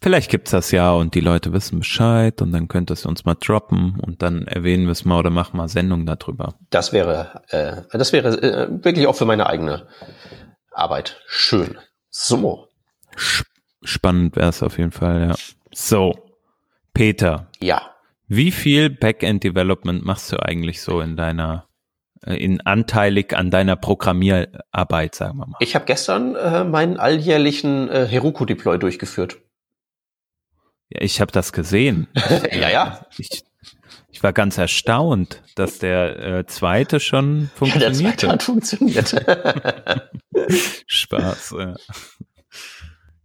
Vielleicht 0.00 0.30
gibt's 0.30 0.52
das 0.52 0.70
ja 0.70 0.92
und 0.92 1.14
die 1.14 1.20
Leute 1.20 1.52
wissen 1.52 1.80
Bescheid 1.80 2.40
und 2.40 2.52
dann 2.52 2.68
könnt 2.68 2.90
ihr 2.90 2.94
es 2.94 3.04
uns 3.04 3.24
mal 3.24 3.34
droppen 3.34 3.98
und 4.00 4.22
dann 4.22 4.46
erwähnen 4.46 4.84
wir 4.84 4.92
es 4.92 5.04
mal 5.04 5.18
oder 5.18 5.30
machen 5.30 5.56
mal 5.56 5.68
Sendung 5.68 6.06
darüber. 6.06 6.54
Das 6.70 6.92
wäre, 6.92 7.42
äh, 7.48 7.82
das 7.96 8.12
wäre 8.12 8.40
äh, 8.42 8.68
wirklich 8.84 9.06
auch 9.06 9.16
für 9.16 9.24
meine 9.24 9.46
eigene 9.46 9.88
Arbeit 10.70 11.20
schön. 11.26 11.78
So. 12.10 12.68
Spannend 13.82 14.36
wäre 14.36 14.48
es 14.48 14.62
auf 14.62 14.78
jeden 14.78 14.92
Fall, 14.92 15.28
ja. 15.28 15.34
So, 15.72 16.14
Peter. 16.94 17.48
Ja. 17.60 17.94
Wie 18.28 18.50
viel 18.50 18.90
Backend 18.90 19.42
Development 19.42 20.04
machst 20.04 20.30
du 20.32 20.36
eigentlich 20.36 20.80
so 20.80 21.00
in 21.00 21.16
deiner 21.16 21.68
äh, 22.24 22.36
in 22.36 22.60
anteilig 22.60 23.36
an 23.36 23.50
deiner 23.50 23.76
Programmierarbeit, 23.76 25.14
sagen 25.14 25.38
wir 25.38 25.46
mal? 25.46 25.56
Ich 25.60 25.74
habe 25.74 25.84
gestern 25.84 26.34
äh, 26.34 26.64
meinen 26.64 26.98
alljährlichen 26.98 27.88
äh, 27.88 28.06
Heroku 28.06 28.44
Deploy 28.44 28.78
durchgeführt. 28.78 29.38
Ja, 30.90 31.02
ich 31.02 31.20
habe 31.20 31.32
das 31.32 31.52
gesehen. 31.52 32.08
ja, 32.52 32.70
ja. 32.70 33.06
Ich, 33.18 33.44
Ich 34.10 34.22
war 34.22 34.32
ganz 34.32 34.58
erstaunt, 34.58 35.42
dass 35.54 35.78
der 35.78 36.18
äh, 36.18 36.46
zweite 36.46 36.98
schon 36.98 37.50
funktioniert. 37.54 38.00
Ja, 38.00 38.10
der 38.10 38.16
zweite 38.16 38.28
hat 38.32 38.42
funktioniert. 38.42 39.14
Spaß. 40.86 41.54
Ja, 41.58 41.74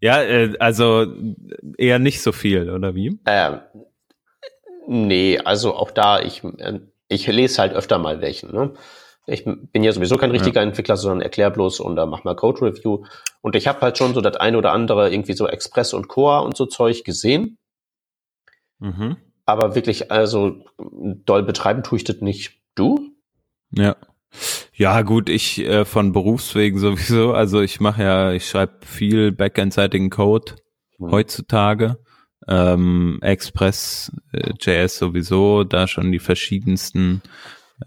ja 0.01 0.21
äh, 0.23 0.53
also 0.59 1.07
eher 1.77 1.99
nicht 1.99 2.21
so 2.21 2.31
viel, 2.31 2.69
oder 2.69 2.93
wie? 2.95 3.17
Ähm, 3.25 3.59
nee, 4.87 5.39
also 5.39 5.73
auch 5.75 5.91
da, 5.91 6.19
ich, 6.19 6.43
äh, 6.43 6.79
ich 7.07 7.27
lese 7.27 7.61
halt 7.61 7.73
öfter 7.73 7.97
mal 7.97 8.21
welchen. 8.21 8.51
Ne? 8.51 8.73
Ich 9.25 9.45
bin 9.45 9.83
ja 9.83 9.91
sowieso 9.93 10.17
kein 10.17 10.31
richtiger 10.31 10.61
ja. 10.61 10.67
Entwickler, 10.67 10.97
sondern 10.97 11.21
erklär 11.21 11.49
bloß 11.49 11.79
und 11.79 11.95
da 11.95 12.05
mach 12.05 12.23
mal 12.25 12.35
Code 12.35 12.61
Review. 12.61 13.05
Und 13.41 13.55
ich 13.55 13.67
habe 13.67 13.79
halt 13.81 13.97
schon 13.97 14.13
so 14.13 14.21
das 14.21 14.35
eine 14.35 14.57
oder 14.57 14.73
andere 14.73 15.11
irgendwie 15.11 15.33
so 15.33 15.47
Express 15.47 15.93
und 15.93 16.09
Core 16.09 16.43
und 16.43 16.57
so 16.57 16.65
Zeug 16.65 17.03
gesehen. 17.05 17.57
Mhm. 18.79 19.17
Aber 19.45 19.75
wirklich, 19.75 20.11
also 20.11 20.65
doll 20.77 21.43
betreiben 21.43 21.83
tue 21.83 21.97
ich 21.97 22.03
das 22.03 22.17
nicht. 22.21 22.59
Du? 22.75 23.11
Ja. 23.71 23.95
Ja, 24.73 25.03
gut, 25.03 25.29
ich 25.29 25.59
äh, 25.59 25.85
von 25.85 26.11
Berufswegen 26.11 26.79
sowieso. 26.79 27.33
Also 27.33 27.61
ich 27.61 27.79
mache 27.79 28.03
ja, 28.03 28.31
ich 28.33 28.47
schreibe 28.49 28.85
viel 28.85 29.31
backend-seitigen 29.31 30.09
Code 30.09 30.55
mhm. 30.97 31.11
heutzutage. 31.11 31.97
Ähm, 32.45 33.19
Express, 33.21 34.11
äh, 34.33 34.51
JS 34.59 34.97
sowieso, 34.97 35.63
da 35.63 35.87
schon 35.87 36.11
die 36.11 36.19
verschiedensten 36.19 37.21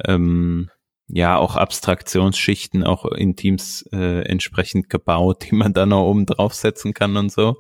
ähm, 0.07 0.71
ja 1.09 1.37
auch 1.37 1.57
Abstraktionsschichten 1.57 2.83
auch 2.85 3.05
in 3.05 3.37
Teams 3.37 3.89
äh, 3.93 4.23
entsprechend 4.23 4.91
gebaut, 4.91 5.47
die 5.51 5.55
man 5.55 5.73
dann 5.73 5.91
noch 5.91 6.07
oben 6.07 6.27
draufsetzen 6.27 6.95
kann 6.95 7.17
und 7.17 7.33
so. 7.33 7.57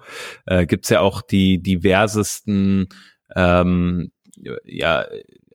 Äh, 0.47 0.67
gibt's 0.67 0.91
ja 0.91 1.01
auch 1.01 1.23
die 1.23 1.63
diversesten 1.63 2.89
ähm, 3.35 4.11
ja, 4.65 5.07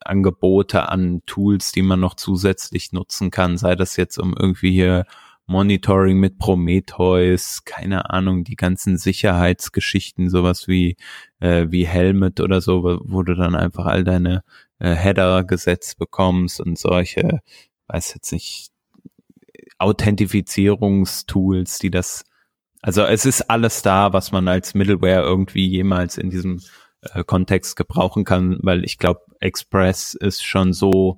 Angebote 0.03 0.89
an 0.89 1.21
Tools, 1.25 1.71
die 1.71 1.83
man 1.83 1.99
noch 1.99 2.15
zusätzlich 2.15 2.91
nutzen 2.91 3.29
kann, 3.29 3.57
sei 3.57 3.75
das 3.75 3.97
jetzt 3.97 4.17
um 4.17 4.35
irgendwie 4.37 4.71
hier 4.71 5.05
Monitoring 5.47 6.17
mit 6.17 6.37
Prometheus, 6.37 7.65
keine 7.65 8.09
Ahnung, 8.09 8.43
die 8.43 8.55
ganzen 8.55 8.97
Sicherheitsgeschichten, 8.97 10.29
sowas 10.29 10.67
wie, 10.67 10.95
äh, 11.39 11.67
wie 11.69 11.85
Helmet 11.85 12.39
oder 12.39 12.61
so, 12.61 12.99
wo 13.03 13.21
du 13.23 13.35
dann 13.35 13.55
einfach 13.55 13.85
all 13.85 14.03
deine 14.03 14.43
äh, 14.79 14.95
Header 14.95 15.43
gesetzt 15.43 15.99
bekommst 15.99 16.61
und 16.61 16.77
solche 16.77 17.41
weiß 17.91 18.13
jetzt 18.13 18.31
nicht, 18.31 18.71
Authentifizierungstools, 19.77 21.79
die 21.79 21.91
das, 21.91 22.23
also 22.81 23.03
es 23.03 23.25
ist 23.25 23.49
alles 23.49 23.81
da, 23.81 24.13
was 24.13 24.31
man 24.31 24.47
als 24.47 24.73
Middleware 24.73 25.23
irgendwie 25.23 25.67
jemals 25.67 26.17
in 26.17 26.29
diesem 26.29 26.61
äh, 27.01 27.23
Kontext 27.23 27.75
gebrauchen 27.75 28.23
kann, 28.23 28.59
weil 28.61 28.85
ich 28.85 28.97
glaube, 28.97 29.21
Express 29.39 30.13
ist 30.13 30.43
schon 30.43 30.73
so, 30.73 31.17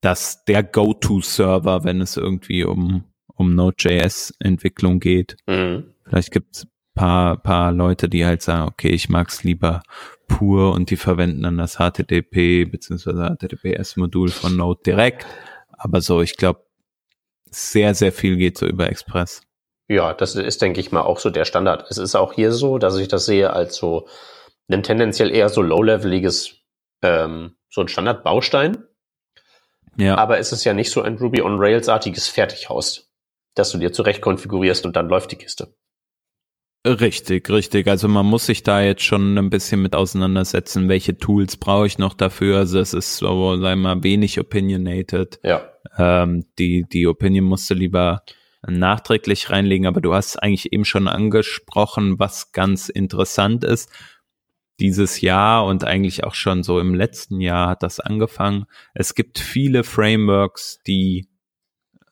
dass 0.00 0.44
der 0.44 0.62
Go-To-Server, 0.62 1.84
wenn 1.84 2.00
es 2.00 2.16
irgendwie 2.16 2.64
um, 2.64 3.04
um 3.26 3.54
Node.js-Entwicklung 3.54 5.00
geht. 5.00 5.36
Mhm. 5.46 5.94
Vielleicht 6.04 6.32
gibt's 6.32 6.66
paar, 6.94 7.36
paar 7.38 7.72
Leute, 7.72 8.08
die 8.08 8.24
halt 8.24 8.42
sagen, 8.42 8.68
okay, 8.68 8.90
ich 8.90 9.08
mag's 9.08 9.44
lieber 9.44 9.82
pur 10.28 10.72
und 10.72 10.90
die 10.90 10.96
verwenden 10.96 11.42
dann 11.42 11.58
das 11.58 11.76
HTTP 11.76 12.64
bzw. 12.64 13.36
HTTPS-Modul 13.36 14.30
von 14.30 14.56
Node 14.56 14.80
direkt. 14.84 15.26
Aber 15.78 16.00
so, 16.00 16.22
ich 16.22 16.36
glaube, 16.36 16.64
sehr, 17.50 17.94
sehr 17.94 18.12
viel 18.12 18.36
geht 18.36 18.58
so 18.58 18.66
über 18.66 18.88
Express. 18.88 19.42
Ja, 19.88 20.14
das 20.14 20.34
ist, 20.34 20.62
denke 20.62 20.80
ich 20.80 20.92
mal, 20.92 21.02
auch 21.02 21.18
so 21.18 21.30
der 21.30 21.44
Standard. 21.44 21.86
Es 21.90 21.98
ist 21.98 22.14
auch 22.14 22.32
hier 22.32 22.52
so, 22.52 22.78
dass 22.78 22.96
ich 22.96 23.08
das 23.08 23.26
sehe 23.26 23.52
als 23.52 23.76
so 23.76 24.08
ein 24.68 24.82
tendenziell 24.82 25.30
eher 25.30 25.50
so 25.50 25.60
low-leveliges, 25.60 26.56
ähm, 27.02 27.56
so 27.68 27.82
ein 27.82 27.88
Standardbaustein. 27.88 28.84
Ja. 29.96 30.16
Aber 30.16 30.38
es 30.38 30.52
ist 30.52 30.64
ja 30.64 30.72
nicht 30.72 30.90
so 30.90 31.02
ein 31.02 31.18
Ruby 31.18 31.42
on 31.42 31.58
Rails-artiges 31.58 32.28
Fertighaus, 32.28 33.10
dass 33.54 33.70
du 33.70 33.78
dir 33.78 33.92
zurecht 33.92 34.22
konfigurierst 34.22 34.86
und 34.86 34.96
dann 34.96 35.08
läuft 35.08 35.30
die 35.32 35.36
Kiste. 35.36 35.74
Richtig, 36.86 37.48
richtig. 37.48 37.88
Also 37.88 38.08
man 38.08 38.26
muss 38.26 38.44
sich 38.44 38.62
da 38.62 38.82
jetzt 38.82 39.02
schon 39.02 39.38
ein 39.38 39.48
bisschen 39.48 39.80
mit 39.80 39.94
auseinandersetzen, 39.94 40.90
welche 40.90 41.16
Tools 41.16 41.56
brauche 41.56 41.86
ich 41.86 41.96
noch 41.96 42.12
dafür. 42.12 42.58
Also 42.58 42.78
es 42.78 42.92
ist 42.92 43.16
so, 43.16 43.56
sagen 43.56 43.80
wir 43.80 43.94
mal, 43.96 44.02
wenig 44.02 44.38
opinionated. 44.38 45.40
Ja. 45.42 45.62
Ähm, 45.96 46.44
die, 46.58 46.84
die 46.86 47.06
Opinion 47.06 47.46
musst 47.46 47.70
du 47.70 47.74
lieber 47.74 48.22
nachträglich 48.66 49.48
reinlegen, 49.48 49.86
aber 49.86 50.02
du 50.02 50.12
hast 50.12 50.42
eigentlich 50.42 50.74
eben 50.74 50.84
schon 50.84 51.08
angesprochen, 51.08 52.18
was 52.18 52.52
ganz 52.52 52.90
interessant 52.90 53.64
ist. 53.64 53.90
Dieses 54.78 55.22
Jahr 55.22 55.64
und 55.64 55.84
eigentlich 55.84 56.24
auch 56.24 56.34
schon 56.34 56.62
so 56.62 56.80
im 56.80 56.94
letzten 56.94 57.40
Jahr 57.40 57.70
hat 57.70 57.82
das 57.82 57.98
angefangen. 57.98 58.66
Es 58.92 59.14
gibt 59.14 59.38
viele 59.38 59.84
Frameworks, 59.84 60.80
die 60.86 61.28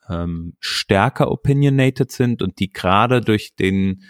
ähm, 0.09 0.55
stärker 0.59 1.29
opinionated 1.29 2.11
sind 2.11 2.41
und 2.41 2.59
die 2.59 2.71
gerade 2.71 3.21
durch 3.21 3.55
den 3.55 4.03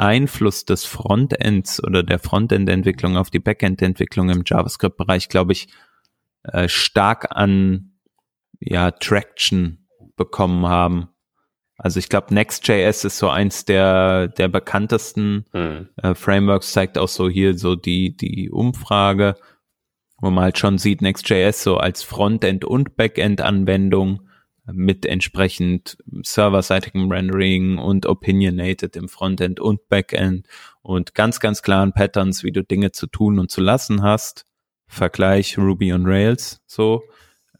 Einfluss 0.00 0.64
des 0.64 0.84
Frontends 0.84 1.82
oder 1.82 2.02
der 2.02 2.18
Frontend-Entwicklung 2.18 3.16
auf 3.16 3.30
die 3.30 3.38
Backend-Entwicklung 3.38 4.30
im 4.30 4.42
JavaScript-Bereich, 4.46 5.28
glaube 5.28 5.52
ich, 5.52 5.68
äh, 6.42 6.68
stark 6.68 7.36
an 7.36 7.92
ja, 8.60 8.90
Traction 8.90 9.86
bekommen 10.16 10.66
haben. 10.66 11.08
Also 11.76 11.98
ich 11.98 12.08
glaube, 12.08 12.34
Next.js 12.34 13.04
ist 13.04 13.18
so 13.18 13.30
eins 13.30 13.64
der, 13.64 14.28
der 14.28 14.48
bekanntesten 14.48 15.46
hm. 15.52 15.88
äh, 15.96 16.14
Frameworks, 16.14 16.72
zeigt 16.72 16.98
auch 16.98 17.08
so 17.08 17.28
hier 17.28 17.56
so 17.56 17.74
die, 17.74 18.16
die 18.16 18.50
Umfrage, 18.50 19.36
wo 20.18 20.30
man 20.30 20.44
halt 20.44 20.58
schon 20.58 20.78
sieht, 20.78 21.00
Next.js 21.00 21.62
so 21.62 21.78
als 21.78 22.02
Frontend- 22.02 22.64
und 22.64 22.96
Backend-Anwendung 22.96 24.28
mit 24.72 25.06
entsprechend 25.06 25.98
serverseitigem 26.22 27.10
Rendering 27.10 27.78
und 27.78 28.06
opinionated 28.06 28.96
im 28.96 29.08
Frontend 29.08 29.60
und 29.60 29.88
Backend 29.88 30.46
und 30.82 31.14
ganz, 31.14 31.40
ganz 31.40 31.62
klaren 31.62 31.92
Patterns, 31.92 32.44
wie 32.44 32.52
du 32.52 32.62
Dinge 32.62 32.92
zu 32.92 33.06
tun 33.06 33.38
und 33.38 33.50
zu 33.50 33.60
lassen 33.60 34.02
hast. 34.02 34.44
Vergleich 34.86 35.56
Ruby 35.56 35.92
on 35.92 36.06
Rails, 36.06 36.60
so. 36.66 37.02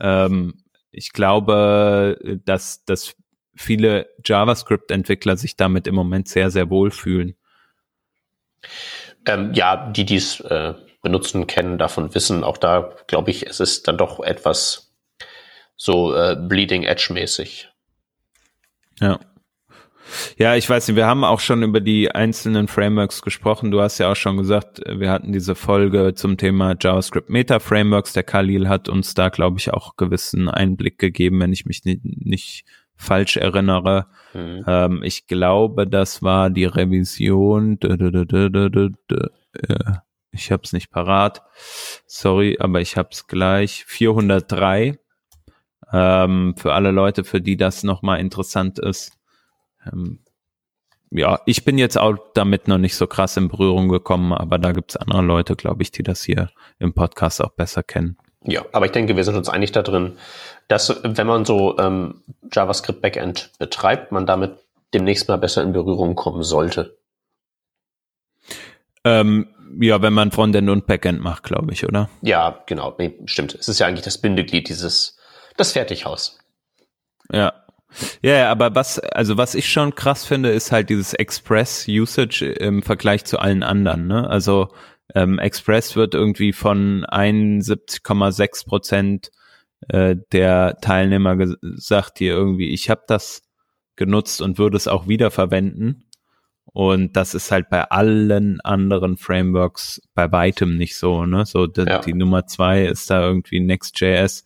Ähm, 0.00 0.64
ich 0.90 1.12
glaube, 1.12 2.40
dass, 2.44 2.84
dass 2.84 3.14
viele 3.54 4.08
JavaScript-Entwickler 4.24 5.36
sich 5.36 5.56
damit 5.56 5.86
im 5.86 5.94
Moment 5.94 6.28
sehr, 6.28 6.50
sehr 6.50 6.70
wohl 6.70 6.90
fühlen. 6.90 7.36
Ähm, 9.26 9.52
ja, 9.54 9.90
die 9.90 10.04
dies 10.04 10.40
äh, 10.40 10.74
benutzen, 11.02 11.46
kennen, 11.46 11.78
davon 11.78 12.14
wissen. 12.14 12.44
Auch 12.44 12.56
da 12.56 12.94
glaube 13.06 13.30
ich, 13.30 13.46
es 13.46 13.60
ist 13.60 13.88
dann 13.88 13.98
doch 13.98 14.20
etwas 14.20 14.89
so 15.80 16.14
äh, 16.14 16.36
Bleeding 16.38 16.82
Edge 16.82 17.08
mäßig. 17.10 17.70
Ja. 19.00 19.18
Ja, 20.36 20.54
ich 20.54 20.68
weiß 20.68 20.88
nicht, 20.88 20.96
wir 20.96 21.06
haben 21.06 21.24
auch 21.24 21.40
schon 21.40 21.62
über 21.62 21.80
die 21.80 22.10
einzelnen 22.10 22.68
Frameworks 22.68 23.22
gesprochen. 23.22 23.70
Du 23.70 23.80
hast 23.80 23.96
ja 23.96 24.12
auch 24.12 24.16
schon 24.16 24.36
gesagt, 24.36 24.82
wir 24.86 25.10
hatten 25.10 25.32
diese 25.32 25.54
Folge 25.54 26.12
zum 26.14 26.36
Thema 26.36 26.76
JavaScript 26.78 27.30
Meta 27.30 27.60
Frameworks. 27.60 28.12
Der 28.12 28.24
Khalil 28.24 28.68
hat 28.68 28.90
uns 28.90 29.14
da, 29.14 29.30
glaube 29.30 29.58
ich, 29.58 29.72
auch 29.72 29.96
gewissen 29.96 30.50
Einblick 30.50 30.98
gegeben, 30.98 31.40
wenn 31.40 31.54
ich 31.54 31.64
mich 31.64 31.86
nicht, 31.86 32.00
nicht 32.04 32.66
falsch 32.94 33.38
erinnere. 33.38 34.08
Mhm. 34.34 34.64
Ähm, 34.66 35.02
ich 35.02 35.28
glaube, 35.28 35.86
das 35.86 36.22
war 36.22 36.50
die 36.50 36.66
Revision. 36.66 37.78
Ich 40.32 40.52
habe 40.52 40.62
es 40.62 40.74
nicht 40.74 40.90
parat. 40.90 41.42
Sorry, 42.06 42.58
aber 42.60 42.82
ich 42.82 42.98
habe 42.98 43.08
es 43.12 43.26
gleich. 43.26 43.84
403 43.86 44.98
ähm, 45.92 46.54
für 46.56 46.72
alle 46.72 46.90
Leute, 46.90 47.24
für 47.24 47.40
die 47.40 47.56
das 47.56 47.82
nochmal 47.82 48.20
interessant 48.20 48.78
ist. 48.78 49.12
Ähm, 49.86 50.20
ja, 51.10 51.40
ich 51.44 51.64
bin 51.64 51.76
jetzt 51.78 51.98
auch 51.98 52.16
damit 52.34 52.68
noch 52.68 52.78
nicht 52.78 52.94
so 52.94 53.06
krass 53.06 53.36
in 53.36 53.48
Berührung 53.48 53.88
gekommen, 53.88 54.32
aber 54.32 54.58
da 54.58 54.72
gibt's 54.72 54.96
andere 54.96 55.22
Leute, 55.22 55.56
glaube 55.56 55.82
ich, 55.82 55.90
die 55.90 56.04
das 56.04 56.22
hier 56.22 56.50
im 56.78 56.92
Podcast 56.92 57.42
auch 57.42 57.50
besser 57.50 57.82
kennen. 57.82 58.16
Ja, 58.44 58.64
aber 58.72 58.86
ich 58.86 58.92
denke, 58.92 59.16
wir 59.16 59.24
sind 59.24 59.36
uns 59.36 59.48
einig 59.48 59.72
da 59.72 59.82
drin, 59.82 60.16
dass 60.68 61.00
wenn 61.02 61.26
man 61.26 61.44
so 61.44 61.76
ähm, 61.78 62.22
JavaScript 62.52 63.02
Backend 63.02 63.50
betreibt, 63.58 64.12
man 64.12 64.24
damit 64.24 64.52
demnächst 64.94 65.28
mal 65.28 65.36
besser 65.36 65.62
in 65.62 65.72
Berührung 65.72 66.14
kommen 66.14 66.42
sollte. 66.42 66.96
Ähm, 69.04 69.48
ja, 69.80 70.00
wenn 70.02 70.12
man 70.12 70.30
Frontend 70.30 70.68
und 70.68 70.86
Backend 70.86 71.20
macht, 71.20 71.42
glaube 71.42 71.72
ich, 71.72 71.86
oder? 71.86 72.08
Ja, 72.22 72.62
genau. 72.66 72.94
Nee, 72.98 73.18
stimmt. 73.26 73.54
Es 73.54 73.68
ist 73.68 73.78
ja 73.78 73.86
eigentlich 73.86 74.04
das 74.04 74.18
Bindeglied 74.18 74.68
dieses 74.68 75.18
das 75.56 75.72
Fertighaus. 75.72 76.38
Ja. 77.32 77.52
Ja, 78.22 78.50
aber 78.50 78.74
was, 78.76 79.00
also 79.00 79.36
was 79.36 79.56
ich 79.56 79.68
schon 79.68 79.96
krass 79.96 80.24
finde, 80.24 80.50
ist 80.50 80.70
halt 80.70 80.90
dieses 80.90 81.12
Express-Usage 81.12 82.46
im 82.46 82.82
Vergleich 82.82 83.24
zu 83.24 83.40
allen 83.40 83.64
anderen. 83.64 84.06
Ne? 84.06 84.30
Also 84.30 84.68
ähm, 85.14 85.38
Express 85.40 85.96
wird 85.96 86.14
irgendwie 86.14 86.52
von 86.52 87.04
71,6 87.04 88.66
Prozent 88.66 89.30
äh, 89.88 90.16
der 90.32 90.78
Teilnehmer 90.80 91.36
gesagt, 91.36 92.18
hier 92.18 92.34
irgendwie, 92.34 92.70
ich 92.70 92.90
habe 92.90 93.02
das 93.06 93.42
genutzt 93.96 94.40
und 94.40 94.58
würde 94.58 94.76
es 94.76 94.88
auch 94.88 95.08
wieder 95.08 95.30
verwenden. 95.30 96.04
Und 96.72 97.16
das 97.16 97.34
ist 97.34 97.50
halt 97.50 97.68
bei 97.68 97.82
allen 97.90 98.60
anderen 98.60 99.16
Frameworks 99.16 100.00
bei 100.14 100.30
weitem 100.30 100.76
nicht 100.76 100.96
so, 100.96 101.26
ne? 101.26 101.44
So 101.44 101.66
die, 101.66 101.82
ja. 101.82 101.98
die 101.98 102.14
Nummer 102.14 102.46
zwei 102.46 102.84
ist 102.84 103.10
da 103.10 103.20
irgendwie 103.22 103.58
Next.js, 103.58 104.44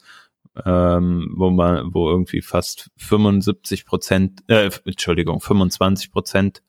ähm, 0.64 1.32
wo 1.36 1.50
man, 1.50 1.92
wo 1.92 2.08
irgendwie 2.08 2.42
fast 2.42 2.90
75 2.96 3.86
Prozent, 3.86 4.42
äh, 4.48 4.70
Entschuldigung, 4.84 5.40
25 5.40 6.12
Prozent 6.12 6.62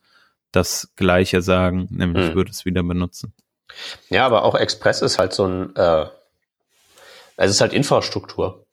das 0.52 0.92
Gleiche 0.96 1.42
sagen, 1.42 1.88
nämlich 1.92 2.28
hm. 2.28 2.36
würde 2.36 2.52
es 2.52 2.66
wieder 2.66 2.84
benutzen. 2.84 3.34
Ja, 4.10 4.26
aber 4.26 4.44
auch 4.44 4.56
Express 4.56 5.02
ist 5.02 5.20
halt 5.20 5.34
so 5.34 5.46
ein, 5.46 5.76
äh, 5.76 6.06
es 7.38 7.52
ist 7.52 7.62
halt 7.62 7.74
Infrastruktur. 7.74 8.66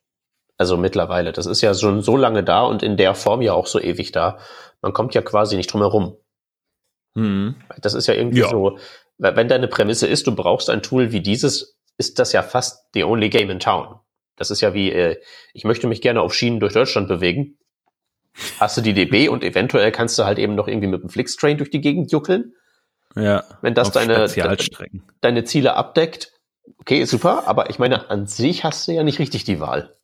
Also 0.59 0.77
mittlerweile. 0.77 1.33
Das 1.33 1.47
ist 1.47 1.61
ja 1.61 1.75
schon 1.75 2.03
so 2.03 2.17
lange 2.17 2.45
da 2.45 2.63
und 2.63 2.83
in 2.83 2.97
der 2.97 3.15
Form 3.15 3.43
ja 3.43 3.53
auch 3.53 3.67
so 3.67 3.81
ewig 3.81 4.13
da. 4.13 4.39
Man 4.81 4.93
kommt 4.93 5.15
ja 5.15 5.23
quasi 5.23 5.57
nicht 5.57 5.73
drum 5.73 5.81
herum. 5.81 6.17
Mhm. 7.15 7.57
Das 7.81 7.95
ist 7.95 8.07
ja 8.07 8.15
irgendwie 8.15 8.41
ja. 8.41 8.49
so, 8.49 8.79
wenn 9.19 9.49
deine 9.49 9.67
Prämisse 9.67 10.07
ist, 10.07 10.27
du 10.27 10.35
brauchst 10.35 10.71
ein 10.71 10.83
Tool 10.83 11.11
wie 11.11 11.21
dieses, 11.21 11.77
ist 11.99 12.19
das 12.19 12.33
ja 12.33 12.43
fast 12.43 12.87
the 12.95 13.05
only 13.05 13.29
game 13.29 13.51
in 13.51 13.59
town. 13.59 13.99
Das 14.43 14.51
ist 14.51 14.61
ja 14.61 14.75
wie, 14.75 14.91
äh, 14.91 15.21
ich 15.55 15.63
möchte 15.63 15.87
mich 15.87 16.01
gerne 16.01 16.21
auf 16.21 16.35
Schienen 16.35 16.59
durch 16.59 16.73
Deutschland 16.73 17.07
bewegen. 17.07 17.59
Hast 18.59 18.77
du 18.77 18.81
die 18.81 18.93
DB 18.93 19.29
und 19.31 19.45
eventuell 19.45 19.93
kannst 19.93 20.19
du 20.19 20.25
halt 20.25 20.41
eben 20.41 20.57
noch 20.57 20.67
irgendwie 20.67 20.89
mit 20.89 21.03
dem 21.03 21.09
Flixtrain 21.09 21.59
durch 21.59 21.71
die 21.71 21.81
Gegend 21.81 22.11
juckeln. 22.11 22.55
Ja. 23.15 23.45
Wenn 23.61 23.75
das 23.75 23.93
deine, 23.93 24.27
deine 25.21 25.45
Ziele 25.45 25.77
abdeckt, 25.77 26.33
okay, 26.79 27.05
super, 27.05 27.47
aber 27.47 27.71
ich 27.71 27.79
meine, 27.79 28.11
an 28.11 28.27
sich 28.27 28.65
hast 28.65 28.89
du 28.89 28.93
ja 28.93 29.05
nicht 29.05 29.21
richtig 29.21 29.45
die 29.45 29.61
Wahl. 29.61 29.95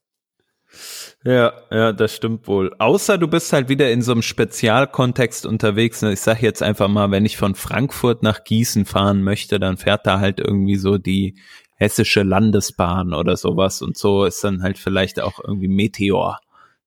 Ja, 1.25 1.53
ja, 1.71 1.93
das 1.93 2.15
stimmt 2.15 2.47
wohl. 2.47 2.75
Außer 2.79 3.19
du 3.19 3.27
bist 3.27 3.53
halt 3.53 3.69
wieder 3.69 3.91
in 3.91 4.03
so 4.03 4.13
einem 4.13 4.23
Spezialkontext 4.23 5.47
unterwegs. 5.47 6.03
Ich 6.03 6.21
sag 6.21 6.43
jetzt 6.43 6.63
einfach 6.63 6.87
mal, 6.87 7.11
wenn 7.11 7.25
ich 7.25 7.37
von 7.37 7.57
Frankfurt 7.57 8.23
nach 8.23 8.45
Gießen 8.45 8.85
fahren 8.85 9.23
möchte, 9.23 9.59
dann 9.59 9.79
fährt 9.79 10.07
da 10.07 10.21
halt 10.21 10.39
irgendwie 10.39 10.77
so 10.77 10.97
die 10.97 11.37
hessische 11.79 12.23
Landesbahn 12.23 13.15
oder 13.15 13.37
sowas 13.37 13.83
und 13.83 13.97
so 13.97 14.25
ist 14.25 14.43
dann 14.43 14.63
halt 14.63 14.79
vielleicht 14.79 15.21
auch 15.21 15.39
irgendwie 15.43 15.69
Meteor. 15.69 16.41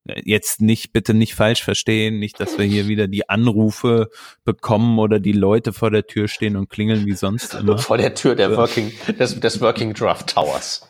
Jetzt 0.04 0.62
nicht, 0.62 0.94
bitte 0.94 1.14
nicht 1.14 1.36
falsch 1.36 1.64
verstehen, 1.64 2.18
nicht, 2.18 2.40
dass 2.40 2.58
wir 2.58 2.66
hier 2.66 2.88
wieder 2.88 3.08
die 3.08 3.30
Anrufe 3.30 4.10
bekommen 4.44 4.98
oder 4.98 5.20
die 5.20 5.32
Leute 5.32 5.74
vor 5.74 5.92
der 5.92 6.08
Tür 6.08 6.28
stehen 6.28 6.56
und 6.56 6.70
klingeln 6.70 7.06
wie 7.06 7.14
sonst 7.14 7.54
immer. 7.60 7.78
Vor 7.78 7.98
der 7.98 8.16
Tür 8.16 8.36
der 8.36 8.58
Working, 8.58 8.92
des, 9.20 9.40
des 9.40 9.62
Working 9.62 9.94
Draft 9.94 10.34
Towers. 10.34 10.90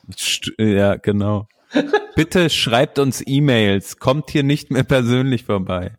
Ja, 0.57 0.95
genau. 0.95 1.48
Bitte 2.15 2.49
schreibt 2.49 2.99
uns 2.99 3.22
E-Mails, 3.26 3.98
kommt 3.98 4.32
hier 4.32 4.44
nicht 4.44 4.72
mehr 4.72 4.84
persönlich 4.84 5.44
vorbei. 5.44 5.95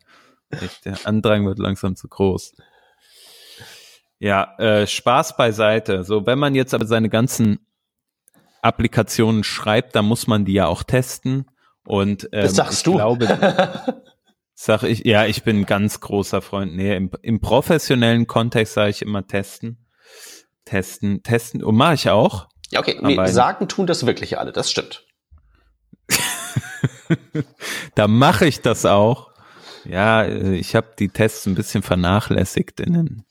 Der 0.83 0.97
Andrang 1.05 1.45
wird 1.45 1.59
langsam 1.59 1.95
zu 1.95 2.07
groß. 2.07 2.55
Ja, 4.19 4.55
äh, 4.57 4.87
Spaß 4.87 5.37
beiseite. 5.37 6.03
So, 6.03 6.25
wenn 6.25 6.39
man 6.39 6.55
jetzt 6.55 6.73
aber 6.73 6.85
seine 6.85 7.09
ganzen 7.09 7.59
Applikationen 8.63 9.43
schreibt, 9.43 9.95
dann 9.95 10.05
muss 10.05 10.27
man 10.27 10.45
die 10.45 10.53
ja 10.53 10.67
auch 10.67 10.83
testen. 10.83 11.45
Und 11.85 12.29
ähm, 12.31 12.43
das 12.43 12.55
sagst 12.55 12.79
ich 12.79 12.83
du. 12.83 12.93
glaube, 12.93 13.27
sag 14.53 14.83
ich, 14.83 15.05
ja, 15.05 15.25
ich 15.25 15.43
bin 15.43 15.65
ganz 15.65 15.99
großer 15.99 16.41
Freund. 16.41 16.75
Nee, 16.75 16.95
im, 16.95 17.11
im 17.21 17.41
professionellen 17.41 18.27
Kontext 18.27 18.73
sage 18.73 18.91
ich 18.91 19.01
immer 19.01 19.27
testen. 19.27 19.85
Testen, 20.65 21.23
testen. 21.23 21.63
Und 21.63 21.75
mache 21.75 21.95
ich 21.95 22.09
auch. 22.09 22.47
Ja, 22.71 22.79
okay. 22.79 22.97
Nee, 23.01 23.25
sagen 23.27 23.67
tun 23.67 23.85
das 23.85 24.05
wirklich 24.05 24.39
alle, 24.39 24.51
das 24.51 24.71
stimmt. 24.71 25.05
da 27.95 28.07
mache 28.07 28.45
ich 28.45 28.61
das 28.61 28.85
auch. 28.85 29.31
Ja, 29.85 30.25
ich 30.25 30.75
habe 30.75 30.93
die 30.97 31.09
Tests 31.09 31.45
ein 31.45 31.55
bisschen 31.55 31.83
vernachlässigt 31.83 32.79
in 32.79 32.93
den, 32.93 33.25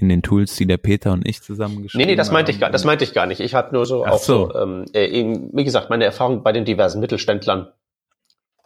in 0.00 0.08
den 0.08 0.22
Tools, 0.22 0.56
die 0.56 0.66
der 0.66 0.76
Peter 0.76 1.12
und 1.12 1.26
ich 1.26 1.42
zusammen 1.42 1.82
geschrieben 1.82 2.02
haben. 2.02 2.06
Nee, 2.06 2.12
nee, 2.12 2.16
das 2.16 2.30
meinte 2.30 2.50
ich 2.50 2.60
gar, 2.60 2.70
das 2.70 2.84
meinte 2.84 3.04
ich 3.04 3.12
gar 3.12 3.26
nicht. 3.26 3.40
Ich 3.40 3.54
habe 3.54 3.74
nur 3.74 3.86
so 3.86 4.04
Ach 4.04 4.12
auch 4.12 4.18
so, 4.18 4.54
ähm, 4.54 4.84
äh, 4.92 5.06
eben, 5.06 5.50
wie 5.52 5.64
gesagt, 5.64 5.90
meine 5.90 6.04
Erfahrung 6.04 6.42
bei 6.42 6.52
den 6.52 6.64
diversen 6.64 7.00
Mittelständlern. 7.00 7.68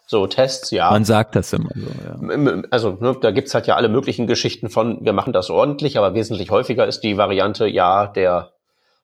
So 0.07 0.27
Tests, 0.27 0.71
ja. 0.71 0.91
Man 0.91 1.05
sagt 1.05 1.35
das 1.35 1.53
immer 1.53 1.71
so, 1.75 1.81
ja. 1.81 2.63
Also, 2.71 2.99
ne, 3.01 3.17
da 3.21 3.31
gibt's 3.31 3.55
halt 3.55 3.67
ja 3.67 3.77
alle 3.77 3.89
möglichen 3.89 4.27
Geschichten 4.27 4.69
von, 4.69 5.05
wir 5.05 5.15
machen 5.15 5.33
das 5.33 5.49
ordentlich, 5.49 5.97
aber 5.97 6.15
wesentlich 6.15 6.51
häufiger 6.51 6.87
ist 6.87 7.01
die 7.01 7.17
Variante, 7.17 7.67
ja, 7.67 8.07
der 8.07 8.53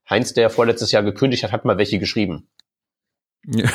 Heinz, 0.09 0.35
der 0.35 0.51
vorletztes 0.51 0.93
Jahr 0.93 1.02
gekündigt 1.02 1.43
hat, 1.43 1.52
hat 1.52 1.65
mal 1.65 1.78
welche 1.78 1.98
geschrieben. 1.98 2.48
Ja. 3.47 3.69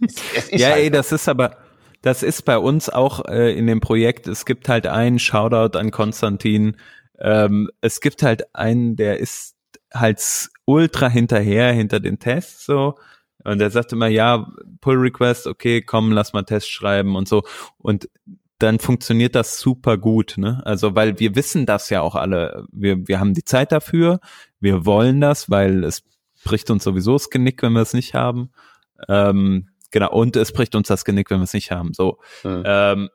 Es, 0.00 0.50
es 0.50 0.60
ja, 0.60 0.68
halt 0.68 0.78
ey, 0.78 0.90
das 0.90 1.12
ist 1.12 1.28
aber, 1.28 1.56
das 2.02 2.22
ist 2.22 2.42
bei 2.44 2.58
uns 2.58 2.90
auch 2.90 3.24
äh, 3.26 3.56
in 3.56 3.66
dem 3.66 3.80
Projekt. 3.80 4.26
Es 4.26 4.44
gibt 4.44 4.68
halt 4.68 4.86
einen 4.86 5.18
Shoutout 5.18 5.78
an 5.78 5.90
Konstantin. 5.90 6.76
Ähm, 7.18 7.70
es 7.80 8.00
gibt 8.00 8.22
halt 8.22 8.54
einen, 8.54 8.96
der 8.96 9.18
ist 9.18 9.56
halt 9.92 10.48
ultra 10.64 11.08
hinterher 11.08 11.72
hinter 11.72 12.00
den 12.00 12.18
Tests 12.18 12.66
so. 12.66 12.96
Und 13.44 13.58
der 13.58 13.70
sagt 13.70 13.92
immer, 13.92 14.08
ja, 14.08 14.50
Pull 14.80 14.96
Request, 14.96 15.46
okay, 15.46 15.82
komm, 15.82 16.12
lass 16.12 16.32
mal 16.32 16.44
Test 16.44 16.70
schreiben 16.70 17.14
und 17.14 17.28
so. 17.28 17.42
Und 17.76 18.08
dann 18.58 18.78
funktioniert 18.78 19.34
das 19.34 19.58
super 19.58 19.98
gut, 19.98 20.34
ne? 20.38 20.62
Also, 20.64 20.94
weil 20.94 21.18
wir 21.18 21.34
wissen 21.34 21.66
das 21.66 21.90
ja 21.90 22.00
auch 22.00 22.14
alle. 22.14 22.64
Wir, 22.72 23.06
wir 23.06 23.20
haben 23.20 23.34
die 23.34 23.44
Zeit 23.44 23.72
dafür. 23.72 24.20
Wir 24.60 24.86
wollen 24.86 25.20
das, 25.20 25.50
weil 25.50 25.84
es 25.84 26.02
bricht 26.44 26.70
uns 26.70 26.84
sowieso 26.84 27.14
das 27.14 27.28
Genick, 27.28 27.62
wenn 27.62 27.72
wir 27.72 27.82
es 27.82 27.92
nicht 27.92 28.14
haben. 28.14 28.50
Ähm, 29.08 29.68
Genau, 29.94 30.10
und 30.10 30.34
es 30.34 30.50
bricht 30.50 30.74
uns 30.74 30.88
das 30.88 31.04
Genick, 31.04 31.30
wenn 31.30 31.38
wir 31.38 31.44
es 31.44 31.54
nicht 31.54 31.70
haben. 31.70 31.94
So. 31.94 32.18
Mhm. 32.42 32.64
Ähm, 32.66 33.10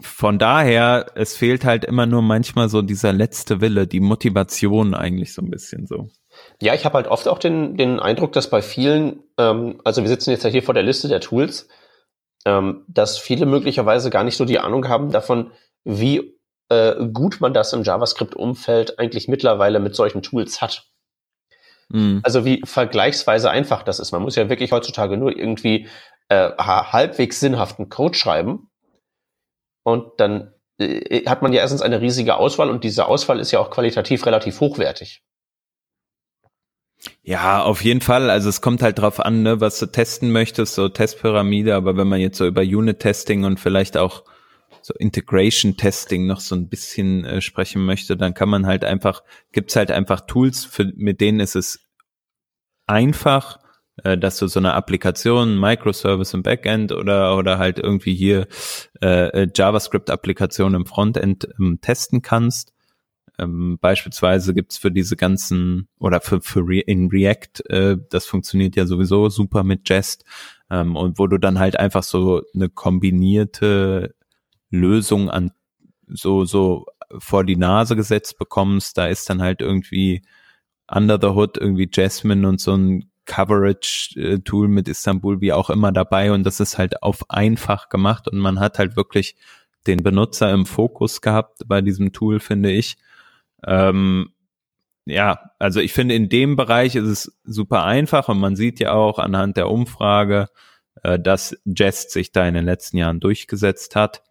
von 0.00 0.38
daher, 0.38 1.06
es 1.14 1.36
fehlt 1.36 1.64
halt 1.64 1.84
immer 1.84 2.06
nur 2.06 2.22
manchmal 2.22 2.68
so 2.68 2.82
dieser 2.82 3.12
letzte 3.12 3.60
Wille, 3.60 3.86
die 3.86 4.00
Motivation 4.00 4.94
eigentlich 4.94 5.32
so 5.32 5.42
ein 5.42 5.50
bisschen 5.50 5.86
so. 5.86 6.08
Ja, 6.60 6.74
ich 6.74 6.84
habe 6.84 6.96
halt 6.96 7.08
oft 7.08 7.28
auch 7.28 7.38
den, 7.38 7.76
den 7.76 7.98
Eindruck, 7.98 8.32
dass 8.32 8.50
bei 8.50 8.60
vielen, 8.60 9.22
ähm, 9.38 9.80
also 9.84 10.02
wir 10.02 10.08
sitzen 10.08 10.30
jetzt 10.30 10.44
ja 10.44 10.50
hier 10.50 10.62
vor 10.62 10.74
der 10.74 10.82
Liste 10.82 11.08
der 11.08 11.20
Tools, 11.20 11.68
ähm, 12.44 12.84
dass 12.88 13.18
viele 13.18 13.46
möglicherweise 13.46 14.10
gar 14.10 14.22
nicht 14.22 14.36
so 14.36 14.44
die 14.44 14.58
Ahnung 14.58 14.86
haben 14.88 15.12
davon, 15.12 15.50
wie 15.84 16.38
äh, 16.68 17.06
gut 17.12 17.40
man 17.40 17.54
das 17.54 17.72
im 17.72 17.82
JavaScript-Umfeld 17.82 18.98
eigentlich 18.98 19.28
mittlerweile 19.28 19.80
mit 19.80 19.94
solchen 19.94 20.20
Tools 20.20 20.60
hat. 20.60 20.90
Mhm. 21.88 22.20
Also 22.22 22.44
wie 22.44 22.60
vergleichsweise 22.64 23.50
einfach 23.50 23.82
das 23.82 23.98
ist. 23.98 24.12
Man 24.12 24.22
muss 24.22 24.36
ja 24.36 24.50
wirklich 24.50 24.72
heutzutage 24.72 25.16
nur 25.16 25.34
irgendwie 25.34 25.88
äh, 26.28 26.50
halbwegs 26.58 27.40
sinnhaften 27.40 27.88
Code 27.88 28.18
schreiben 28.18 28.68
und 29.86 30.18
dann 30.18 30.52
äh, 30.80 31.24
hat 31.26 31.42
man 31.42 31.52
ja 31.52 31.60
erstens 31.60 31.80
eine 31.80 32.00
riesige 32.00 32.36
Auswahl 32.36 32.70
und 32.70 32.82
diese 32.82 33.06
Auswahl 33.06 33.38
ist 33.38 33.52
ja 33.52 33.60
auch 33.60 33.70
qualitativ 33.70 34.26
relativ 34.26 34.58
hochwertig. 34.58 35.22
Ja, 37.22 37.62
auf 37.62 37.84
jeden 37.84 38.00
Fall. 38.00 38.28
Also 38.30 38.48
es 38.48 38.60
kommt 38.60 38.82
halt 38.82 38.98
drauf 38.98 39.20
an, 39.20 39.44
ne, 39.44 39.60
was 39.60 39.78
du 39.78 39.86
testen 39.86 40.32
möchtest, 40.32 40.74
so 40.74 40.88
Testpyramide, 40.88 41.76
aber 41.76 41.96
wenn 41.96 42.08
man 42.08 42.18
jetzt 42.18 42.36
so 42.36 42.46
über 42.46 42.62
Unit-Testing 42.62 43.44
und 43.44 43.60
vielleicht 43.60 43.96
auch 43.96 44.24
so 44.82 44.92
Integration-Testing 44.94 46.26
noch 46.26 46.40
so 46.40 46.56
ein 46.56 46.68
bisschen 46.68 47.24
äh, 47.24 47.40
sprechen 47.40 47.84
möchte, 47.84 48.16
dann 48.16 48.34
kann 48.34 48.48
man 48.48 48.66
halt 48.66 48.84
einfach, 48.84 49.22
gibt's 49.52 49.76
halt 49.76 49.92
einfach 49.92 50.22
Tools, 50.22 50.64
für, 50.64 50.90
mit 50.96 51.20
denen 51.20 51.38
ist 51.38 51.54
es 51.54 51.86
einfach, 52.86 53.60
äh, 54.04 54.18
dass 54.18 54.38
du 54.38 54.46
so 54.46 54.60
eine 54.60 54.74
Applikation, 54.74 55.58
Microservice 55.58 56.34
im 56.34 56.42
Backend 56.42 56.92
oder 56.92 57.36
oder 57.36 57.58
halt 57.58 57.78
irgendwie 57.78 58.14
hier 58.14 58.46
äh, 59.00 59.48
JavaScript-Applikation 59.54 60.74
im 60.74 60.86
Frontend 60.86 61.48
ähm, 61.58 61.78
testen 61.80 62.22
kannst. 62.22 62.72
Ähm, 63.38 63.78
beispielsweise 63.80 64.54
gibt's 64.54 64.78
für 64.78 64.90
diese 64.90 65.16
ganzen 65.16 65.88
oder 65.98 66.20
für, 66.20 66.40
für 66.40 66.60
Re 66.60 66.80
in 66.80 67.08
React, 67.08 67.68
äh, 67.68 67.96
das 68.10 68.26
funktioniert 68.26 68.76
ja 68.76 68.86
sowieso 68.86 69.28
super 69.28 69.62
mit 69.62 69.88
Jest 69.88 70.24
ähm, 70.70 70.96
und 70.96 71.18
wo 71.18 71.26
du 71.26 71.38
dann 71.38 71.58
halt 71.58 71.78
einfach 71.78 72.02
so 72.02 72.42
eine 72.54 72.70
kombinierte 72.70 74.14
Lösung 74.70 75.30
an 75.30 75.52
so, 76.08 76.44
so 76.44 76.86
vor 77.18 77.44
die 77.44 77.56
Nase 77.56 77.96
gesetzt 77.96 78.38
bekommst, 78.38 78.96
da 78.96 79.06
ist 79.06 79.28
dann 79.28 79.42
halt 79.42 79.60
irgendwie 79.60 80.22
under 80.88 81.18
the 81.20 81.28
hood 81.28 81.56
irgendwie 81.58 81.88
Jasmine 81.92 82.48
und 82.48 82.60
so 82.60 82.76
ein 82.76 83.10
Coverage-Tool 83.26 84.68
mit 84.68 84.88
Istanbul 84.88 85.40
wie 85.40 85.52
auch 85.52 85.70
immer 85.70 85.92
dabei 85.92 86.32
und 86.32 86.44
das 86.44 86.60
ist 86.60 86.78
halt 86.78 87.02
auf 87.02 87.30
einfach 87.30 87.88
gemacht 87.88 88.28
und 88.28 88.38
man 88.38 88.60
hat 88.60 88.78
halt 88.78 88.96
wirklich 88.96 89.36
den 89.86 90.02
Benutzer 90.02 90.50
im 90.50 90.66
Fokus 90.66 91.20
gehabt 91.20 91.62
bei 91.66 91.80
diesem 91.80 92.12
Tool, 92.12 92.40
finde 92.40 92.70
ich. 92.70 92.96
Ähm, 93.64 94.32
ja, 95.04 95.50
also 95.58 95.80
ich 95.80 95.92
finde, 95.92 96.14
in 96.14 96.28
dem 96.28 96.56
Bereich 96.56 96.96
ist 96.96 97.06
es 97.06 97.38
super 97.44 97.84
einfach 97.84 98.28
und 98.28 98.38
man 98.38 98.56
sieht 98.56 98.80
ja 98.80 98.92
auch 98.92 99.18
anhand 99.18 99.56
der 99.56 99.68
Umfrage, 99.68 100.48
äh, 101.02 101.18
dass 101.18 101.56
Jest 101.64 102.10
sich 102.10 102.32
da 102.32 102.46
in 102.48 102.54
den 102.54 102.64
letzten 102.64 102.96
Jahren 102.96 103.20
durchgesetzt 103.20 103.94
hat 103.94 104.22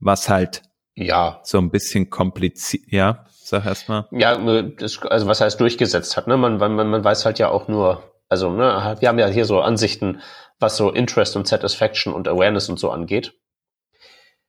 was 0.00 0.28
halt 0.28 0.62
ja 0.96 1.40
so 1.44 1.58
ein 1.58 1.70
bisschen 1.70 2.10
kompliziert, 2.10 2.84
ja, 2.88 3.24
sag 3.28 3.66
erstmal. 3.66 4.06
Ja, 4.10 4.36
das, 4.36 5.00
also 5.02 5.26
was 5.26 5.40
heißt 5.40 5.60
durchgesetzt 5.60 6.16
hat, 6.16 6.26
ne? 6.26 6.36
Man, 6.36 6.56
man, 6.56 6.74
man 6.74 7.04
weiß 7.04 7.24
halt 7.24 7.38
ja 7.38 7.50
auch 7.50 7.68
nur, 7.68 8.02
also 8.30 8.50
ne, 8.50 8.96
wir 9.00 9.08
haben 9.08 9.18
ja 9.18 9.26
hier 9.26 9.44
so 9.44 9.60
Ansichten, 9.60 10.22
was 10.58 10.76
so 10.76 10.90
Interest 10.90 11.36
und 11.36 11.46
Satisfaction 11.46 12.14
und 12.14 12.28
Awareness 12.28 12.68
und 12.68 12.78
so 12.78 12.90
angeht. 12.90 13.34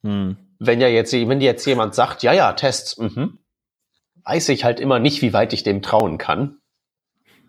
Hm. 0.03 0.37
Wenn 0.59 0.79
ja 0.79 0.87
jetzt, 0.87 1.11
wenn 1.11 1.41
jetzt 1.41 1.65
jemand 1.65 1.95
sagt, 1.95 2.23
ja, 2.23 2.31
ja, 2.31 2.53
Tests, 2.53 2.97
mhm, 2.97 3.39
weiß 4.23 4.49
ich 4.49 4.63
halt 4.63 4.79
immer 4.79 4.99
nicht, 4.99 5.21
wie 5.21 5.33
weit 5.33 5.51
ich 5.53 5.63
dem 5.63 5.81
trauen 5.81 6.17
kann. 6.17 6.59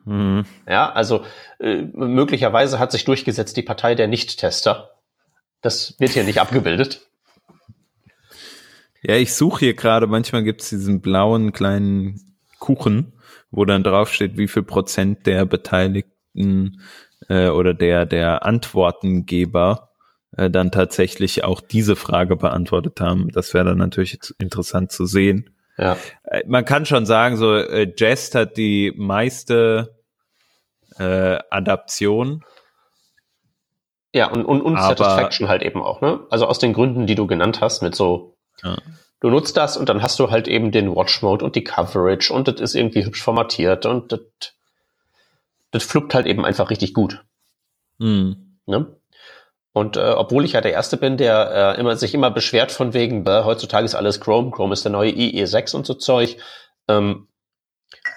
Mhm. 0.05 0.47
Ja, 0.67 0.91
also 0.91 1.25
äh, 1.61 1.83
möglicherweise 1.93 2.79
hat 2.79 2.93
sich 2.93 3.05
durchgesetzt 3.05 3.57
die 3.57 3.63
Partei 3.63 3.95
der 3.95 4.09
Nicht-Tester. 4.09 4.91
Das 5.61 5.95
wird 6.01 6.13
hier 6.13 6.25
nicht 6.25 6.41
abgebildet. 6.41 7.09
Ja, 9.03 9.17
ich 9.17 9.35
suche 9.35 9.67
hier 9.67 9.75
gerade, 9.75 10.07
manchmal 10.07 10.45
gibt's 10.45 10.71
diesen 10.71 11.01
blauen 11.01 11.53
kleinen 11.53 12.37
Kuchen, 12.59 13.13
wo 13.51 13.65
dann 13.65 13.83
draufsteht, 13.83 14.37
wie 14.39 14.49
viel 14.49 14.63
Prozent 14.63 15.27
der 15.27 15.45
Beteiligten 16.33 16.81
äh, 17.29 17.49
oder 17.49 17.75
der, 17.75 18.07
der 18.07 18.45
Antwortengeber 18.45 19.91
äh, 20.37 20.51
dann 20.51 20.71
tatsächlich 20.71 21.45
auch 21.45 21.61
diese 21.61 21.97
Frage 21.97 22.37
beantwortet 22.37 23.01
haben. 23.01 23.31
Das 23.33 23.55
wäre 23.55 23.65
dann 23.65 23.79
natürlich 23.79 24.19
interessant 24.39 24.93
zu 24.93 25.07
sehen. 25.07 25.51
Ja. 25.79 25.97
Äh, 26.25 26.43
man 26.47 26.65
kann 26.65 26.87
schon 26.87 27.07
sagen, 27.07 27.37
so 27.37 27.55
äh, 27.55 27.93
Jest 27.97 28.35
hat 28.35 28.57
die 28.57 28.93
meiste 28.97 29.97
äh, 30.99 31.39
Adaption. 31.51 32.45
Ja, 34.15 34.31
und, 34.31 34.45
und, 34.45 34.61
und 34.61 34.77
aber, 34.77 34.97
Satisfaction 34.97 35.49
halt 35.49 35.63
eben 35.63 35.83
auch, 35.83 36.03
ne? 36.03 36.21
Also 36.29 36.47
aus 36.47 36.59
den 36.59 36.75
Gründen, 36.75 37.07
die 37.07 37.15
du 37.15 37.27
genannt 37.27 37.63
hast, 37.63 37.83
mit 37.83 37.95
so, 37.95 38.37
ja. 38.63 38.77
du 39.21 39.31
nutzt 39.31 39.57
das 39.57 39.79
und 39.79 39.89
dann 39.89 40.03
hast 40.03 40.19
du 40.19 40.31
halt 40.31 40.49
eben 40.49 40.71
den 40.71 40.95
Watch-Mode 40.95 41.43
und 41.43 41.57
die 41.57 41.65
Coverage 41.65 42.31
und 42.31 42.47
das 42.47 42.61
ist 42.61 42.75
irgendwie 42.75 43.07
hübsch 43.07 43.23
formatiert 43.23 43.87
und 43.87 44.13
das, 44.13 44.21
das 45.73 45.83
fluppt 45.83 46.15
halt 46.15 46.27
eben 46.27 46.45
einfach 46.45 46.71
richtig 46.71 46.95
gut. 46.95 47.25
Mhm. 47.99 48.59
Ne? 48.67 48.97
Und 49.73 49.97
äh, 49.97 50.15
obwohl 50.17 50.45
ich 50.45 50.53
ja 50.53 50.61
der 50.61 50.73
Erste 50.73 50.97
bin, 50.97 51.17
der 51.17 51.77
äh, 51.77 51.81
immer 51.81 51.97
sich 51.97 52.15
immer 52.15 52.31
beschwert 52.31 52.71
von 52.71 52.95
wegen, 52.95 53.25
bäh, 53.25 53.45
heutzutage 53.45 53.85
ist 53.85 53.95
alles 53.95 54.21
Chrome, 54.21 54.51
Chrome 54.51 54.75
ist 54.75 54.85
der 54.85 54.93
neue 54.93 55.11
IE6 55.11 55.75
und 55.75 55.87
so 55.87 55.95
Zeug. 55.95 56.37
Ähm, 56.89 57.27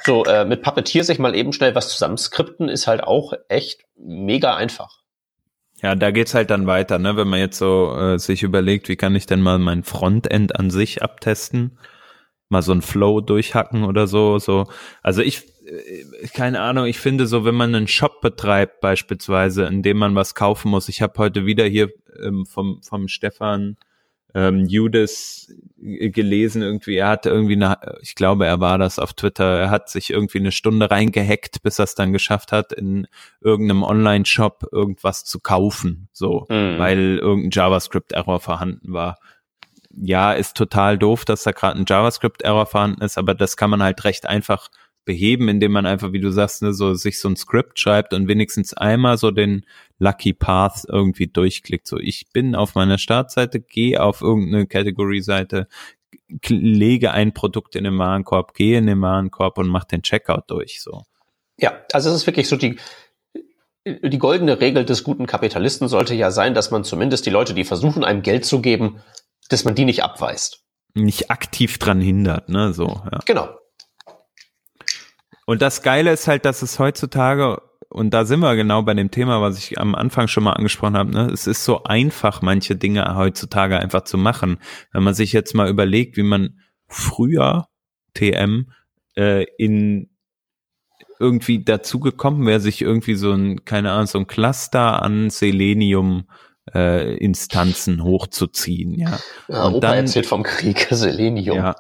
so, 0.03 0.25
äh, 0.25 0.45
mit 0.45 0.61
Puppeteer 0.61 1.03
sich 1.03 1.17
mal 1.17 1.35
eben 1.35 1.53
schnell 1.53 1.75
was 1.75 1.89
zusammenskripten, 1.89 2.69
ist 2.69 2.87
halt 2.87 3.03
auch 3.03 3.33
echt 3.47 3.85
mega 3.95 4.55
einfach. 4.55 4.99
Ja, 5.81 5.95
da 5.95 6.11
geht's 6.11 6.33
halt 6.33 6.49
dann 6.49 6.67
weiter, 6.67 6.99
ne? 6.99 7.15
Wenn 7.15 7.27
man 7.27 7.39
jetzt 7.39 7.57
so 7.57 7.95
äh, 7.95 8.19
sich 8.19 8.43
überlegt, 8.43 8.87
wie 8.89 8.95
kann 8.95 9.15
ich 9.15 9.25
denn 9.25 9.41
mal 9.41 9.59
mein 9.59 9.83
Frontend 9.83 10.57
an 10.57 10.69
sich 10.69 11.03
abtesten? 11.03 11.77
Mal 12.49 12.61
so 12.61 12.71
ein 12.71 12.81
Flow 12.81 13.21
durchhacken 13.21 13.83
oder 13.83 14.07
so, 14.07 14.39
so. 14.39 14.67
Also 15.01 15.21
ich, 15.21 15.43
keine 16.33 16.61
Ahnung, 16.61 16.85
ich 16.85 16.99
finde 16.99 17.27
so, 17.27 17.45
wenn 17.45 17.55
man 17.55 17.73
einen 17.73 17.87
Shop 17.87 18.21
betreibt 18.21 18.81
beispielsweise, 18.81 19.65
in 19.65 19.83
dem 19.83 19.97
man 19.97 20.15
was 20.15 20.35
kaufen 20.35 20.69
muss. 20.69 20.89
Ich 20.89 21.01
habe 21.01 21.17
heute 21.17 21.45
wieder 21.45 21.65
hier 21.65 21.89
ähm, 22.21 22.45
vom, 22.45 22.81
vom 22.81 23.07
Stefan 23.07 23.77
ähm, 24.35 24.65
Judas 24.65 25.49
gelesen 25.77 26.61
irgendwie, 26.61 26.97
er 26.97 27.07
hatte 27.07 27.29
irgendwie 27.29 27.53
eine, 27.53 27.77
ich 28.01 28.15
glaube, 28.15 28.45
er 28.45 28.59
war 28.59 28.77
das 28.77 28.99
auf 28.99 29.13
Twitter, 29.13 29.59
er 29.59 29.69
hat 29.69 29.89
sich 29.89 30.09
irgendwie 30.09 30.39
eine 30.39 30.51
Stunde 30.51 30.91
reingehackt, 30.91 31.63
bis 31.63 31.79
er 31.79 31.83
es 31.83 31.95
dann 31.95 32.11
geschafft 32.11 32.51
hat, 32.51 32.73
in 32.73 33.07
irgendeinem 33.39 33.83
Online-Shop 33.83 34.67
irgendwas 34.73 35.23
zu 35.23 35.39
kaufen, 35.39 36.09
so, 36.11 36.45
mhm. 36.49 36.77
weil 36.77 37.17
irgendein 37.17 37.51
JavaScript-Error 37.51 38.41
vorhanden 38.41 38.91
war. 38.91 39.17
Ja, 39.97 40.33
ist 40.33 40.57
total 40.57 40.97
doof, 40.97 41.23
dass 41.23 41.43
da 41.43 41.51
gerade 41.51 41.79
ein 41.79 41.85
JavaScript-Error 41.87 42.65
vorhanden 42.65 43.03
ist, 43.03 43.17
aber 43.17 43.35
das 43.35 43.55
kann 43.55 43.69
man 43.69 43.81
halt 43.81 44.03
recht 44.03 44.25
einfach 44.25 44.69
beheben, 45.05 45.47
indem 45.47 45.71
man 45.71 45.85
einfach, 45.85 46.11
wie 46.11 46.19
du 46.19 46.31
sagst, 46.31 46.61
ne, 46.61 46.73
so 46.73 46.93
sich 46.95 47.19
so 47.19 47.29
ein 47.29 47.35
Skript 47.35 47.79
schreibt 47.79 48.13
und 48.13 48.27
wenigstens 48.27 48.73
einmal 48.73 49.17
so 49.17 49.31
den 49.31 49.65
Lucky 49.99 50.33
Path 50.33 50.85
irgendwie 50.87 51.27
durchklickt. 51.27 51.87
So, 51.87 51.97
ich 51.97 52.27
bin 52.33 52.55
auf 52.55 52.75
meiner 52.75 52.97
Startseite, 52.97 53.61
gehe 53.61 54.01
auf 54.01 54.21
irgendeine 54.21 54.67
Category-Seite, 54.67 55.67
lege 56.47 57.11
ein 57.11 57.33
Produkt 57.33 57.75
in 57.75 57.83
den 57.83 57.97
Warenkorb, 57.97 58.53
gehe 58.53 58.77
in 58.77 58.87
den 58.87 59.01
Warenkorb 59.01 59.57
und 59.57 59.67
mache 59.67 59.87
den 59.87 60.01
Checkout 60.01 60.43
durch. 60.47 60.81
So. 60.81 61.03
Ja, 61.59 61.73
also 61.93 62.09
es 62.09 62.15
ist 62.15 62.27
wirklich 62.27 62.49
so 62.49 62.57
die 62.57 62.77
die 63.87 64.17
goldene 64.17 64.59
Regel 64.59 64.83
des 64.83 65.03
guten 65.03 65.27
Kapitalisten 65.27 65.87
sollte 65.87 66.15
ja 66.15 66.31
sein, 66.31 66.55
dass 66.55 66.71
man 66.71 66.83
zumindest 66.83 67.25
die 67.27 67.29
Leute, 67.29 67.53
die 67.53 67.63
versuchen, 67.63 68.03
einem 68.03 68.23
Geld 68.23 68.43
zu 68.43 68.59
geben, 68.59 69.01
dass 69.49 69.63
man 69.63 69.75
die 69.75 69.85
nicht 69.85 70.03
abweist. 70.03 70.63
Nicht 70.95 71.29
aktiv 71.29 71.77
dran 71.77 72.01
hindert, 72.01 72.49
ne, 72.49 72.73
so, 72.73 73.03
ja. 73.11 73.19
Genau. 73.25 73.49
Und 75.45 75.61
das 75.61 75.83
Geile 75.83 76.11
ist 76.11 76.27
halt, 76.27 76.45
dass 76.45 76.61
es 76.61 76.79
heutzutage, 76.79 77.61
und 77.89 78.13
da 78.13 78.25
sind 78.25 78.39
wir 78.39 78.55
genau 78.55 78.81
bei 78.81 78.93
dem 78.93 79.11
Thema, 79.11 79.41
was 79.41 79.57
ich 79.57 79.79
am 79.79 79.95
Anfang 79.95 80.27
schon 80.27 80.43
mal 80.43 80.53
angesprochen 80.53 80.97
habe, 80.97 81.11
ne? 81.11 81.29
es 81.31 81.47
ist 81.47 81.63
so 81.63 81.83
einfach, 81.83 82.41
manche 82.41 82.75
Dinge 82.75 83.15
heutzutage 83.15 83.79
einfach 83.79 84.01
zu 84.01 84.17
machen. 84.17 84.57
Wenn 84.91 85.03
man 85.03 85.13
sich 85.13 85.33
jetzt 85.33 85.53
mal 85.53 85.69
überlegt, 85.69 86.17
wie 86.17 86.23
man 86.23 86.59
früher 86.87 87.67
TM 88.13 88.71
äh, 89.15 89.45
in 89.57 90.09
irgendwie 91.19 91.63
dazu 91.63 91.99
gekommen 91.99 92.45
wäre, 92.45 92.59
sich 92.59 92.81
irgendwie 92.81 93.15
so 93.15 93.31
ein, 93.31 93.63
keine 93.65 93.91
Ahnung, 93.91 94.07
so 94.07 94.19
ein 94.19 94.27
Cluster 94.27 95.01
an 95.01 95.29
Selenium 95.29 96.27
äh, 96.73 97.15
Instanzen 97.17 98.03
hochzuziehen, 98.03 98.95
ja. 98.95 99.19
ja 99.47 99.63
und 99.63 99.75
Opa 99.75 99.87
dann 99.87 99.97
erzählt 99.97 100.25
vom 100.25 100.43
Krieg 100.43 100.87
Selenium. 100.91 101.57
Ja, 101.57 101.75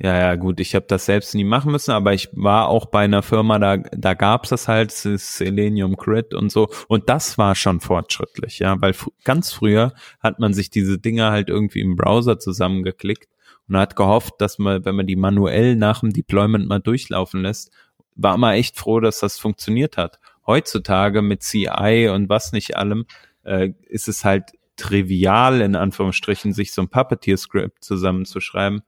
ja, 0.00 0.16
ja, 0.16 0.36
gut, 0.36 0.60
ich 0.60 0.76
habe 0.76 0.86
das 0.88 1.06
selbst 1.06 1.34
nie 1.34 1.42
machen 1.42 1.72
müssen, 1.72 1.90
aber 1.90 2.14
ich 2.14 2.28
war 2.32 2.68
auch 2.68 2.86
bei 2.86 3.00
einer 3.00 3.22
Firma, 3.22 3.58
da, 3.58 3.78
da 3.78 4.14
gab's 4.14 4.50
das 4.50 4.68
halt, 4.68 4.90
das 5.04 5.36
Selenium 5.36 5.96
Crit 5.96 6.34
und 6.34 6.52
so. 6.52 6.68
Und 6.86 7.08
das 7.08 7.36
war 7.36 7.56
schon 7.56 7.80
fortschrittlich, 7.80 8.60
ja, 8.60 8.80
weil 8.80 8.94
ganz 9.24 9.52
früher 9.52 9.92
hat 10.20 10.38
man 10.38 10.54
sich 10.54 10.70
diese 10.70 10.98
Dinge 10.98 11.32
halt 11.32 11.48
irgendwie 11.48 11.80
im 11.80 11.96
Browser 11.96 12.38
zusammengeklickt 12.38 13.28
und 13.66 13.76
hat 13.76 13.96
gehofft, 13.96 14.34
dass 14.38 14.60
man, 14.60 14.84
wenn 14.84 14.94
man 14.94 15.08
die 15.08 15.16
manuell 15.16 15.74
nach 15.74 16.00
dem 16.00 16.12
Deployment 16.12 16.68
mal 16.68 16.78
durchlaufen 16.78 17.42
lässt, 17.42 17.72
war 18.14 18.38
man 18.38 18.54
echt 18.54 18.78
froh, 18.78 19.00
dass 19.00 19.18
das 19.18 19.38
funktioniert 19.40 19.96
hat. 19.96 20.20
Heutzutage 20.46 21.22
mit 21.22 21.42
CI 21.42 22.08
und 22.14 22.28
was 22.28 22.52
nicht 22.52 22.76
allem, 22.76 23.04
äh, 23.42 23.70
ist 23.88 24.06
es 24.06 24.24
halt 24.24 24.52
trivial, 24.76 25.60
in 25.60 25.74
Anführungsstrichen, 25.74 26.52
sich 26.52 26.72
so 26.72 26.82
ein 26.82 26.88
Puppeteer-Script 26.88 27.82
zusammenzuschreiben 27.82 28.82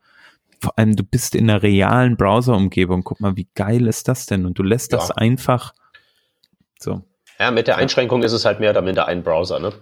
vor 0.63 0.79
allem 0.79 0.95
du 0.97 1.03
bist 1.03 1.35
in 1.35 1.49
einer 1.49 1.63
realen 1.63 2.17
Browser-Umgebung. 2.17 3.03
Guck 3.03 3.21
mal, 3.21 3.37
wie 3.37 3.49
geil 3.55 3.87
ist 3.87 4.09
das 4.09 4.27
denn? 4.27 4.47
Und 4.47 4.59
du 4.59 4.63
lässt 4.63 4.93
ja. 4.93 4.99
das 4.99 5.11
einfach 5.11 5.73
so. 6.79 7.03
Ja, 7.39 7.51
mit 7.51 7.67
der 7.67 7.79
Einschränkung 7.79 8.23
ist 8.23 8.33
es 8.33 8.45
halt 8.45 8.61
mehr 8.61 8.71
oder 8.71 8.83
minder 8.83 9.07
ein 9.07 9.23
Browser, 9.23 9.59
ne? 9.59 9.73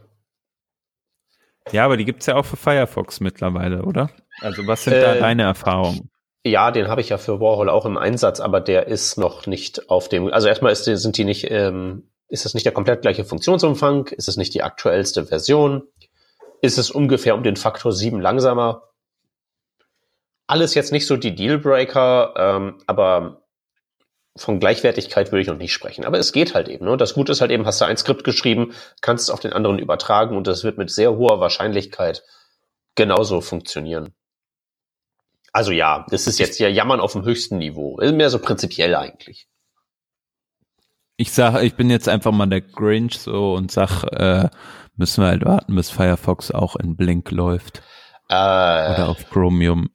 Ja, 1.72 1.84
aber 1.84 1.96
die 1.96 2.05
gibt's 2.05 2.26
ja 2.26 2.36
auch 2.36 2.44
für 2.44 2.56
Firefox 2.56 3.20
mittlerweile, 3.20 3.82
oder? 3.82 4.10
Also 4.40 4.66
was 4.66 4.84
sind 4.84 4.94
äh, 4.94 5.02
da 5.02 5.14
deine 5.16 5.42
Erfahrungen? 5.42 6.10
Ja, 6.44 6.70
den 6.70 6.88
habe 6.88 7.00
ich 7.00 7.09
ja 7.09 7.18
für 7.18 7.40
Warhol 7.40 7.68
auch 7.68 7.84
im 7.84 7.98
Einsatz, 7.98 8.40
aber 8.40 8.60
der 8.60 8.86
ist 8.86 9.18
noch 9.18 9.46
nicht 9.46 9.90
auf 9.90 10.09
dem. 10.09 10.32
Also 10.32 10.48
erstmal 10.48 10.72
ist, 10.72 10.84
sind 10.84 11.16
die 11.16 11.24
nicht, 11.24 11.50
ähm, 11.50 12.09
ist 12.28 12.46
es 12.46 12.55
nicht 12.55 12.64
der 12.64 12.72
komplett 12.72 13.02
gleiche 13.02 13.24
Funktionsumfang? 13.24 14.06
Ist 14.06 14.28
es 14.28 14.36
nicht 14.36 14.55
die 14.55 14.62
aktuellste 14.62 15.26
Version? 15.26 15.82
Ist 16.62 16.78
es 16.78 16.90
ungefähr 16.90 17.34
um 17.34 17.42
den 17.42 17.56
Faktor 17.56 17.92
7 17.92 18.20
langsamer? 18.20 18.88
Alles 20.48 20.74
jetzt 20.74 20.90
nicht 20.90 21.06
so 21.06 21.16
die 21.16 21.34
Dealbreaker, 21.34 22.34
ähm, 22.36 22.78
aber 22.86 23.42
von 24.34 24.60
Gleichwertigkeit 24.60 25.30
würde 25.30 25.42
ich 25.42 25.48
noch 25.48 25.56
nicht 25.56 25.72
sprechen. 25.72 26.04
Aber 26.04 26.18
es 26.18 26.32
geht 26.32 26.54
halt 26.54 26.68
eben. 26.68 26.84
Ne? 26.86 26.96
Das 26.96 27.14
Gute 27.14 27.32
ist 27.32 27.40
halt 27.40 27.50
eben, 27.50 27.66
hast 27.66 27.80
du 27.80 27.84
ein 27.84 27.96
Skript 27.96 28.24
geschrieben, 28.24 28.72
kannst 29.00 29.24
es 29.24 29.30
auf 29.30 29.40
den 29.40 29.52
anderen 29.52 29.78
übertragen 29.78 30.36
und 30.36 30.46
das 30.46 30.64
wird 30.64 30.78
mit 30.78 30.90
sehr 30.90 31.16
hoher 31.16 31.40
Wahrscheinlichkeit 31.40 32.24
genauso 32.94 33.40
funktionieren. 33.40 34.14
Also 35.52 35.72
ja, 35.72 36.06
das 36.10 36.26
ist 36.26 36.38
jetzt 36.38 36.58
ja 36.58 36.68
Jammern 36.68 37.00
auf 37.00 37.12
dem 37.12 37.24
höchsten 37.24 37.58
Niveau. 37.58 37.96
Mehr 37.96 38.30
so 38.30 38.38
prinzipiell 38.38 38.94
eigentlich. 38.94 39.48
Ich 41.16 41.32
sage, 41.32 41.64
ich 41.64 41.74
bin 41.74 41.90
jetzt 41.90 42.08
einfach 42.08 42.32
mal 42.32 42.46
der 42.46 42.60
Grinch 42.60 43.18
so 43.18 43.54
und 43.54 43.72
sag, 43.72 44.04
äh, 44.04 44.48
müssen 44.96 45.22
wir 45.22 45.28
halt 45.28 45.44
warten, 45.44 45.74
bis 45.74 45.90
Firefox 45.90 46.52
auch 46.52 46.76
in 46.76 46.96
Blink 46.96 47.30
läuft. 47.32 47.82
Äh, 48.28 48.34
oder 48.34 49.09
auf 49.09 49.28
Chromium. 49.30 49.90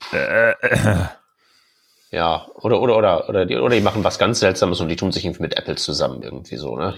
Ja, 2.14 2.46
oder, 2.54 2.80
oder, 2.80 2.96
oder, 2.96 3.28
oder, 3.30 3.46
die, 3.48 3.56
oder 3.56 3.76
die 3.76 3.82
machen 3.82 4.04
was 4.04 4.20
ganz 4.20 4.40
Seltsames 4.40 4.80
und 4.80 4.88
die 4.88 4.96
tun 4.96 5.12
sich 5.12 5.26
irgendwie 5.26 5.42
mit 5.42 5.58
Apple 5.58 5.76
zusammen 5.76 6.22
irgendwie 6.22 6.58
so, 6.58 6.76
ne? 6.76 6.94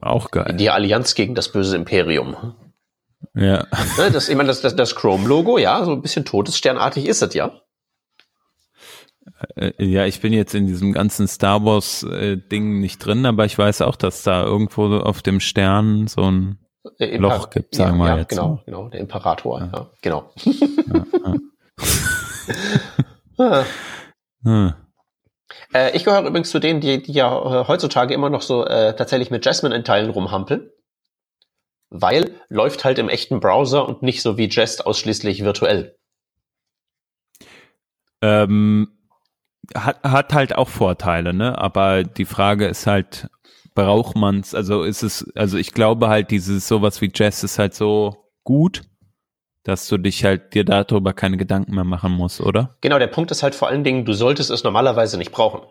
Auch 0.00 0.30
geil. 0.30 0.54
Die 0.56 0.70
Allianz 0.70 1.16
gegen 1.16 1.34
das 1.34 1.50
böse 1.50 1.74
Imperium. 1.74 2.54
Ja. 3.34 3.66
Ne, 3.98 4.12
das, 4.12 4.28
ich 4.28 4.36
meine, 4.36 4.46
das, 4.46 4.60
das, 4.60 4.76
das 4.76 4.94
Chrome-Logo, 4.94 5.58
ja, 5.58 5.84
so 5.84 5.90
ein 5.90 6.00
bisschen 6.00 6.24
todessternartig 6.24 7.06
ist 7.06 7.22
es 7.22 7.34
ja. 7.34 7.60
Äh, 9.56 9.72
ja, 9.84 10.06
ich 10.06 10.20
bin 10.20 10.32
jetzt 10.32 10.54
in 10.54 10.68
diesem 10.68 10.92
ganzen 10.92 11.26
Star 11.26 11.64
Wars-Ding 11.64 12.76
äh, 12.76 12.80
nicht 12.80 12.98
drin, 12.98 13.26
aber 13.26 13.46
ich 13.46 13.58
weiß 13.58 13.82
auch, 13.82 13.96
dass 13.96 14.22
da 14.22 14.44
irgendwo 14.44 14.96
auf 14.96 15.22
dem 15.22 15.40
Stern 15.40 16.06
so 16.06 16.30
ein 16.30 16.58
äh, 16.98 17.16
Loch 17.16 17.50
gibt, 17.50 17.74
sagen 17.74 17.98
ja, 17.98 18.04
wir 18.04 18.10
ja, 18.10 18.18
jetzt. 18.18 18.28
Genau, 18.30 18.56
so. 18.56 18.62
genau, 18.64 18.88
der 18.88 19.00
Imperator, 19.00 19.60
ja, 19.60 19.70
ja 19.74 19.90
genau. 20.00 20.30
Ja, 23.38 23.64
hm. 24.44 24.74
äh, 25.74 25.96
ich 25.96 26.04
gehöre 26.04 26.26
übrigens 26.26 26.50
zu 26.50 26.58
denen, 26.58 26.80
die, 26.80 27.02
die 27.02 27.12
ja 27.12 27.66
heutzutage 27.66 28.14
immer 28.14 28.30
noch 28.30 28.42
so 28.42 28.64
äh, 28.64 28.94
tatsächlich 28.94 29.30
mit 29.30 29.44
Jasmine 29.44 29.74
in 29.74 29.84
Teilen 29.84 30.10
rumhampeln. 30.10 30.70
weil 31.90 32.34
läuft 32.48 32.84
halt 32.84 32.98
im 32.98 33.08
echten 33.08 33.40
Browser 33.40 33.86
und 33.86 34.02
nicht 34.02 34.22
so 34.22 34.36
wie 34.38 34.48
Jest 34.48 34.86
ausschließlich 34.86 35.44
virtuell. 35.44 35.96
Ähm, 38.22 38.88
hat, 39.74 40.02
hat 40.02 40.32
halt 40.32 40.56
auch 40.56 40.68
Vorteile, 40.68 41.32
ne? 41.34 41.58
Aber 41.58 42.04
die 42.04 42.24
Frage 42.24 42.66
ist 42.66 42.86
halt, 42.86 43.28
braucht 43.74 44.16
man's? 44.16 44.54
Also 44.54 44.82
ist 44.82 45.02
es, 45.02 45.30
also 45.34 45.58
ich 45.58 45.72
glaube 45.72 46.08
halt, 46.08 46.30
dieses 46.30 46.68
sowas 46.68 47.00
wie 47.00 47.10
Jazz 47.14 47.42
ist 47.42 47.58
halt 47.58 47.74
so 47.74 48.16
gut, 48.44 48.82
dass 49.64 49.88
du 49.88 49.96
dich 49.98 50.24
halt 50.24 50.54
dir 50.54 50.64
darüber 50.64 51.12
keine 51.12 51.36
Gedanken 51.36 51.74
mehr 51.74 51.84
machen 51.84 52.12
musst, 52.12 52.40
oder? 52.40 52.76
Genau, 52.80 52.98
der 52.98 53.06
Punkt 53.06 53.30
ist 53.30 53.42
halt 53.42 53.54
vor 53.54 53.68
allen 53.68 53.84
Dingen, 53.84 54.04
du 54.04 54.12
solltest 54.12 54.50
es 54.50 54.64
normalerweise 54.64 55.18
nicht 55.18 55.32
brauchen. 55.32 55.62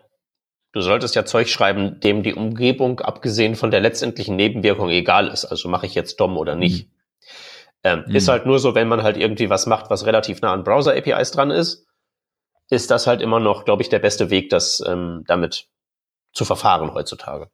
Du 0.72 0.80
solltest 0.80 1.14
ja 1.14 1.26
Zeug 1.26 1.48
schreiben, 1.48 2.00
dem 2.00 2.22
die 2.22 2.34
Umgebung, 2.34 3.00
abgesehen 3.00 3.56
von 3.56 3.70
der 3.70 3.80
letztendlichen 3.80 4.36
Nebenwirkung, 4.36 4.88
egal 4.88 5.28
ist. 5.28 5.44
Also 5.44 5.68
mache 5.68 5.84
ich 5.84 5.94
jetzt 5.94 6.18
DOM 6.18 6.38
oder 6.38 6.54
nicht. 6.54 6.86
Mhm. 6.86 6.92
Ähm, 7.84 8.04
mhm. 8.06 8.14
Ist 8.14 8.28
halt 8.28 8.46
nur 8.46 8.58
so, 8.58 8.74
wenn 8.74 8.88
man 8.88 9.02
halt 9.02 9.18
irgendwie 9.18 9.50
was 9.50 9.66
macht, 9.66 9.90
was 9.90 10.06
relativ 10.06 10.40
nah 10.40 10.52
an 10.52 10.64
Browser-APIs 10.64 11.32
dran 11.32 11.50
ist, 11.50 11.86
ist 12.70 12.90
das 12.90 13.06
halt 13.06 13.20
immer 13.20 13.40
noch, 13.40 13.66
glaube 13.66 13.82
ich, 13.82 13.90
der 13.90 13.98
beste 13.98 14.30
Weg, 14.30 14.48
das 14.48 14.82
ähm, 14.86 15.24
damit 15.26 15.66
zu 16.32 16.46
verfahren 16.46 16.94
heutzutage. 16.94 17.50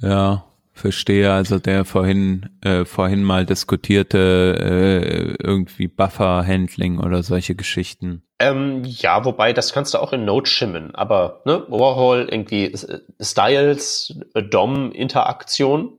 Ja, 0.00 0.44
verstehe. 0.72 1.32
Also 1.32 1.58
der 1.58 1.84
vorhin 1.84 2.48
äh, 2.62 2.84
vorhin 2.84 3.22
mal 3.22 3.46
diskutierte 3.46 5.36
äh, 5.38 5.44
irgendwie 5.44 5.88
Buffer-Handling 5.88 6.98
oder 6.98 7.22
solche 7.22 7.54
Geschichten. 7.54 8.22
Ähm, 8.38 8.82
ja, 8.84 9.24
wobei 9.24 9.52
das 9.52 9.72
kannst 9.72 9.92
du 9.92 9.98
auch 9.98 10.14
in 10.14 10.24
Node 10.24 10.48
schimmen, 10.48 10.94
aber 10.94 11.42
ne, 11.44 11.66
Warhol 11.68 12.26
irgendwie 12.30 12.74
Styles, 13.20 14.18
DOM-Interaktion, 14.34 15.98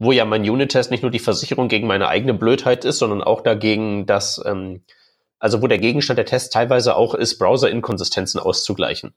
wo 0.00 0.10
ja 0.10 0.24
mein 0.24 0.42
Unit-Test 0.42 0.90
nicht 0.90 1.02
nur 1.02 1.12
die 1.12 1.20
Versicherung 1.20 1.68
gegen 1.68 1.86
meine 1.86 2.08
eigene 2.08 2.34
Blödheit 2.34 2.84
ist, 2.84 2.98
sondern 2.98 3.22
auch 3.22 3.42
dagegen, 3.42 4.06
dass 4.06 4.42
ähm, 4.44 4.82
also 5.38 5.62
wo 5.62 5.68
der 5.68 5.78
Gegenstand 5.78 6.18
der 6.18 6.26
Test 6.26 6.52
teilweise 6.52 6.96
auch 6.96 7.14
ist, 7.14 7.38
Browser-Inkonsistenzen 7.38 8.40
auszugleichen. 8.40 9.14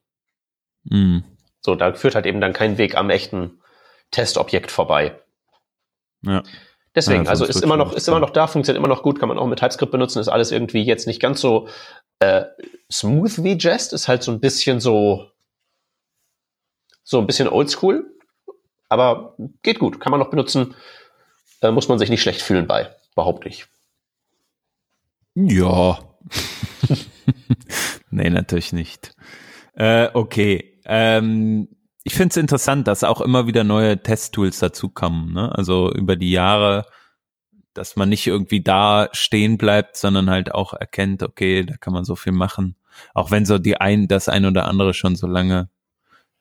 Mm. 0.83 1.19
So, 1.61 1.75
da 1.75 1.93
führt 1.93 2.15
halt 2.15 2.25
eben 2.25 2.41
dann 2.41 2.53
kein 2.53 2.77
Weg 2.77 2.95
am 2.95 3.09
echten 3.09 3.59
Testobjekt 4.11 4.71
vorbei. 4.71 5.19
Ja. 6.21 6.43
Deswegen, 6.95 7.25
ja, 7.25 7.29
also 7.29 7.45
ist 7.45 7.61
immer 7.61 7.77
noch, 7.77 7.93
ist 7.93 8.07
immer 8.07 8.19
noch 8.19 8.31
da, 8.31 8.47
funktioniert 8.47 8.79
immer 8.79 8.93
noch 8.93 9.03
gut, 9.03 9.19
kann 9.19 9.29
man 9.29 9.37
auch 9.37 9.47
mit 9.47 9.59
TypeScript 9.59 9.91
benutzen, 9.91 10.19
ist 10.19 10.27
alles 10.27 10.51
irgendwie 10.51 10.83
jetzt 10.83 11.05
nicht 11.07 11.21
ganz 11.21 11.39
so 11.39 11.67
äh, 12.19 12.45
smooth 12.91 13.43
wie 13.43 13.57
Jest, 13.57 13.93
ist 13.93 14.07
halt 14.07 14.23
so 14.23 14.31
ein 14.31 14.39
bisschen 14.39 14.79
so, 14.79 15.27
so 17.03 17.19
ein 17.19 17.27
bisschen 17.27 17.47
oldschool, 17.47 18.05
aber 18.89 19.35
geht 19.61 19.79
gut, 19.79 19.99
kann 19.99 20.11
man 20.11 20.19
noch 20.19 20.31
benutzen, 20.31 20.75
äh, 21.61 21.71
muss 21.71 21.87
man 21.87 21.99
sich 21.99 22.09
nicht 22.09 22.21
schlecht 22.21 22.41
fühlen 22.41 22.67
bei, 22.67 22.93
behaupte 23.15 23.49
ich. 23.49 23.67
Ja. 25.35 25.99
nee, 28.09 28.29
natürlich 28.29 28.73
nicht. 28.73 29.15
Äh, 29.75 30.09
okay. 30.13 30.79
Ähm, 30.85 31.69
ich 32.09 32.15
finde 32.15 32.33
es 32.33 32.37
interessant, 32.37 32.87
dass 32.87 33.03
auch 33.03 33.21
immer 33.21 33.45
wieder 33.45 33.63
neue 33.63 34.01
Testtools 34.01 34.57
dazukommen. 34.57 35.31
Ne? 35.31 35.55
Also 35.55 35.93
über 35.93 36.15
die 36.15 36.31
Jahre, 36.31 36.87
dass 37.75 37.95
man 37.95 38.09
nicht 38.09 38.25
irgendwie 38.25 38.63
da 38.63 39.09
stehen 39.11 39.59
bleibt, 39.59 39.95
sondern 39.95 40.27
halt 40.27 40.51
auch 40.51 40.73
erkennt, 40.73 41.21
okay, 41.21 41.63
da 41.63 41.77
kann 41.77 41.93
man 41.93 42.05
so 42.05 42.15
viel 42.15 42.31
machen. 42.31 42.75
Auch 43.13 43.29
wenn 43.29 43.45
so 43.45 43.59
die 43.59 43.77
ein, 43.77 44.07
das 44.07 44.27
ein 44.27 44.47
oder 44.47 44.65
andere 44.65 44.95
schon 44.95 45.15
so 45.15 45.27
lange 45.27 45.69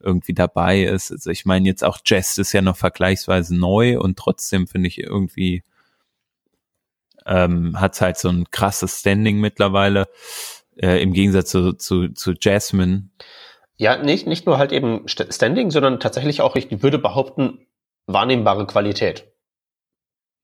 irgendwie 0.01 0.33
dabei 0.33 0.85
ist. 0.85 1.13
Also 1.13 1.29
ich 1.29 1.45
meine 1.45 1.69
jetzt 1.69 1.85
auch 1.85 1.99
Jest 2.03 2.39
ist 2.39 2.55
ja 2.55 2.63
noch 2.63 2.79
vergleichsweise 2.79 3.55
neu 3.55 4.01
und 4.01 4.19
trotzdem 4.19 4.69
finde 4.69 4.89
ich 4.89 4.99
irgendwie 4.99 5.65
ähm, 7.27 7.79
hat 7.79 8.01
halt 8.01 8.17
so 8.17 8.31
ein 8.31 8.51
krasses 8.51 9.01
Standing 9.01 9.39
mittlerweile 9.39 10.09
äh, 10.77 11.03
im 11.03 11.13
Gegensatz 11.13 11.51
zu, 11.51 11.75
zu, 11.75 12.09
zu 12.09 12.33
Jasmine. 12.41 13.11
Ja, 13.79 13.97
nicht, 13.97 14.27
nicht 14.27 14.45
nur 14.45 14.59
halt 14.59 14.73
eben 14.73 15.07
Standing, 15.07 15.71
sondern 15.71 16.01
tatsächlich 16.01 16.41
auch, 16.41 16.57
ich 16.57 16.83
würde 16.83 16.99
behaupten, 16.99 17.67
wahrnehmbare 18.07 18.67
Qualität. 18.67 19.33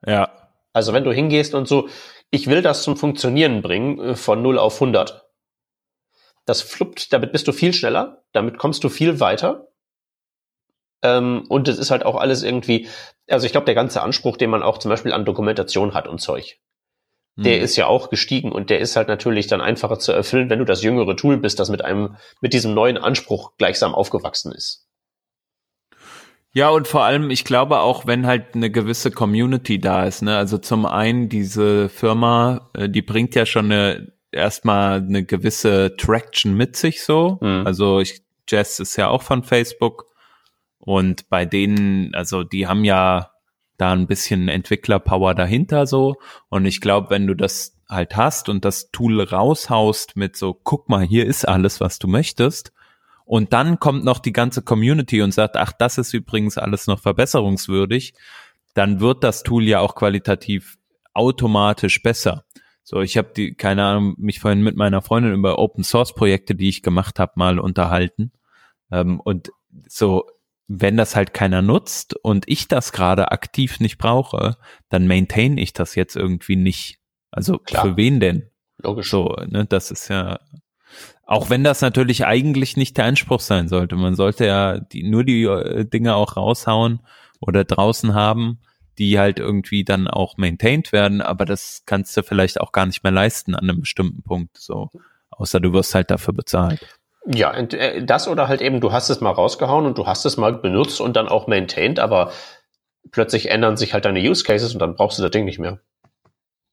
Ja. 0.06 0.31
Also 0.73 0.93
wenn 0.93 1.05
du 1.05 1.12
hingehst 1.12 1.55
und 1.55 1.66
so, 1.66 1.89
ich 2.31 2.47
will 2.47 2.62
das 2.62 2.85
zum 2.85 2.97
Funktionieren 2.97 3.61
bringen 3.61 3.98
äh, 3.98 4.16
von 4.16 4.40
0 4.40 4.59
auf 4.59 4.74
100. 4.74 5.28
Das 6.47 6.62
fluppt, 6.62 7.12
damit 7.12 7.32
bist 7.32 7.48
du 7.48 7.52
viel 7.52 7.73
schneller, 7.73 8.24
damit 8.32 8.59
kommst 8.59 8.85
du 8.85 8.89
viel 8.89 9.19
weiter. 9.19 9.69
Ähm, 11.02 11.44
und 11.48 11.66
es 11.66 11.78
ist 11.78 11.90
halt 11.90 12.05
auch 12.05 12.16
alles 12.16 12.44
irgendwie, 12.44 12.89
also 13.28 13.47
ich 13.47 13.52
glaube, 13.52 13.66
der 13.66 13.74
ganze 13.74 14.02
Anspruch, 14.02 14.36
den 14.36 14.51
man 14.51 14.62
auch 14.62 14.78
zum 14.78 14.90
Beispiel 14.90 15.12
an 15.12 15.24
Dokumentation 15.24 15.94
hat 15.94 16.06
und 16.06 16.20
Zeug, 16.20 16.61
der 17.36 17.56
hm. 17.56 17.65
ist 17.65 17.77
ja 17.77 17.86
auch 17.86 18.11
gestiegen 18.11 18.52
und 18.52 18.70
der 18.70 18.78
ist 18.81 18.97
halt 18.97 19.09
natürlich 19.09 19.47
dann 19.47 19.61
einfacher 19.61 19.98
zu 19.98 20.12
erfüllen, 20.12 20.51
wenn 20.51 20.61
du 20.61 20.65
das 20.65 20.82
jüngere 20.82 21.16
Tool 21.16 21.36
bist, 21.36 21.59
das 21.59 21.69
mit 21.69 21.85
einem, 21.85 22.16
mit 22.40 22.52
diesem 22.52 22.74
neuen 22.74 22.97
Anspruch 22.97 23.56
gleichsam 23.59 23.94
aufgewachsen 23.94 24.52
ist. 24.52 24.86
Ja, 26.52 26.69
und 26.69 26.86
vor 26.86 27.02
allem, 27.02 27.31
ich 27.31 27.44
glaube 27.44 27.81
auch, 27.81 28.06
wenn 28.06 28.27
halt 28.27 28.55
eine 28.55 28.70
gewisse 28.70 29.11
Community 29.11 29.81
da 29.81 30.05
ist, 30.05 30.23
ne, 30.23 30.36
also 30.36 30.56
zum 30.59 30.86
einen 30.86 31.28
diese 31.28 31.89
Firma, 31.89 32.70
äh, 32.74 32.89
die 32.89 33.02
bringt 33.02 33.35
ja 33.35 33.44
schon 33.44 33.73
eine, 33.73 34.12
erstmal 34.31 34.98
eine 34.98 35.24
gewisse 35.24 35.97
Traction 35.97 36.55
mit 36.55 36.77
sich 36.77 37.02
so. 37.02 37.39
Mhm. 37.40 37.66
Also 37.66 37.98
ich, 37.98 38.23
Jess 38.48 38.78
ist 38.78 38.94
ja 38.94 39.09
auch 39.09 39.23
von 39.23 39.43
Facebook 39.43 40.06
und 40.78 41.28
bei 41.28 41.44
denen, 41.44 42.15
also 42.15 42.44
die 42.44 42.69
haben 42.69 42.85
ja 42.85 43.34
da 43.76 43.92
ein 43.92 44.06
bisschen 44.06 44.48
Entwicklerpower 44.48 45.34
dahinter 45.34 45.86
so. 45.86 46.16
Und 46.48 46.64
ich 46.66 46.80
glaube, 46.80 47.10
wenn 47.10 47.26
du 47.26 47.34
das 47.34 47.76
halt 47.88 48.16
hast 48.16 48.48
und 48.48 48.64
das 48.64 48.90
Tool 48.90 49.20
raushaust 49.22 50.16
mit 50.16 50.36
so, 50.36 50.55
guck 50.55 50.88
mal, 50.88 51.05
hier 51.05 51.26
ist 51.26 51.46
alles, 51.46 51.80
was 51.80 51.98
du 51.98 52.09
möchtest. 52.09 52.72
Und 53.24 53.52
dann 53.52 53.80
kommt 53.80 54.05
noch 54.05 54.18
die 54.18 54.32
ganze 54.32 54.62
Community 54.62 55.22
und 55.22 55.32
sagt, 55.32 55.56
ach, 55.56 55.72
das 55.72 55.98
ist 55.98 56.12
übrigens 56.12 56.59
alles 56.59 56.86
noch 56.86 57.01
verbesserungswürdig. 57.01 58.14
Dann 58.74 59.01
wird 59.01 59.24
das 59.24 59.42
Tool 59.42 59.64
ja 59.64 59.80
auch 59.80 59.94
qualitativ 59.94 60.76
automatisch 61.14 62.02
besser. 62.02 62.44
So, 62.82 63.01
ich 63.01 63.16
habe 63.16 63.32
die, 63.34 63.55
keine 63.55 63.84
Ahnung, 63.84 64.14
mich 64.18 64.40
vorhin 64.40 64.62
mit 64.62 64.76
meiner 64.76 65.01
Freundin 65.01 65.32
über 65.32 65.59
Open 65.59 65.84
Source 65.84 66.14
Projekte, 66.14 66.55
die 66.55 66.68
ich 66.68 66.82
gemacht 66.82 67.18
habe, 67.18 67.32
mal 67.36 67.59
unterhalten. 67.59 68.30
Ähm, 68.90 69.20
und 69.20 69.51
so, 69.88 70.26
wenn 70.66 70.97
das 70.97 71.15
halt 71.15 71.35
keiner 71.35 71.62
nutzt 71.62 72.15
und 72.15 72.49
ich 72.49 72.69
das 72.69 72.93
gerade 72.93 73.32
aktiv 73.32 73.81
nicht 73.81 73.99
brauche, 73.99 74.57
dann 74.89 75.07
maintain 75.07 75.59
ich 75.59 75.73
das 75.73 75.95
jetzt 75.95 76.16
irgendwie 76.16 76.57
nicht. 76.57 76.99
Also 77.31 77.59
Klar. 77.59 77.82
für 77.82 77.97
wen 77.97 78.20
denn? 78.20 78.51
Logisch. 78.78 79.11
So, 79.11 79.36
ne, 79.47 79.66
das 79.66 79.91
ist 79.91 80.09
ja, 80.09 80.39
auch 81.27 81.51
wenn 81.51 81.65
das 81.65 81.81
natürlich 81.81 82.27
eigentlich 82.27 82.77
nicht 82.77 82.97
der 82.97 83.05
Anspruch 83.07 83.41
sein 83.41 83.69
sollte. 83.69 83.97
Man 83.97 84.15
sollte 84.15 84.47
ja 84.47 84.81
die, 84.81 85.03
nur 85.03 85.24
die 85.24 85.45
äh, 85.45 85.85
Dinge 85.85 86.15
auch 86.15 86.36
raushauen 86.36 87.01
oder 87.41 87.65
draußen 87.65 88.15
haben, 88.15 88.61
die 88.99 89.19
halt 89.19 89.39
irgendwie 89.39 89.85
dann 89.85 90.09
auch 90.09 90.36
maintained 90.36 90.93
werden, 90.93 91.20
aber 91.20 91.45
das 91.45 91.82
kannst 91.85 92.16
du 92.16 92.23
vielleicht 92.23 92.61
auch 92.61 92.73
gar 92.73 92.86
nicht 92.86 93.03
mehr 93.03 93.12
leisten 93.12 93.55
an 93.55 93.69
einem 93.69 93.81
bestimmten 93.81 94.23
Punkt, 94.23 94.57
so. 94.57 94.91
Außer 95.31 95.59
du 95.59 95.73
wirst 95.73 95.95
halt 95.97 96.12
dafür 96.12 96.32
bezahlt. 96.32 96.81
Ja, 97.26 97.52
äh, 97.55 98.05
das 98.05 98.28
oder 98.28 98.48
halt 98.48 98.60
eben, 98.60 98.80
du 98.80 98.92
hast 98.92 99.09
es 99.09 99.20
mal 99.20 99.30
rausgehauen 99.30 99.86
und 99.86 99.98
du 99.98 100.06
hast 100.06 100.24
es 100.26 100.36
mal 100.36 100.52
benutzt 100.52 101.01
und 101.01 101.16
dann 101.16 101.28
auch 101.28 101.46
maintained, 101.46 101.98
aber 101.98 102.32
plötzlich 103.10 103.51
ändern 103.51 103.76
sich 103.76 103.94
halt 103.94 104.05
deine 104.05 104.20
Use 104.20 104.44
Cases 104.44 104.72
und 104.72 104.80
dann 104.80 104.94
brauchst 104.94 105.18
du 105.18 105.22
das 105.22 105.30
Ding 105.30 105.44
nicht 105.44 105.59
mehr. 105.59 105.80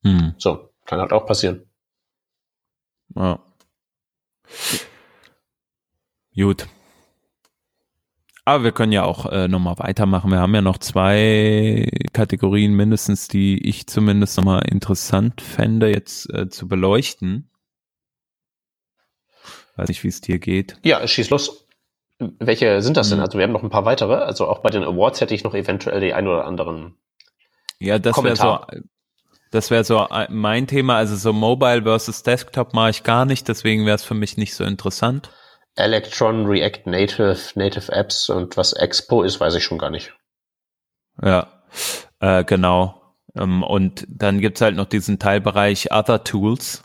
Hm. 0.04 0.34
So, 0.38 0.70
kann 0.86 1.00
halt 1.00 1.14
auch 1.14 1.26
passieren. 1.26 1.64
Ja. 3.16 3.40
Gut. 6.36 6.68
Aber 8.44 8.64
wir 8.64 8.72
können 8.72 8.92
ja 8.92 9.04
auch 9.04 9.28
äh, 9.28 9.48
nochmal 9.48 9.78
weitermachen. 9.78 10.32
Wir 10.32 10.40
haben 10.40 10.56
ja 10.56 10.62
noch 10.62 10.80
zwei 10.80 11.88
Kategorien 12.12 12.74
mindestens, 12.74 13.28
die 13.28 13.68
ich 13.68 13.88
zumindest 13.88 14.36
nochmal 14.38 14.64
interessant 14.68 15.42
fände, 15.42 15.90
jetzt 15.90 16.34
äh, 16.34 16.50
zu 16.50 16.68
beleuchten. 16.68 17.51
Weiß 19.76 19.88
nicht, 19.88 20.04
wie 20.04 20.10
es 20.10 20.22
dir 20.22 20.40
geht. 20.40 20.78
Ja, 20.84 21.06
schieß 21.06 21.30
los. 21.30 21.68
Welche 22.20 22.82
sind 22.82 22.98
das 22.98 23.10
denn? 23.10 23.18
Mhm. 23.18 23.24
Also 23.24 23.38
wir 23.38 23.44
haben 23.44 23.52
noch 23.52 23.64
ein 23.64 23.70
paar 23.70 23.86
weitere. 23.86 24.16
Also 24.16 24.48
auch 24.48 24.60
bei 24.60 24.70
den 24.70 24.84
Awards 24.84 25.22
hätte 25.22 25.34
ich 25.34 25.44
noch 25.44 25.56
eventuell 25.56 26.00
die 26.02 26.14
ein 26.14 26.28
oder 26.28 26.46
anderen. 26.46 26.96
Ja, 27.80 27.98
das 27.98 28.22
wäre 28.24 28.36
so. 28.36 28.60
Das 29.50 29.70
wäre 29.70 29.84
so 29.84 30.08
mein 30.30 30.68
Thema. 30.68 30.96
Also 30.96 31.16
so 31.16 31.34
Mobile 31.34 31.84
versus 31.84 32.24
Desktop 32.24 32.74
mache 32.74 32.92
ich 32.92 33.04
gar 33.04 33.26
nicht. 33.26 33.48
Deswegen 33.48 33.86
wäre 33.86 33.96
es 33.96 34.04
für 34.04 34.14
mich 34.14 34.38
nicht 34.38 34.54
so 34.54 34.64
interessant. 34.64 35.30
Electron, 35.76 36.46
React 36.46 36.86
Native, 36.86 37.38
Native 37.56 37.92
Apps 37.92 38.30
und 38.30 38.58
was 38.58 38.74
Expo 38.74 39.24
ist, 39.24 39.40
weiß 39.40 39.56
ich 39.56 39.64
schon 39.64 39.78
gar 39.78 39.90
nicht. 39.90 40.14
Ja, 41.22 41.64
äh, 42.20 42.44
genau. 42.44 43.16
Ähm, 43.36 43.64
und 43.64 44.06
dann 44.10 44.40
gibt's 44.42 44.62
halt 44.62 44.76
noch 44.76 44.86
diesen 44.86 45.20
Teilbereich 45.20 45.92
Other 45.92 46.24
Tools. 46.24 46.84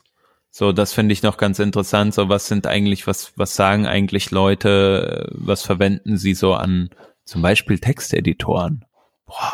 So, 0.58 0.72
das 0.72 0.94
finde 0.94 1.12
ich 1.12 1.22
noch 1.22 1.36
ganz 1.36 1.58
interessant. 1.58 2.14
So, 2.14 2.30
was 2.30 2.46
sind 2.46 2.66
eigentlich, 2.66 3.06
was, 3.06 3.34
was 3.36 3.56
sagen 3.56 3.86
eigentlich 3.86 4.30
Leute, 4.30 5.28
was 5.32 5.60
verwenden 5.60 6.16
sie 6.16 6.32
so 6.32 6.54
an 6.54 6.88
zum 7.26 7.42
Beispiel 7.42 7.78
Texteditoren? 7.78 8.86
Boah, 9.26 9.52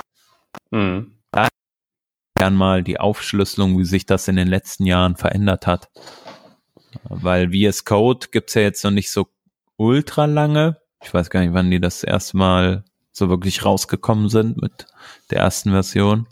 Mhm. 0.70 1.16
Da 1.32 1.48
gern 2.38 2.54
mal 2.54 2.84
die 2.84 3.00
Aufschlüsselung, 3.00 3.80
wie 3.80 3.84
sich 3.84 4.06
das 4.06 4.28
in 4.28 4.36
den 4.36 4.46
letzten 4.46 4.86
Jahren 4.86 5.16
verändert 5.16 5.66
hat. 5.66 5.90
Weil 7.02 7.50
VS 7.50 7.84
Code 7.84 8.28
gibt's 8.30 8.54
ja 8.54 8.62
jetzt 8.62 8.84
noch 8.84 8.92
nicht 8.92 9.10
so 9.10 9.26
ultra 9.78 10.26
lange. 10.26 10.76
Ich 11.02 11.12
weiß 11.12 11.30
gar 11.30 11.40
nicht, 11.40 11.52
wann 11.52 11.72
die 11.72 11.80
das 11.80 12.04
erste 12.04 12.36
Mal 12.36 12.84
so 13.10 13.28
wirklich 13.28 13.64
rausgekommen 13.64 14.28
sind 14.28 14.62
mit 14.62 14.86
der 15.32 15.38
ersten 15.38 15.72
Version. 15.72 16.28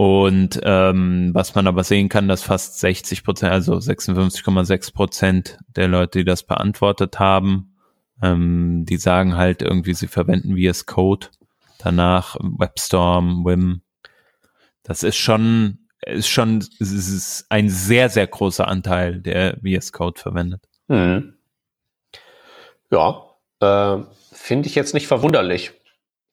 Und 0.00 0.60
ähm, 0.62 1.30
was 1.34 1.56
man 1.56 1.66
aber 1.66 1.82
sehen 1.82 2.08
kann, 2.08 2.28
dass 2.28 2.44
fast 2.44 2.78
60 2.78 3.24
Prozent, 3.24 3.50
also 3.50 3.74
56,6 3.74 4.94
Prozent 4.94 5.58
der 5.74 5.88
Leute, 5.88 6.20
die 6.20 6.24
das 6.24 6.44
beantwortet 6.44 7.18
haben, 7.18 7.74
ähm, 8.22 8.84
die 8.88 8.96
sagen 8.96 9.36
halt 9.36 9.60
irgendwie, 9.60 9.94
sie 9.94 10.06
verwenden 10.06 10.56
VS 10.56 10.86
Code. 10.86 11.26
Danach 11.78 12.36
WebStorm, 12.40 13.44
Wim. 13.44 13.82
Das 14.84 15.02
ist 15.02 15.16
schon, 15.16 15.88
ist 16.06 16.28
schon, 16.28 16.58
es 16.58 16.92
ist 16.92 17.46
ein 17.48 17.68
sehr, 17.68 18.08
sehr 18.08 18.28
großer 18.28 18.68
Anteil, 18.68 19.20
der 19.20 19.58
VS 19.64 19.90
Code 19.90 20.20
verwendet. 20.20 20.62
Hm. 20.88 21.34
Ja, 22.92 23.24
äh, 23.58 23.98
finde 24.30 24.68
ich 24.68 24.76
jetzt 24.76 24.94
nicht 24.94 25.08
verwunderlich. 25.08 25.72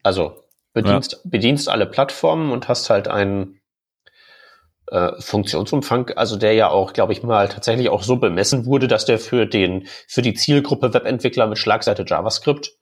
Also 0.04 0.45
bedienst, 0.76 1.14
ja. 1.14 1.20
bedienst 1.24 1.70
alle 1.70 1.88
Plattformen 1.88 2.52
und 2.52 2.68
hast 2.68 2.92
halt 2.92 3.08
einen 3.08 3.60
äh, 4.92 5.14
Funktionsumfang, 5.20 6.12
also 6.12 6.36
der 6.36 6.54
ja 6.54 6.70
auch, 6.70 6.94
glaube 6.94 7.14
ich 7.14 7.24
mal, 7.24 7.50
tatsächlich 7.50 7.90
auch 7.90 8.04
so 8.04 8.18
bemessen 8.18 8.68
wurde, 8.68 8.88
dass 8.88 9.06
der 9.06 9.18
für 9.18 9.48
den 9.48 9.88
für 10.08 10.22
die 10.22 10.36
Zielgruppe 10.36 10.94
Webentwickler 10.94 11.48
mit 11.48 11.58
Schlagseite 11.58 12.06
JavaScript 12.06 12.74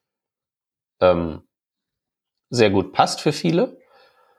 ähm, 0.99 1.43
sehr 2.49 2.71
gut 2.71 2.91
passt 2.91 3.21
für 3.21 3.31
viele. 3.31 3.77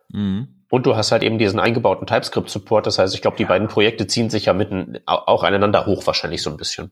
Mhm. 0.09 0.67
Und 0.69 0.87
du 0.87 0.97
hast 0.97 1.13
halt 1.13 1.23
eben 1.23 1.39
diesen 1.39 1.61
eingebauten 1.61 2.07
TypeScript-Support. 2.07 2.87
Das 2.87 2.99
heißt, 2.99 3.15
ich 3.15 3.23
glaube, 3.23 3.37
die 3.37 3.45
beiden 3.45 3.69
Projekte 3.69 4.09
ziehen 4.09 4.29
sich 4.29 4.47
ja 4.47 4.53
mitten 4.53 4.99
auch 5.07 5.45
aneinander 5.45 5.87
hoch, 5.87 6.05
wahrscheinlich 6.07 6.43
so 6.43 6.51
ein 6.51 6.57
bisschen. 6.57 6.91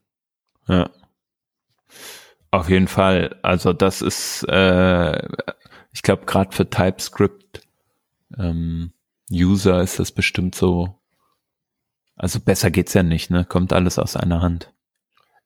Ja. 0.68 0.89
Auf 2.52 2.70
jeden 2.70 2.86
Fall. 2.86 3.36
Also 3.43 3.72
das 3.72 4.01
ist, 4.01 4.44
äh, 4.44 5.26
ich 5.93 6.02
glaube, 6.02 6.24
gerade 6.27 6.55
für 6.55 6.69
TypeScript 6.69 7.62
ähm, 8.39 8.93
User 9.31 9.81
ist 9.82 9.98
das 9.98 10.12
bestimmt 10.12 10.55
so. 10.55 10.98
Also 12.16 12.40
besser 12.40 12.70
geht's 12.70 12.94
ja 12.94 13.02
nicht, 13.02 13.31
ne? 13.31 13.44
Kommt 13.44 13.73
alles 13.73 13.98
aus 13.98 14.16
einer 14.16 14.43
Hand. 14.43 14.73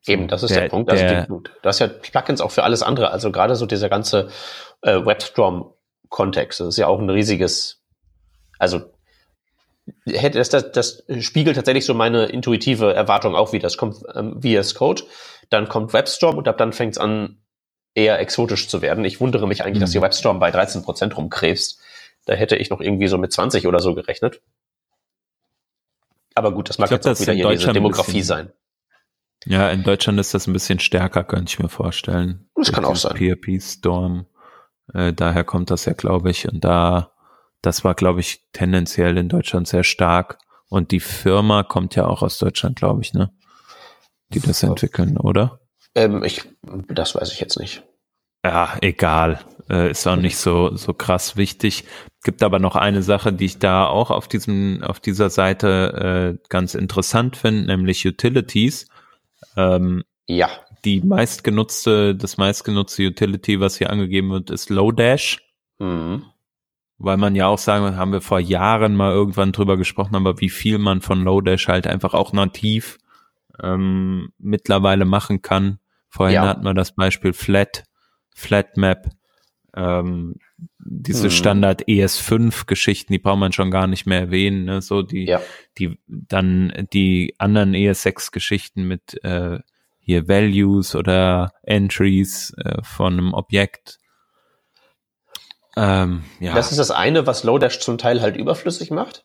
Eben, 0.07 0.29
das 0.29 0.43
ist 0.43 0.51
der, 0.51 0.63
der 0.63 0.69
Punkt. 0.69 0.91
Also 0.91 1.03
der, 1.03 1.27
du 1.27 1.43
hast 1.65 1.79
ja 1.81 1.89
Plugins 1.89 2.41
auch 2.41 2.53
für 2.53 2.63
alles 2.63 2.83
andere. 2.83 3.11
Also 3.11 3.33
gerade 3.33 3.57
so 3.57 3.67
dieser 3.67 3.89
ganze 3.89 4.29
äh, 4.83 5.05
WebStorm-Kontext, 5.05 6.61
das 6.61 6.69
ist 6.69 6.77
ja 6.77 6.87
auch 6.87 7.01
ein 7.01 7.11
riesiges, 7.11 7.83
also 8.59 8.93
hätte 10.07 10.39
das, 10.39 10.49
das, 10.49 10.71
das 10.73 11.05
spiegelt 11.21 11.57
tatsächlich 11.57 11.85
so 11.85 11.95
meine 11.95 12.27
intuitive 12.27 12.95
Erwartung 12.95 13.35
auch 13.35 13.53
wieder. 13.53 13.67
Es 13.67 13.77
kommt 13.77 13.97
ähm, 14.15 14.41
VS 14.43 14.75
Code, 14.75 15.03
dann 15.51 15.69
kommt 15.69 15.93
WebStorm 15.93 16.39
und 16.39 16.49
ab 16.49 16.59
dann 16.59 16.73
fängt 16.73 16.93
es 16.93 16.99
an, 16.99 17.39
eher 17.97 18.21
exotisch 18.21 18.69
zu 18.69 18.83
werden. 18.83 19.05
Ich 19.05 19.21
wundere 19.21 19.49
mich 19.49 19.65
eigentlich, 19.65 19.79
mhm. 19.79 19.81
dass 19.81 19.91
die 19.91 20.03
WebStorm 20.03 20.39
bei 20.39 20.51
13 20.51 20.83
Prozent 20.83 21.17
rumkrebst. 21.17 21.81
Da 22.27 22.35
hätte 22.35 22.57
ich 22.57 22.71
noch 22.71 22.81
irgendwie 22.81 23.09
so 23.09 23.19
mit 23.19 23.33
20 23.33 23.67
oder 23.67 23.81
so 23.81 23.95
gerechnet. 23.95 24.41
Aber 26.35 26.53
gut, 26.53 26.69
das 26.69 26.79
mag 26.79 26.89
glaub, 26.89 27.05
jetzt 27.05 27.09
auch 27.09 27.21
wieder 27.21 27.33
hier 27.33 27.49
diese 27.49 27.73
Demografie 27.73 28.23
sein. 28.23 28.53
Ja, 29.47 29.71
in 29.71 29.83
Deutschland 29.83 30.21
ist 30.21 30.35
das 30.35 30.47
ein 30.47 30.53
bisschen 30.53 30.81
stärker, 30.81 31.25
könnte 31.25 31.51
ich 31.51 31.59
mir 31.59 31.69
vorstellen. 31.69 32.51
Das 32.55 32.73
kann 32.73 32.85
auch 32.85 32.97
sein. 32.97 33.17
PHP 33.17 33.61
Storm. 33.61 34.27
Äh, 34.93 35.13
daher 35.13 35.45
kommt 35.45 35.71
das 35.71 35.85
ja, 35.87 35.93
glaube 35.95 36.31
ich. 36.31 36.49
Und 36.49 36.65
da, 36.65 37.13
das 37.63 37.85
war, 37.85 37.95
glaube 37.95 38.21
ich, 38.21 38.45
tendenziell 38.53 39.17
in 39.17 39.29
Deutschland 39.29 39.69
sehr 39.69 39.85
stark. 39.85 40.39
Und 40.69 40.91
die 40.91 41.01
Firma 41.01 41.63
kommt 41.63 41.95
ja 41.95 42.07
auch 42.07 42.23
aus 42.23 42.39
Deutschland, 42.39 42.77
glaube 42.77 43.03
ich, 43.03 43.15
ne? 43.15 43.33
Die 44.31 44.41
das 44.41 44.65
entwickeln, 44.65 45.17
oder? 45.17 45.61
Ähm, 45.97 46.23
ich, 46.23 46.43
das 46.89 47.15
weiß 47.15 47.33
ich 47.33 47.41
jetzt 47.41 47.59
nicht. 47.59 47.83
Ja, 48.45 48.77
egal. 48.83 49.41
Äh, 49.69 49.91
ist 49.91 50.07
auch 50.07 50.17
nicht 50.17 50.37
so, 50.37 50.77
so 50.77 50.93
krass 50.93 51.37
wichtig. 51.37 51.85
Gibt 52.23 52.43
aber 52.43 52.59
noch 52.59 52.77
eine 52.77 53.03
Sache, 53.03 53.33
die 53.33 53.47
ich 53.47 53.59
da 53.59 53.87
auch 53.87 54.11
auf 54.11 54.29
diesem, 54.29 54.83
auf 54.83 55.01
dieser 55.01 55.31
Seite 55.31 56.37
äh, 56.39 56.49
ganz 56.49 56.75
interessant 56.75 57.37
finde, 57.37 57.67
nämlich 57.67 58.07
Utilities. 58.07 58.89
Ähm, 59.57 60.05
ja. 60.29 60.51
Die 60.85 61.01
meistgenutzte, 61.01 62.15
das 62.15 62.37
meistgenutzte 62.37 63.03
Utility, 63.07 63.59
was 63.59 63.79
hier 63.79 63.91
angegeben 63.91 64.31
wird, 64.31 64.51
ist 64.51 64.71
Lodash. 64.71 65.43
Mhm. 65.79 66.25
Weil 66.99 67.17
man 67.17 67.35
ja 67.35 67.47
auch 67.47 67.59
sagen, 67.59 67.97
haben 67.97 68.13
wir 68.13 68.21
vor 68.21 68.39
Jahren 68.39 68.95
mal 68.95 69.13
irgendwann 69.13 69.53
drüber 69.53 69.77
gesprochen, 69.77 70.15
aber 70.15 70.41
wie 70.41 70.51
viel 70.51 70.79
man 70.79 71.01
von 71.01 71.23
Lodash 71.23 71.69
halt 71.69 71.87
einfach 71.87 72.15
auch 72.15 72.33
nativ 72.33 72.99
ähm, 73.63 74.33
mittlerweile 74.39 75.05
machen 75.05 75.43
kann. 75.43 75.79
Vorhin 76.09 76.37
ja. 76.37 76.47
hatten 76.47 76.65
wir 76.65 76.75
das 76.75 76.95
Beispiel 76.95 77.33
Flat, 77.33 77.85
Flatmap, 78.35 79.11
ähm, 79.75 80.37
diese 80.79 81.25
hm. 81.25 81.31
Standard 81.31 81.83
ES5-Geschichten, 81.87 83.13
die 83.13 83.19
braucht 83.19 83.39
man 83.39 83.53
schon 83.53 83.71
gar 83.71 83.87
nicht 83.87 84.07
mehr 84.07 84.21
erwähnen. 84.21 84.65
Ne? 84.65 84.81
So 84.81 85.03
die, 85.03 85.27
ja. 85.27 85.41
die 85.79 85.99
dann 86.07 86.87
die 86.93 87.35
anderen 87.39 87.75
ES6-Geschichten 87.75 88.85
mit 88.89 89.23
äh, 89.23 89.59
hier 89.99 90.29
Values 90.29 90.95
oder 90.95 91.53
Entries 91.63 92.55
äh, 92.59 92.83
von 92.83 93.15
einem 93.15 93.35
Objekt. 93.35 93.99
Ähm, 95.77 96.25
ja. 96.41 96.55
Das 96.55 96.71
ist 96.71 96.79
das 96.79 96.91
eine, 96.91 97.27
was 97.27 97.45
Lodash 97.45 97.81
zum 97.81 97.99
Teil 97.99 98.23
halt 98.23 98.37
überflüssig 98.37 98.91
macht. 98.91 99.25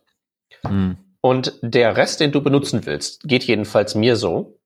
Hm. 0.66 0.98
Und 1.22 1.60
der 1.62 1.96
Rest, 1.96 2.20
den 2.20 2.32
du 2.32 2.42
benutzen 2.42 2.86
willst, 2.86 3.24
geht 3.24 3.44
jedenfalls 3.44 3.96
mir 3.96 4.16
so. 4.16 4.60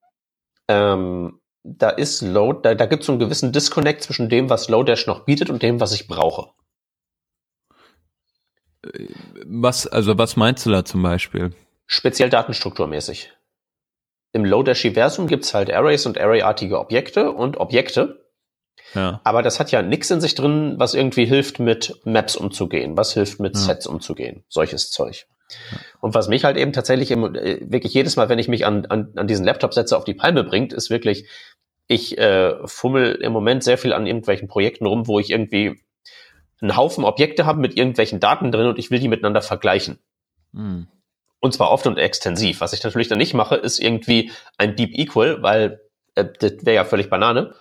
Ähm, 0.68 1.40
da 1.66 1.90
ist 1.90 2.22
Load, 2.22 2.60
da, 2.62 2.76
da 2.76 2.86
gibt 2.86 3.02
es 3.02 3.08
so 3.08 3.12
einen 3.12 3.20
gewissen 3.20 3.52
Disconnect 3.52 4.04
zwischen 4.04 4.30
dem, 4.30 4.50
was 4.50 4.70
Lodash 4.70 5.08
noch 5.08 5.26
bietet 5.26 5.50
und 5.50 5.64
dem, 5.64 5.80
was 5.80 5.94
ich 5.94 6.08
brauche. 6.08 6.52
Was, 9.46 9.88
also 9.88 10.18
was 10.18 10.36
meinst 10.36 10.66
du 10.66 10.70
da 10.70 10.86
zum 10.86 11.02
Beispiel? 11.02 11.54
Speziell 11.88 12.30
datenstrukturmäßig. 12.30 13.34
Im 14.32 14.46
Lodash-Versum 14.46 15.28
gibt's 15.28 15.54
halt 15.54 15.72
Arrays 15.72 16.06
und 16.06 16.20
Array-artige 16.20 16.80
Objekte 16.80 17.32
und 17.32 17.58
Objekte. 17.58 18.26
Ja. 18.94 19.22
Aber 19.24 19.42
das 19.42 19.60
hat 19.60 19.72
ja 19.72 19.82
nichts 19.82 20.12
in 20.12 20.22
sich 20.22 20.36
drin, 20.36 20.76
was 20.78 20.94
irgendwie 20.94 21.26
hilft, 21.26 21.60
mit 21.60 22.00
Maps 22.06 22.36
umzugehen, 22.36 22.96
was 22.96 23.14
hilft, 23.14 23.40
mit 23.40 23.56
ja. 23.56 23.62
Sets 23.62 23.88
umzugehen. 23.88 24.44
Solches 24.50 24.92
Zeug. 24.92 25.26
Und 26.02 26.14
was 26.14 26.28
mich 26.28 26.44
halt 26.44 26.58
eben 26.58 26.74
tatsächlich 26.74 27.12
im, 27.12 27.36
äh, 27.36 27.60
wirklich 27.62 27.94
jedes 27.94 28.16
Mal, 28.16 28.30
wenn 28.30 28.40
ich 28.40 28.48
mich 28.48 28.66
an, 28.66 28.86
an, 28.88 29.14
an 29.16 29.28
diesen 29.28 29.46
Laptop 29.46 29.74
setze, 29.74 29.98
auf 29.98 30.04
die 30.04 30.14
Palme 30.14 30.44
bringt, 30.44 30.74
ist 30.74 30.90
wirklich, 30.90 31.30
ich 31.88 32.18
äh, 32.18 32.56
fummel 32.68 33.14
im 33.16 33.32
Moment 33.32 33.64
sehr 33.64 33.78
viel 33.78 33.94
an 33.94 34.08
irgendwelchen 34.08 34.48
Projekten 34.48 34.86
rum, 34.86 35.08
wo 35.08 35.20
ich 35.20 35.30
irgendwie 35.30 35.82
einen 36.62 36.76
Haufen 36.76 37.04
Objekte 37.04 37.46
habe 37.46 37.60
mit 37.60 37.78
irgendwelchen 37.78 38.20
Daten 38.20 38.52
drin 38.52 38.68
und 38.68 38.80
ich 38.80 38.92
will 38.92 39.00
die 39.00 39.08
miteinander 39.08 39.42
vergleichen. 39.42 40.00
Mhm. 40.52 40.88
Und 41.40 41.54
zwar 41.54 41.72
oft 41.72 41.86
und 41.86 41.98
extensiv. 41.98 42.62
Was 42.62 42.74
ich 42.74 42.84
natürlich 42.84 43.08
dann 43.08 43.20
nicht 43.20 43.34
mache, 43.34 43.56
ist 43.56 43.80
irgendwie 43.80 44.32
ein 44.58 44.76
Deep 44.76 44.98
Equal, 44.98 45.44
weil 45.44 45.82
äh, 46.16 46.26
das 46.40 46.66
wäre 46.66 46.76
ja 46.76 46.86
völlig 46.86 47.10
Banane. 47.10 47.54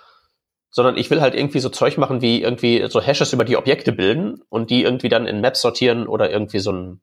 Sondern 0.71 0.97
ich 0.97 1.11
will 1.11 1.21
halt 1.21 1.35
irgendwie 1.35 1.61
so 1.61 1.69
Zeug 1.69 1.99
machen, 1.99 2.21
wie 2.21 2.43
irgendwie 2.43 2.89
so 2.89 3.01
Hashes 3.01 3.33
über 3.33 3.45
die 3.45 3.57
Objekte 3.57 3.93
bilden 3.93 4.43
und 4.49 4.71
die 4.71 4.83
irgendwie 4.83 5.09
dann 5.09 5.27
in 5.27 5.41
Maps 5.41 5.61
sortieren 5.61 6.09
oder 6.09 6.31
irgendwie 6.31 6.59
so 6.59 6.73
ein 6.73 7.01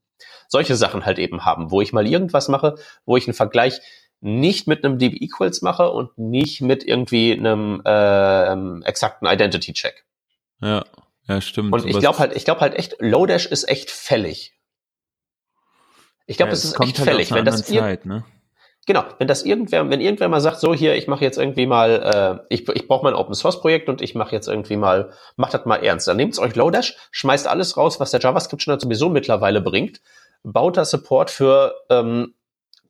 solche 0.50 0.76
Sachen 0.76 1.06
halt 1.06 1.18
eben 1.20 1.46
haben, 1.46 1.72
wo 1.72 1.80
ich 1.80 1.94
mal 1.94 2.06
irgendwas 2.06 2.50
mache, 2.50 2.76
wo 3.06 3.16
ich 3.16 3.26
einen 3.26 3.34
Vergleich 3.34 3.80
nicht 4.22 4.68
mit 4.68 4.86
einem 4.86 4.98
DB 4.98 5.18
Equals 5.18 5.62
mache 5.62 5.90
und 5.90 6.18
nicht 6.18 6.62
mit 6.62 6.84
irgendwie 6.84 7.34
einem 7.34 7.82
äh, 7.86 8.84
exakten 8.86 9.28
Identity 9.28 9.74
Check. 9.74 10.06
Ja, 10.62 10.86
ja, 11.28 11.42
stimmt. 11.42 11.74
Und 11.74 11.86
ich 11.86 12.00
glaube 12.00 12.20
halt, 12.20 12.36
ich 12.36 12.46
glaube 12.46 12.62
halt 12.62 12.76
echt, 12.76 12.96
Lodash 13.00 13.48
ist 13.48 13.68
echt 13.68 13.92
fällig. 13.92 14.54
Ich 16.28 16.38
glaube, 16.38 16.52
ja, 16.52 16.54
es 16.54 16.64
ist 16.64 16.80
echt 16.80 16.98
halt 17.00 17.10
fällig, 17.10 17.32
wenn 17.32 17.46
das 17.46 17.66
Zeit, 17.66 18.06
ne? 18.06 18.24
Genau, 18.88 19.04
wenn 19.20 19.28
das 19.28 19.44
irgendwer, 19.44 19.88
wenn 19.90 20.02
irgendwer 20.02 20.28
mal 20.28 20.42
sagt, 20.42 20.60
so 20.60 20.74
hier, 20.74 20.96
ich 20.96 21.08
mache 21.08 21.24
jetzt 21.24 21.38
irgendwie 21.38 21.68
mal, 21.68 22.42
äh, 22.50 22.54
ich, 22.54 22.68
ich 22.68 22.88
brauche 22.88 23.04
mal 23.04 23.14
ein 23.14 23.20
Open 23.20 23.36
Source 23.36 23.62
Projekt 23.62 23.90
und 23.90 24.02
ich 24.02 24.16
mache 24.16 24.34
jetzt 24.34 24.48
irgendwie 24.48 24.76
mal, 24.76 25.12
macht 25.36 25.54
das 25.54 25.66
mal 25.66 25.84
ernst. 25.84 26.08
Dann 26.08 26.18
nehmt 26.18 26.38
euch 26.40 26.56
Lodash, 26.56 26.98
schmeißt 27.12 27.48
alles 27.48 27.78
raus, 27.78 28.00
was 28.00 28.10
der 28.10 28.20
JavaScript 28.20 28.64
schon 28.64 28.80
sowieso 28.80 29.10
mittlerweile 29.10 29.62
bringt 29.62 30.02
baut 30.44 30.78
da 30.78 30.86
Support 30.86 31.30
für 31.30 31.76
ähm, 31.90 32.34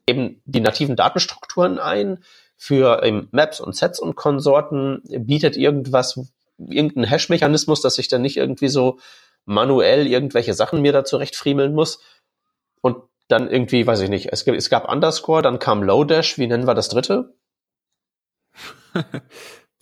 eben 0.08 0.42
die 0.46 0.62
nativen 0.62 0.96
Datenstrukturen 0.96 1.80
ein, 1.80 2.24
für 2.58 3.02
ähm, 3.04 3.28
Maps 3.32 3.60
und 3.60 3.76
Sets 3.76 4.00
und 4.00 4.16
Konsorten, 4.16 5.02
bietet 5.04 5.58
irgendwas, 5.58 6.20
irgendeinen 6.60 7.10
Hash-Mechanismus, 7.10 7.82
dass 7.82 7.98
ich 7.98 8.08
dann 8.08 8.22
nicht 8.22 8.38
irgendwie 8.38 8.68
so 8.68 9.00
manuell 9.46 10.06
irgendwelche 10.06 10.54
Sachen 10.54 10.82
mir 10.82 10.94
da 10.94 11.04
zurechtfriemeln 11.04 11.74
muss. 11.74 12.04
Und 12.82 12.98
dann 13.28 13.50
irgendwie, 13.50 13.88
weiß 13.88 14.02
ich 14.02 14.10
nicht, 14.10 14.32
es, 14.32 14.46
es 14.46 14.70
gab 14.70 14.92
Underscore, 14.92 15.42
dann 15.42 15.58
kam 15.58 15.82
Lodash, 15.82 16.38
wie 16.38 16.46
nennen 16.48 16.68
wir 16.68 16.76
das 16.76 16.90
dritte? 16.90 17.34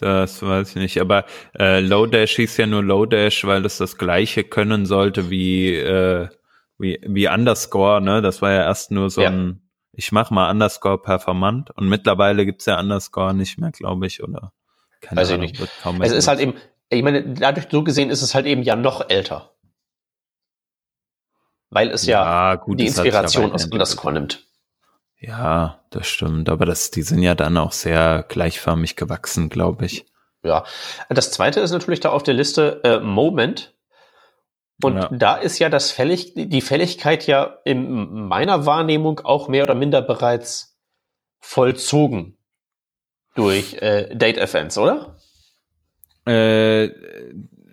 Das 0.01 0.41
weiß 0.41 0.69
ich 0.69 0.75
nicht, 0.77 1.01
aber 1.01 1.25
äh, 1.57 1.81
Lodash 1.81 2.37
hieß 2.37 2.55
ja 2.55 2.67
nur 2.67 2.81
Lodash, 2.81 3.43
weil 3.43 3.65
es 3.65 3.79
das 3.79 3.97
gleiche 3.97 4.45
können 4.45 4.85
sollte 4.85 5.29
wie, 5.29 5.75
äh, 5.75 6.29
wie, 6.77 7.01
wie 7.05 7.27
Underscore, 7.27 7.99
ne? 7.99 8.21
Das 8.21 8.41
war 8.41 8.53
ja 8.53 8.63
erst 8.63 8.91
nur 8.91 9.09
so 9.09 9.21
ja. 9.21 9.29
ein, 9.29 9.68
ich 9.99 10.13
mach 10.13 10.31
mal 10.31 10.49
Underscore 10.49 11.01
performant 11.01 11.71
und 11.71 11.89
mittlerweile 11.89 12.45
gibt's 12.45 12.65
ja 12.65 12.79
Underscore 12.79 13.33
nicht 13.33 13.59
mehr, 13.59 13.71
glaube 13.71 14.07
ich, 14.07 14.23
oder? 14.23 14.53
Keine 15.01 15.19
weiß 15.19 15.31
Ahnung, 15.31 15.43
ich 15.43 15.59
nicht. 15.59 15.71
Es 16.01 16.13
ist 16.13 16.29
halt 16.29 16.39
eben, 16.39 16.53
ich 16.89 17.03
meine, 17.03 17.33
dadurch 17.33 17.67
so 17.69 17.83
gesehen 17.83 18.09
ist 18.09 18.21
es 18.21 18.33
halt 18.33 18.45
eben 18.45 18.63
ja 18.63 18.77
noch 18.77 19.09
älter. 19.09 19.51
Weil 21.69 21.89
es 21.89 22.05
ja, 22.05 22.23
ja 22.23 22.55
gut, 22.55 22.79
die 22.79 22.87
Inspiration 22.87 23.51
aus 23.51 23.65
Underscore 23.65 24.13
nimmt. 24.13 24.47
Ja, 25.19 25.83
das 25.89 26.07
stimmt. 26.07 26.47
Aber 26.47 26.65
das, 26.65 26.91
die 26.91 27.01
sind 27.01 27.21
ja 27.21 27.35
dann 27.35 27.57
auch 27.57 27.73
sehr 27.73 28.23
gleichförmig 28.29 28.95
gewachsen, 28.95 29.49
glaube 29.49 29.85
ich. 29.85 30.05
Ja. 30.43 30.63
Das 31.09 31.31
zweite 31.31 31.59
ist 31.59 31.71
natürlich 31.71 31.99
da 31.99 32.09
auf 32.09 32.23
der 32.23 32.35
Liste 32.35 32.79
äh, 32.85 32.99
Moment. 33.01 33.75
Und 34.81 34.95
ja. 34.95 35.09
da 35.11 35.35
ist 35.35 35.59
ja 35.59 35.69
das 35.69 35.91
Fällig, 35.91 36.33
die 36.35 36.61
Fälligkeit 36.61 37.27
ja 37.27 37.57
in 37.65 38.27
meiner 38.27 38.65
Wahrnehmung 38.65 39.19
auch 39.19 39.47
mehr 39.49 39.63
oder 39.63 39.75
minder 39.75 40.01
bereits 40.01 40.77
vollzogen 41.39 42.37
durch 43.35 43.75
äh, 43.81 44.15
DateFNs, 44.15 44.77
oder? 44.77 45.17
Äh, 46.25 46.89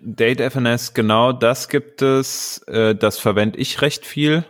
DateFNS, 0.01 0.93
genau 0.93 1.31
das 1.31 1.69
gibt 1.69 2.01
es. 2.01 2.59
Äh, 2.67 2.95
das 2.95 3.19
verwende 3.19 3.57
ich 3.59 3.81
recht 3.81 4.05
viel. 4.05 4.45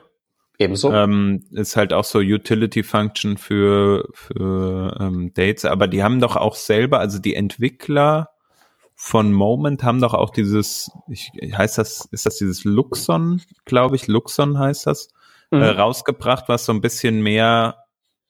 Ebenso. 0.59 0.91
Ähm, 0.91 1.45
ist 1.51 1.75
halt 1.75 1.93
auch 1.93 2.03
so 2.03 2.19
Utility 2.19 2.81
Function 2.81 3.37
für, 3.37 4.09
für 4.13 4.97
ähm, 4.99 5.31
Dates, 5.35 5.65
aber 5.65 5.87
die 5.87 6.03
haben 6.03 6.19
doch 6.19 6.35
auch 6.35 6.55
selber, 6.55 6.99
also 6.99 7.19
die 7.19 7.35
Entwickler 7.35 8.29
von 8.99 9.31
Moment 9.31 9.83
haben 9.83 10.01
doch 10.01 10.15
auch 10.15 10.31
dieses, 10.31 10.89
ich, 11.07 11.31
heißt 11.39 11.77
das, 11.77 12.05
ist 12.11 12.25
das 12.25 12.37
dieses 12.37 12.63
Luxon, 12.63 13.41
glaube 13.63 13.95
ich, 13.95 14.07
Luxon 14.07 14.57
heißt 14.57 14.87
das, 14.87 15.09
mhm. 15.51 15.61
äh, 15.61 15.67
rausgebracht, 15.67 16.49
was 16.49 16.65
so 16.65 16.73
ein 16.73 16.81
bisschen 16.81 17.21
mehr 17.21 17.85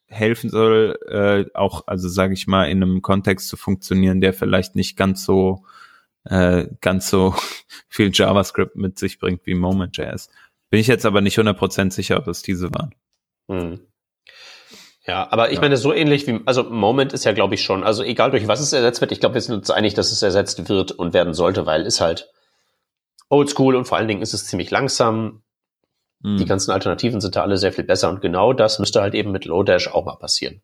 helfen 0.07 0.49
soll, 0.49 0.99
äh, 1.09 1.45
auch, 1.55 1.87
also 1.87 2.09
sage 2.09 2.33
ich 2.33 2.47
mal, 2.47 2.65
in 2.65 2.83
einem 2.83 3.01
Kontext 3.01 3.47
zu 3.47 3.55
funktionieren, 3.55 4.19
der 4.19 4.33
vielleicht 4.33 4.75
nicht 4.75 4.97
ganz 4.97 5.23
so 5.23 5.63
äh, 6.25 6.67
ganz 6.81 7.09
so 7.09 7.33
viel 7.87 8.11
JavaScript 8.13 8.75
mit 8.75 8.99
sich 8.99 9.19
bringt 9.19 9.45
wie 9.45 9.55
Moment.js. 9.55 10.29
Bin 10.69 10.81
ich 10.81 10.87
jetzt 10.87 11.05
aber 11.05 11.21
nicht 11.21 11.39
100% 11.39 11.91
sicher, 11.91 12.17
ob 12.17 12.27
es 12.27 12.41
diese 12.41 12.73
waren. 12.73 12.93
Hm. 13.49 13.79
Ja, 15.07 15.27
aber 15.31 15.49
ich 15.49 15.55
ja. 15.55 15.61
meine, 15.61 15.77
so 15.77 15.93
ähnlich 15.93 16.27
wie, 16.27 16.41
also 16.45 16.63
Moment 16.65 17.13
ist 17.13 17.23
ja, 17.23 17.31
glaube 17.31 17.55
ich, 17.55 17.63
schon, 17.63 17.83
also 17.83 18.03
egal 18.03 18.31
durch 18.31 18.47
was 18.47 18.59
es 18.59 18.73
ersetzt 18.73 18.99
wird, 18.99 19.13
ich 19.13 19.21
glaube, 19.21 19.35
wir 19.35 19.41
sind 19.41 19.55
uns 19.55 19.71
einig, 19.71 19.93
dass 19.93 20.11
es 20.11 20.21
ersetzt 20.21 20.67
wird 20.67 20.91
und 20.91 21.13
werden 21.13 21.33
sollte, 21.33 21.65
weil 21.65 21.85
es 21.85 22.01
halt 22.01 22.29
oldschool 23.29 23.75
und 23.75 23.85
vor 23.85 23.97
allen 23.97 24.09
Dingen 24.09 24.21
ist 24.21 24.33
es 24.33 24.47
ziemlich 24.47 24.69
langsam. 24.69 25.43
Hm. 26.23 26.37
Die 26.37 26.45
ganzen 26.45 26.71
Alternativen 26.71 27.21
sind 27.21 27.37
da 27.37 27.41
alle 27.41 27.57
sehr 27.57 27.71
viel 27.71 27.85
besser 27.85 28.09
und 28.09 28.21
genau 28.21 28.51
das 28.51 28.79
müsste 28.79 29.01
halt 29.01 29.13
eben 29.13 29.31
mit 29.31 29.45
Lodash 29.45 29.87
auch 29.87 30.05
mal 30.05 30.17
passieren. 30.17 30.61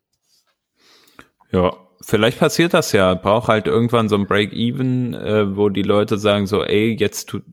Ja, 1.50 1.74
vielleicht 2.02 2.38
passiert 2.38 2.74
das 2.74 2.92
ja. 2.92 3.14
Braucht 3.14 3.48
halt 3.48 3.66
irgendwann 3.66 4.08
so 4.08 4.16
ein 4.16 4.26
Break-Even, 4.26 5.14
äh, 5.14 5.56
wo 5.56 5.70
die 5.70 5.82
Leute 5.82 6.18
sagen 6.18 6.46
so, 6.46 6.62
ey, 6.64 6.96
jetzt 6.98 7.30
tut, 7.30 7.44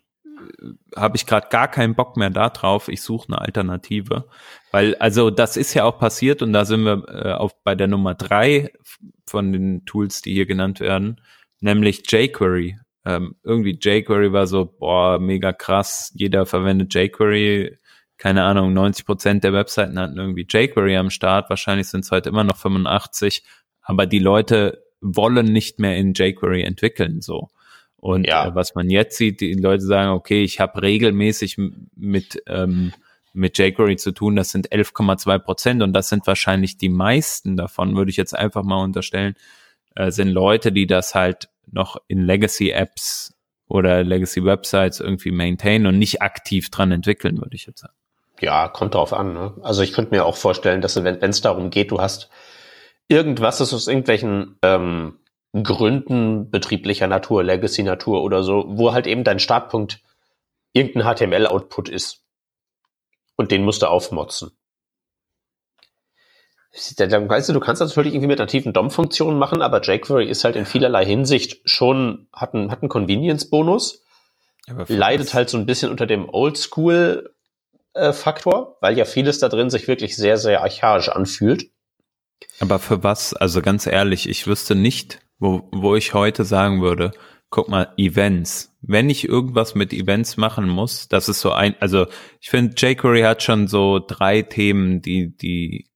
habe 0.95 1.17
ich 1.17 1.25
gerade 1.25 1.47
gar 1.49 1.67
keinen 1.67 1.95
Bock 1.95 2.17
mehr 2.17 2.29
da 2.29 2.49
drauf, 2.49 2.87
ich 2.87 3.01
suche 3.01 3.29
eine 3.29 3.41
Alternative. 3.41 4.27
Weil, 4.71 4.95
also 4.95 5.29
das 5.29 5.57
ist 5.57 5.73
ja 5.73 5.83
auch 5.83 5.99
passiert 5.99 6.41
und 6.41 6.53
da 6.53 6.65
sind 6.65 6.83
wir 6.83 7.03
äh, 7.07 7.33
auf 7.33 7.61
bei 7.63 7.75
der 7.75 7.87
Nummer 7.87 8.15
drei 8.15 8.71
von 9.25 9.51
den 9.51 9.85
Tools, 9.85 10.21
die 10.21 10.33
hier 10.33 10.45
genannt 10.45 10.79
werden, 10.79 11.21
nämlich 11.59 12.03
jQuery. 12.11 12.77
Ähm, 13.05 13.35
irgendwie 13.43 13.77
jQuery 13.81 14.31
war 14.31 14.47
so, 14.47 14.65
boah, 14.65 15.19
mega 15.19 15.53
krass, 15.53 16.11
jeder 16.15 16.45
verwendet 16.45 16.93
jQuery. 16.93 17.77
Keine 18.17 18.43
Ahnung, 18.43 18.73
90 18.73 19.05
Prozent 19.05 19.43
der 19.43 19.53
Webseiten 19.53 19.97
hatten 19.97 20.17
irgendwie 20.17 20.45
jQuery 20.47 20.95
am 20.97 21.09
Start. 21.09 21.49
Wahrscheinlich 21.49 21.87
sind 21.87 22.01
es 22.05 22.11
heute 22.11 22.29
immer 22.29 22.43
noch 22.43 22.57
85, 22.57 23.43
aber 23.81 24.05
die 24.05 24.19
Leute 24.19 24.83
wollen 25.01 25.51
nicht 25.51 25.79
mehr 25.79 25.97
in 25.97 26.13
jQuery 26.13 26.61
entwickeln, 26.61 27.21
so. 27.21 27.49
Und 28.01 28.25
ja. 28.27 28.47
äh, 28.47 28.55
was 28.55 28.75
man 28.75 28.89
jetzt 28.89 29.15
sieht, 29.15 29.39
die 29.39 29.53
Leute 29.53 29.83
sagen, 29.83 30.11
okay, 30.11 30.43
ich 30.43 30.59
habe 30.59 30.81
regelmäßig 30.81 31.57
mit, 31.95 32.43
ähm, 32.47 32.93
mit 33.31 33.57
jQuery 33.57 33.95
zu 33.95 34.11
tun, 34.11 34.35
das 34.35 34.49
sind 34.49 34.71
11,2 34.71 35.37
Prozent 35.37 35.83
und 35.83 35.93
das 35.93 36.09
sind 36.09 36.25
wahrscheinlich 36.27 36.77
die 36.77 36.89
meisten 36.89 37.55
davon, 37.55 37.95
würde 37.95 38.09
ich 38.09 38.17
jetzt 38.17 38.35
einfach 38.35 38.63
mal 38.63 38.83
unterstellen, 38.83 39.35
äh, 39.95 40.11
sind 40.11 40.29
Leute, 40.29 40.71
die 40.71 40.87
das 40.87 41.13
halt 41.13 41.49
noch 41.71 41.97
in 42.07 42.25
Legacy-Apps 42.25 43.35
oder 43.67 44.03
Legacy-Websites 44.03 44.99
irgendwie 44.99 45.31
maintainen 45.31 45.85
und 45.85 45.99
nicht 45.99 46.23
aktiv 46.23 46.71
dran 46.71 46.91
entwickeln, 46.91 47.37
würde 47.37 47.55
ich 47.55 47.67
jetzt 47.67 47.81
sagen. 47.81 47.93
Ja, 48.41 48.67
kommt 48.67 48.95
drauf 48.95 49.13
an. 49.13 49.33
Ne? 49.33 49.53
Also 49.61 49.83
ich 49.83 49.93
könnte 49.93 50.15
mir 50.15 50.25
auch 50.25 50.35
vorstellen, 50.35 50.81
dass 50.81 51.01
wenn 51.01 51.21
es 51.21 51.41
darum 51.41 51.69
geht, 51.69 51.91
du 51.91 52.01
hast 52.01 52.31
irgendwas, 53.07 53.59
das 53.59 53.73
aus 53.73 53.87
irgendwelchen 53.87 54.57
ähm, 54.63 55.19
Gründen 55.53 56.49
betrieblicher 56.49 57.07
Natur, 57.07 57.43
Legacy-Natur 57.43 58.23
oder 58.23 58.43
so, 58.43 58.65
wo 58.67 58.93
halt 58.93 59.07
eben 59.07 59.23
dein 59.23 59.39
Startpunkt 59.39 60.01
irgendein 60.73 61.15
HTML-Output 61.15 61.89
ist. 61.89 62.23
Und 63.35 63.51
den 63.51 63.63
musst 63.63 63.81
du 63.81 63.87
aufmotzen. 63.87 64.51
Weißt 66.73 67.49
du, 67.49 67.53
du 67.53 67.59
kannst 67.59 67.81
das 67.81 67.89
natürlich 67.89 68.13
irgendwie 68.13 68.29
mit 68.29 68.39
nativen 68.39 68.71
DOM-Funktionen 68.71 69.37
machen, 69.37 69.61
aber 69.61 69.81
jQuery 69.81 70.29
ist 70.29 70.45
halt 70.45 70.55
in 70.55 70.65
vielerlei 70.65 71.05
Hinsicht 71.05 71.59
schon, 71.65 72.29
hat 72.31 72.53
einen, 72.53 72.71
hat 72.71 72.81
einen 72.81 72.87
Convenience-Bonus, 72.87 74.05
leidet 74.87 75.33
halt 75.33 75.49
so 75.49 75.57
ein 75.57 75.65
bisschen 75.65 75.91
unter 75.91 76.07
dem 76.07 76.29
Oldschool-Faktor, 76.29 78.77
weil 78.79 78.97
ja 78.97 79.03
vieles 79.03 79.39
da 79.39 79.49
drin 79.49 79.69
sich 79.69 79.89
wirklich 79.89 80.15
sehr, 80.15 80.37
sehr 80.37 80.61
archaisch 80.61 81.09
anfühlt. 81.09 81.69
Aber 82.61 82.79
für 82.79 83.03
was? 83.03 83.33
Also 83.33 83.61
ganz 83.61 83.85
ehrlich, 83.85 84.29
ich 84.29 84.47
wüsste 84.47 84.73
nicht, 84.73 85.19
wo, 85.41 85.67
wo 85.71 85.95
ich 85.95 86.13
heute 86.13 86.45
sagen 86.45 86.81
würde, 86.81 87.11
guck 87.49 87.67
mal, 87.67 87.91
Events. 87.97 88.73
Wenn 88.81 89.09
ich 89.09 89.27
irgendwas 89.27 89.75
mit 89.75 89.91
Events 89.91 90.37
machen 90.37 90.69
muss, 90.69 91.09
das 91.09 91.27
ist 91.27 91.41
so 91.41 91.51
ein, 91.51 91.75
also 91.79 92.07
ich 92.39 92.49
finde, 92.49 92.75
jQuery 92.77 93.23
hat 93.23 93.43
schon 93.43 93.67
so 93.67 93.99
drei 93.99 94.43
Themen, 94.43 95.01
die, 95.01 95.35
die, 95.35 95.89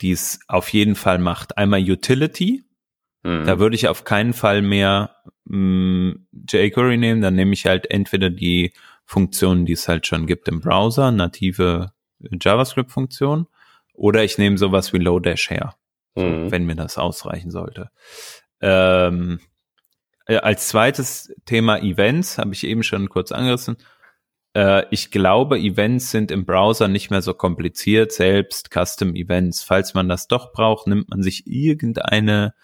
die 0.00 0.12
es 0.12 0.40
auf 0.48 0.70
jeden 0.70 0.94
Fall 0.94 1.18
macht. 1.18 1.58
Einmal 1.58 1.80
Utility. 1.80 2.64
Mhm. 3.22 3.44
Da 3.44 3.58
würde 3.58 3.76
ich 3.76 3.88
auf 3.88 4.04
keinen 4.04 4.32
Fall 4.32 4.62
mehr 4.62 5.16
mh, 5.44 5.58
mm, 5.58 6.26
jQuery 6.48 6.96
nehmen. 6.96 7.20
Dann 7.20 7.34
nehme 7.34 7.52
ich 7.52 7.66
halt 7.66 7.90
entweder 7.90 8.30
die 8.30 8.72
Funktionen, 9.04 9.66
die 9.66 9.72
es 9.72 9.88
halt 9.88 10.06
schon 10.06 10.26
gibt 10.26 10.48
im 10.48 10.60
Browser, 10.60 11.10
native 11.10 11.92
JavaScript-Funktionen, 12.20 13.46
oder 13.92 14.22
ich 14.22 14.38
nehme 14.38 14.56
sowas 14.56 14.92
wie 14.92 14.98
Lodash 14.98 15.50
her, 15.50 15.74
mhm. 16.14 16.50
wenn 16.50 16.64
mir 16.64 16.76
das 16.76 16.96
ausreichen 16.96 17.50
sollte. 17.50 17.90
Ähm, 18.60 19.40
äh, 20.26 20.36
als 20.36 20.68
zweites 20.68 21.34
Thema 21.44 21.78
Events, 21.82 22.38
habe 22.38 22.54
ich 22.54 22.64
eben 22.64 22.82
schon 22.82 23.08
kurz 23.08 23.32
angerissen. 23.32 23.76
Äh, 24.54 24.84
ich 24.90 25.10
glaube, 25.10 25.58
Events 25.58 26.10
sind 26.10 26.30
im 26.30 26.44
Browser 26.44 26.88
nicht 26.88 27.10
mehr 27.10 27.22
so 27.22 27.34
kompliziert, 27.34 28.12
selbst 28.12 28.70
Custom 28.70 29.14
Events. 29.14 29.62
Falls 29.62 29.94
man 29.94 30.08
das 30.08 30.28
doch 30.28 30.52
braucht, 30.52 30.86
nimmt 30.86 31.10
man 31.10 31.22
sich 31.22 31.46
irgendeine 31.46 32.54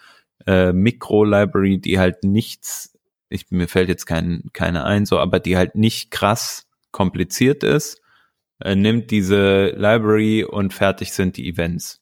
äh, 0.45 0.71
Mikro-Library, 0.73 1.79
die 1.79 1.99
halt 1.99 2.23
nichts, 2.23 2.97
ich, 3.29 3.49
mir 3.51 3.67
fällt 3.67 3.89
jetzt 3.89 4.05
kein, 4.05 4.43
keine 4.53 4.85
ein, 4.85 5.05
so, 5.05 5.19
aber 5.19 5.39
die 5.39 5.57
halt 5.57 5.75
nicht 5.75 6.11
krass 6.11 6.67
kompliziert 6.91 7.63
ist, 7.63 8.01
äh, 8.59 8.75
nimmt 8.75 9.11
diese 9.11 9.67
Library 9.75 10.43
und 10.43 10.73
fertig 10.73 11.13
sind 11.13 11.37
die 11.37 11.49
Events. 11.49 12.01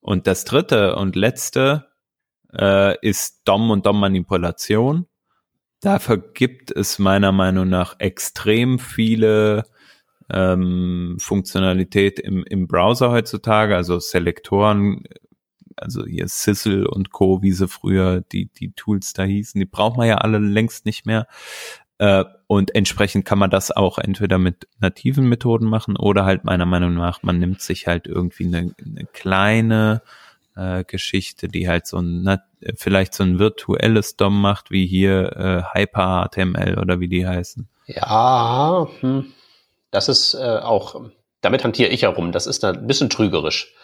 Und 0.00 0.26
das 0.26 0.44
dritte 0.44 0.96
und 0.96 1.16
letzte 1.16 1.91
äh, 2.56 2.96
ist 3.06 3.42
DOM 3.44 3.70
und 3.70 3.86
DOM-Manipulation. 3.86 5.06
Dafür 5.80 6.18
gibt 6.18 6.70
es 6.70 6.98
meiner 6.98 7.32
Meinung 7.32 7.68
nach 7.68 7.98
extrem 7.98 8.78
viele 8.78 9.64
ähm, 10.30 11.16
Funktionalität 11.18 12.20
im, 12.20 12.44
im 12.44 12.68
Browser 12.68 13.10
heutzutage, 13.10 13.74
also 13.74 13.98
Selektoren, 13.98 15.04
also 15.76 16.04
hier 16.06 16.28
Sizzle 16.28 16.88
und 16.88 17.10
Co., 17.10 17.42
wie 17.42 17.52
sie 17.52 17.68
früher 17.68 18.20
die, 18.20 18.46
die 18.52 18.72
Tools 18.72 19.12
da 19.12 19.24
hießen, 19.24 19.58
die 19.58 19.66
braucht 19.66 19.96
man 19.96 20.06
ja 20.06 20.16
alle 20.18 20.38
längst 20.38 20.86
nicht 20.86 21.06
mehr. 21.06 21.26
Äh, 21.98 22.24
und 22.46 22.74
entsprechend 22.74 23.24
kann 23.24 23.38
man 23.38 23.50
das 23.50 23.70
auch 23.70 23.98
entweder 23.98 24.38
mit 24.38 24.68
nativen 24.78 25.28
Methoden 25.28 25.66
machen 25.66 25.96
oder 25.96 26.24
halt 26.24 26.44
meiner 26.44 26.66
Meinung 26.66 26.94
nach, 26.94 27.22
man 27.22 27.38
nimmt 27.38 27.60
sich 27.60 27.86
halt 27.86 28.06
irgendwie 28.06 28.46
eine, 28.46 28.74
eine 28.84 29.06
kleine 29.12 30.02
äh, 30.56 30.84
Geschichte, 30.84 31.48
die 31.48 31.68
halt 31.68 31.86
so 31.86 31.98
ein, 31.98 32.22
na, 32.22 32.42
vielleicht 32.76 33.14
so 33.14 33.24
ein 33.24 33.38
virtuelles 33.38 34.16
DOM 34.16 34.40
macht, 34.40 34.70
wie 34.70 34.86
hier 34.86 35.36
äh, 35.36 35.78
Hyper-HTML 35.78 36.78
oder 36.78 37.00
wie 37.00 37.08
die 37.08 37.26
heißen. 37.26 37.68
Ja, 37.86 38.88
hm. 39.00 39.32
das 39.90 40.08
ist 40.08 40.34
äh, 40.34 40.58
auch, 40.62 41.00
damit 41.40 41.64
hantiere 41.64 41.90
ich 41.90 42.02
herum. 42.02 42.32
Das 42.32 42.46
ist 42.46 42.64
ein 42.64 42.86
bisschen 42.86 43.10
trügerisch. 43.10 43.74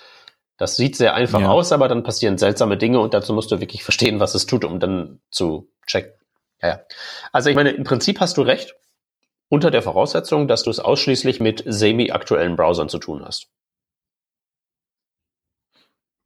Das 0.57 0.77
sieht 0.77 0.97
sehr 0.97 1.15
einfach 1.15 1.40
ja. 1.40 1.49
aus, 1.49 1.73
aber 1.73 1.89
dann 1.89 2.03
passieren 2.03 2.36
seltsame 2.36 2.77
Dinge 2.77 2.99
und 2.99 3.15
dazu 3.15 3.32
musst 3.32 3.51
du 3.53 3.61
wirklich 3.61 3.85
verstehen, 3.85 4.19
was 4.19 4.35
es 4.35 4.47
tut, 4.47 4.65
um 4.65 4.81
dann 4.81 5.20
zu 5.31 5.70
checken. 5.86 6.12
Ja, 6.61 6.69
ja. 6.69 6.81
Also 7.32 7.49
ich 7.49 7.57
meine, 7.57 7.70
im 7.70 7.85
Prinzip 7.85 8.19
hast 8.20 8.36
du 8.36 8.43
recht, 8.43 8.74
unter 9.49 9.70
der 9.70 9.82
Voraussetzung, 9.82 10.49
dass 10.49 10.65
du 10.65 10.70
es 10.70 10.81
ausschließlich 10.81 11.40
mit 11.40 11.62
semi-aktuellen 11.65 12.57
Browsern 12.57 12.89
zu 12.89 12.99
tun 12.99 13.24
hast. 13.24 13.49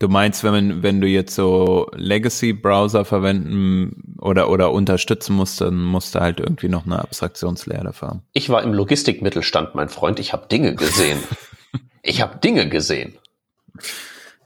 Du 0.03 0.09
meinst, 0.09 0.43
wenn, 0.43 0.83
wenn 0.83 1.01
du 1.01 1.07
jetzt 1.07 1.33
so 1.37 1.89
Legacy-Browser 1.95 3.05
verwenden 3.05 4.17
oder, 4.19 4.51
oder 4.51 4.73
unterstützen 4.73 5.37
musst, 5.37 5.61
dann 5.61 5.81
musst 5.81 6.17
du 6.17 6.19
halt 6.19 6.41
irgendwie 6.41 6.69
noch 6.69 6.87
eine 6.87 6.99
Abstraktionslayer 6.99 7.85
dafür 7.85 8.09
haben. 8.09 8.23
Ich 8.33 8.51
war 8.51 8.65
im 8.65 8.75
Logistikmittelstand, 8.75 9.77
mein 9.77 9.89
Freund. 9.89 10.19
Ich 10.19 10.33
habe 10.33 10.49
Dinge 10.49 10.75
gesehen. 10.75 11.21
ich 12.03 12.21
habe 12.21 12.39
Dinge 12.39 12.69
gesehen. 12.69 13.17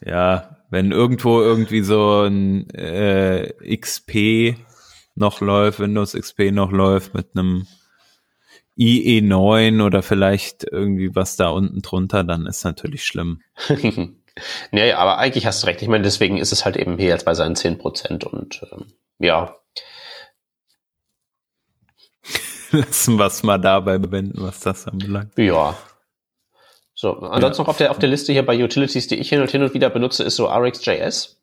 Ja, 0.05 0.59
wenn 0.69 0.93
irgendwo 0.93 1.41
irgendwie 1.41 1.81
so 1.81 2.25
ein 2.25 2.69
äh, 2.75 3.55
XP 3.79 4.59
noch 5.15 5.41
läuft, 5.41 5.81
Windows 5.81 6.13
XP 6.13 6.53
noch 6.53 6.71
läuft 6.71 7.15
mit 7.15 7.29
einem 7.35 7.67
IE9 8.77 9.83
oder 9.83 10.03
vielleicht 10.03 10.65
irgendwie 10.71 11.15
was 11.15 11.37
da 11.37 11.49
unten 11.49 11.81
drunter, 11.81 12.25
dann 12.25 12.45
ist 12.45 12.63
natürlich 12.63 13.07
schlimm. 13.07 13.41
nee, 14.71 14.93
aber 14.93 15.19
eigentlich 15.19 15.47
hast 15.47 15.63
du 15.63 15.67
recht. 15.67 15.83
Ich 15.83 15.89
meine, 15.89 16.05
deswegen 16.05 16.39
ist 16.39 16.53
es 16.53 16.65
halt 16.65 16.77
eben 16.77 16.99
hier 16.99 17.09
jetzt 17.09 17.25
bei 17.25 17.35
seinen 17.35 17.57
10 17.57 17.79
Prozent 17.79 18.25
und 18.25 18.63
ähm, 18.73 18.93
ja. 19.19 19.57
Lassen 22.71 23.17
wir 23.17 23.27
es 23.27 23.43
mal 23.43 23.59
dabei 23.59 23.99
bewenden, 23.99 24.43
was 24.43 24.61
das 24.61 24.87
anbelangt. 24.87 25.39
Ja. 25.39 25.77
So, 26.95 27.13
ansonsten 27.13 27.61
ja. 27.61 27.65
noch 27.65 27.69
auf 27.69 27.77
der, 27.77 27.91
auf 27.91 27.99
der 27.99 28.09
Liste 28.09 28.33
hier 28.33 28.45
bei 28.45 28.63
Utilities, 28.63 29.07
die 29.07 29.17
ich 29.17 29.29
hin 29.29 29.41
und 29.41 29.51
hin 29.51 29.63
und 29.63 29.75
wieder 29.75 29.91
benutze, 29.91 30.25
ist 30.25 30.37
so 30.37 30.49
RxJS. 30.49 31.37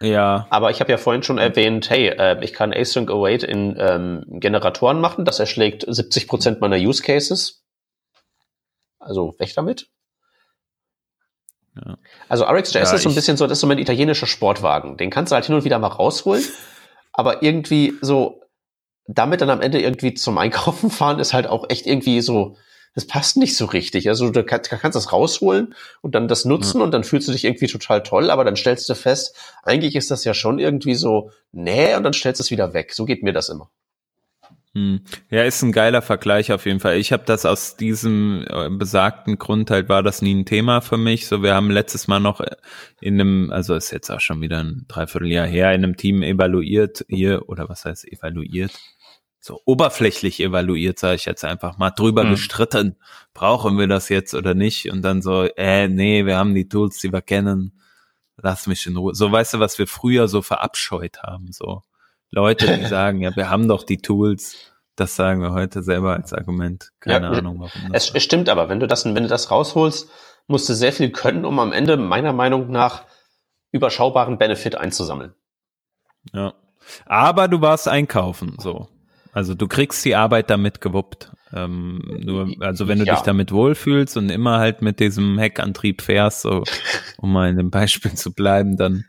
Ja. 0.00 0.46
Aber 0.50 0.70
ich 0.70 0.80
habe 0.80 0.90
ja 0.90 0.98
vorhin 0.98 1.22
schon 1.22 1.38
erwähnt, 1.38 1.90
hey, 1.90 2.08
äh, 2.08 2.44
ich 2.44 2.52
kann 2.52 2.72
Async 2.72 3.10
Await 3.10 3.42
in 3.42 3.76
ähm, 3.78 4.24
Generatoren 4.28 5.00
machen. 5.00 5.24
Das 5.24 5.40
erschlägt 5.40 5.84
70 5.86 6.28
Prozent 6.28 6.60
meiner 6.60 6.76
Use 6.76 7.02
Cases. 7.02 7.64
Also 8.98 9.34
weg 9.38 9.52
damit. 9.54 9.88
Ja. 11.84 11.98
Also 12.28 12.44
RxJS 12.44 12.74
ja, 12.74 12.94
ist 12.94 13.02
so 13.02 13.08
ein 13.08 13.14
bisschen 13.14 13.36
so, 13.36 13.46
das 13.46 13.58
ist 13.58 13.60
so 13.60 13.66
mein 13.66 13.78
italienischer 13.78 14.26
Sportwagen. 14.26 14.96
Den 14.96 15.10
kannst 15.10 15.32
du 15.32 15.34
halt 15.34 15.44
hin 15.44 15.54
und 15.54 15.64
wieder 15.64 15.78
mal 15.78 15.88
rausholen, 15.88 16.44
aber 17.12 17.42
irgendwie 17.42 17.94
so 18.00 18.40
damit 19.08 19.40
dann 19.40 19.50
am 19.50 19.60
Ende 19.60 19.80
irgendwie 19.80 20.14
zum 20.14 20.38
Einkaufen 20.38 20.90
fahren 20.90 21.18
ist 21.18 21.32
halt 21.32 21.46
auch 21.46 21.68
echt 21.68 21.86
irgendwie 21.86 22.20
so, 22.20 22.56
das 22.94 23.06
passt 23.06 23.36
nicht 23.36 23.56
so 23.56 23.66
richtig. 23.66 24.08
Also 24.08 24.30
du 24.30 24.42
kannst, 24.42 24.70
kannst 24.70 24.96
das 24.96 25.12
rausholen 25.12 25.74
und 26.00 26.14
dann 26.14 26.28
das 26.28 26.44
nutzen 26.44 26.78
ja. 26.78 26.84
und 26.84 26.92
dann 26.92 27.04
fühlst 27.04 27.28
du 27.28 27.32
dich 27.32 27.44
irgendwie 27.44 27.66
total 27.66 28.02
toll, 28.02 28.30
aber 28.30 28.44
dann 28.44 28.56
stellst 28.56 28.88
du 28.88 28.94
fest, 28.94 29.36
eigentlich 29.62 29.96
ist 29.96 30.10
das 30.10 30.24
ja 30.24 30.34
schon 30.34 30.58
irgendwie 30.58 30.94
so, 30.94 31.30
nee, 31.52 31.94
und 31.94 32.04
dann 32.04 32.14
stellst 32.14 32.40
du 32.40 32.42
es 32.42 32.50
wieder 32.50 32.72
weg. 32.72 32.94
So 32.94 33.04
geht 33.04 33.22
mir 33.22 33.32
das 33.32 33.48
immer. 33.48 33.70
Hm. 34.76 35.00
Ja, 35.30 35.42
ist 35.44 35.62
ein 35.62 35.72
geiler 35.72 36.02
Vergleich 36.02 36.52
auf 36.52 36.66
jeden 36.66 36.80
Fall. 36.80 36.98
Ich 36.98 37.10
habe 37.10 37.22
das 37.24 37.46
aus 37.46 37.76
diesem 37.78 38.44
äh, 38.46 38.68
besagten 38.68 39.38
Grund 39.38 39.70
halt 39.70 39.88
war 39.88 40.02
das 40.02 40.20
nie 40.20 40.34
ein 40.34 40.44
Thema 40.44 40.82
für 40.82 40.98
mich. 40.98 41.28
So, 41.28 41.42
wir 41.42 41.54
haben 41.54 41.70
letztes 41.70 42.08
Mal 42.08 42.20
noch 42.20 42.42
in 43.00 43.18
einem, 43.18 43.50
also 43.50 43.74
ist 43.74 43.90
jetzt 43.90 44.10
auch 44.10 44.20
schon 44.20 44.42
wieder 44.42 44.58
ein 44.58 44.84
Dreivierteljahr 44.86 45.46
her, 45.46 45.72
in 45.72 45.82
einem 45.82 45.96
Team 45.96 46.22
evaluiert 46.22 47.06
hier 47.08 47.48
oder 47.48 47.70
was 47.70 47.86
heißt 47.86 48.06
evaluiert? 48.06 48.78
So 49.40 49.62
oberflächlich 49.64 50.40
evaluiert, 50.40 50.98
sage 50.98 51.14
ich 51.14 51.24
jetzt 51.24 51.46
einfach 51.46 51.78
mal, 51.78 51.90
drüber 51.90 52.24
hm. 52.24 52.32
gestritten. 52.32 52.96
Brauchen 53.32 53.78
wir 53.78 53.86
das 53.86 54.10
jetzt 54.10 54.34
oder 54.34 54.52
nicht? 54.52 54.90
Und 54.92 55.00
dann 55.00 55.22
so, 55.22 55.44
äh, 55.56 55.88
nee, 55.88 56.26
wir 56.26 56.36
haben 56.36 56.54
die 56.54 56.68
Tools, 56.68 56.98
die 56.98 57.14
wir 57.14 57.22
kennen. 57.22 57.80
Lass 58.36 58.66
mich 58.66 58.86
in 58.86 58.98
Ruhe. 58.98 59.14
So, 59.14 59.32
weißt 59.32 59.54
du, 59.54 59.58
was 59.58 59.78
wir 59.78 59.86
früher 59.86 60.28
so 60.28 60.42
verabscheut 60.42 61.22
haben, 61.22 61.50
so. 61.50 61.82
Leute, 62.36 62.76
die 62.76 62.84
sagen, 62.84 63.22
ja, 63.22 63.34
wir 63.34 63.50
haben 63.50 63.66
doch 63.66 63.82
die 63.82 63.96
Tools. 63.96 64.72
Das 64.94 65.16
sagen 65.16 65.40
wir 65.40 65.52
heute 65.52 65.82
selber 65.82 66.14
als 66.14 66.32
Argument. 66.32 66.92
Keine 67.00 67.26
ja, 67.26 67.32
Ahnung, 67.32 67.60
warum. 67.60 67.94
Es, 67.94 68.10
es 68.10 68.22
stimmt 68.22 68.48
aber, 68.48 68.68
wenn 68.68 68.78
du 68.78 68.86
das, 68.86 69.04
wenn 69.06 69.14
du 69.14 69.28
das 69.28 69.50
rausholst, 69.50 70.10
musst 70.46 70.68
du 70.68 70.74
sehr 70.74 70.92
viel 70.92 71.10
können, 71.10 71.44
um 71.44 71.58
am 71.58 71.72
Ende 71.72 71.96
meiner 71.96 72.32
Meinung 72.32 72.70
nach 72.70 73.04
überschaubaren 73.72 74.38
Benefit 74.38 74.76
einzusammeln. 74.76 75.34
Ja. 76.32 76.54
Aber 77.06 77.48
du 77.48 77.60
warst 77.62 77.88
einkaufen, 77.88 78.56
so. 78.58 78.88
Also 79.32 79.54
du 79.54 79.66
kriegst 79.66 80.04
die 80.04 80.14
Arbeit 80.14 80.50
damit 80.50 80.80
gewuppt. 80.80 81.32
Ähm, 81.52 82.02
nur, 82.22 82.54
also 82.60 82.86
wenn 82.86 82.98
du 82.98 83.06
ja. 83.06 83.14
dich 83.14 83.22
damit 83.22 83.50
wohlfühlst 83.52 84.16
und 84.16 84.30
immer 84.30 84.58
halt 84.58 84.82
mit 84.82 85.00
diesem 85.00 85.38
Heckantrieb 85.38 86.02
fährst, 86.02 86.42
so, 86.42 86.64
um 87.18 87.32
mal 87.32 87.48
in 87.48 87.56
dem 87.56 87.70
Beispiel 87.70 88.12
zu 88.14 88.32
bleiben, 88.32 88.76
dann 88.76 89.06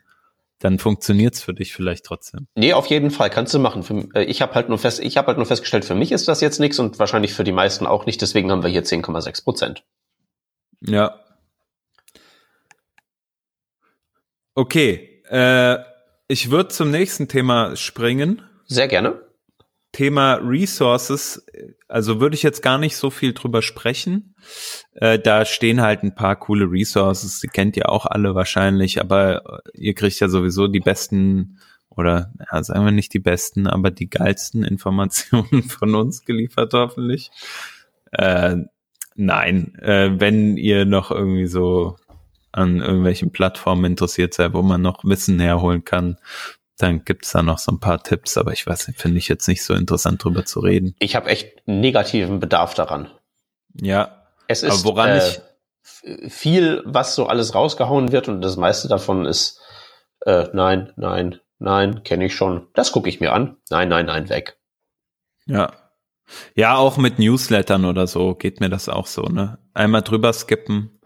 dann 0.59 0.79
funktioniert's 0.79 1.41
für 1.41 1.53
dich 1.53 1.73
vielleicht 1.73 2.05
trotzdem. 2.05 2.47
Nee, 2.55 2.73
auf 2.73 2.87
jeden 2.87 3.11
Fall 3.11 3.29
kannst 3.29 3.53
du 3.53 3.59
machen. 3.59 3.83
Für, 3.83 4.07
äh, 4.15 4.23
ich 4.23 4.41
habe 4.41 4.55
halt 4.55 4.69
nur 4.69 4.77
fest, 4.77 4.99
ich 4.99 5.17
habe 5.17 5.27
halt 5.27 5.37
nur 5.37 5.45
festgestellt, 5.45 5.85
für 5.85 5.95
mich 5.95 6.11
ist 6.11 6.27
das 6.27 6.41
jetzt 6.41 6.59
nichts 6.59 6.79
und 6.79 6.99
wahrscheinlich 6.99 7.33
für 7.33 7.43
die 7.43 7.51
meisten 7.51 7.85
auch 7.85 8.05
nicht. 8.05 8.21
Deswegen 8.21 8.51
haben 8.51 8.63
wir 8.63 8.69
hier 8.69 8.83
10,6 8.83 9.43
Prozent. 9.43 9.83
Ja. 10.81 11.19
Okay, 14.55 15.21
äh, 15.29 15.77
ich 16.27 16.49
würde 16.49 16.69
zum 16.69 16.89
nächsten 16.89 17.27
Thema 17.27 17.75
springen. 17.75 18.41
Sehr 18.65 18.87
gerne. 18.87 19.26
Thema 19.97 20.35
Resources, 20.35 21.43
also 21.87 22.21
würde 22.21 22.35
ich 22.35 22.43
jetzt 22.43 22.61
gar 22.61 22.77
nicht 22.77 22.95
so 22.95 23.09
viel 23.09 23.33
drüber 23.33 23.63
sprechen. 23.63 24.35
Äh, 24.93 25.17
da 25.17 25.43
stehen 25.43 25.81
halt 25.81 26.03
ein 26.03 26.13
paar 26.13 26.35
coole 26.35 26.69
Resources, 26.69 27.39
die 27.39 27.47
kennt 27.47 27.75
ihr 27.77 27.89
auch 27.89 28.05
alle 28.05 28.35
wahrscheinlich, 28.35 29.01
aber 29.01 29.63
ihr 29.73 29.95
kriegt 29.95 30.19
ja 30.19 30.29
sowieso 30.29 30.67
die 30.67 30.81
besten 30.81 31.57
oder 31.89 32.31
ja, 32.51 32.61
sagen 32.61 32.85
wir 32.85 32.91
nicht 32.91 33.11
die 33.15 33.19
besten, 33.19 33.65
aber 33.65 33.89
die 33.89 34.07
geilsten 34.07 34.63
Informationen 34.63 35.63
von 35.67 35.95
uns 35.95 36.23
geliefert 36.25 36.73
hoffentlich. 36.75 37.31
Äh, 38.11 38.57
nein, 39.15 39.73
äh, 39.81 40.11
wenn 40.19 40.57
ihr 40.57 40.85
noch 40.85 41.09
irgendwie 41.09 41.47
so 41.47 41.95
an 42.51 42.81
irgendwelchen 42.81 43.31
Plattformen 43.31 43.85
interessiert 43.85 44.35
seid, 44.35 44.53
wo 44.53 44.61
man 44.61 44.83
noch 44.83 45.03
Wissen 45.05 45.39
herholen 45.39 45.83
kann, 45.83 46.17
dann 46.77 47.03
gibt's 47.03 47.31
da 47.31 47.41
noch 47.41 47.57
so 47.57 47.71
ein 47.71 47.79
paar 47.79 48.03
Tipps, 48.03 48.37
aber 48.37 48.53
ich 48.53 48.65
weiß 48.65 48.91
finde 48.95 49.17
ich 49.17 49.27
jetzt 49.27 49.47
nicht 49.47 49.63
so 49.63 49.73
interessant 49.73 50.23
drüber 50.23 50.45
zu 50.45 50.59
reden. 50.59 50.95
Ich 50.99 51.15
habe 51.15 51.29
echt 51.29 51.67
negativen 51.67 52.39
Bedarf 52.39 52.73
daran. 52.73 53.09
Ja. 53.73 54.27
Es 54.47 54.63
ist 54.63 54.71
aber 54.71 54.83
woran 54.83 55.09
äh, 55.09 55.17
ich 55.17 55.41
viel, 56.31 56.83
was 56.85 57.15
so 57.15 57.27
alles 57.27 57.55
rausgehauen 57.55 58.11
wird 58.11 58.27
und 58.27 58.41
das 58.41 58.57
meiste 58.57 58.87
davon 58.87 59.25
ist 59.25 59.59
äh, 60.25 60.47
nein, 60.53 60.93
nein, 60.95 61.39
nein, 61.59 62.03
kenne 62.03 62.25
ich 62.25 62.35
schon. 62.35 62.67
Das 62.73 62.91
gucke 62.91 63.09
ich 63.09 63.19
mir 63.19 63.33
an. 63.33 63.57
Nein, 63.69 63.89
nein, 63.89 64.05
nein, 64.05 64.29
weg. 64.29 64.57
Ja. 65.45 65.71
Ja, 66.55 66.75
auch 66.75 66.97
mit 66.97 67.19
Newslettern 67.19 67.85
oder 67.85 68.05
so 68.05 68.35
geht 68.35 68.59
mir 68.59 68.69
das 68.69 68.89
auch 68.89 69.07
so, 69.07 69.23
ne? 69.23 69.59
Einmal 69.73 70.01
drüber 70.01 70.33
skippen 70.33 70.99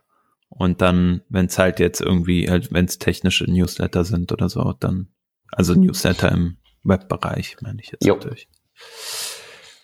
und 0.50 0.82
dann, 0.82 1.22
wenn 1.30 1.46
es 1.46 1.60
halt 1.60 1.80
jetzt 1.80 2.02
irgendwie, 2.02 2.50
halt, 2.50 2.74
wenn 2.74 2.86
es 2.86 2.98
technische 2.98 3.46
Newsletter 3.46 4.04
sind 4.04 4.32
oder 4.32 4.50
so, 4.50 4.74
dann 4.80 5.10
also 5.52 5.74
Newsletter 5.74 6.32
im 6.32 6.58
Webbereich, 6.84 7.58
meine 7.62 7.82
ich 7.82 7.92
jetzt 7.92 8.06
jo. 8.06 8.16
natürlich. 8.16 8.48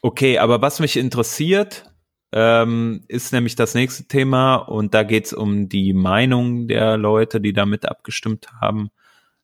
Okay, 0.01 0.37
aber 0.37 0.61
was 0.61 0.79
mich 0.79 0.97
interessiert, 0.97 1.83
ähm, 2.31 3.03
ist 3.07 3.33
nämlich 3.33 3.55
das 3.55 3.73
nächste 3.73 4.07
Thema 4.07 4.55
und 4.55 4.93
da 4.93 5.03
geht 5.03 5.27
es 5.27 5.33
um 5.33 5.69
die 5.69 5.93
Meinung 5.93 6.67
der 6.67 6.97
Leute, 6.97 7.39
die 7.39 7.53
damit 7.53 7.87
abgestimmt 7.87 8.47
haben. 8.61 8.89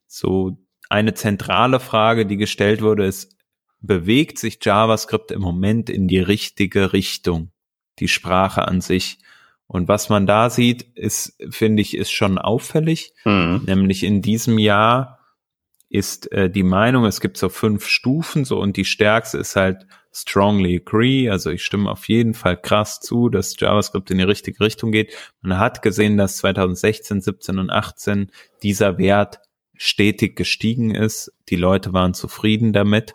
So 0.07 0.57
eine 0.89 1.13
zentrale 1.13 1.79
Frage, 1.79 2.25
die 2.25 2.37
gestellt 2.37 2.81
wurde, 2.81 3.05
ist, 3.05 3.35
bewegt 3.79 4.37
sich 4.37 4.59
JavaScript 4.61 5.31
im 5.31 5.41
Moment 5.41 5.89
in 5.89 6.07
die 6.07 6.19
richtige 6.19 6.93
Richtung? 6.93 7.51
Die 7.99 8.07
Sprache 8.07 8.67
an 8.67 8.81
sich. 8.81 9.19
Und 9.67 9.87
was 9.87 10.09
man 10.09 10.25
da 10.25 10.49
sieht, 10.49 10.83
ist, 10.95 11.37
finde 11.49 11.81
ich, 11.81 11.95
ist 11.95 12.11
schon 12.11 12.37
auffällig. 12.37 13.13
Mhm. 13.25 13.63
Nämlich 13.65 14.03
in 14.03 14.21
diesem 14.21 14.57
Jahr 14.57 15.19
ist 15.93 16.31
äh, 16.31 16.49
die 16.49 16.63
Meinung, 16.63 17.05
es 17.05 17.21
gibt 17.21 17.37
so 17.37 17.49
fünf 17.49 17.85
Stufen 17.85 18.45
so 18.45 18.59
und 18.59 18.77
die 18.77 18.85
stärkste 18.85 19.37
ist 19.37 19.55
halt 19.55 19.85
strongly 20.11 20.81
agree, 20.83 21.29
also 21.29 21.51
ich 21.51 21.63
stimme 21.63 21.89
auf 21.89 22.07
jeden 22.07 22.33
Fall 22.33 22.57
krass 22.57 22.99
zu, 22.99 23.29
dass 23.29 23.59
JavaScript 23.59 24.09
in 24.09 24.17
die 24.17 24.23
richtige 24.23 24.59
Richtung 24.59 24.91
geht. 24.91 25.13
Man 25.41 25.59
hat 25.59 25.83
gesehen, 25.83 26.17
dass 26.17 26.37
2016, 26.37 27.21
17 27.21 27.59
und 27.59 27.69
18 27.69 28.31
dieser 28.63 28.97
Wert 28.97 29.39
stetig 29.75 30.35
gestiegen 30.35 30.95
ist. 30.95 31.31
Die 31.49 31.57
Leute 31.57 31.93
waren 31.93 32.15
zufrieden 32.15 32.73
damit, 32.73 33.13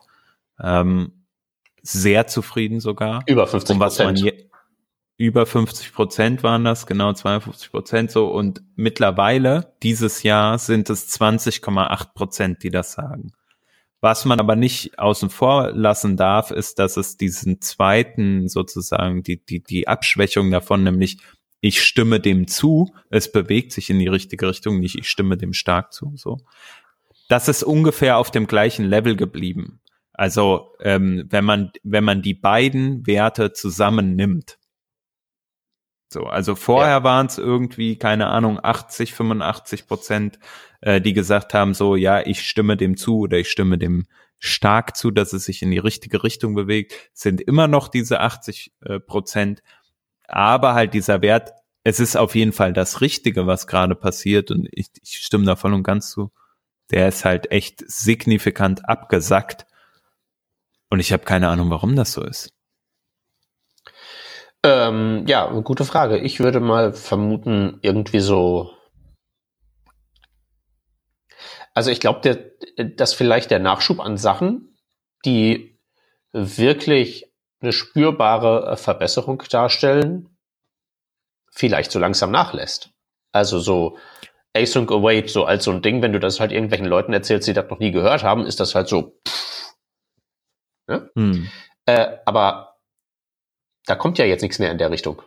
ähm, 0.62 1.24
sehr 1.82 2.28
zufrieden 2.28 2.78
sogar. 2.78 3.24
Über 3.26 3.48
50 3.48 3.76
Prozent 3.76 4.22
über 5.18 5.46
50 5.46 5.92
Prozent 5.92 6.42
waren 6.44 6.64
das, 6.64 6.86
genau 6.86 7.12
52 7.12 7.70
Prozent 7.72 8.10
so. 8.12 8.28
Und 8.28 8.62
mittlerweile, 8.76 9.74
dieses 9.82 10.22
Jahr, 10.22 10.58
sind 10.58 10.88
es 10.88 11.12
20,8 11.20 12.14
Prozent, 12.14 12.62
die 12.62 12.70
das 12.70 12.92
sagen. 12.92 13.32
Was 14.00 14.24
man 14.24 14.38
aber 14.38 14.54
nicht 14.54 14.96
außen 14.96 15.28
vor 15.28 15.72
lassen 15.72 16.16
darf, 16.16 16.52
ist, 16.52 16.78
dass 16.78 16.96
es 16.96 17.16
diesen 17.16 17.60
zweiten 17.60 18.48
sozusagen, 18.48 19.24
die, 19.24 19.44
die, 19.44 19.60
die 19.60 19.88
Abschwächung 19.88 20.52
davon, 20.52 20.84
nämlich 20.84 21.18
ich 21.60 21.82
stimme 21.82 22.20
dem 22.20 22.46
zu, 22.46 22.94
es 23.10 23.32
bewegt 23.32 23.72
sich 23.72 23.90
in 23.90 23.98
die 23.98 24.06
richtige 24.06 24.48
Richtung, 24.48 24.78
nicht 24.78 24.96
ich 24.96 25.08
stimme 25.08 25.36
dem 25.36 25.52
stark 25.52 25.92
zu, 25.92 26.12
so. 26.14 26.38
Das 27.28 27.48
ist 27.48 27.64
ungefähr 27.64 28.18
auf 28.18 28.30
dem 28.30 28.46
gleichen 28.46 28.84
Level 28.84 29.16
geblieben. 29.16 29.80
Also 30.12 30.70
ähm, 30.80 31.26
wenn 31.28 31.44
man 31.44 31.72
wenn 31.82 32.04
man 32.04 32.22
die 32.22 32.34
beiden 32.34 33.06
Werte 33.06 33.52
zusammennimmt. 33.52 34.57
So, 36.10 36.24
also 36.24 36.54
vorher 36.54 36.98
ja. 36.98 37.04
waren 37.04 37.26
es 37.26 37.38
irgendwie 37.38 37.96
keine 37.96 38.28
Ahnung 38.28 38.58
80, 38.62 39.14
85 39.14 39.86
Prozent, 39.86 40.38
äh, 40.80 41.00
die 41.00 41.12
gesagt 41.12 41.52
haben 41.52 41.74
so 41.74 41.96
ja 41.96 42.24
ich 42.24 42.48
stimme 42.48 42.76
dem 42.76 42.96
zu 42.96 43.20
oder 43.20 43.38
ich 43.38 43.50
stimme 43.50 43.76
dem 43.78 44.06
stark 44.38 44.96
zu, 44.96 45.10
dass 45.10 45.32
es 45.32 45.44
sich 45.44 45.62
in 45.62 45.70
die 45.70 45.78
richtige 45.78 46.22
Richtung 46.22 46.54
bewegt. 46.54 46.94
Sind 47.12 47.40
immer 47.40 47.68
noch 47.68 47.88
diese 47.88 48.20
80 48.20 48.72
äh, 48.80 49.00
Prozent, 49.00 49.62
aber 50.26 50.74
halt 50.74 50.94
dieser 50.94 51.22
Wert, 51.22 51.52
es 51.84 52.00
ist 52.00 52.16
auf 52.16 52.34
jeden 52.34 52.52
Fall 52.52 52.72
das 52.72 53.00
Richtige, 53.00 53.46
was 53.46 53.66
gerade 53.66 53.94
passiert 53.94 54.50
und 54.50 54.68
ich, 54.72 54.88
ich 55.02 55.18
stimme 55.18 55.44
da 55.44 55.56
voll 55.56 55.74
und 55.74 55.82
ganz 55.82 56.10
zu. 56.10 56.30
Der 56.90 57.08
ist 57.08 57.24
halt 57.24 57.50
echt 57.50 57.82
signifikant 57.86 58.88
abgesackt 58.88 59.66
und 60.90 61.00
ich 61.00 61.12
habe 61.12 61.24
keine 61.24 61.48
Ahnung, 61.48 61.70
warum 61.70 61.96
das 61.96 62.12
so 62.12 62.24
ist. 62.24 62.52
Ähm, 64.64 65.24
ja, 65.26 65.46
gute 65.60 65.84
Frage. 65.84 66.18
Ich 66.18 66.40
würde 66.40 66.60
mal 66.60 66.92
vermuten, 66.92 67.78
irgendwie 67.82 68.20
so. 68.20 68.72
Also 71.74 71.90
ich 71.90 72.00
glaube, 72.00 72.54
dass 72.76 73.14
vielleicht 73.14 73.50
der 73.50 73.60
Nachschub 73.60 74.00
an 74.00 74.16
Sachen, 74.16 74.76
die 75.24 75.78
wirklich 76.32 77.32
eine 77.60 77.72
spürbare 77.72 78.72
äh, 78.72 78.76
Verbesserung 78.76 79.42
darstellen, 79.50 80.28
vielleicht 81.50 81.90
so 81.90 81.98
langsam 81.98 82.30
nachlässt. 82.30 82.90
Also 83.32 83.58
so 83.60 83.98
Async 84.54 84.90
Await, 84.90 85.30
so 85.30 85.44
als 85.44 85.64
so 85.64 85.70
ein 85.70 85.82
Ding, 85.82 86.02
wenn 86.02 86.12
du 86.12 86.20
das 86.20 86.40
halt 86.40 86.52
irgendwelchen 86.52 86.86
Leuten 86.86 87.12
erzählst, 87.12 87.46
die 87.48 87.52
das 87.52 87.68
noch 87.70 87.78
nie 87.78 87.92
gehört 87.92 88.22
haben, 88.22 88.44
ist 88.46 88.60
das 88.60 88.74
halt 88.74 88.88
so. 88.88 89.18
Pff, 89.26 89.74
ne? 90.88 91.10
hm. 91.14 91.48
äh, 91.86 92.16
aber 92.24 92.67
da 93.88 93.96
kommt 93.96 94.18
ja 94.18 94.24
jetzt 94.26 94.42
nichts 94.42 94.58
mehr 94.58 94.70
in 94.70 94.78
der 94.78 94.90
Richtung. 94.90 95.22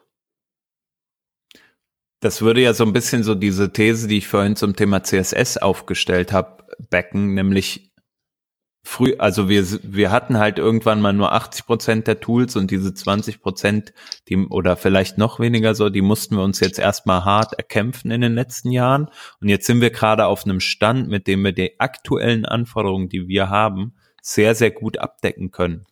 Das 2.20 2.42
würde 2.42 2.62
ja 2.62 2.74
so 2.74 2.84
ein 2.86 2.94
bisschen 2.94 3.24
so 3.24 3.34
diese 3.34 3.74
These, 3.74 4.08
die 4.08 4.20
ich 4.20 4.28
vorhin 4.28 4.56
zum 4.56 4.76
Thema 4.76 5.04
CSS 5.04 5.58
aufgestellt 5.58 6.32
habe, 6.32 6.64
backen, 6.90 7.34
nämlich 7.34 7.92
früh, 8.84 9.16
also 9.18 9.50
wir, 9.50 9.66
wir 9.84 10.12
hatten 10.12 10.38
halt 10.38 10.60
irgendwann 10.60 11.02
mal 11.02 11.14
nur 11.14 11.32
80 11.32 11.66
Prozent 11.66 12.08
der 12.08 12.20
Tools 12.20 12.56
und 12.56 12.70
diese 12.70 12.94
20 12.94 13.42
Prozent, 13.42 13.94
die, 14.30 14.38
oder 14.38 14.78
vielleicht 14.78 15.18
noch 15.18 15.40
weniger 15.40 15.74
so, 15.74 15.90
die 15.90 16.02
mussten 16.02 16.36
wir 16.36 16.44
uns 16.44 16.60
jetzt 16.60 16.78
erstmal 16.78 17.26
hart 17.26 17.54
erkämpfen 17.54 18.12
in 18.12 18.22
den 18.22 18.36
letzten 18.36 18.72
Jahren. 18.72 19.10
Und 19.40 19.50
jetzt 19.50 19.66
sind 19.66 19.82
wir 19.82 19.90
gerade 19.90 20.28
auf 20.28 20.46
einem 20.46 20.60
Stand, 20.60 21.10
mit 21.10 21.26
dem 21.26 21.44
wir 21.44 21.54
die 21.54 21.80
aktuellen 21.80 22.46
Anforderungen, 22.46 23.10
die 23.10 23.28
wir 23.28 23.50
haben, 23.50 23.96
sehr, 24.22 24.54
sehr 24.54 24.70
gut 24.70 25.00
abdecken 25.00 25.50
können. 25.50 25.88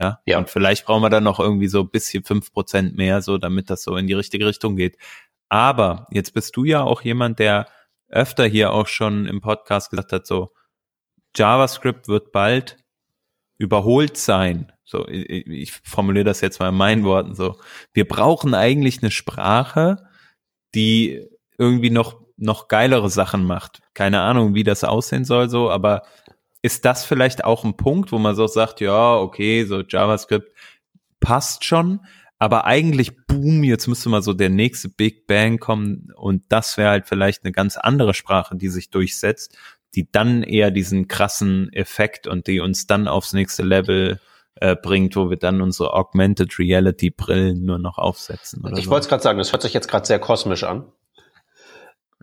Ja. 0.00 0.20
ja. 0.26 0.38
Und 0.38 0.50
vielleicht 0.50 0.86
brauchen 0.86 1.02
wir 1.02 1.10
dann 1.10 1.24
noch 1.24 1.40
irgendwie 1.40 1.68
so 1.68 1.80
ein 1.80 1.90
bisschen 1.90 2.24
fünf 2.24 2.52
Prozent 2.52 2.96
mehr, 2.96 3.22
so, 3.22 3.38
damit 3.38 3.70
das 3.70 3.82
so 3.82 3.96
in 3.96 4.06
die 4.06 4.14
richtige 4.14 4.46
Richtung 4.46 4.76
geht. 4.76 4.96
Aber 5.48 6.06
jetzt 6.10 6.34
bist 6.34 6.56
du 6.56 6.64
ja 6.64 6.82
auch 6.82 7.02
jemand, 7.02 7.38
der 7.38 7.66
öfter 8.08 8.46
hier 8.46 8.72
auch 8.72 8.86
schon 8.86 9.26
im 9.26 9.40
Podcast 9.40 9.90
gesagt 9.90 10.12
hat, 10.12 10.26
so, 10.26 10.52
JavaScript 11.36 12.08
wird 12.08 12.32
bald 12.32 12.76
überholt 13.58 14.16
sein. 14.16 14.72
So, 14.84 15.06
ich, 15.08 15.46
ich 15.46 15.72
formuliere 15.72 16.24
das 16.24 16.40
jetzt 16.40 16.60
mal 16.60 16.68
in 16.68 16.76
meinen 16.76 17.04
Worten 17.04 17.34
so. 17.34 17.58
Wir 17.92 18.06
brauchen 18.06 18.54
eigentlich 18.54 19.02
eine 19.02 19.10
Sprache, 19.10 20.08
die 20.74 21.26
irgendwie 21.58 21.90
noch, 21.90 22.20
noch 22.36 22.68
geilere 22.68 23.10
Sachen 23.10 23.44
macht. 23.44 23.80
Keine 23.94 24.20
Ahnung, 24.20 24.54
wie 24.54 24.64
das 24.64 24.84
aussehen 24.84 25.24
soll, 25.24 25.48
so, 25.48 25.70
aber 25.70 26.02
ist 26.66 26.84
das 26.84 27.04
vielleicht 27.04 27.44
auch 27.44 27.64
ein 27.64 27.76
Punkt, 27.76 28.12
wo 28.12 28.18
man 28.18 28.34
so 28.34 28.46
sagt, 28.46 28.80
ja, 28.80 29.16
okay, 29.16 29.64
so 29.64 29.80
JavaScript 29.80 30.52
passt 31.20 31.64
schon, 31.64 32.00
aber 32.38 32.66
eigentlich, 32.66 33.26
boom, 33.26 33.64
jetzt 33.64 33.86
müsste 33.86 34.10
mal 34.10 34.22
so 34.22 34.34
der 34.34 34.50
nächste 34.50 34.90
Big 34.90 35.26
Bang 35.26 35.58
kommen 35.58 36.12
und 36.14 36.42
das 36.50 36.76
wäre 36.76 36.90
halt 36.90 37.06
vielleicht 37.08 37.44
eine 37.44 37.52
ganz 37.52 37.78
andere 37.78 38.12
Sprache, 38.12 38.56
die 38.56 38.68
sich 38.68 38.90
durchsetzt 38.90 39.56
die 39.96 40.10
dann 40.12 40.42
eher 40.42 40.70
diesen 40.70 41.08
krassen 41.08 41.72
Effekt 41.72 42.26
und 42.26 42.46
die 42.46 42.60
uns 42.60 42.86
dann 42.86 43.08
aufs 43.08 43.32
nächste 43.32 43.62
Level 43.62 44.20
äh, 44.56 44.76
bringt, 44.76 45.16
wo 45.16 45.30
wir 45.30 45.38
dann 45.38 45.62
unsere 45.62 45.94
Augmented 45.94 46.58
Reality 46.58 47.10
Brillen 47.10 47.64
nur 47.64 47.78
noch 47.78 47.96
aufsetzen. 47.96 48.62
ich 48.76 48.84
so. 48.84 48.90
wollte 48.90 49.04
es 49.04 49.08
gerade 49.08 49.22
sagen, 49.22 49.38
das 49.38 49.52
hört 49.52 49.62
sich 49.62 49.72
jetzt 49.72 49.88
gerade 49.88 50.06
sehr 50.06 50.18
kosmisch 50.18 50.64
an. 50.64 50.84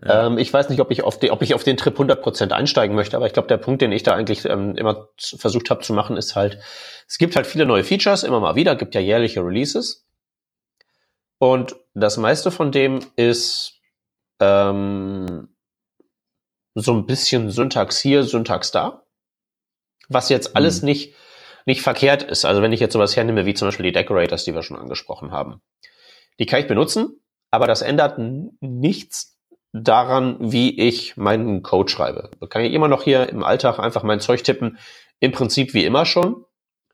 Ja. 0.02 0.26
Ähm, 0.26 0.38
ich 0.38 0.52
weiß 0.52 0.68
nicht, 0.70 0.80
ob 0.80 0.90
ich 0.90 1.04
auf, 1.04 1.18
die, 1.18 1.30
ob 1.30 1.42
ich 1.42 1.54
auf 1.54 1.62
den 1.62 1.76
Trip 1.76 1.96
100% 1.96 2.50
einsteigen 2.50 2.96
möchte, 2.96 3.16
aber 3.16 3.26
ich 3.26 3.32
glaube, 3.32 3.48
der 3.48 3.58
Punkt, 3.58 3.80
den 3.80 3.92
ich 3.92 4.02
da 4.02 4.14
eigentlich 4.14 4.44
ähm, 4.44 4.76
immer 4.76 5.08
versucht 5.16 5.70
habe 5.70 5.82
zu 5.82 5.92
machen, 5.92 6.16
ist 6.16 6.34
halt, 6.34 6.58
es 7.06 7.18
gibt 7.18 7.36
halt 7.36 7.46
viele 7.46 7.66
neue 7.66 7.84
Features, 7.84 8.24
immer 8.24 8.40
mal 8.40 8.56
wieder, 8.56 8.74
gibt 8.76 8.94
ja 8.94 9.00
jährliche 9.00 9.40
Releases. 9.40 10.06
Und 11.38 11.76
das 11.94 12.16
meiste 12.16 12.50
von 12.50 12.72
dem 12.72 13.00
ist 13.16 13.80
ähm, 14.40 15.54
so 16.74 16.92
ein 16.92 17.06
bisschen 17.06 17.50
Syntax 17.50 18.00
hier, 18.00 18.24
Syntax 18.24 18.72
da. 18.72 19.04
Was 20.08 20.28
jetzt 20.28 20.56
alles 20.56 20.82
mhm. 20.82 20.86
nicht, 20.86 21.14
nicht 21.66 21.82
verkehrt 21.82 22.22
ist. 22.24 22.44
Also 22.44 22.62
wenn 22.62 22.72
ich 22.72 22.80
jetzt 22.80 22.92
sowas 22.92 23.16
hernehme, 23.16 23.46
wie 23.46 23.54
zum 23.54 23.68
Beispiel 23.68 23.86
die 23.86 23.92
Decorators, 23.92 24.44
die 24.44 24.54
wir 24.54 24.62
schon 24.62 24.76
angesprochen 24.76 25.30
haben. 25.30 25.62
Die 26.40 26.46
kann 26.46 26.60
ich 26.60 26.66
benutzen, 26.66 27.20
aber 27.50 27.66
das 27.66 27.80
ändert 27.80 28.18
nichts 28.60 29.33
daran, 29.74 30.36
wie 30.38 30.80
ich 30.80 31.16
meinen 31.16 31.62
Code 31.64 31.90
schreibe. 31.90 32.30
Da 32.40 32.46
kann 32.46 32.62
ich 32.62 32.72
immer 32.72 32.86
noch 32.86 33.02
hier 33.02 33.28
im 33.28 33.42
Alltag 33.42 33.80
einfach 33.80 34.04
mein 34.04 34.20
Zeug 34.20 34.44
tippen. 34.44 34.78
Im 35.18 35.32
Prinzip 35.32 35.74
wie 35.74 35.84
immer 35.84 36.06
schon. 36.06 36.44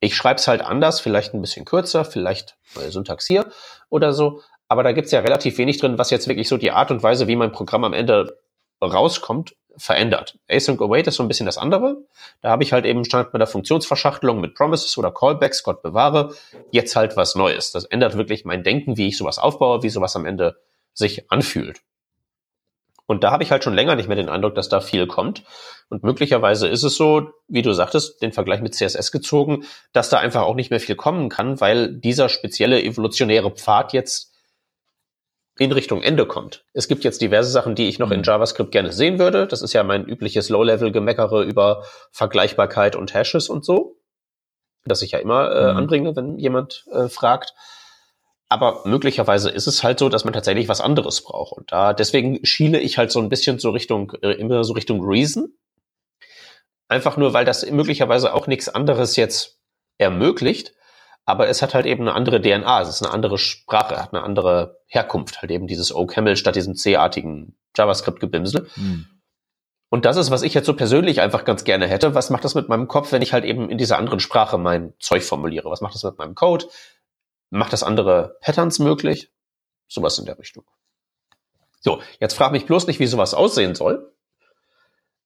Ich 0.01 0.17
schreibe 0.17 0.41
es 0.41 0.49
halt 0.49 0.63
anders, 0.63 0.99
vielleicht 0.99 1.35
ein 1.35 1.43
bisschen 1.43 1.67
kürzer, 1.67 2.07
vielleicht 2.07 2.57
neue 2.75 2.91
Syntax 2.91 3.27
hier 3.27 3.51
oder 3.91 4.15
so. 4.15 4.41
Aber 4.67 4.83
da 4.83 4.93
gibt's 4.93 5.11
ja 5.11 5.21
relativ 5.21 5.59
wenig 5.59 5.79
drin, 5.79 5.99
was 5.99 6.11
jetzt 6.11 6.27
wirklich 6.27 6.49
so 6.49 6.57
die 6.57 6.71
Art 6.71 6.91
und 6.91 7.03
Weise, 7.03 7.29
wie 7.29 7.37
mein 7.37 7.53
Programm 7.53 7.85
am 7.85 7.93
Ende 7.93 8.39
rauskommt, 8.83 9.57
verändert. 9.77 10.39
Async 10.49 10.81
Await 10.81 11.07
ist 11.07 11.17
so 11.17 11.23
ein 11.23 11.29
bisschen 11.29 11.45
das 11.45 11.59
andere. 11.59 11.99
Da 12.41 12.49
habe 12.49 12.63
ich 12.63 12.73
halt 12.73 12.87
eben 12.87 13.05
stand 13.05 13.35
mit 13.35 13.41
der 13.41 13.47
Funktionsverschachtelung 13.47 14.41
mit 14.41 14.55
Promises 14.55 14.97
oder 14.97 15.13
Callbacks, 15.13 15.65
Gott 15.65 15.83
bewahre, 15.83 16.35
jetzt 16.71 16.97
halt 16.97 17.19
was 17.19 17.35
Neues. 17.35 17.73
Das 17.73 17.85
ändert 17.85 18.17
wirklich 18.17 18.47
mein 18.47 18.63
Denken, 18.63 18.97
wie 18.97 19.09
ich 19.09 19.19
sowas 19.19 19.39
aufbaue, 19.39 19.83
wie 19.83 19.91
sowas 19.91 20.17
am 20.17 20.25
Ende 20.25 20.57
sich 20.95 21.31
anfühlt. 21.31 21.83
Und 23.11 23.25
da 23.25 23.33
habe 23.33 23.43
ich 23.43 23.51
halt 23.51 23.65
schon 23.65 23.75
länger 23.75 23.97
nicht 23.97 24.07
mehr 24.07 24.17
den 24.17 24.29
Eindruck, 24.29 24.55
dass 24.55 24.69
da 24.69 24.81
viel 24.81 25.09
kommt. 25.09 25.43
Und 25.89 26.05
möglicherweise 26.05 26.69
ist 26.69 26.85
es 26.85 26.95
so, 26.95 27.33
wie 27.49 27.63
du 27.63 27.73
sagtest, 27.73 28.23
den 28.23 28.31
Vergleich 28.31 28.61
mit 28.61 28.77
CSS 28.77 29.11
gezogen, 29.11 29.65
dass 29.93 30.11
da 30.11 30.19
einfach 30.19 30.43
auch 30.43 30.55
nicht 30.55 30.71
mehr 30.71 30.79
viel 30.79 30.95
kommen 30.95 31.29
kann, 31.29 31.61
weil 31.61 31.93
dieser 31.93 32.29
spezielle 32.29 32.81
evolutionäre 32.81 33.51
Pfad 33.51 33.95
jetzt 33.95 34.33
in 35.59 35.73
Richtung 35.73 36.05
Ende 36.05 36.25
kommt. 36.25 36.65
Es 36.73 36.87
gibt 36.87 37.03
jetzt 37.03 37.21
diverse 37.21 37.51
Sachen, 37.51 37.75
die 37.75 37.89
ich 37.89 37.99
noch 37.99 38.13
in 38.13 38.19
mhm. 38.19 38.25
JavaScript 38.27 38.71
gerne 38.71 38.93
sehen 38.93 39.19
würde. 39.19 39.49
Das 39.49 39.61
ist 39.61 39.73
ja 39.73 39.83
mein 39.83 40.05
übliches 40.05 40.49
Low-Level-Gemeckere 40.49 41.43
über 41.43 41.83
Vergleichbarkeit 42.13 42.95
und 42.95 43.13
Hashes 43.13 43.49
und 43.49 43.65
so, 43.65 43.97
das 44.85 45.03
ich 45.03 45.11
ja 45.11 45.19
immer 45.19 45.51
äh, 45.51 45.73
mhm. 45.73 45.79
anbringe, 45.79 46.15
wenn 46.15 46.39
jemand 46.39 46.85
äh, 46.93 47.09
fragt. 47.09 47.55
Aber 48.51 48.83
möglicherweise 48.85 49.49
ist 49.49 49.69
es 49.69 49.85
halt 49.85 50.01
so, 50.01 50.09
dass 50.09 50.25
man 50.25 50.35
tatsächlich 50.35 50.69
was 50.69 50.81
anderes 50.81 51.23
braucht. 51.23 51.57
Und 51.57 51.71
da 51.71 51.95
deswegen 51.95 52.45
schiele 52.45 52.81
ich 52.81 52.99
halt 52.99 53.13
so 53.13 53.21
ein 53.21 53.29
bisschen 53.29 53.61
so 53.61 53.71
Richtung, 53.71 54.13
äh, 54.23 54.33
immer 54.33 54.65
so 54.65 54.73
Richtung 54.73 55.01
Reason. 55.03 55.55
Einfach 56.89 57.17
nur, 57.17 57.33
weil 57.33 57.45
das 57.45 57.65
möglicherweise 57.71 58.35
auch 58.35 58.49
nichts 58.49 58.69
anderes 58.69 59.15
jetzt 59.15 59.61
ermöglicht, 59.99 60.75
aber 61.27 61.49
es 61.49 61.63
hat 61.63 61.75
halt 61.75 61.87
eben 61.87 62.03
eine 62.03 62.15
andere 62.15 62.41
DNA, 62.41 62.83
es 62.83 62.89
ist 62.89 63.05
eine 63.05 63.15
andere 63.15 63.39
Sprache, 63.39 64.03
hat 64.03 64.13
eine 64.13 64.25
andere 64.25 64.81
Herkunft, 64.87 65.41
halt 65.41 65.53
eben 65.53 65.69
dieses 65.69 65.95
OCaml 65.95 66.35
statt 66.35 66.57
diesem 66.57 66.75
C-artigen 66.75 67.57
JavaScript-Gebimsel. 67.77 68.67
Mhm. 68.75 69.07
Und 69.91 70.05
das 70.05 70.17
ist, 70.17 70.33
was 70.33 70.43
ich 70.43 70.55
jetzt 70.55 70.67
so 70.67 70.75
persönlich 70.75 71.21
einfach 71.21 71.45
ganz 71.45 71.63
gerne 71.63 71.87
hätte. 71.87 72.17
Was 72.17 72.31
macht 72.31 72.45
das 72.45 72.57
mit 72.57 72.69
meinem 72.69 72.89
Kopf, 72.89 73.13
wenn 73.13 73.23
ich 73.23 73.33
halt 73.33 73.45
eben 73.45 73.71
in 73.71 73.79
dieser 73.79 73.99
anderen 73.99 74.19
Sprache 74.19 74.59
mein 74.59 74.95
Zeug 74.99 75.23
formuliere? 75.23 75.71
Was 75.71 75.81
macht 75.81 75.95
das 75.95 76.03
mit 76.03 76.19
meinem 76.19 76.35
Code? 76.35 76.67
Macht 77.51 77.73
das 77.73 77.83
andere 77.83 78.37
Patterns 78.41 78.79
möglich? 78.79 79.31
Sowas 79.89 80.19
in 80.19 80.25
der 80.25 80.39
Richtung. 80.39 80.65
So, 81.81 82.01
jetzt 82.21 82.35
frag 82.35 82.53
mich 82.53 82.67
bloß 82.67 82.87
nicht, 82.87 83.01
wie 83.01 83.07
sowas 83.07 83.35
aussehen 83.35 83.75
soll. 83.75 84.15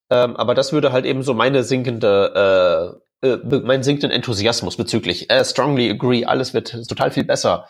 Ähm, 0.09 0.35
aber 0.35 0.55
das 0.55 0.73
würde 0.73 0.91
halt 0.91 1.05
eben 1.05 1.23
so 1.23 1.33
meine 1.33 1.63
sinkende 1.63 2.99
äh, 3.21 3.27
äh, 3.27 3.37
mein 3.63 3.83
sinkenden 3.83 4.11
Enthusiasmus 4.11 4.77
bezüglich 4.77 5.29
äh, 5.29 5.43
strongly 5.43 5.89
agree, 5.89 6.25
alles 6.25 6.53
wird 6.53 6.87
total 6.87 7.11
viel 7.11 7.23
besser. 7.23 7.67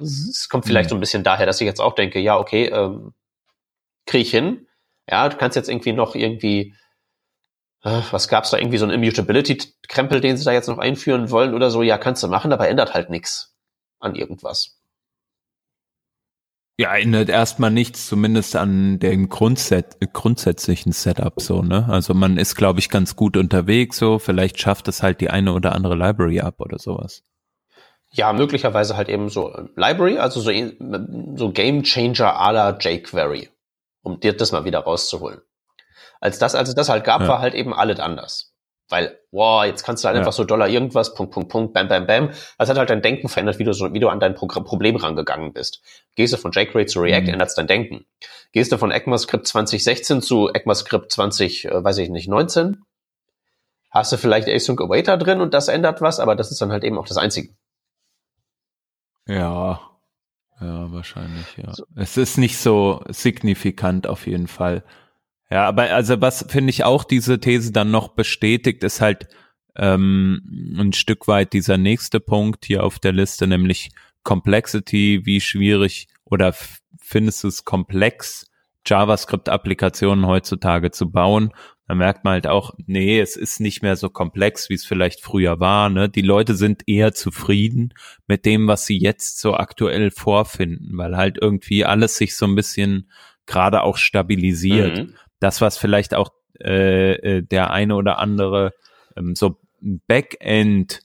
Es 0.00 0.48
kommt 0.48 0.64
vielleicht 0.66 0.88
mhm. 0.88 0.90
so 0.90 0.96
ein 0.96 1.00
bisschen 1.00 1.24
daher, 1.24 1.46
dass 1.46 1.60
ich 1.60 1.66
jetzt 1.66 1.80
auch 1.80 1.94
denke, 1.94 2.18
ja, 2.18 2.38
okay, 2.38 2.66
ähm, 2.66 3.14
kriege 4.06 4.22
ich 4.22 4.30
hin. 4.30 4.66
Ja, 5.08 5.28
du 5.28 5.36
kannst 5.36 5.56
jetzt 5.56 5.68
irgendwie 5.68 5.92
noch 5.92 6.14
irgendwie, 6.14 6.74
äh, 7.82 8.00
was 8.10 8.28
gab's 8.28 8.50
da, 8.50 8.58
irgendwie 8.58 8.78
so 8.78 8.84
einen 8.84 8.94
Immutability-Krempel, 8.94 10.20
den 10.20 10.36
sie 10.36 10.44
da 10.44 10.52
jetzt 10.52 10.68
noch 10.68 10.78
einführen 10.78 11.30
wollen 11.30 11.54
oder 11.54 11.70
so, 11.70 11.82
ja, 11.82 11.98
kannst 11.98 12.22
du 12.22 12.28
machen, 12.28 12.52
aber 12.52 12.68
ändert 12.68 12.94
halt 12.94 13.10
nichts 13.10 13.51
an 14.02 14.14
irgendwas. 14.14 14.78
Ja, 16.78 16.96
ändert 16.96 17.28
erstmal 17.28 17.70
nichts, 17.70 18.08
zumindest 18.08 18.56
an 18.56 18.98
dem 18.98 19.28
Grundset 19.28 19.98
grundsätzlichen 20.12 20.92
Setup 20.92 21.40
so, 21.40 21.62
ne? 21.62 21.86
Also 21.88 22.14
man 22.14 22.38
ist, 22.38 22.56
glaube 22.56 22.80
ich, 22.80 22.88
ganz 22.88 23.14
gut 23.14 23.36
unterwegs 23.36 23.98
so. 23.98 24.18
Vielleicht 24.18 24.58
schafft 24.58 24.88
es 24.88 25.02
halt 25.02 25.20
die 25.20 25.30
eine 25.30 25.52
oder 25.52 25.74
andere 25.74 25.94
Library 25.94 26.40
ab 26.40 26.60
oder 26.60 26.78
sowas. 26.78 27.22
Ja, 28.10 28.32
möglicherweise 28.32 28.96
halt 28.96 29.08
eben 29.08 29.28
so 29.28 29.54
Library, 29.76 30.18
also 30.18 30.40
so, 30.40 30.50
so 31.36 31.52
Game 31.52 31.82
Changer 31.82 32.40
à 32.40 32.52
la 32.52 32.78
jQuery, 32.78 33.48
um 34.02 34.20
dir 34.20 34.36
das 34.36 34.52
mal 34.52 34.64
wieder 34.64 34.80
rauszuholen. 34.80 35.40
Als 36.20 36.38
das, 36.38 36.54
als 36.54 36.70
es 36.70 36.74
das 36.74 36.88
halt 36.88 37.04
gab, 37.04 37.22
ja. 37.22 37.28
war 37.28 37.38
halt 37.40 37.54
eben 37.54 37.74
alles 37.74 38.00
anders. 38.00 38.51
Weil, 38.92 39.18
wow, 39.30 39.64
jetzt 39.64 39.84
kannst 39.84 40.04
du 40.04 40.08
halt 40.08 40.16
ja. 40.16 40.20
einfach 40.20 40.34
so 40.34 40.44
Dollar 40.44 40.68
irgendwas, 40.68 41.14
Punkt, 41.14 41.32
Punkt, 41.32 41.48
Punkt, 41.48 41.72
bam, 41.72 41.88
bam, 41.88 42.06
bam. 42.06 42.28
Das 42.58 42.68
hat 42.68 42.76
halt 42.76 42.90
dein 42.90 43.00
Denken 43.00 43.30
verändert, 43.30 43.58
wie 43.58 43.64
du, 43.64 43.72
so, 43.72 43.90
wie 43.94 44.00
du 44.00 44.10
an 44.10 44.20
dein 44.20 44.34
Programm, 44.34 44.64
Problem 44.64 44.96
rangegangen 44.96 45.54
bist. 45.54 45.80
Gehst 46.14 46.34
du 46.34 46.36
von 46.36 46.52
jQuery 46.52 46.84
zu 46.84 47.00
React, 47.00 47.22
mhm. 47.22 47.32
änderst 47.32 47.56
dein 47.56 47.66
Denken. 47.66 48.04
Gehst 48.52 48.70
du 48.70 48.76
von 48.76 48.90
ECMAScript 48.90 49.46
2016 49.46 50.20
zu 50.20 50.50
ECMAScript 50.52 51.10
20, 51.10 51.64
äh, 51.64 51.82
weiß 51.82 51.96
ich 51.96 52.10
nicht, 52.10 52.28
19? 52.28 52.82
Hast 53.90 54.12
du 54.12 54.18
vielleicht 54.18 54.46
Async 54.46 54.78
Awaiter 54.82 55.16
drin 55.16 55.40
und 55.40 55.54
das 55.54 55.68
ändert 55.68 56.02
was, 56.02 56.20
aber 56.20 56.36
das 56.36 56.50
ist 56.50 56.60
dann 56.60 56.70
halt 56.70 56.84
eben 56.84 56.98
auch 56.98 57.08
das 57.08 57.16
Einzige. 57.16 57.54
Ja, 59.26 59.80
ja, 60.60 60.92
wahrscheinlich, 60.92 61.46
ja. 61.56 61.72
So. 61.72 61.86
Es 61.96 62.18
ist 62.18 62.36
nicht 62.36 62.58
so 62.58 63.02
signifikant 63.08 64.06
auf 64.06 64.26
jeden 64.26 64.48
Fall. 64.48 64.84
Ja, 65.52 65.68
aber 65.68 65.90
also 65.90 66.18
was 66.22 66.46
finde 66.48 66.70
ich 66.70 66.82
auch 66.84 67.04
diese 67.04 67.38
These 67.38 67.72
dann 67.72 67.90
noch 67.90 68.14
bestätigt, 68.14 68.82
ist 68.84 69.02
halt 69.02 69.28
ähm, 69.76 70.40
ein 70.78 70.94
Stück 70.94 71.28
weit 71.28 71.52
dieser 71.52 71.76
nächste 71.76 72.20
Punkt 72.20 72.64
hier 72.64 72.82
auf 72.82 72.98
der 72.98 73.12
Liste, 73.12 73.46
nämlich 73.46 73.90
Complexity, 74.22 75.26
wie 75.26 75.42
schwierig 75.42 76.08
oder 76.24 76.54
findest 76.98 77.44
du 77.44 77.48
es 77.48 77.66
komplex, 77.66 78.46
JavaScript-Applikationen 78.86 80.26
heutzutage 80.26 80.90
zu 80.90 81.10
bauen? 81.10 81.52
Da 81.86 81.96
merkt 81.96 82.24
man 82.24 82.32
halt 82.32 82.46
auch, 82.46 82.72
nee, 82.86 83.20
es 83.20 83.36
ist 83.36 83.60
nicht 83.60 83.82
mehr 83.82 83.96
so 83.96 84.08
komplex, 84.08 84.70
wie 84.70 84.74
es 84.74 84.86
vielleicht 84.86 85.20
früher 85.20 85.60
war. 85.60 85.90
Ne? 85.90 86.08
Die 86.08 86.22
Leute 86.22 86.54
sind 86.54 86.84
eher 86.86 87.12
zufrieden 87.12 87.92
mit 88.26 88.46
dem, 88.46 88.68
was 88.68 88.86
sie 88.86 88.96
jetzt 88.96 89.38
so 89.38 89.52
aktuell 89.54 90.10
vorfinden, 90.12 90.96
weil 90.96 91.14
halt 91.14 91.36
irgendwie 91.38 91.84
alles 91.84 92.16
sich 92.16 92.36
so 92.36 92.46
ein 92.46 92.54
bisschen 92.54 93.10
gerade 93.44 93.82
auch 93.82 93.98
stabilisiert. 93.98 94.96
Mhm 94.96 95.14
das, 95.42 95.60
was 95.60 95.78
vielleicht 95.78 96.14
auch 96.14 96.30
äh, 96.60 97.12
äh, 97.12 97.42
der 97.42 97.70
eine 97.70 97.96
oder 97.96 98.18
andere 98.18 98.72
ähm, 99.16 99.34
so 99.34 99.58
Backend 99.80 101.00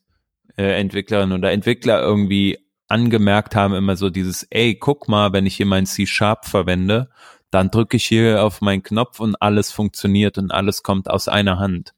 äh, 0.58 0.84
oder 0.84 1.52
Entwickler 1.52 2.02
irgendwie 2.02 2.60
angemerkt 2.88 3.56
haben, 3.56 3.74
immer 3.74 3.96
so 3.96 4.10
dieses, 4.10 4.44
ey, 4.50 4.76
guck 4.76 5.08
mal, 5.08 5.34
wenn 5.34 5.46
ich 5.46 5.56
hier 5.56 5.66
mein 5.66 5.86
C-Sharp 5.86 6.46
verwende, 6.46 7.10
dann 7.52 7.72
drücke 7.72 7.98
ich 7.98 8.06
hier 8.06 8.44
auf 8.44 8.62
meinen 8.62 8.84
Knopf 8.84 9.20
und 9.20 9.36
alles 9.42 9.72
funktioniert 9.72 10.38
und 10.38 10.52
alles 10.52 10.84
kommt 10.84 11.10
aus 11.10 11.28
einer 11.28 11.60
Hand. 11.60 11.94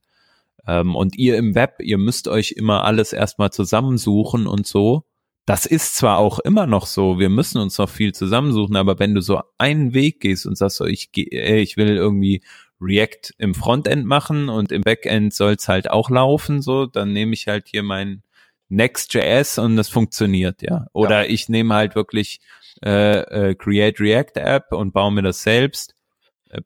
Ähm, 0.67 0.95
und 0.95 1.17
ihr 1.17 1.37
im 1.37 1.55
Web, 1.55 1.75
ihr 1.79 1.97
müsst 1.97 2.27
euch 2.27 2.51
immer 2.51 2.85
alles 2.85 3.13
erstmal 3.13 3.51
zusammensuchen 3.51 4.47
und 4.47 4.67
so. 4.67 5.05
Das 5.49 5.65
ist 5.65 5.95
zwar 5.95 6.19
auch 6.19 6.37
immer 6.37 6.67
noch 6.67 6.85
so, 6.85 7.17
wir 7.17 7.29
müssen 7.29 7.57
uns 7.59 7.79
noch 7.79 7.89
viel 7.89 8.13
zusammensuchen, 8.13 8.75
aber 8.75 8.99
wenn 8.99 9.15
du 9.15 9.21
so 9.21 9.41
einen 9.57 9.95
Weg 9.95 10.19
gehst 10.19 10.45
und 10.45 10.55
sagst 10.55 10.77
so, 10.77 10.85
ich, 10.85 11.09
ich 11.11 11.75
will 11.75 11.97
irgendwie 11.97 12.43
React 12.79 13.33
im 13.39 13.55
Frontend 13.55 14.05
machen 14.05 14.47
und 14.47 14.71
im 14.71 14.83
Backend 14.83 15.33
soll 15.33 15.53
es 15.53 15.67
halt 15.67 15.89
auch 15.89 16.11
laufen, 16.11 16.61
so, 16.61 16.85
dann 16.85 17.13
nehme 17.13 17.33
ich 17.33 17.47
halt 17.47 17.67
hier 17.67 17.81
mein 17.81 18.21
Next.js 18.67 19.57
und 19.57 19.75
das 19.75 19.89
funktioniert, 19.89 20.61
ja. 20.61 20.85
Oder 20.93 21.23
ja. 21.23 21.31
ich 21.31 21.49
nehme 21.49 21.73
halt 21.73 21.95
wirklich 21.95 22.41
äh, 22.85 23.21
äh, 23.49 23.55
Create 23.55 23.99
React 23.99 24.35
App 24.35 24.71
und 24.71 24.93
baue 24.93 25.11
mir 25.11 25.23
das 25.23 25.41
selbst 25.41 25.95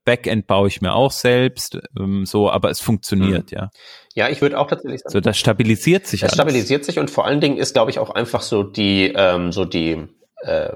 Backend 0.05 0.47
baue 0.47 0.68
ich 0.68 0.81
mir 0.81 0.93
auch 0.93 1.11
selbst, 1.11 1.77
ähm, 1.99 2.26
so, 2.26 2.49
aber 2.49 2.69
es 2.69 2.80
funktioniert, 2.80 3.51
mhm. 3.51 3.57
ja. 3.57 3.69
Ja, 4.15 4.30
ich 4.30 4.41
würde 4.41 4.60
auch 4.60 4.68
tatsächlich 4.68 5.01
sagen. 5.01 5.11
So, 5.11 5.19
das 5.19 5.38
stabilisiert 5.38 6.07
sich. 6.07 6.22
Das 6.22 6.30
alles. 6.30 6.35
stabilisiert 6.35 6.85
sich 6.85 6.99
und 6.99 7.11
vor 7.11 7.26
allen 7.26 7.41
Dingen 7.41 7.57
ist, 7.57 7.73
glaube 7.73 7.91
ich, 7.91 7.99
auch 7.99 8.11
einfach 8.11 8.41
so 8.41 8.64
die, 8.64 9.11
ähm, 9.15 9.51
so 9.51 9.65
die 9.65 10.07
äh, 10.38 10.73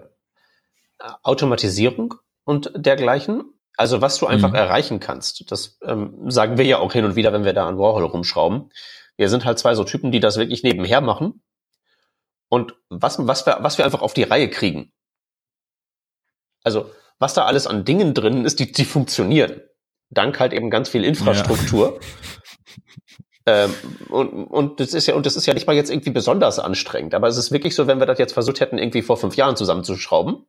Automatisierung 1.23 2.15
und 2.43 2.71
dergleichen. 2.75 3.53
Also 3.77 4.01
was 4.01 4.17
du 4.17 4.25
einfach 4.25 4.49
mhm. 4.49 4.55
erreichen 4.55 4.99
kannst, 4.99 5.51
das 5.51 5.77
ähm, 5.83 6.31
sagen 6.31 6.57
wir 6.57 6.65
ja 6.65 6.79
auch 6.79 6.93
hin 6.93 7.05
und 7.05 7.15
wieder, 7.15 7.31
wenn 7.31 7.45
wir 7.45 7.53
da 7.53 7.67
an 7.67 7.77
Warhol 7.77 8.05
rumschrauben. 8.05 8.71
Wir 9.17 9.29
sind 9.29 9.45
halt 9.45 9.59
zwei 9.59 9.75
so 9.75 9.83
Typen, 9.83 10.11
die 10.11 10.19
das 10.19 10.37
wirklich 10.37 10.63
nebenher 10.63 10.99
machen. 10.99 11.43
Und 12.49 12.75
was, 12.89 13.25
was, 13.27 13.45
wir, 13.45 13.57
was 13.61 13.77
wir 13.77 13.85
einfach 13.85 14.01
auf 14.01 14.13
die 14.13 14.23
Reihe 14.23 14.49
kriegen. 14.49 14.91
Also 16.63 16.89
was 17.19 17.33
da 17.33 17.45
alles 17.45 17.67
an 17.67 17.85
Dingen 17.85 18.13
drin 18.13 18.45
ist, 18.45 18.59
die, 18.59 18.71
die 18.71 18.85
funktionieren. 18.85 19.61
Dank 20.09 20.39
halt 20.39 20.53
eben 20.53 20.69
ganz 20.69 20.89
viel 20.89 21.03
Infrastruktur. 21.03 21.99
Ja. 23.45 23.65
ähm, 23.65 23.73
und, 24.09 24.29
und 24.45 24.79
das 24.79 24.93
ist 24.93 25.07
ja, 25.07 25.15
und 25.15 25.25
das 25.25 25.35
ist 25.35 25.45
ja 25.45 25.53
nicht 25.53 25.67
mal 25.67 25.75
jetzt 25.75 25.89
irgendwie 25.89 26.11
besonders 26.11 26.59
anstrengend. 26.59 27.13
Aber 27.13 27.27
es 27.27 27.37
ist 27.37 27.51
wirklich 27.51 27.75
so, 27.75 27.87
wenn 27.87 27.99
wir 27.99 28.05
das 28.05 28.19
jetzt 28.19 28.33
versucht 28.33 28.59
hätten, 28.59 28.77
irgendwie 28.77 29.01
vor 29.01 29.17
fünf 29.17 29.35
Jahren 29.35 29.55
zusammenzuschrauben, 29.55 30.45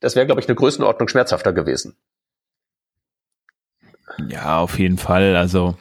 das 0.00 0.16
wäre, 0.16 0.26
glaube 0.26 0.40
ich, 0.40 0.48
eine 0.48 0.56
Größenordnung 0.56 1.08
schmerzhafter 1.08 1.52
gewesen. 1.52 1.96
Ja, 4.28 4.58
auf 4.58 4.78
jeden 4.78 4.98
Fall. 4.98 5.36
Also, 5.36 5.76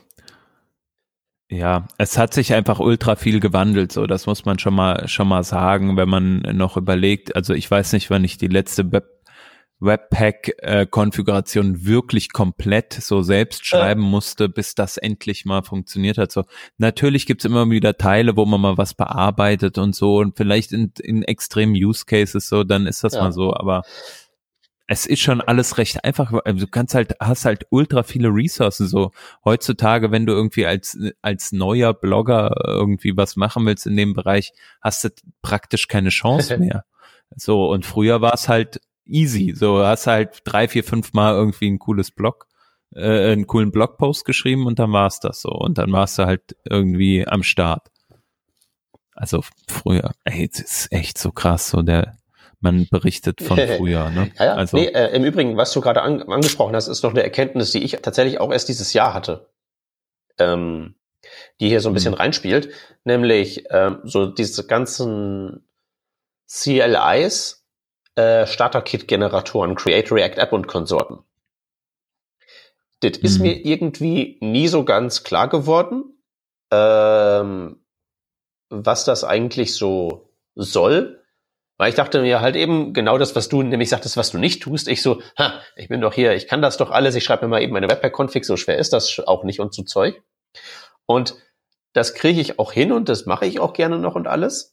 ja, 1.49 1.87
es 1.97 2.17
hat 2.17 2.33
sich 2.33 2.53
einfach 2.53 2.79
ultra 2.79 3.15
viel 3.15 3.39
gewandelt, 3.39 3.91
so 3.91 4.07
das 4.07 4.25
muss 4.25 4.45
man 4.45 4.57
schon 4.57 4.73
mal 4.73 5.07
schon 5.07 5.27
mal 5.27 5.43
sagen, 5.43 5.97
wenn 5.97 6.09
man 6.09 6.39
noch 6.53 6.77
überlegt. 6.77 7.35
Also 7.35 7.53
ich 7.53 7.69
weiß 7.69 7.93
nicht, 7.93 8.09
wann 8.09 8.23
ich 8.23 8.37
die 8.37 8.47
letzte 8.47 8.91
Web 8.91 9.12
Webpack-Konfiguration 9.84 11.85
wirklich 11.85 12.31
komplett 12.31 12.93
so 12.93 13.22
selbst 13.22 13.65
schreiben 13.65 14.01
musste, 14.01 14.49
bis 14.49 14.76
das 14.76 14.97
endlich 14.97 15.45
mal 15.45 15.64
funktioniert 15.64 16.18
hat. 16.18 16.31
So 16.31 16.43
natürlich 16.77 17.26
gibt's 17.26 17.45
immer 17.45 17.69
wieder 17.69 17.97
Teile, 17.97 18.38
wo 18.38 18.45
man 18.45 18.61
mal 18.61 18.77
was 18.77 18.93
bearbeitet 18.93 19.77
und 19.77 19.95
so 19.95 20.18
und 20.18 20.38
vielleicht 20.38 20.72
in, 20.72 20.91
in 21.01 21.23
extremen 21.23 21.73
Use 21.73 22.05
Cases 22.05 22.47
so, 22.47 22.64
dann 22.64 22.88
ist 22.88 23.03
das 23.03 23.14
ja. 23.14 23.22
mal 23.22 23.31
so. 23.31 23.53
Aber 23.53 23.84
es 24.88 25.05
ist 25.05 25.22
schon 25.22 25.41
alles 25.41 25.77
recht 25.77 26.03
einfach. 26.03 26.31
Du 26.45 26.68
kannst 26.68 26.93
halt, 26.93 27.15
hast 27.19 27.45
halt 27.45 27.65
ultra 27.69 28.03
viele 28.03 28.30
Ressourcen. 28.30 28.88
So 28.88 29.11
heutzutage, 29.45 30.11
wenn 30.11 30.26
du 30.26 30.34
irgendwie 30.34 30.65
als 30.65 30.97
als 31.22 31.51
neuer 31.51 31.93
Blogger 31.93 32.53
irgendwie 32.65 33.15
was 33.15 33.35
machen 33.35 33.65
willst 33.65 33.88
in 33.88 33.95
dem 33.95 34.14
Bereich, 34.14 34.51
hast 34.81 35.05
du 35.05 35.10
praktisch 35.41 35.88
keine 35.88 36.10
Chance 36.10 36.57
mehr. 36.57 36.85
So 37.35 37.69
und 37.69 37.85
früher 37.85 38.22
war 38.22 38.34
es 38.34 38.49
halt 38.49 38.81
easy. 39.05 39.53
So 39.55 39.84
hast 39.84 40.07
halt 40.07 40.41
drei, 40.45 40.67
vier, 40.67 40.84
fünf 40.84 41.13
Mal 41.13 41.34
irgendwie 41.34 41.69
ein 41.69 41.80
cooles 41.80 42.11
Blog, 42.11 42.47
äh, 42.95 43.31
einen 43.31 43.47
coolen 43.47 43.71
Blogpost 43.71 44.25
geschrieben 44.25 44.65
und 44.65 44.80
dann 44.80 44.91
war's 44.91 45.19
das 45.19 45.41
so. 45.41 45.49
Und 45.49 45.77
dann 45.77 45.91
warst 45.91 46.19
du 46.19 46.25
halt 46.25 46.55
irgendwie 46.69 47.27
am 47.27 47.43
Start. 47.43 47.89
Also 49.15 49.43
früher, 49.67 50.11
ey, 50.23 50.47
das 50.49 50.59
ist 50.59 50.91
echt 50.91 51.17
so 51.17 51.31
krass, 51.31 51.69
so 51.69 51.81
der, 51.81 52.17
man 52.59 52.88
berichtet 52.89 53.41
von 53.41 53.57
früher, 53.77 54.09
ne? 54.09 54.31
ja, 54.39 54.45
ja. 54.45 54.53
Also, 54.55 54.77
nee, 54.77 54.88
äh, 54.88 55.15
im 55.15 55.23
Übrigen, 55.23 55.55
was 55.57 55.71
du 55.73 55.81
gerade 55.81 56.01
an, 56.01 56.23
angesprochen 56.23 56.75
hast, 56.75 56.88
ist 56.88 57.03
noch 57.03 57.11
eine 57.11 57.23
Erkenntnis, 57.23 57.71
die 57.71 57.84
ich 57.84 57.91
tatsächlich 58.01 58.39
auch 58.39 58.51
erst 58.51 58.69
dieses 58.69 58.93
Jahr 58.93 59.13
hatte. 59.13 59.49
Ähm, 60.39 60.95
die 61.59 61.69
hier 61.69 61.80
so 61.80 61.89
ein 61.89 61.93
bisschen 61.93 62.13
hm. 62.13 62.19
reinspielt, 62.19 62.69
nämlich 63.03 63.65
ähm, 63.69 63.99
so 64.03 64.25
diese 64.25 64.65
ganzen 64.65 65.67
CLIs, 66.47 67.62
äh, 68.15 68.45
Starter-Kit-Generatoren, 68.45 69.76
Create 69.76 70.11
React 70.11 70.38
App 70.38 70.53
und 70.53 70.68
Konsorten. 70.68 71.19
Das 73.02 73.19
mhm. 73.19 73.26
ist 73.26 73.40
mir 73.40 73.65
irgendwie 73.65 74.38
nie 74.41 74.68
so 74.68 74.85
ganz 74.85 75.23
klar 75.23 75.49
geworden, 75.49 76.06
ähm, 76.72 77.84
was 78.69 79.06
das 79.06 79.23
eigentlich 79.23 79.76
so 79.76 80.30
soll. 80.56 81.19
Weil 81.77 81.90
ich 81.90 81.95
dachte 81.95 82.22
mir 82.22 82.40
halt 82.40 82.56
eben 82.56 82.94
genau 82.94 83.18
das, 83.18 83.35
was 83.35 83.49
du 83.49 83.64
nämlich 83.64 83.90
sagtest, 83.90 84.15
was 84.15 84.31
du 84.31 84.38
nicht 84.38 84.61
tust. 84.61 84.88
Ich 84.88 85.02
so, 85.02 85.22
ha, 85.38 85.60
ich 85.76 85.90
bin 85.90 86.02
doch 86.02 86.14
hier, 86.14 86.34
ich 86.34 86.48
kann 86.48 86.61
das 86.61 86.77
doch 86.77 86.91
alles, 86.91 87.15
ich 87.15 87.23
schreibe 87.23 87.45
mir 87.45 87.49
mal 87.49 87.61
eben 87.61 87.73
meine 87.73 87.90
Webpack-Config, 87.90 88.45
so 88.45 88.57
schwer 88.57 88.77
ist 88.77 88.94
das 88.94 89.19
auch 89.26 89.44
nicht 89.44 89.60
und 89.60 89.73
so 89.73 89.84
Zeug. 89.84 90.22
Und 91.06 91.35
das 91.94 92.14
kriege 92.14 92.40
ich 92.40 92.60
auch 92.60 92.72
hin 92.72 92.91
und 92.91 93.10
das 93.10 93.26
mache 93.26 93.45
ich 93.45 93.60
auch 93.60 93.73
gerne 93.73 93.98
noch 93.98 94.15
und 94.15 94.27
alles. 94.27 94.72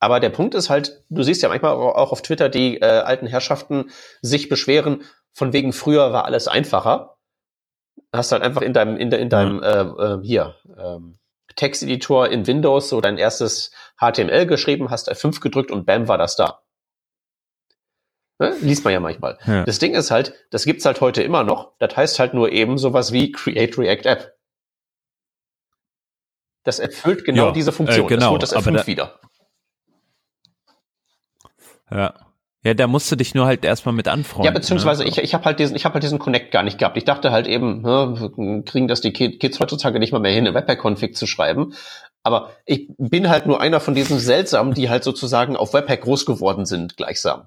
Aber 0.00 0.20
der 0.20 0.30
Punkt 0.30 0.54
ist 0.54 0.70
halt, 0.70 1.04
du 1.08 1.22
siehst 1.22 1.42
ja 1.42 1.48
manchmal 1.48 1.72
auch 1.72 2.12
auf 2.12 2.22
Twitter 2.22 2.48
die 2.48 2.80
äh, 2.80 2.84
alten 2.84 3.26
Herrschaften 3.26 3.90
sich 4.22 4.48
beschweren, 4.48 5.02
von 5.32 5.52
wegen 5.52 5.72
früher 5.72 6.12
war 6.12 6.24
alles 6.24 6.48
einfacher. 6.48 7.16
Hast 8.12 8.32
halt 8.32 8.42
einfach 8.42 8.62
in 8.62 8.72
deinem, 8.72 8.96
in, 8.96 9.10
de, 9.10 9.20
in 9.20 9.28
deinem, 9.28 9.62
äh, 9.62 9.80
äh, 9.80 10.18
hier, 10.22 10.54
ähm, 10.76 11.18
Texteditor 11.56 12.28
in 12.28 12.46
Windows 12.46 12.88
so 12.88 13.00
dein 13.00 13.18
erstes 13.18 13.72
HTML 13.98 14.46
geschrieben, 14.46 14.90
hast 14.90 15.10
F5 15.10 15.40
gedrückt 15.40 15.70
und 15.70 15.86
bam 15.86 16.06
war 16.06 16.18
das 16.18 16.36
da. 16.36 16.62
Ne? 18.38 18.54
Liest 18.60 18.84
man 18.84 18.92
ja 18.92 19.00
manchmal. 19.00 19.38
Ja. 19.46 19.64
Das 19.64 19.80
Ding 19.80 19.94
ist 19.94 20.12
halt, 20.12 20.34
das 20.50 20.64
gibt's 20.64 20.84
halt 20.84 21.00
heute 21.00 21.22
immer 21.22 21.42
noch. 21.42 21.72
Das 21.78 21.96
heißt 21.96 22.20
halt 22.20 22.34
nur 22.34 22.52
eben 22.52 22.78
sowas 22.78 23.12
wie 23.12 23.32
Create 23.32 23.76
React 23.76 24.04
App. 24.04 24.38
Das 26.62 26.78
erfüllt 26.78 27.24
genau 27.24 27.46
ja, 27.46 27.52
diese 27.52 27.72
Funktion. 27.72 28.06
Äh, 28.06 28.08
genau, 28.08 28.38
das 28.38 28.54
holt 28.54 28.66
das 28.66 28.66
F5 28.66 28.86
wieder. 28.86 29.18
Ja. 31.90 32.14
Ja, 32.64 32.74
da 32.74 32.88
musst 32.88 33.10
du 33.10 33.16
dich 33.16 33.34
nur 33.34 33.46
halt 33.46 33.64
erstmal 33.64 33.94
mit 33.94 34.08
anfreunden. 34.08 34.46
Ja, 34.46 34.50
beziehungsweise 34.50 35.04
ne? 35.04 35.08
ich, 35.08 35.18
ich 35.18 35.32
habe 35.32 35.44
halt 35.44 35.60
diesen, 35.60 35.76
ich 35.76 35.84
habe 35.84 35.94
halt 35.94 36.02
diesen 36.02 36.18
Connect 36.18 36.50
gar 36.50 36.64
nicht 36.64 36.78
gehabt. 36.78 36.96
Ich 36.96 37.04
dachte 37.04 37.30
halt 37.30 37.46
eben, 37.46 37.82
ne, 37.82 38.62
kriegen 38.66 38.88
das 38.88 39.00
die 39.00 39.12
Kids 39.12 39.60
heutzutage 39.60 40.00
nicht 40.00 40.12
mal 40.12 40.18
mehr 40.18 40.32
hin, 40.32 40.46
eine 40.46 40.54
Webpack-Config 40.54 41.14
zu 41.14 41.26
schreiben. 41.26 41.74
Aber 42.24 42.50
ich 42.66 42.88
bin 42.98 43.28
halt 43.28 43.46
nur 43.46 43.60
einer 43.60 43.78
von 43.78 43.94
diesen 43.94 44.18
seltsamen, 44.18 44.74
die 44.74 44.90
halt 44.90 45.04
sozusagen 45.04 45.56
auf 45.56 45.72
Webpack 45.72 46.02
groß 46.02 46.26
geworden 46.26 46.66
sind, 46.66 46.96
gleichsam. 46.96 47.46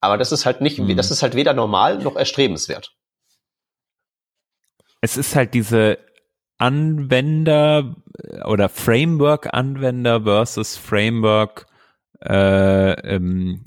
Aber 0.00 0.18
das 0.18 0.32
ist 0.32 0.46
halt 0.46 0.60
nicht, 0.60 0.78
mhm. 0.78 0.96
das 0.96 1.10
ist 1.10 1.22
halt 1.22 1.34
weder 1.34 1.54
normal 1.54 1.98
noch 1.98 2.16
erstrebenswert. 2.16 2.92
Es 5.00 5.16
ist 5.16 5.36
halt 5.36 5.54
diese 5.54 5.98
Anwender 6.58 7.94
oder 8.46 8.68
Framework-Anwender 8.68 10.22
versus 10.22 10.76
Framework 10.76 11.66
äh, 12.20 12.92
ähm, 13.14 13.64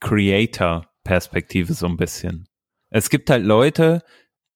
Creator-Perspektive 0.00 1.74
so 1.74 1.86
ein 1.86 1.96
bisschen. 1.96 2.48
Es 2.90 3.10
gibt 3.10 3.30
halt 3.30 3.44
Leute, 3.44 4.02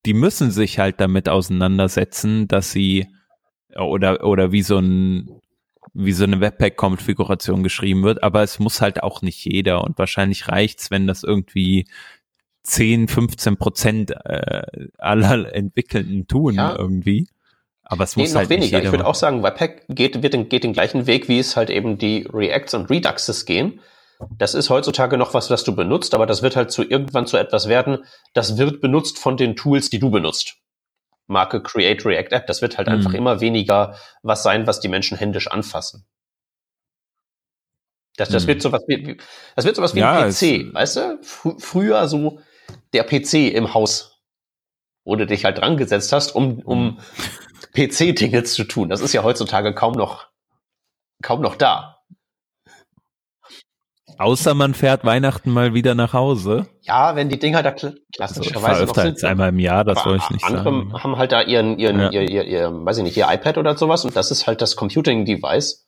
die 0.04 0.14
müssen 0.14 0.50
sich 0.50 0.78
halt 0.78 1.00
damit 1.00 1.28
auseinandersetzen, 1.28 2.48
dass 2.48 2.70
sie 2.70 3.08
oder 3.76 4.24
oder 4.24 4.52
wie 4.52 4.62
so 4.62 4.78
ein 4.78 5.40
wie 5.94 6.12
so 6.12 6.24
eine 6.24 6.40
Webpack-Konfiguration 6.40 7.62
geschrieben 7.62 8.02
wird, 8.02 8.22
aber 8.22 8.42
es 8.42 8.58
muss 8.58 8.82
halt 8.82 9.02
auch 9.02 9.22
nicht 9.22 9.44
jeder 9.44 9.82
und 9.82 9.98
wahrscheinlich 9.98 10.48
reicht's, 10.48 10.90
wenn 10.90 11.06
das 11.06 11.22
irgendwie 11.22 11.86
10, 12.64 13.08
15 13.08 13.56
Prozent 13.56 14.10
äh, 14.10 14.88
aller 14.98 15.54
Entwickelnden 15.54 16.26
tun 16.26 16.54
ja. 16.54 16.76
irgendwie. 16.76 17.28
Aber 17.88 18.04
es 18.04 18.16
muss 18.16 18.28
nee, 18.28 18.34
noch 18.34 18.40
halt 18.40 18.50
weniger. 18.50 18.82
ich 18.82 18.90
würde 18.90 19.06
auch 19.06 19.14
sagen, 19.14 19.44
Webpack 19.44 19.84
geht, 19.88 20.20
wird 20.22 20.34
den, 20.34 20.48
geht 20.48 20.64
den 20.64 20.72
gleichen 20.72 21.06
Weg, 21.06 21.28
wie 21.28 21.38
es 21.38 21.56
halt 21.56 21.70
eben 21.70 21.98
die 21.98 22.28
Reacts 22.32 22.74
und 22.74 22.90
Reduxes 22.90 23.46
gehen. 23.46 23.80
Das 24.36 24.54
ist 24.54 24.70
heutzutage 24.70 25.16
noch 25.16 25.34
was, 25.34 25.50
was 25.50 25.62
du 25.62 25.76
benutzt, 25.76 26.14
aber 26.14 26.26
das 26.26 26.42
wird 26.42 26.56
halt 26.56 26.72
zu 26.72 26.82
irgendwann 26.82 27.26
zu 27.26 27.36
etwas 27.36 27.68
werden, 27.68 28.04
das 28.32 28.56
wird 28.56 28.80
benutzt 28.80 29.18
von 29.18 29.36
den 29.36 29.54
Tools, 29.54 29.88
die 29.88 29.98
du 29.98 30.10
benutzt. 30.10 30.56
Marke 31.28 31.62
Create 31.62 32.04
React 32.04 32.32
App, 32.32 32.46
das 32.46 32.60
wird 32.60 32.76
halt 32.76 32.88
mhm. 32.88 32.94
einfach 32.94 33.14
immer 33.14 33.40
weniger 33.40 33.96
was 34.22 34.42
sein, 34.42 34.66
was 34.66 34.80
die 34.80 34.88
Menschen 34.88 35.16
händisch 35.16 35.48
anfassen. 35.48 36.06
Das, 38.16 38.30
das 38.30 38.44
mhm. 38.44 38.48
wird 38.48 38.62
sowas 38.62 38.82
wie, 38.88 39.16
das 39.54 39.64
wird 39.64 39.76
sowas 39.76 39.94
wie 39.94 40.00
ja, 40.00 40.24
ein 40.24 40.32
PC, 40.32 40.74
weißt 40.74 40.96
du? 40.96 41.18
Fr 41.22 41.54
früher 41.58 42.08
so 42.08 42.40
der 42.94 43.04
PC 43.04 43.52
im 43.54 43.74
Haus, 43.74 44.22
wo 45.04 45.14
du 45.14 45.26
dich 45.26 45.44
halt 45.44 45.58
dran 45.58 45.76
gesetzt 45.76 46.12
hast, 46.12 46.34
um, 46.34 46.60
um 46.60 46.84
mhm. 46.84 46.98
PC-Dinge 47.76 48.42
zu 48.44 48.64
tun. 48.64 48.88
Das 48.88 49.00
ist 49.00 49.12
ja 49.12 49.22
heutzutage 49.22 49.74
kaum 49.74 49.92
noch, 49.92 50.28
kaum 51.22 51.40
noch 51.40 51.56
da. 51.56 51.96
Außer 54.18 54.54
man 54.54 54.72
fährt 54.72 55.04
Weihnachten 55.04 55.50
mal 55.50 55.74
wieder 55.74 55.94
nach 55.94 56.14
Hause. 56.14 56.66
Ja, 56.80 57.16
wenn 57.16 57.28
die 57.28 57.38
Dinger 57.38 57.62
da 57.62 57.72
klassischerweise 57.72 58.80
also, 58.80 58.86
noch 58.86 58.94
sind. 58.94 59.22
einmal 59.24 59.50
im 59.50 59.58
Jahr, 59.58 59.84
das 59.84 60.02
soll 60.02 60.16
ich 60.16 60.30
nicht 60.30 60.44
andere 60.44 60.64
sagen. 60.64 60.76
Andere 60.80 61.02
haben 61.02 61.16
halt 61.18 61.32
da 61.32 61.42
ihren, 61.42 61.78
ihren, 61.78 62.00
ja. 62.00 62.10
ihr, 62.10 62.22
ihr, 62.22 62.44
ihr, 62.44 62.70
weiß 62.72 62.96
ich 62.98 63.04
nicht, 63.04 63.16
ihr 63.18 63.26
iPad 63.30 63.58
oder 63.58 63.76
sowas 63.76 64.06
und 64.06 64.16
das 64.16 64.30
ist 64.30 64.46
halt 64.46 64.62
das 64.62 64.74
Computing-Device. 64.74 65.86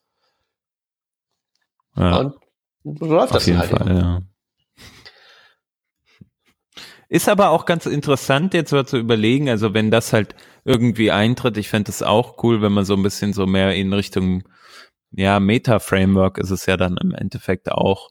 Ja. 1.95 2.17
Und 2.17 2.35
so 2.83 3.05
läuft 3.05 3.31
Auf 3.31 3.37
das 3.37 3.45
jeden 3.47 3.59
halt 3.59 3.71
Fall, 3.71 3.97
ja. 3.97 4.21
Ist 7.07 7.27
aber 7.27 7.49
auch 7.49 7.65
ganz 7.65 7.87
interessant 7.87 8.53
jetzt 8.53 8.71
mal 8.71 8.85
zu 8.85 8.97
überlegen, 8.97 9.49
also 9.49 9.73
wenn 9.73 9.89
das 9.89 10.13
halt 10.13 10.35
irgendwie 10.69 11.11
eintritt, 11.11 11.57
ich 11.57 11.69
fände 11.69 11.89
es 11.89 12.03
auch 12.03 12.43
cool, 12.43 12.61
wenn 12.61 12.71
man 12.71 12.85
so 12.85 12.95
ein 12.95 13.03
bisschen 13.03 13.33
so 13.33 13.45
mehr 13.45 13.75
in 13.75 13.91
Richtung, 13.93 14.43
ja, 15.11 15.39
Meta-Framework 15.39 16.37
ist 16.37 16.51
es 16.51 16.65
ja 16.65 16.77
dann 16.77 16.97
im 16.97 17.13
Endeffekt 17.13 17.71
auch, 17.71 18.09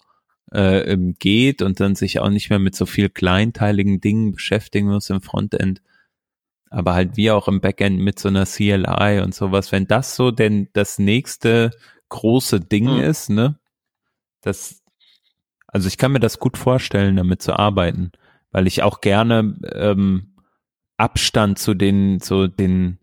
äh, 0.51 0.97
geht 1.19 1.63
und 1.63 1.81
dann 1.81 1.95
sich 1.95 2.21
auch 2.21 2.31
nicht 2.31 2.51
mehr 2.51 2.59
mit 2.59 2.75
so 2.75 2.87
viel 2.87 3.09
kleinteiligen 3.09 4.01
Dingen 4.01 4.33
beschäftigen 4.33 4.89
muss 4.89 5.11
im 5.11 5.21
Frontend. 5.21 5.83
Aber 6.71 6.95
halt 6.95 7.17
wie 7.17 7.31
auch 7.31 7.49
im 7.49 7.61
Backend 7.61 8.01
mit 8.01 8.19
so 8.19 8.29
einer 8.29 8.45
CLI 8.45 9.21
und 9.23 9.35
sowas, 9.35 9.73
wenn 9.73 9.87
das 9.87 10.17
so 10.17 10.31
denn 10.31 10.69
das 10.73 10.99
nächste 10.99 11.71
große 12.09 12.61
Ding 12.61 12.89
hm. 12.89 13.01
ist, 13.01 13.31
ne? 13.31 13.59
Das, 14.43 14.83
also 15.67 15.89
ich 15.89 15.99
kann 15.99 16.13
mir 16.13 16.21
das 16.21 16.39
gut 16.39 16.59
vorstellen, 16.59 17.17
damit 17.17 17.43
zu 17.43 17.55
arbeiten 17.55 18.13
weil 18.51 18.67
ich 18.67 18.83
auch 18.83 19.01
gerne 19.01 19.57
ähm, 19.73 20.35
Abstand 20.99 21.59
zu 21.59 21.75
den, 21.75 22.21
so 22.21 22.47
den 22.47 22.99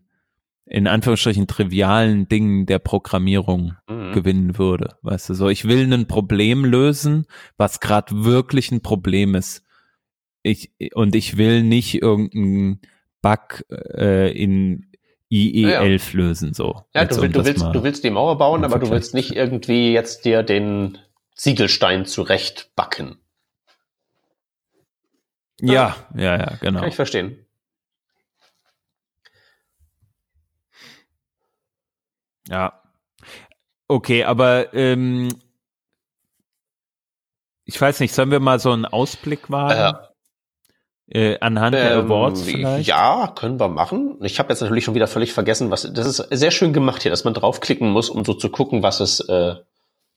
in 0.66 0.88
Anführungsstrichen 0.88 1.46
trivialen 1.46 2.28
Dingen 2.28 2.66
der 2.66 2.80
Programmierung 2.80 3.76
mhm. 3.88 4.12
gewinnen 4.12 4.58
würde. 4.58 4.96
Weißt 5.02 5.28
du, 5.28 5.34
so 5.34 5.48
ich 5.48 5.66
will 5.66 5.92
ein 5.92 6.08
Problem 6.08 6.64
lösen, 6.64 7.26
was 7.56 7.80
gerade 7.80 8.24
wirklich 8.24 8.72
ein 8.72 8.82
Problem 8.82 9.34
ist. 9.34 9.64
Ich, 10.42 10.72
und 10.94 11.14
ich 11.14 11.36
will 11.36 11.62
nicht 11.62 12.02
irgendeinen 12.02 12.80
Bug 13.22 13.64
äh, 13.70 14.30
in 14.30 14.90
IE11 15.30 15.68
ja, 15.68 15.84
ja. 15.84 15.98
lösen, 16.12 16.54
so. 16.54 16.82
Ja, 16.94 17.04
du, 17.04 17.20
will, 17.20 17.28
du, 17.30 17.44
willst, 17.44 17.64
du 17.64 17.82
willst 17.82 18.04
die 18.04 18.10
Mauer 18.10 18.38
bauen, 18.38 18.64
aber 18.64 18.78
du 18.78 18.90
willst 18.90 19.14
nicht 19.14 19.34
irgendwie 19.34 19.92
jetzt 19.92 20.24
dir 20.24 20.42
den 20.42 20.98
Ziegelstein 21.34 22.06
zurechtbacken. 22.06 23.18
Ja, 25.60 25.96
ja, 26.14 26.38
ja, 26.38 26.52
genau. 26.60 26.80
Kann 26.80 26.88
ich 26.88 26.96
verstehen. 26.96 27.45
Ja. 32.48 32.80
Okay, 33.88 34.24
aber 34.24 34.74
ähm, 34.74 35.28
ich 37.64 37.80
weiß 37.80 38.00
nicht, 38.00 38.14
sollen 38.14 38.30
wir 38.30 38.40
mal 38.40 38.58
so 38.58 38.72
einen 38.72 38.84
Ausblick 38.84 39.50
wagen? 39.50 39.96
Äh, 39.96 40.06
äh, 41.08 41.38
anhand 41.40 41.76
ähm, 41.76 41.82
der 41.82 41.96
Awards 41.98 42.42
vielleicht? 42.42 42.88
Ja, 42.88 43.32
können 43.36 43.60
wir 43.60 43.68
machen. 43.68 44.18
Ich 44.22 44.38
habe 44.38 44.48
jetzt 44.50 44.60
natürlich 44.60 44.84
schon 44.84 44.94
wieder 44.94 45.06
völlig 45.06 45.32
vergessen, 45.32 45.70
was. 45.70 45.82
Das 45.92 46.06
ist 46.06 46.16
sehr 46.30 46.50
schön 46.50 46.72
gemacht 46.72 47.02
hier, 47.02 47.10
dass 47.10 47.24
man 47.24 47.34
draufklicken 47.34 47.90
muss, 47.90 48.10
um 48.10 48.24
so 48.24 48.34
zu 48.34 48.50
gucken, 48.50 48.82
was 48.82 49.00
es, 49.00 49.20
äh, 49.20 49.54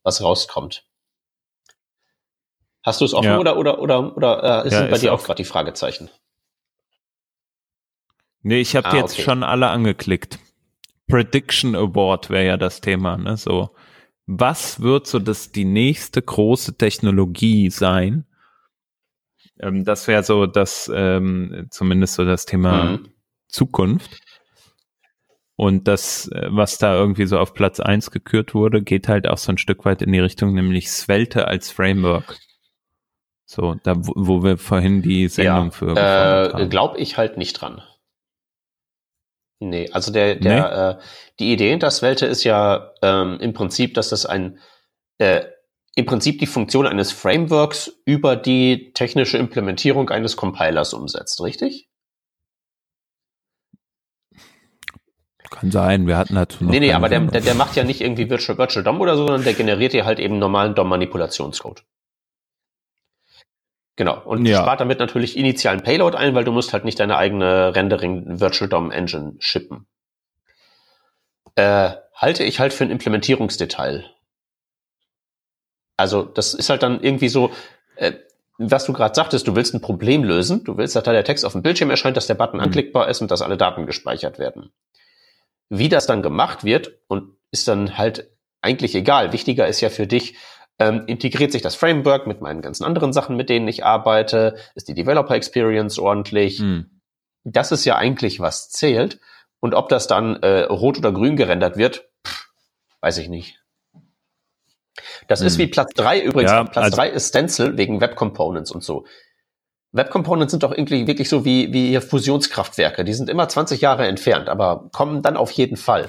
was 0.03 0.23
rauskommt. 0.23 0.85
Hast 2.83 3.01
du 3.01 3.05
es 3.05 3.13
offen 3.13 3.31
ja. 3.31 3.37
oder 3.39 3.57
oder 3.57 3.79
oder 3.79 4.15
oder 4.17 4.43
äh, 4.43 4.69
ja, 4.69 4.69
sind 4.69 4.89
bei 4.89 4.97
dir 4.97 5.13
auch 5.13 5.23
gerade 5.23 5.37
die 5.37 5.45
Fragezeichen? 5.45 6.09
Nee, 8.41 8.61
ich 8.61 8.75
habe 8.75 8.87
ah, 8.89 8.95
jetzt 8.95 9.13
okay. 9.13 9.23
schon 9.23 9.43
alle 9.43 9.67
angeklickt. 9.67 10.39
Prediction 11.09 11.75
Award 11.75 12.29
wäre 12.29 12.45
ja 12.45 12.57
das 12.57 12.79
Thema, 12.81 13.17
ne? 13.17 13.35
So, 13.35 13.71
was 14.27 14.79
wird 14.81 15.07
so 15.07 15.19
das 15.19 15.51
die 15.51 15.65
nächste 15.65 16.21
große 16.21 16.77
Technologie 16.77 17.69
sein? 17.69 18.25
Ähm, 19.59 19.83
das 19.83 20.07
wäre 20.07 20.23
so 20.23 20.45
das 20.45 20.89
ähm, 20.93 21.67
zumindest 21.71 22.13
so 22.13 22.25
das 22.25 22.45
Thema 22.45 22.83
mhm. 22.83 23.09
Zukunft. 23.47 24.21
Und 25.55 25.89
das, 25.89 26.29
äh, 26.29 26.47
was 26.51 26.77
da 26.77 26.95
irgendwie 26.95 27.25
so 27.25 27.37
auf 27.37 27.53
Platz 27.53 27.79
eins 27.81 28.11
gekürt 28.11 28.53
wurde, 28.53 28.81
geht 28.81 29.09
halt 29.09 29.27
auch 29.27 29.37
so 29.37 29.51
ein 29.51 29.57
Stück 29.57 29.83
weit 29.83 30.01
in 30.01 30.13
die 30.13 30.19
Richtung, 30.19 30.53
nämlich 30.53 30.89
Svelte 30.89 31.47
als 31.47 31.69
Framework. 31.71 32.37
So, 33.45 33.75
da 33.83 33.95
wo 33.97 34.43
wir 34.43 34.57
vorhin 34.59 35.01
die 35.01 35.27
Sendung 35.27 35.65
ja, 35.65 35.71
für 35.71 36.53
äh, 36.53 36.67
Glaube 36.67 36.99
ich 36.99 37.17
halt 37.17 37.35
nicht 37.37 37.53
dran. 37.53 37.81
Nee, 39.59 39.89
also 39.91 40.11
der, 40.11 40.35
der, 40.35 40.95
nee? 40.95 40.99
äh, 41.01 41.03
die 41.39 41.51
Idee 41.51 41.69
hinter 41.69 41.91
Svelte 41.91 42.25
ist 42.25 42.43
ja 42.43 42.93
ähm, 43.01 43.37
im 43.41 43.53
Prinzip, 43.53 43.93
dass 43.93 44.09
das 44.09 44.25
ein 44.25 44.59
äh, 45.17 45.41
im 45.95 46.05
Prinzip 46.05 46.39
die 46.39 46.47
Funktion 46.47 46.87
eines 46.87 47.11
Frameworks 47.11 47.91
über 48.05 48.37
die 48.37 48.93
technische 48.93 49.37
Implementierung 49.37 50.09
eines 50.09 50.37
Compilers 50.37 50.93
umsetzt, 50.93 51.41
richtig? 51.41 51.89
Kann 55.49 55.71
sein, 55.71 56.07
wir 56.07 56.15
hatten 56.15 56.35
dazu 56.35 56.63
noch. 56.63 56.71
Nee, 56.71 56.79
nee, 56.79 56.93
aber 56.93 57.09
der, 57.09 57.21
der, 57.21 57.41
der 57.41 57.55
macht 57.55 57.75
ja 57.75 57.83
nicht 57.83 58.01
irgendwie 58.01 58.29
Virtual, 58.29 58.57
Virtual 58.57 58.83
DOM 58.83 59.01
oder 59.01 59.17
so, 59.17 59.25
sondern 59.25 59.43
der 59.43 59.55
generiert 59.55 59.93
ja 59.93 60.05
halt 60.05 60.19
eben 60.19 60.39
normalen 60.39 60.75
DOM-Manipulationscode. 60.75 61.83
Genau. 63.99 64.21
Und 64.23 64.45
ja. 64.45 64.61
spart 64.61 64.79
damit 64.79 64.99
natürlich 64.99 65.35
initialen 65.35 65.83
Payload 65.83 66.15
ein, 66.15 66.33
weil 66.33 66.45
du 66.45 66.53
musst 66.53 66.71
halt 66.71 66.85
nicht 66.85 67.01
deine 67.01 67.17
eigene 67.17 67.75
Rendering 67.75 68.39
Virtual 68.39 68.69
DOM 68.69 68.91
Engine 68.91 69.33
shippen. 69.39 69.87
Äh, 71.55 71.89
halte 72.13 72.45
ich 72.45 72.61
halt 72.61 72.71
für 72.71 72.85
ein 72.85 72.91
Implementierungsdetail. 72.91 74.05
Also 75.97 76.23
das 76.23 76.53
ist 76.53 76.69
halt 76.69 76.81
dann 76.81 77.01
irgendwie 77.03 77.27
so, 77.27 77.51
äh, 77.97 78.13
was 78.57 78.85
du 78.85 78.93
gerade 78.93 79.13
sagtest, 79.13 79.49
du 79.49 79.57
willst 79.57 79.73
ein 79.73 79.81
Problem 79.81 80.23
lösen, 80.23 80.63
du 80.63 80.77
willst, 80.77 80.95
dass 80.95 81.03
da 81.03 81.11
der 81.11 81.25
Text 81.25 81.43
auf 81.43 81.51
dem 81.51 81.61
Bildschirm 81.61 81.89
erscheint, 81.89 82.15
dass 82.15 82.27
der 82.27 82.35
Button 82.35 82.59
mhm. 82.59 82.63
anklickbar 82.63 83.09
ist 83.09 83.19
und 83.19 83.29
dass 83.31 83.41
alle 83.41 83.57
Daten 83.57 83.85
gespeichert 83.85 84.39
werden. 84.39 84.71
Wie 85.67 85.89
das 85.89 86.07
dann 86.07 86.21
gemacht 86.21 86.63
wird 86.63 86.93
und 87.09 87.35
ist 87.51 87.67
dann 87.67 87.97
halt 87.97 88.31
eigentlich 88.61 88.95
egal. 88.95 89.33
Wichtiger 89.33 89.67
ist 89.67 89.81
ja 89.81 89.89
für 89.89 90.07
dich, 90.07 90.35
ähm, 90.79 91.03
integriert 91.07 91.51
sich 91.51 91.61
das 91.61 91.75
Framework 91.75 92.25
mit 92.25 92.41
meinen 92.41 92.61
ganzen 92.61 92.83
anderen 92.83 93.13
Sachen, 93.13 93.35
mit 93.35 93.49
denen 93.49 93.67
ich 93.67 93.85
arbeite? 93.85 94.55
Ist 94.75 94.87
die 94.87 94.93
Developer 94.93 95.35
Experience 95.35 95.99
ordentlich? 95.99 96.59
Mhm. 96.59 97.01
Das 97.43 97.71
ist 97.71 97.85
ja 97.85 97.97
eigentlich, 97.97 98.39
was 98.39 98.69
zählt. 98.69 99.19
Und 99.59 99.75
ob 99.75 99.89
das 99.89 100.07
dann 100.07 100.37
äh, 100.37 100.61
rot 100.63 100.97
oder 100.97 101.11
grün 101.11 101.35
gerendert 101.35 101.75
wird, 101.77 102.09
pff, 102.25 102.49
weiß 103.01 103.17
ich 103.17 103.29
nicht. 103.29 103.59
Das 105.27 105.41
hm. 105.41 105.47
ist 105.47 105.57
wie 105.57 105.67
Platz 105.67 105.93
drei 105.93 106.21
übrigens. 106.21 106.51
Ja, 106.51 106.63
Platz 106.63 106.85
also 106.85 106.95
drei 106.97 107.09
ist 107.09 107.29
Stencil 107.29 107.77
wegen 107.77 108.01
Web 108.01 108.15
Components 108.15 108.71
und 108.71 108.83
so. 108.83 109.05
Web 109.91 110.11
Components 110.11 110.51
sind 110.51 110.63
doch 110.63 110.71
irgendwie 110.71 111.07
wirklich 111.07 111.29
so 111.29 111.45
wie, 111.45 111.73
wie 111.73 111.99
Fusionskraftwerke. 111.99 113.03
Die 113.03 113.13
sind 113.13 113.29
immer 113.29 113.49
20 113.49 113.81
Jahre 113.81 114.07
entfernt, 114.07 114.47
aber 114.47 114.89
kommen 114.91 115.21
dann 115.23 115.35
auf 115.35 115.51
jeden 115.51 115.77
Fall. 115.77 116.07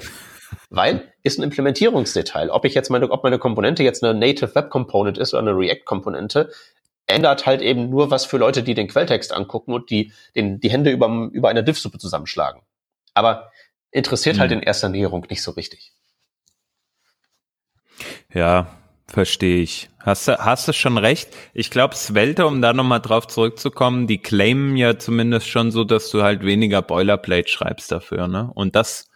Weil 0.69 1.11
ist 1.23 1.39
ein 1.39 1.43
Implementierungsdetail. 1.43 2.49
Ob 2.49 2.65
ich 2.65 2.73
jetzt 2.73 2.89
meine, 2.89 3.09
ob 3.09 3.23
meine 3.23 3.39
Komponente 3.39 3.83
jetzt 3.83 4.03
eine 4.03 4.17
Native 4.17 4.53
Web 4.55 4.69
Component 4.69 5.17
ist 5.17 5.33
oder 5.33 5.41
eine 5.41 5.57
React 5.57 5.83
Komponente, 5.85 6.51
ändert 7.07 7.45
halt 7.45 7.61
eben 7.61 7.89
nur 7.89 8.11
was 8.11 8.25
für 8.25 8.37
Leute, 8.37 8.63
die 8.63 8.73
den 8.73 8.87
Quelltext 8.87 9.33
angucken 9.33 9.73
und 9.73 9.89
die 9.89 10.13
den, 10.35 10.59
die 10.59 10.71
Hände 10.71 10.91
über, 10.91 11.29
über 11.31 11.49
eine 11.49 11.63
Diff-Suppe 11.63 11.97
zusammenschlagen. 11.97 12.61
Aber 13.13 13.51
interessiert 13.91 14.39
halt 14.39 14.51
hm. 14.51 14.55
halt 14.55 14.63
in 14.63 14.67
erster 14.67 14.89
Näherung 14.89 15.25
nicht 15.29 15.43
so 15.43 15.51
richtig. 15.51 15.93
Ja, 18.33 18.67
verstehe 19.07 19.61
ich. 19.61 19.89
Hast 19.99 20.27
du, 20.27 20.37
hast 20.37 20.67
du 20.67 20.73
schon 20.73 20.97
recht. 20.97 21.29
Ich 21.53 21.69
glaube, 21.69 21.95
Svelte, 21.95 22.47
um 22.47 22.61
da 22.61 22.73
nochmal 22.73 23.01
drauf 23.01 23.27
zurückzukommen, 23.27 24.07
die 24.07 24.19
claimen 24.19 24.77
ja 24.77 24.97
zumindest 24.97 25.47
schon 25.47 25.71
so, 25.71 25.83
dass 25.83 26.09
du 26.09 26.23
halt 26.23 26.43
weniger 26.43 26.81
Boilerplate 26.81 27.49
schreibst 27.49 27.91
dafür, 27.91 28.27
ne? 28.27 28.49
Und 28.55 28.75
das, 28.75 29.10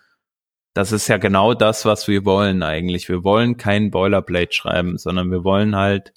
das 0.76 0.91
ist 0.91 1.07
ja 1.07 1.18
genau 1.18 1.53
das, 1.53 1.85
was 1.85 2.10
wir 2.10 2.26
wollen 2.26 2.61
eigentlich. 2.61 3.07
Wir 3.07 3.23
wollen 3.23 3.56
kein 3.56 3.91
Boilerplate 3.91 4.52
schreiben, 4.52 4.97
sondern 4.97 5.31
wir 5.31 5.45
wollen 5.45 5.73
halt 5.73 6.14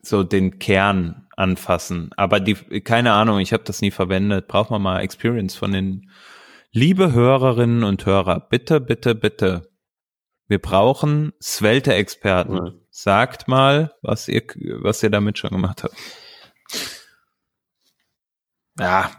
so 0.00 0.22
den 0.22 0.60
Kern 0.60 1.26
anfassen. 1.36 2.10
Aber 2.16 2.38
die, 2.38 2.54
keine 2.54 3.12
Ahnung, 3.12 3.40
ich 3.40 3.52
habe 3.52 3.64
das 3.64 3.80
nie 3.80 3.90
verwendet. 3.90 4.46
Braucht 4.46 4.70
man 4.70 4.80
mal 4.80 5.00
Experience 5.00 5.56
von 5.56 5.72
den 5.72 6.12
liebe 6.70 7.12
Hörerinnen 7.12 7.82
und 7.82 8.06
Hörer. 8.06 8.38
Bitte, 8.38 8.80
bitte, 8.80 9.16
bitte. 9.16 9.72
Wir 10.46 10.60
brauchen 10.60 11.32
Svelte-Experten. 11.42 12.80
Sagt 12.88 13.48
mal, 13.48 13.92
was 14.00 14.28
ihr, 14.28 14.44
was 14.80 15.02
ihr 15.02 15.10
damit 15.10 15.38
schon 15.38 15.50
gemacht 15.50 15.82
habt. 15.82 15.96
Ja, 18.78 19.10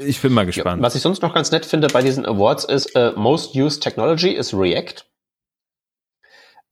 ich 0.00 0.20
bin 0.20 0.32
mal 0.32 0.46
gespannt. 0.46 0.80
Ja, 0.80 0.86
was 0.86 0.94
ich 0.94 1.02
sonst 1.02 1.22
noch 1.22 1.34
ganz 1.34 1.50
nett 1.50 1.66
finde 1.66 1.88
bei 1.88 2.02
diesen 2.02 2.26
Awards 2.26 2.64
ist, 2.64 2.96
uh, 2.96 3.12
Most 3.16 3.54
Used 3.54 3.82
Technology 3.82 4.30
ist 4.30 4.54
React. 4.54 5.04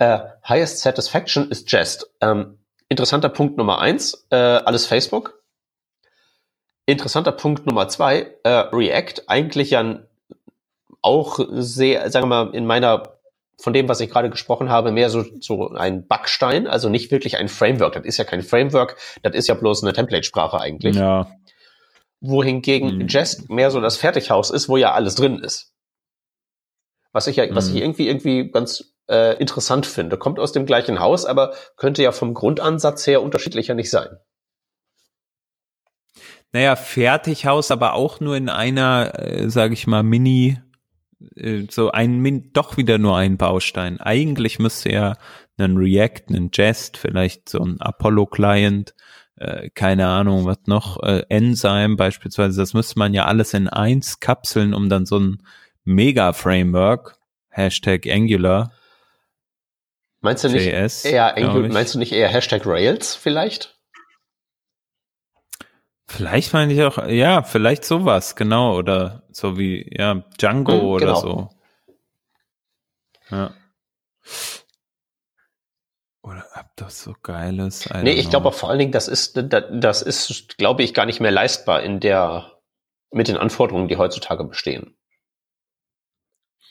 Uh, 0.02 0.18
highest 0.48 0.80
Satisfaction 0.80 1.50
ist 1.50 1.70
Jest. 1.70 2.10
Ähm, 2.20 2.58
interessanter 2.88 3.28
Punkt 3.28 3.56
Nummer 3.56 3.80
eins, 3.80 4.26
äh, 4.30 4.36
alles 4.36 4.86
Facebook. 4.86 5.42
Interessanter 6.86 7.32
Punkt 7.32 7.66
Nummer 7.66 7.88
zwei, 7.88 8.34
äh, 8.42 8.48
React, 8.48 9.22
eigentlich 9.28 9.70
ja 9.70 10.00
auch 11.00 11.38
sehr, 11.50 12.10
sagen 12.10 12.28
wir 12.28 12.44
mal, 12.44 12.54
in 12.54 12.66
meiner, 12.66 13.14
von 13.58 13.72
dem, 13.72 13.88
was 13.88 14.00
ich 14.00 14.10
gerade 14.10 14.30
gesprochen 14.30 14.68
habe, 14.68 14.90
mehr 14.90 15.10
so, 15.10 15.24
so 15.40 15.70
ein 15.70 16.06
Backstein, 16.06 16.66
also 16.66 16.88
nicht 16.88 17.10
wirklich 17.10 17.36
ein 17.38 17.48
Framework. 17.48 17.94
Das 17.94 18.04
ist 18.04 18.16
ja 18.16 18.24
kein 18.24 18.42
Framework, 18.42 18.96
das 19.22 19.34
ist 19.34 19.48
ja 19.48 19.54
bloß 19.54 19.82
eine 19.82 19.92
Template-Sprache 19.92 20.60
eigentlich. 20.60 20.96
Ja. 20.96 21.30
Wohingegen 22.26 22.98
mhm. 22.98 23.08
Jest 23.08 23.50
mehr 23.50 23.70
so 23.70 23.80
das 23.80 23.96
Fertighaus 23.96 24.50
ist, 24.50 24.68
wo 24.68 24.76
ja 24.76 24.92
alles 24.92 25.14
drin 25.14 25.38
ist. 25.38 25.72
Was 27.12 27.26
ich 27.26 27.36
ja, 27.36 27.46
mhm. 27.46 27.54
was 27.54 27.68
ich 27.68 27.76
irgendwie, 27.76 28.08
irgendwie 28.08 28.50
ganz 28.50 28.94
äh, 29.08 29.36
interessant 29.38 29.86
finde. 29.86 30.16
Kommt 30.16 30.38
aus 30.38 30.52
dem 30.52 30.66
gleichen 30.66 31.00
Haus, 31.00 31.26
aber 31.26 31.54
könnte 31.76 32.02
ja 32.02 32.12
vom 32.12 32.34
Grundansatz 32.34 33.06
her 33.06 33.22
unterschiedlicher 33.22 33.74
nicht 33.74 33.90
sein. 33.90 34.16
Naja, 36.52 36.76
Fertighaus, 36.76 37.70
aber 37.70 37.94
auch 37.94 38.20
nur 38.20 38.36
in 38.36 38.48
einer, 38.48 39.18
äh, 39.18 39.50
sage 39.50 39.74
ich 39.74 39.86
mal, 39.86 40.04
Mini, 40.04 40.58
äh, 41.36 41.64
so 41.68 41.90
ein, 41.90 42.18
Min 42.20 42.52
doch 42.52 42.76
wieder 42.76 42.98
nur 42.98 43.16
ein 43.16 43.36
Baustein. 43.36 44.00
Eigentlich 44.00 44.58
müsste 44.58 44.92
ja 44.92 45.16
ein 45.58 45.76
React, 45.76 46.30
ein 46.30 46.50
Jest, 46.52 46.96
vielleicht 46.96 47.48
so 47.48 47.60
ein 47.60 47.80
Apollo-Client, 47.80 48.94
äh, 49.36 49.70
keine 49.70 50.06
Ahnung, 50.08 50.44
was 50.44 50.58
noch, 50.66 51.02
äh, 51.02 51.24
Enzyme 51.28 51.96
beispielsweise, 51.96 52.60
das 52.60 52.74
müsste 52.74 52.98
man 52.98 53.14
ja 53.14 53.24
alles 53.24 53.54
in 53.54 53.68
eins 53.68 54.20
kapseln, 54.20 54.74
um 54.74 54.88
dann 54.88 55.06
so 55.06 55.18
ein 55.18 55.42
Mega-Framework, 55.84 57.18
Hashtag 57.50 58.06
Angular, 58.06 58.72
Meinst 60.20 60.42
du 60.42 60.48
nicht 60.48 60.64
JS, 60.64 61.04
eher 61.04 61.36
Angular, 61.36 61.68
meinst 61.68 61.94
du 61.94 61.98
nicht 61.98 62.12
eher 62.12 62.28
Hashtag 62.28 62.62
Rails 62.64 63.14
vielleicht? 63.14 63.78
Vielleicht 66.06 66.54
meine 66.54 66.72
ich 66.72 66.82
auch, 66.82 67.06
ja, 67.08 67.42
vielleicht 67.42 67.84
sowas, 67.84 68.34
genau, 68.34 68.76
oder 68.78 69.24
so 69.30 69.58
wie, 69.58 69.86
ja, 69.94 70.24
Django 70.38 70.72
hm, 70.72 70.84
oder 70.84 71.06
genau. 71.06 71.20
so. 71.20 71.50
Ja. 73.30 73.54
Oder 76.24 76.46
ob 76.58 76.66
das 76.76 77.02
so 77.02 77.14
geil 77.22 77.60
ist. 77.60 77.92
Nee, 78.02 78.12
ich 78.12 78.30
glaube 78.30 78.50
vor 78.50 78.70
allen 78.70 78.78
Dingen, 78.78 78.92
das 78.92 79.08
ist, 79.08 79.36
das 79.36 80.00
ist, 80.00 80.56
glaube 80.56 80.82
ich, 80.82 80.94
gar 80.94 81.04
nicht 81.04 81.20
mehr 81.20 81.30
leistbar 81.30 81.82
in 81.82 82.00
der, 82.00 82.52
mit 83.10 83.28
den 83.28 83.36
Anforderungen, 83.36 83.88
die 83.88 83.98
heutzutage 83.98 84.42
bestehen. 84.44 84.96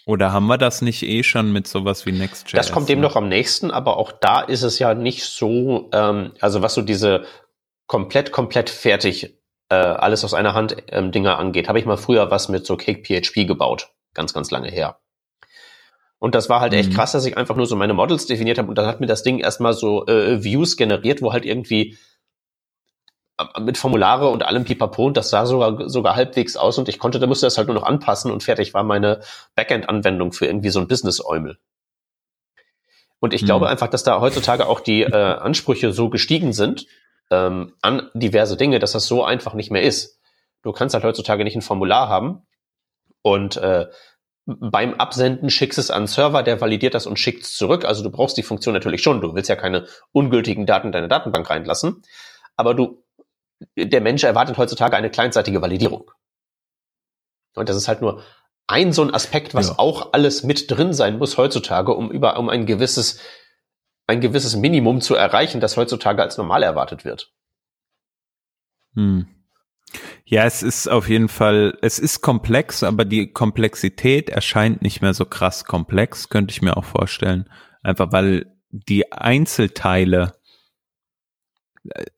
Oder 0.07 0.33
haben 0.33 0.47
wir 0.47 0.57
das 0.57 0.81
nicht 0.81 1.03
eh 1.03 1.21
schon 1.21 1.53
mit 1.53 1.67
sowas 1.67 2.07
wie 2.07 2.11
Next.js? 2.11 2.53
Das 2.53 2.71
kommt 2.71 2.89
dem 2.89 2.99
ne? 2.99 3.05
noch 3.05 3.15
am 3.15 3.29
nächsten, 3.29 3.69
aber 3.69 3.97
auch 3.97 4.11
da 4.11 4.41
ist 4.41 4.63
es 4.63 4.79
ja 4.79 4.95
nicht 4.95 5.23
so, 5.23 5.89
ähm, 5.93 6.33
also 6.41 6.63
was 6.63 6.73
so 6.73 6.81
diese 6.81 7.23
komplett, 7.85 8.31
komplett 8.31 8.71
fertig 8.71 9.37
äh, 9.69 9.75
alles 9.75 10.23
aus 10.23 10.33
einer 10.33 10.55
Hand 10.55 10.77
ähm, 10.87 11.11
Dinger 11.11 11.37
angeht, 11.37 11.67
habe 11.67 11.77
ich 11.77 11.85
mal 11.85 11.97
früher 11.97 12.31
was 12.31 12.49
mit 12.49 12.65
so 12.65 12.75
Cake 12.75 13.03
PHP 13.03 13.45
gebaut. 13.45 13.93
Ganz, 14.15 14.33
ganz 14.33 14.49
lange 14.49 14.71
her. 14.71 14.99
Und 16.23 16.35
das 16.35 16.47
war 16.47 16.61
halt 16.61 16.71
echt 16.73 16.91
mhm. 16.91 16.93
krass, 16.93 17.11
dass 17.11 17.25
ich 17.25 17.35
einfach 17.35 17.57
nur 17.57 17.65
so 17.65 17.75
meine 17.75 17.93
Models 17.93 18.25
definiert 18.27 18.57
habe 18.57 18.69
und 18.69 18.77
dann 18.77 18.85
hat 18.85 19.01
mir 19.01 19.07
das 19.07 19.23
Ding 19.23 19.39
erstmal 19.39 19.73
so 19.73 20.07
äh, 20.07 20.41
Views 20.41 20.77
generiert, 20.77 21.21
wo 21.21 21.33
halt 21.33 21.43
irgendwie 21.43 21.97
mit 23.59 23.77
Formulare 23.77 24.29
und 24.29 24.43
allem 24.43 24.63
Pipapo 24.63 25.05
und 25.05 25.17
das 25.17 25.31
sah 25.31 25.45
sogar, 25.45 25.89
sogar 25.89 26.15
halbwegs 26.15 26.55
aus 26.55 26.77
und 26.77 26.87
ich 26.87 26.97
konnte, 26.97 27.19
da 27.19 27.27
musste 27.27 27.45
das 27.45 27.57
halt 27.57 27.67
nur 27.67 27.75
noch 27.75 27.83
anpassen 27.83 28.31
und 28.31 28.41
fertig 28.41 28.73
war 28.73 28.83
meine 28.83 29.19
Backend-Anwendung 29.55 30.31
für 30.31 30.45
irgendwie 30.45 30.69
so 30.69 30.79
ein 30.79 30.87
Business-Eumel. 30.87 31.57
Und 33.19 33.33
ich 33.33 33.41
hm. 33.41 33.47
glaube 33.47 33.67
einfach, 33.67 33.89
dass 33.89 34.05
da 34.05 34.21
heutzutage 34.21 34.67
auch 34.67 34.79
die 34.79 35.01
äh, 35.01 35.11
Ansprüche 35.11 35.91
so 35.91 36.09
gestiegen 36.09 36.53
sind 36.53 36.85
ähm, 37.31 37.73
an 37.81 38.09
diverse 38.13 38.55
Dinge, 38.55 38.79
dass 38.79 38.93
das 38.93 39.07
so 39.07 39.25
einfach 39.25 39.55
nicht 39.55 39.71
mehr 39.71 39.83
ist. 39.83 40.21
Du 40.61 40.71
kannst 40.71 40.93
halt 40.93 41.03
heutzutage 41.03 41.43
nicht 41.43 41.57
ein 41.57 41.61
Formular 41.61 42.07
haben 42.07 42.43
und 43.23 43.57
äh, 43.57 43.87
beim 44.45 44.95
Absenden 44.95 45.49
schickst 45.49 45.79
es 45.79 45.89
an 45.89 46.07
Server, 46.07 46.43
der 46.43 46.59
validiert 46.59 46.93
das 46.93 47.07
und 47.07 47.17
schickt 47.17 47.43
es 47.43 47.55
zurück. 47.55 47.85
Also 47.85 48.03
du 48.03 48.11
brauchst 48.11 48.37
die 48.37 48.43
Funktion 48.43 48.73
natürlich 48.73 49.01
schon. 49.01 49.21
Du 49.21 49.33
willst 49.35 49.49
ja 49.49 49.55
keine 49.55 49.87
ungültigen 50.11 50.65
Daten 50.65 50.87
in 50.87 50.91
deine 50.91 51.07
Datenbank 51.07 51.49
reinlassen. 51.49 52.01
Aber 52.55 52.73
du 52.73 53.03
der 53.77 54.01
Mensch 54.01 54.23
erwartet 54.23 54.57
heutzutage 54.57 54.97
eine 54.97 55.09
kleinseitige 55.09 55.61
Validierung. 55.61 56.11
Und 57.55 57.69
das 57.69 57.77
ist 57.77 57.87
halt 57.87 58.01
nur 58.01 58.21
ein 58.67 58.93
so 58.93 59.03
ein 59.03 59.13
Aspekt, 59.13 59.53
was 59.53 59.69
ja. 59.69 59.75
auch 59.77 60.13
alles 60.13 60.43
mit 60.43 60.69
drin 60.69 60.93
sein 60.93 61.17
muss 61.17 61.37
heutzutage, 61.37 61.93
um 61.93 62.11
über 62.11 62.37
um 62.37 62.49
ein 62.49 62.65
gewisses 62.65 63.19
ein 64.05 64.19
gewisses 64.19 64.55
Minimum 64.57 64.99
zu 64.99 65.15
erreichen, 65.15 65.61
das 65.61 65.77
heutzutage 65.77 66.21
als 66.21 66.37
normal 66.37 66.63
erwartet 66.63 67.05
wird. 67.05 67.31
Hm. 68.95 69.27
Ja, 70.25 70.45
es 70.45 70.63
ist 70.63 70.87
auf 70.87 71.09
jeden 71.09 71.27
Fall, 71.27 71.77
es 71.81 71.99
ist 71.99 72.21
komplex, 72.21 72.83
aber 72.83 73.05
die 73.05 73.31
Komplexität 73.31 74.29
erscheint 74.29 74.81
nicht 74.81 75.01
mehr 75.01 75.13
so 75.13 75.25
krass 75.25 75.65
komplex, 75.65 76.29
könnte 76.29 76.51
ich 76.51 76.61
mir 76.61 76.77
auch 76.77 76.85
vorstellen. 76.85 77.49
Einfach 77.81 78.11
weil 78.11 78.45
die 78.69 79.11
Einzelteile 79.11 80.33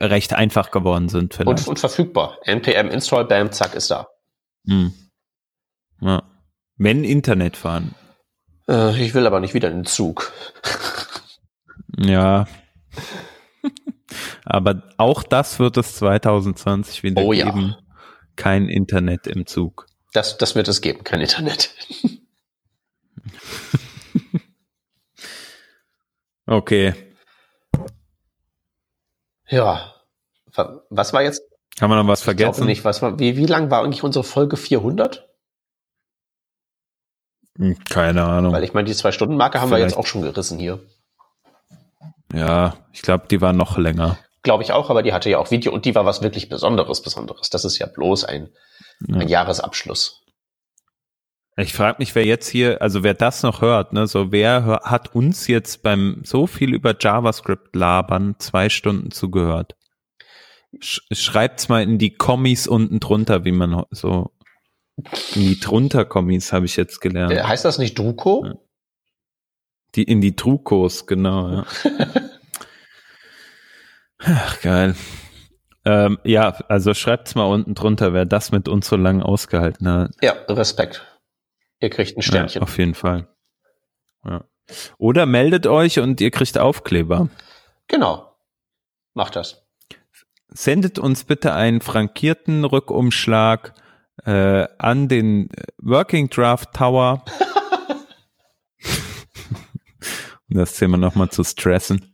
recht 0.01 0.33
einfach 0.33 0.71
geworden 0.71 1.09
sind. 1.09 1.33
Vielleicht. 1.33 1.61
Und, 1.61 1.67
und 1.67 1.79
verfügbar. 1.79 2.37
npm 2.45 2.89
install, 2.89 3.25
bam, 3.25 3.51
zack, 3.51 3.73
ist 3.73 3.89
da. 3.89 4.07
Hm. 4.67 4.93
Ja. 6.01 6.23
Wenn 6.77 7.03
Internet 7.03 7.57
fahren. 7.57 7.95
Äh, 8.67 9.01
ich 9.01 9.13
will 9.13 9.25
aber 9.25 9.39
nicht 9.39 9.53
wieder 9.53 9.69
in 9.69 9.79
den 9.79 9.85
Zug. 9.85 10.31
ja. 11.97 12.45
aber 14.45 14.83
auch 14.97 15.23
das 15.23 15.59
wird 15.59 15.77
es 15.77 15.95
2020 15.95 17.03
wieder 17.03 17.21
oh, 17.23 17.31
geben. 17.31 17.75
Ja. 17.77 17.84
Kein 18.35 18.67
Internet 18.69 19.27
im 19.27 19.45
Zug. 19.45 19.87
Das, 20.13 20.37
das 20.37 20.55
wird 20.55 20.67
es 20.67 20.81
geben, 20.81 21.03
kein 21.03 21.21
Internet. 21.21 21.71
okay. 26.45 26.93
Ja. 29.47 29.93
Was 30.89 31.13
war 31.13 31.21
jetzt? 31.21 31.41
Haben 31.81 31.91
wir 31.91 32.01
noch 32.01 32.07
was 32.07 32.21
vergessen? 32.21 32.49
Ich 32.49 32.55
glaube 32.55 32.67
nicht. 32.67 32.85
Was 32.85 33.01
war, 33.01 33.19
wie, 33.19 33.35
wie 33.35 33.45
lang 33.45 33.69
war 33.69 33.83
eigentlich 33.83 34.03
unsere 34.03 34.23
Folge 34.23 34.55
400? 34.55 35.27
Hm, 37.57 37.77
keine 37.83 38.23
Ahnung. 38.23 38.53
Weil 38.53 38.63
ich 38.63 38.73
meine, 38.73 38.87
die 38.87 38.95
Zwei-Stunden-Marke 38.95 39.59
haben 39.59 39.69
Vielleicht. 39.69 39.81
wir 39.81 39.87
jetzt 39.87 39.97
auch 39.97 40.07
schon 40.07 40.21
gerissen 40.21 40.59
hier. 40.59 40.79
Ja, 42.33 42.75
ich 42.91 43.01
glaube, 43.01 43.27
die 43.29 43.41
war 43.41 43.53
noch 43.53 43.77
länger. 43.77 44.17
Glaube 44.45 44.61
ich 44.61 44.71
auch, 44.71 44.91
aber 44.91 45.01
die 45.01 45.11
hatte 45.11 45.27
ja 45.31 45.39
auch 45.39 45.49
Video 45.49 45.73
und 45.73 45.85
die 45.85 45.95
war 45.95 46.05
was 46.05 46.21
wirklich 46.21 46.49
Besonderes, 46.49 47.01
Besonderes. 47.01 47.49
Das 47.49 47.65
ist 47.65 47.79
ja 47.79 47.87
bloß 47.87 48.25
ein, 48.25 48.49
ja. 49.07 49.17
ein 49.17 49.27
Jahresabschluss. 49.27 50.23
Ich 51.57 51.73
frage 51.73 51.95
mich, 51.97 52.13
wer 52.13 52.25
jetzt 52.25 52.47
hier, 52.47 52.79
also 52.79 53.01
wer 53.01 53.15
das 53.15 53.41
noch 53.41 53.61
hört, 53.61 53.91
ne, 53.91 54.05
so 54.05 54.31
wer 54.31 54.63
hör, 54.63 54.81
hat 54.83 55.15
uns 55.15 55.47
jetzt 55.47 55.81
beim 55.81 56.21
so 56.23 56.45
viel 56.45 56.75
über 56.75 56.95
JavaScript 56.99 57.75
labern 57.75 58.35
zwei 58.37 58.69
Stunden 58.69 59.09
zugehört? 59.09 59.75
Sch 60.79 61.01
schreibt's 61.11 61.67
mal 61.67 61.81
in 61.81 61.97
die 61.97 62.13
Kommis 62.13 62.67
unten 62.67 62.99
drunter, 62.99 63.45
wie 63.45 63.51
man 63.51 63.83
so 63.89 64.29
in 65.33 65.41
die 65.41 65.59
drunter 65.59 66.05
Kommis 66.05 66.53
habe 66.53 66.67
ich 66.67 66.75
jetzt 66.75 67.01
gelernt. 67.01 67.31
Äh, 67.31 67.41
heißt 67.41 67.65
das 67.65 67.79
nicht 67.79 67.97
Druko? 67.97 68.45
Die 69.95 70.03
in 70.03 70.21
die 70.21 70.35
Trukos, 70.35 71.07
genau, 71.07 71.49
ja. 71.49 71.65
Ach, 74.25 74.61
geil. 74.61 74.95
Ähm, 75.85 76.17
ja, 76.23 76.49
also 76.67 76.93
schreibt's 76.95 77.35
mal 77.35 77.45
unten 77.45 77.75
drunter, 77.75 78.11
wer 78.13 78.25
das 78.25 78.51
mit 78.51 78.67
uns 78.67 78.87
so 78.87 78.95
lange 78.95 79.23
ausgehalten 79.23 79.87
hat. 79.87 80.11
Ja, 80.21 80.33
Respekt. 80.49 81.05
Ihr 81.79 81.91
kriegt 81.91 82.17
ein 82.17 82.23
Sternchen. 82.23 82.61
Ja, 82.61 82.63
auf 82.63 82.77
jeden 82.77 82.95
Fall. 82.95 83.27
Ja. 84.25 84.45
Oder 84.97 85.27
meldet 85.27 85.67
euch 85.67 85.99
und 85.99 86.19
ihr 86.21 86.31
kriegt 86.31 86.57
Aufkleber. 86.57 87.29
Genau. 87.87 88.35
Macht 89.13 89.35
das. 89.35 89.63
Sendet 90.47 90.97
uns 90.97 91.23
bitte 91.23 91.53
einen 91.53 91.81
frankierten 91.81 92.65
Rückumschlag 92.65 93.75
äh, 94.23 94.67
an 94.79 95.07
den 95.07 95.49
Working 95.77 96.29
Draft 96.29 96.73
Tower. 96.73 97.23
um 100.49 100.57
das 100.57 100.73
Thema 100.73 100.97
nochmal 100.97 101.29
zu 101.29 101.43
stressen. 101.43 102.11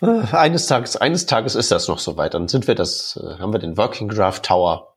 Eines 0.00 0.66
Tages, 0.66 0.96
eines 0.96 1.26
Tages 1.26 1.54
ist 1.54 1.70
das 1.70 1.86
noch 1.86 2.00
soweit. 2.00 2.34
Dann 2.34 2.48
sind 2.48 2.66
wir 2.66 2.74
das, 2.74 3.18
äh, 3.22 3.38
haben 3.38 3.52
wir 3.52 3.60
den 3.60 3.76
Working 3.76 4.08
Draft 4.08 4.44
Tower. 4.44 4.96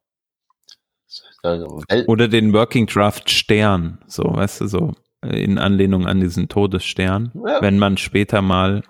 Oder 2.08 2.28
den 2.28 2.54
Working 2.54 2.88
Draft 2.88 3.30
Stern, 3.30 4.00
so, 4.08 4.24
weißt 4.24 4.62
du, 4.62 4.68
so 4.68 4.94
in 5.22 5.60
Anlehnung 5.60 6.08
an 6.08 6.20
diesen 6.20 6.50
Todesstern, 6.50 7.32
ja. 7.36 7.62
wenn 7.62 7.78
man 7.78 7.98
später 7.98 8.42
mal 8.42 8.84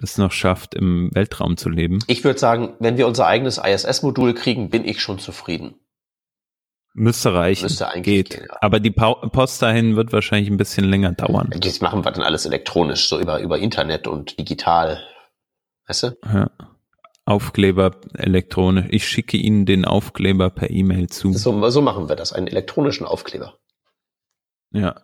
es 0.00 0.18
noch 0.18 0.32
schafft, 0.32 0.74
im 0.74 1.10
Weltraum 1.12 1.56
zu 1.56 1.68
leben. 1.68 1.98
Ich 2.06 2.24
würde 2.24 2.38
sagen, 2.38 2.74
wenn 2.78 2.96
wir 2.96 3.06
unser 3.06 3.26
eigenes 3.26 3.58
ISS-Modul 3.58 4.34
kriegen, 4.34 4.70
bin 4.70 4.84
ich 4.84 5.00
schon 5.00 5.18
zufrieden. 5.18 5.74
Müsste 6.98 7.32
reichen. 7.32 7.64
Müsste 7.64 7.88
eigentlich 7.88 8.04
Geht. 8.04 8.30
Gehen, 8.30 8.46
ja. 8.48 8.56
Aber 8.60 8.80
die 8.80 8.90
Post 8.90 9.62
dahin 9.62 9.94
wird 9.94 10.12
wahrscheinlich 10.12 10.50
ein 10.50 10.56
bisschen 10.56 10.84
länger 10.84 11.12
dauern. 11.12 11.50
Das 11.56 11.80
machen 11.80 12.04
wir 12.04 12.10
dann 12.10 12.24
alles 12.24 12.44
elektronisch, 12.44 13.08
so 13.08 13.20
über, 13.20 13.38
über 13.40 13.58
Internet 13.58 14.08
und 14.08 14.38
digital. 14.38 15.00
Weißt 15.86 16.02
du? 16.02 16.16
Ja. 16.32 16.50
Aufkleber 17.24 17.92
elektronisch. 18.14 18.86
Ich 18.90 19.06
schicke 19.06 19.36
Ihnen 19.36 19.64
den 19.64 19.84
Aufkleber 19.84 20.50
per 20.50 20.70
E-Mail 20.70 21.08
zu. 21.08 21.32
So, 21.34 21.70
so 21.70 21.82
machen 21.82 22.08
wir 22.08 22.16
das, 22.16 22.32
einen 22.32 22.48
elektronischen 22.48 23.06
Aufkleber. 23.06 23.58
Ja. 24.72 25.00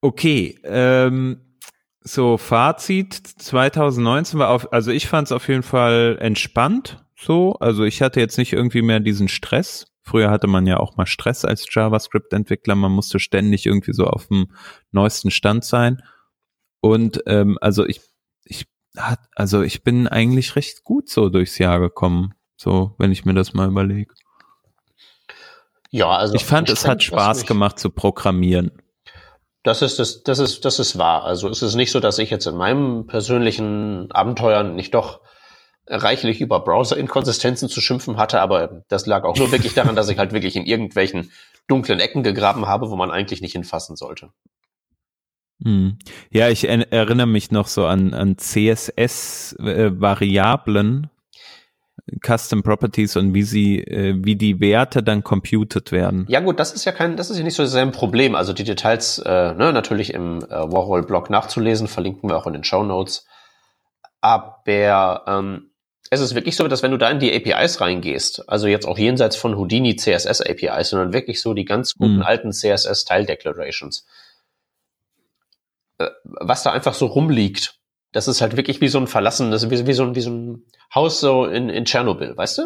Okay. 0.00 0.58
Ähm, 0.64 1.56
so, 2.00 2.38
Fazit 2.38 3.14
2019 3.14 4.38
war 4.38 4.48
auf, 4.48 4.72
also 4.72 4.90
ich 4.92 5.08
fand 5.08 5.28
es 5.28 5.32
auf 5.32 5.46
jeden 5.48 5.62
Fall 5.62 6.16
entspannt. 6.20 7.04
So, 7.16 7.54
also 7.54 7.84
ich 7.84 8.00
hatte 8.00 8.20
jetzt 8.20 8.38
nicht 8.38 8.54
irgendwie 8.54 8.82
mehr 8.82 9.00
diesen 9.00 9.28
Stress. 9.28 9.92
Früher 10.08 10.30
hatte 10.30 10.46
man 10.46 10.66
ja 10.66 10.78
auch 10.78 10.96
mal 10.96 11.04
Stress 11.04 11.44
als 11.44 11.66
JavaScript-Entwickler. 11.70 12.74
Man 12.74 12.92
musste 12.92 13.20
ständig 13.20 13.66
irgendwie 13.66 13.92
so 13.92 14.06
auf 14.06 14.28
dem 14.28 14.50
neuesten 14.90 15.30
Stand 15.30 15.66
sein. 15.66 16.02
Und 16.80 17.22
ähm, 17.26 17.58
also 17.60 17.84
ich, 17.84 18.00
ich 18.44 18.66
hat, 18.96 19.20
also 19.34 19.60
ich 19.60 19.84
bin 19.84 20.08
eigentlich 20.08 20.56
recht 20.56 20.82
gut 20.82 21.10
so 21.10 21.28
durchs 21.28 21.58
Jahr 21.58 21.78
gekommen. 21.78 22.32
So, 22.56 22.94
wenn 22.96 23.12
ich 23.12 23.26
mir 23.26 23.34
das 23.34 23.52
mal 23.52 23.68
überlege. 23.68 24.14
Ja, 25.90 26.08
also 26.08 26.34
ich 26.34 26.44
fand, 26.44 26.70
es 26.70 26.86
hat 26.86 27.02
Spaß 27.02 27.44
gemacht 27.44 27.78
zu 27.78 27.90
programmieren. 27.90 28.72
Das 29.62 29.82
ist, 29.82 29.98
das, 29.98 30.22
das 30.22 30.38
ist, 30.38 30.64
das 30.64 30.78
ist 30.78 30.96
wahr. 30.96 31.24
Also 31.24 31.50
es 31.50 31.60
ist 31.60 31.74
nicht 31.74 31.90
so, 31.90 32.00
dass 32.00 32.18
ich 32.18 32.30
jetzt 32.30 32.46
in 32.46 32.56
meinem 32.56 33.06
persönlichen 33.06 34.10
Abenteuern 34.10 34.74
nicht 34.74 34.94
doch 34.94 35.20
reichlich 35.88 36.40
über 36.40 36.60
Browser-Inkonsistenzen 36.60 37.68
zu 37.68 37.80
schimpfen 37.80 38.16
hatte, 38.16 38.40
aber 38.40 38.82
das 38.88 39.06
lag 39.06 39.24
auch 39.24 39.36
nur 39.36 39.52
wirklich 39.52 39.74
daran, 39.74 39.96
dass 39.96 40.08
ich 40.08 40.18
halt 40.18 40.32
wirklich 40.32 40.56
in 40.56 40.66
irgendwelchen 40.66 41.30
dunklen 41.66 42.00
Ecken 42.00 42.22
gegraben 42.22 42.66
habe, 42.66 42.90
wo 42.90 42.96
man 42.96 43.10
eigentlich 43.10 43.40
nicht 43.40 43.52
hinfassen 43.52 43.96
sollte. 43.96 44.30
Hm. 45.62 45.98
Ja, 46.30 46.48
ich 46.48 46.66
erinnere 46.68 47.26
mich 47.26 47.50
noch 47.50 47.66
so 47.66 47.84
an, 47.86 48.14
an 48.14 48.38
CSS-Variablen, 48.38 51.10
äh, 52.06 52.16
Custom 52.24 52.62
Properties 52.62 53.16
und 53.16 53.34
wie 53.34 53.42
sie, 53.42 53.80
äh, 53.80 54.14
wie 54.18 54.36
die 54.36 54.60
Werte 54.60 55.02
dann 55.02 55.24
computed 55.24 55.90
werden. 55.90 56.26
Ja 56.28 56.38
gut, 56.40 56.60
das 56.60 56.72
ist 56.72 56.84
ja 56.84 56.92
kein, 56.92 57.16
das 57.16 57.30
ist 57.30 57.38
ja 57.38 57.44
nicht 57.44 57.56
so 57.56 57.66
sehr 57.66 57.82
ein 57.82 57.90
Problem. 57.90 58.36
Also 58.36 58.52
die 58.52 58.64
Details 58.64 59.18
äh, 59.18 59.54
ne, 59.54 59.72
natürlich 59.72 60.14
im 60.14 60.44
äh, 60.44 60.48
Warhol-Blog 60.48 61.28
nachzulesen, 61.28 61.88
verlinken 61.88 62.30
wir 62.30 62.36
auch 62.36 62.46
in 62.46 62.52
den 62.52 62.64
Show 62.64 62.84
Notes. 62.84 63.26
Aber 64.20 65.24
ähm, 65.26 65.70
es 66.10 66.20
ist 66.20 66.34
wirklich 66.34 66.56
so, 66.56 66.68
dass 66.68 66.82
wenn 66.82 66.90
du 66.90 66.96
da 66.96 67.10
in 67.10 67.18
die 67.18 67.32
APIs 67.34 67.80
reingehst, 67.80 68.48
also 68.48 68.66
jetzt 68.66 68.86
auch 68.86 68.98
jenseits 68.98 69.36
von 69.36 69.56
Houdini 69.56 69.96
CSS 69.96 70.40
APIs, 70.40 70.90
sondern 70.90 71.12
wirklich 71.12 71.40
so 71.40 71.54
die 71.54 71.64
ganz 71.64 71.94
guten 71.94 72.16
mhm. 72.16 72.22
alten 72.22 72.52
CSS 72.52 73.04
Tile 73.04 73.26
Declarations, 73.26 74.06
äh, 75.98 76.08
was 76.24 76.62
da 76.62 76.72
einfach 76.72 76.94
so 76.94 77.06
rumliegt. 77.06 77.74
Das 78.12 78.26
ist 78.26 78.40
halt 78.40 78.56
wirklich 78.56 78.80
wie 78.80 78.88
so 78.88 78.98
ein 78.98 79.06
verlassenes, 79.06 79.70
wie, 79.70 79.86
wie, 79.86 79.92
so, 79.92 80.04
ein, 80.04 80.14
wie 80.14 80.20
so 80.22 80.30
ein 80.30 80.64
Haus 80.94 81.20
so 81.20 81.44
in, 81.44 81.68
in 81.68 81.84
Tschernobyl, 81.84 82.36
weißt 82.36 82.58
du? 82.58 82.62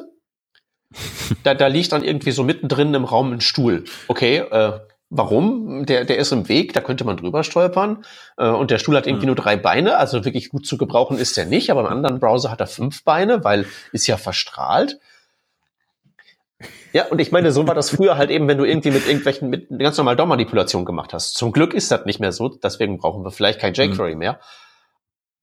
da, 1.43 1.55
da 1.55 1.67
liegt 1.67 1.91
dann 1.93 2.05
irgendwie 2.05 2.31
so 2.31 2.45
mittendrin 2.45 2.95
im 2.95 3.05
Raum 3.05 3.33
ein 3.33 3.41
Stuhl. 3.41 3.85
Okay, 4.09 4.39
äh, 4.39 4.79
warum? 5.13 5.85
Der, 5.85 6.05
der 6.05 6.17
ist 6.17 6.33
im 6.33 6.49
Weg, 6.49 6.73
da 6.73 6.81
könnte 6.81 7.05
man 7.05 7.17
drüber 7.17 7.45
stolpern. 7.45 8.05
Äh, 8.39 8.49
und 8.49 8.71
der 8.71 8.79
Stuhl 8.79 8.97
hat 8.97 9.07
irgendwie 9.07 9.27
mhm. 9.27 9.35
nur 9.35 9.37
drei 9.37 9.57
Beine, 9.57 9.99
also 9.99 10.25
wirklich 10.25 10.49
gut 10.49 10.67
zu 10.67 10.79
gebrauchen 10.79 11.19
ist 11.19 11.37
der 11.37 11.45
nicht, 11.45 11.71
aber 11.71 11.81
im 11.81 11.87
anderen 11.87 12.19
Browser 12.19 12.51
hat 12.51 12.61
er 12.61 12.67
fünf 12.67 13.05
Beine, 13.05 13.45
weil 13.45 13.67
ist 13.93 14.07
ja 14.07 14.17
verstrahlt. 14.17 14.99
Ja, 16.93 17.07
und 17.07 17.21
ich 17.21 17.33
meine, 17.33 17.53
so 17.53 17.67
war 17.67 17.75
das 17.75 17.91
früher 17.91 18.17
halt 18.17 18.31
eben, 18.31 18.49
wenn 18.49 18.59
du 18.59 18.65
irgendwie 18.65 18.91
mit 18.91 19.07
irgendwelchen, 19.07 19.49
mit 19.49 19.67
ganz 19.79 19.97
normal 19.97 20.17
DOM-Manipulation 20.17 20.85
gemacht 20.85 21.13
hast. 21.13 21.35
Zum 21.35 21.53
Glück 21.53 21.75
ist 21.75 21.91
das 21.91 22.05
nicht 22.05 22.21
mehr 22.21 22.33
so, 22.33 22.49
deswegen 22.49 22.99
brauchen 22.99 23.25
wir 23.25 23.31
vielleicht 23.31 23.61
kein 23.61 23.75
jQuery 23.75 24.13
mhm. 24.13 24.19
mehr. 24.19 24.41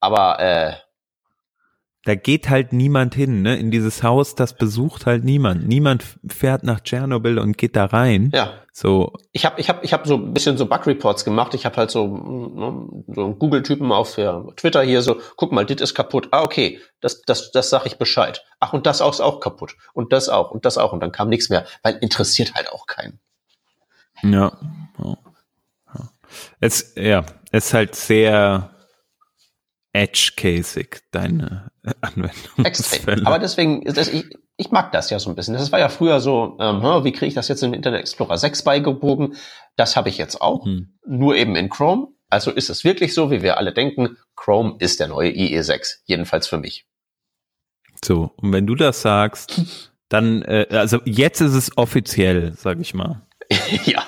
Aber 0.00 0.40
äh, 0.40 0.72
da 2.04 2.14
geht 2.14 2.48
halt 2.48 2.72
niemand 2.72 3.14
hin, 3.14 3.42
ne? 3.42 3.58
In 3.58 3.70
dieses 3.70 4.02
Haus, 4.02 4.34
das 4.34 4.54
besucht 4.54 5.04
halt 5.04 5.22
niemand. 5.22 5.68
Niemand 5.68 6.02
fährt 6.26 6.62
nach 6.62 6.80
Tschernobyl 6.80 7.38
und 7.38 7.58
geht 7.58 7.76
da 7.76 7.84
rein. 7.84 8.30
Ja. 8.34 8.54
So. 8.72 9.12
Ich 9.32 9.44
habe 9.44 9.60
ich 9.60 9.68
hab, 9.68 9.84
ich 9.84 9.92
hab 9.92 10.06
so 10.06 10.14
ein 10.14 10.32
bisschen 10.32 10.56
so 10.56 10.64
Bug 10.64 10.86
Reports 10.86 11.26
gemacht. 11.26 11.52
Ich 11.52 11.66
habe 11.66 11.76
halt 11.76 11.90
so, 11.90 12.06
ne, 12.06 12.88
so 13.14 13.24
einen 13.24 13.38
Google-Typen 13.38 13.92
auf 13.92 14.14
Twitter 14.56 14.82
hier 14.82 15.02
so, 15.02 15.18
guck 15.36 15.52
mal, 15.52 15.66
dit 15.66 15.82
ist 15.82 15.94
kaputt. 15.94 16.28
Ah, 16.30 16.42
okay, 16.42 16.80
das, 17.02 17.20
das, 17.22 17.52
das 17.52 17.68
sag 17.68 17.84
ich 17.84 17.98
Bescheid. 17.98 18.46
Ach, 18.60 18.72
und 18.72 18.86
das 18.86 19.02
auch 19.02 19.12
ist 19.12 19.20
auch 19.20 19.40
kaputt. 19.40 19.76
Und 19.92 20.14
das 20.14 20.30
auch 20.30 20.50
und 20.52 20.64
das 20.64 20.78
auch. 20.78 20.94
Und 20.94 21.00
dann 21.00 21.12
kam 21.12 21.28
nichts 21.28 21.50
mehr, 21.50 21.66
weil 21.82 21.96
interessiert 22.00 22.54
halt 22.54 22.72
auch 22.72 22.86
keinen. 22.86 23.20
Ja. 24.22 24.52
ja. 24.98 25.16
Es, 26.60 26.94
ja, 26.96 27.26
es 27.52 27.66
ist 27.66 27.74
halt 27.74 27.94
sehr 27.94 28.70
edge-casig, 29.92 31.02
deine 31.10 31.70
Anwendung. 32.00 32.64
Extrem. 32.64 33.26
Aber 33.26 33.38
deswegen, 33.38 33.82
das, 33.84 34.08
ich, 34.08 34.24
ich 34.56 34.70
mag 34.70 34.92
das 34.92 35.10
ja 35.10 35.18
so 35.18 35.30
ein 35.30 35.36
bisschen. 35.36 35.54
Das 35.54 35.72
war 35.72 35.78
ja 35.78 35.88
früher 35.88 36.20
so, 36.20 36.56
ähm, 36.60 36.82
wie 37.04 37.12
kriege 37.12 37.26
ich 37.26 37.34
das 37.34 37.48
jetzt 37.48 37.62
in 37.62 37.74
Internet 37.74 38.00
Explorer 38.00 38.38
6 38.38 38.62
beigebogen? 38.62 39.36
Das 39.76 39.96
habe 39.96 40.08
ich 40.08 40.18
jetzt 40.18 40.40
auch, 40.40 40.64
hm. 40.64 40.94
nur 41.06 41.36
eben 41.36 41.56
in 41.56 41.68
Chrome. 41.68 42.08
Also 42.28 42.52
ist 42.52 42.70
es 42.70 42.84
wirklich 42.84 43.12
so, 43.12 43.30
wie 43.30 43.42
wir 43.42 43.56
alle 43.56 43.72
denken, 43.72 44.16
Chrome 44.36 44.76
ist 44.78 45.00
der 45.00 45.08
neue 45.08 45.30
IE6, 45.30 45.96
jedenfalls 46.04 46.46
für 46.46 46.58
mich. 46.58 46.86
So, 48.04 48.32
und 48.36 48.52
wenn 48.52 48.66
du 48.66 48.76
das 48.76 49.02
sagst, 49.02 49.92
dann, 50.08 50.42
äh, 50.42 50.66
also 50.70 51.00
jetzt 51.04 51.40
ist 51.40 51.54
es 51.54 51.76
offiziell, 51.76 52.52
sag 52.56 52.78
ich 52.80 52.94
mal. 52.94 53.26
ja 53.84 54.04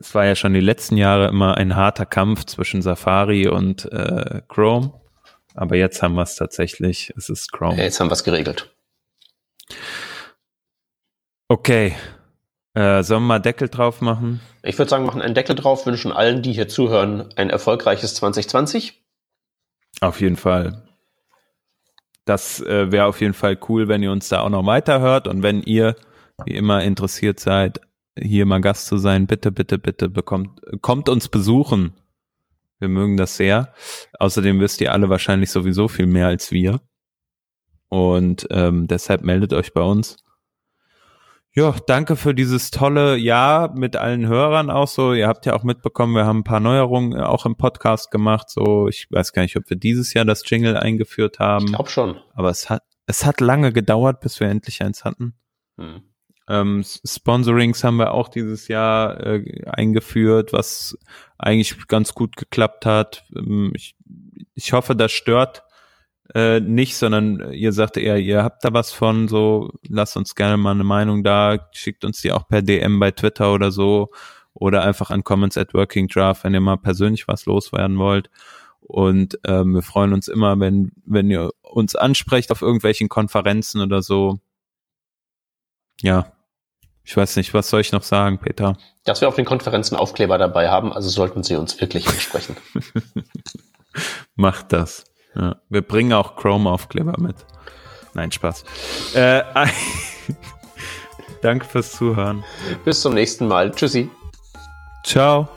es 0.00 0.14
war 0.14 0.24
ja 0.24 0.34
schon 0.34 0.54
die 0.54 0.60
letzten 0.60 0.96
Jahre 0.96 1.28
immer 1.28 1.58
ein 1.58 1.76
harter 1.76 2.06
Kampf 2.06 2.46
zwischen 2.46 2.80
Safari 2.80 3.46
und 3.46 3.84
äh, 3.92 4.40
Chrome. 4.48 4.94
Aber 5.54 5.76
jetzt 5.76 6.02
haben 6.02 6.14
wir 6.14 6.22
es 6.22 6.36
tatsächlich. 6.36 7.12
Es 7.16 7.28
ist 7.28 7.52
Chrome. 7.52 7.76
Ja, 7.76 7.84
jetzt 7.84 8.00
haben 8.00 8.08
wir 8.08 8.14
es 8.14 8.24
geregelt. 8.24 8.74
Okay. 11.48 11.94
Äh, 12.72 13.02
sollen 13.02 13.22
wir 13.22 13.26
mal 13.26 13.38
Deckel 13.40 13.68
drauf 13.68 14.00
machen? 14.00 14.40
Ich 14.62 14.78
würde 14.78 14.88
sagen, 14.88 15.04
machen 15.04 15.20
einen 15.20 15.34
Deckel 15.34 15.54
drauf, 15.54 15.84
wünschen 15.84 16.12
allen, 16.12 16.40
die 16.40 16.52
hier 16.52 16.68
zuhören, 16.68 17.28
ein 17.36 17.50
erfolgreiches 17.50 18.14
2020. 18.14 19.04
Auf 20.00 20.20
jeden 20.20 20.36
Fall. 20.36 20.82
Das 22.24 22.60
äh, 22.60 22.90
wäre 22.90 23.06
auf 23.06 23.20
jeden 23.20 23.34
Fall 23.34 23.58
cool, 23.68 23.88
wenn 23.88 24.02
ihr 24.02 24.12
uns 24.12 24.28
da 24.28 24.40
auch 24.40 24.48
noch 24.48 24.64
weiterhört 24.64 25.28
und 25.28 25.42
wenn 25.42 25.62
ihr 25.62 25.96
wie 26.46 26.54
immer 26.54 26.82
interessiert 26.84 27.38
seid 27.40 27.80
hier 28.18 28.46
mal 28.46 28.60
Gast 28.60 28.86
zu 28.86 28.98
sein. 28.98 29.26
Bitte, 29.26 29.52
bitte, 29.52 29.78
bitte 29.78 30.08
bekommt, 30.08 30.60
kommt 30.80 31.08
uns 31.08 31.28
besuchen. 31.28 31.94
Wir 32.78 32.88
mögen 32.88 33.16
das 33.16 33.36
sehr. 33.36 33.72
Außerdem 34.18 34.60
wisst 34.60 34.80
ihr 34.80 34.92
alle 34.92 35.10
wahrscheinlich 35.10 35.50
sowieso 35.50 35.88
viel 35.88 36.06
mehr 36.06 36.28
als 36.28 36.50
wir. 36.50 36.80
Und 37.88 38.46
ähm, 38.50 38.86
deshalb 38.86 39.22
meldet 39.22 39.52
euch 39.52 39.74
bei 39.74 39.82
uns. 39.82 40.16
Ja, 41.52 41.74
danke 41.86 42.14
für 42.14 42.32
dieses 42.32 42.70
tolle 42.70 43.16
Jahr 43.16 43.74
mit 43.74 43.96
allen 43.96 44.28
Hörern 44.28 44.70
auch 44.70 44.86
so. 44.86 45.12
Ihr 45.14 45.26
habt 45.26 45.46
ja 45.46 45.54
auch 45.54 45.64
mitbekommen, 45.64 46.14
wir 46.14 46.24
haben 46.24 46.38
ein 46.38 46.44
paar 46.44 46.60
Neuerungen 46.60 47.18
äh, 47.18 47.22
auch 47.22 47.44
im 47.44 47.56
Podcast 47.56 48.12
gemacht. 48.12 48.48
So, 48.48 48.86
ich 48.86 49.08
weiß 49.10 49.32
gar 49.32 49.42
nicht, 49.42 49.56
ob 49.56 49.68
wir 49.68 49.76
dieses 49.76 50.14
Jahr 50.14 50.24
das 50.24 50.48
Jingle 50.48 50.76
eingeführt 50.76 51.40
haben. 51.40 51.64
Ich 51.66 51.72
glaube 51.72 51.90
schon. 51.90 52.20
Aber 52.34 52.50
es 52.50 52.70
hat, 52.70 52.84
es 53.06 53.26
hat 53.26 53.40
lange 53.40 53.72
gedauert, 53.72 54.20
bis 54.20 54.38
wir 54.38 54.48
endlich 54.48 54.80
eins 54.80 55.04
hatten. 55.04 55.34
Hm. 55.76 56.02
Ähm, 56.50 56.82
Sponsorings 56.84 57.84
haben 57.84 57.98
wir 57.98 58.12
auch 58.12 58.28
dieses 58.28 58.66
Jahr 58.66 59.24
äh, 59.24 59.62
eingeführt, 59.66 60.52
was 60.52 60.98
eigentlich 61.38 61.86
ganz 61.86 62.12
gut 62.12 62.36
geklappt 62.36 62.86
hat. 62.86 63.24
Ähm, 63.36 63.70
ich, 63.76 63.94
ich 64.54 64.72
hoffe, 64.72 64.96
das 64.96 65.12
stört 65.12 65.62
äh, 66.34 66.58
nicht, 66.58 66.96
sondern 66.96 67.52
ihr 67.52 67.72
sagt 67.72 67.96
eher, 67.96 68.18
ihr 68.18 68.42
habt 68.42 68.64
da 68.64 68.72
was 68.72 68.90
von, 68.90 69.28
so 69.28 69.70
lasst 69.88 70.16
uns 70.16 70.34
gerne 70.34 70.56
mal 70.56 70.72
eine 70.72 70.82
Meinung 70.82 71.22
da, 71.22 71.68
schickt 71.70 72.04
uns 72.04 72.20
die 72.20 72.32
auch 72.32 72.48
per 72.48 72.62
DM 72.62 72.98
bei 72.98 73.12
Twitter 73.12 73.52
oder 73.52 73.70
so 73.70 74.10
oder 74.52 74.82
einfach 74.82 75.10
an 75.10 75.22
Comments 75.22 75.56
at 75.56 75.72
Working 75.72 76.08
Draft, 76.08 76.42
wenn 76.42 76.54
ihr 76.54 76.60
mal 76.60 76.78
persönlich 76.78 77.28
was 77.28 77.46
loswerden 77.46 77.96
wollt. 77.98 78.28
Und 78.80 79.38
ähm, 79.46 79.74
wir 79.74 79.82
freuen 79.82 80.12
uns 80.12 80.26
immer, 80.26 80.58
wenn, 80.58 80.90
wenn 81.06 81.30
ihr 81.30 81.50
uns 81.62 81.94
ansprecht 81.94 82.50
auf 82.50 82.62
irgendwelchen 82.62 83.08
Konferenzen 83.08 83.80
oder 83.80 84.02
so. 84.02 84.40
Ja, 86.00 86.32
ich 87.04 87.16
weiß 87.16 87.36
nicht, 87.36 87.54
was 87.54 87.70
soll 87.70 87.80
ich 87.80 87.92
noch 87.92 88.02
sagen, 88.02 88.38
Peter? 88.38 88.76
Dass 89.04 89.20
wir 89.20 89.28
auf 89.28 89.34
den 89.34 89.44
Konferenzen 89.44 89.96
Aufkleber 89.96 90.38
dabei 90.38 90.68
haben, 90.68 90.92
also 90.92 91.08
sollten 91.08 91.42
Sie 91.42 91.56
uns 91.56 91.80
wirklich 91.80 92.06
ansprechen. 92.08 92.56
Macht 94.34 94.72
das. 94.72 95.04
Ja, 95.34 95.56
wir 95.68 95.82
bringen 95.82 96.12
auch 96.12 96.36
Chrome-Aufkleber 96.36 97.14
mit. 97.18 97.36
Nein, 98.14 98.32
Spaß. 98.32 98.64
Äh, 99.14 99.42
danke 101.42 101.64
fürs 101.66 101.92
Zuhören. 101.92 102.44
Bis 102.84 103.00
zum 103.00 103.14
nächsten 103.14 103.46
Mal. 103.46 103.70
Tschüssi. 103.70 104.10
Ciao. 105.04 105.48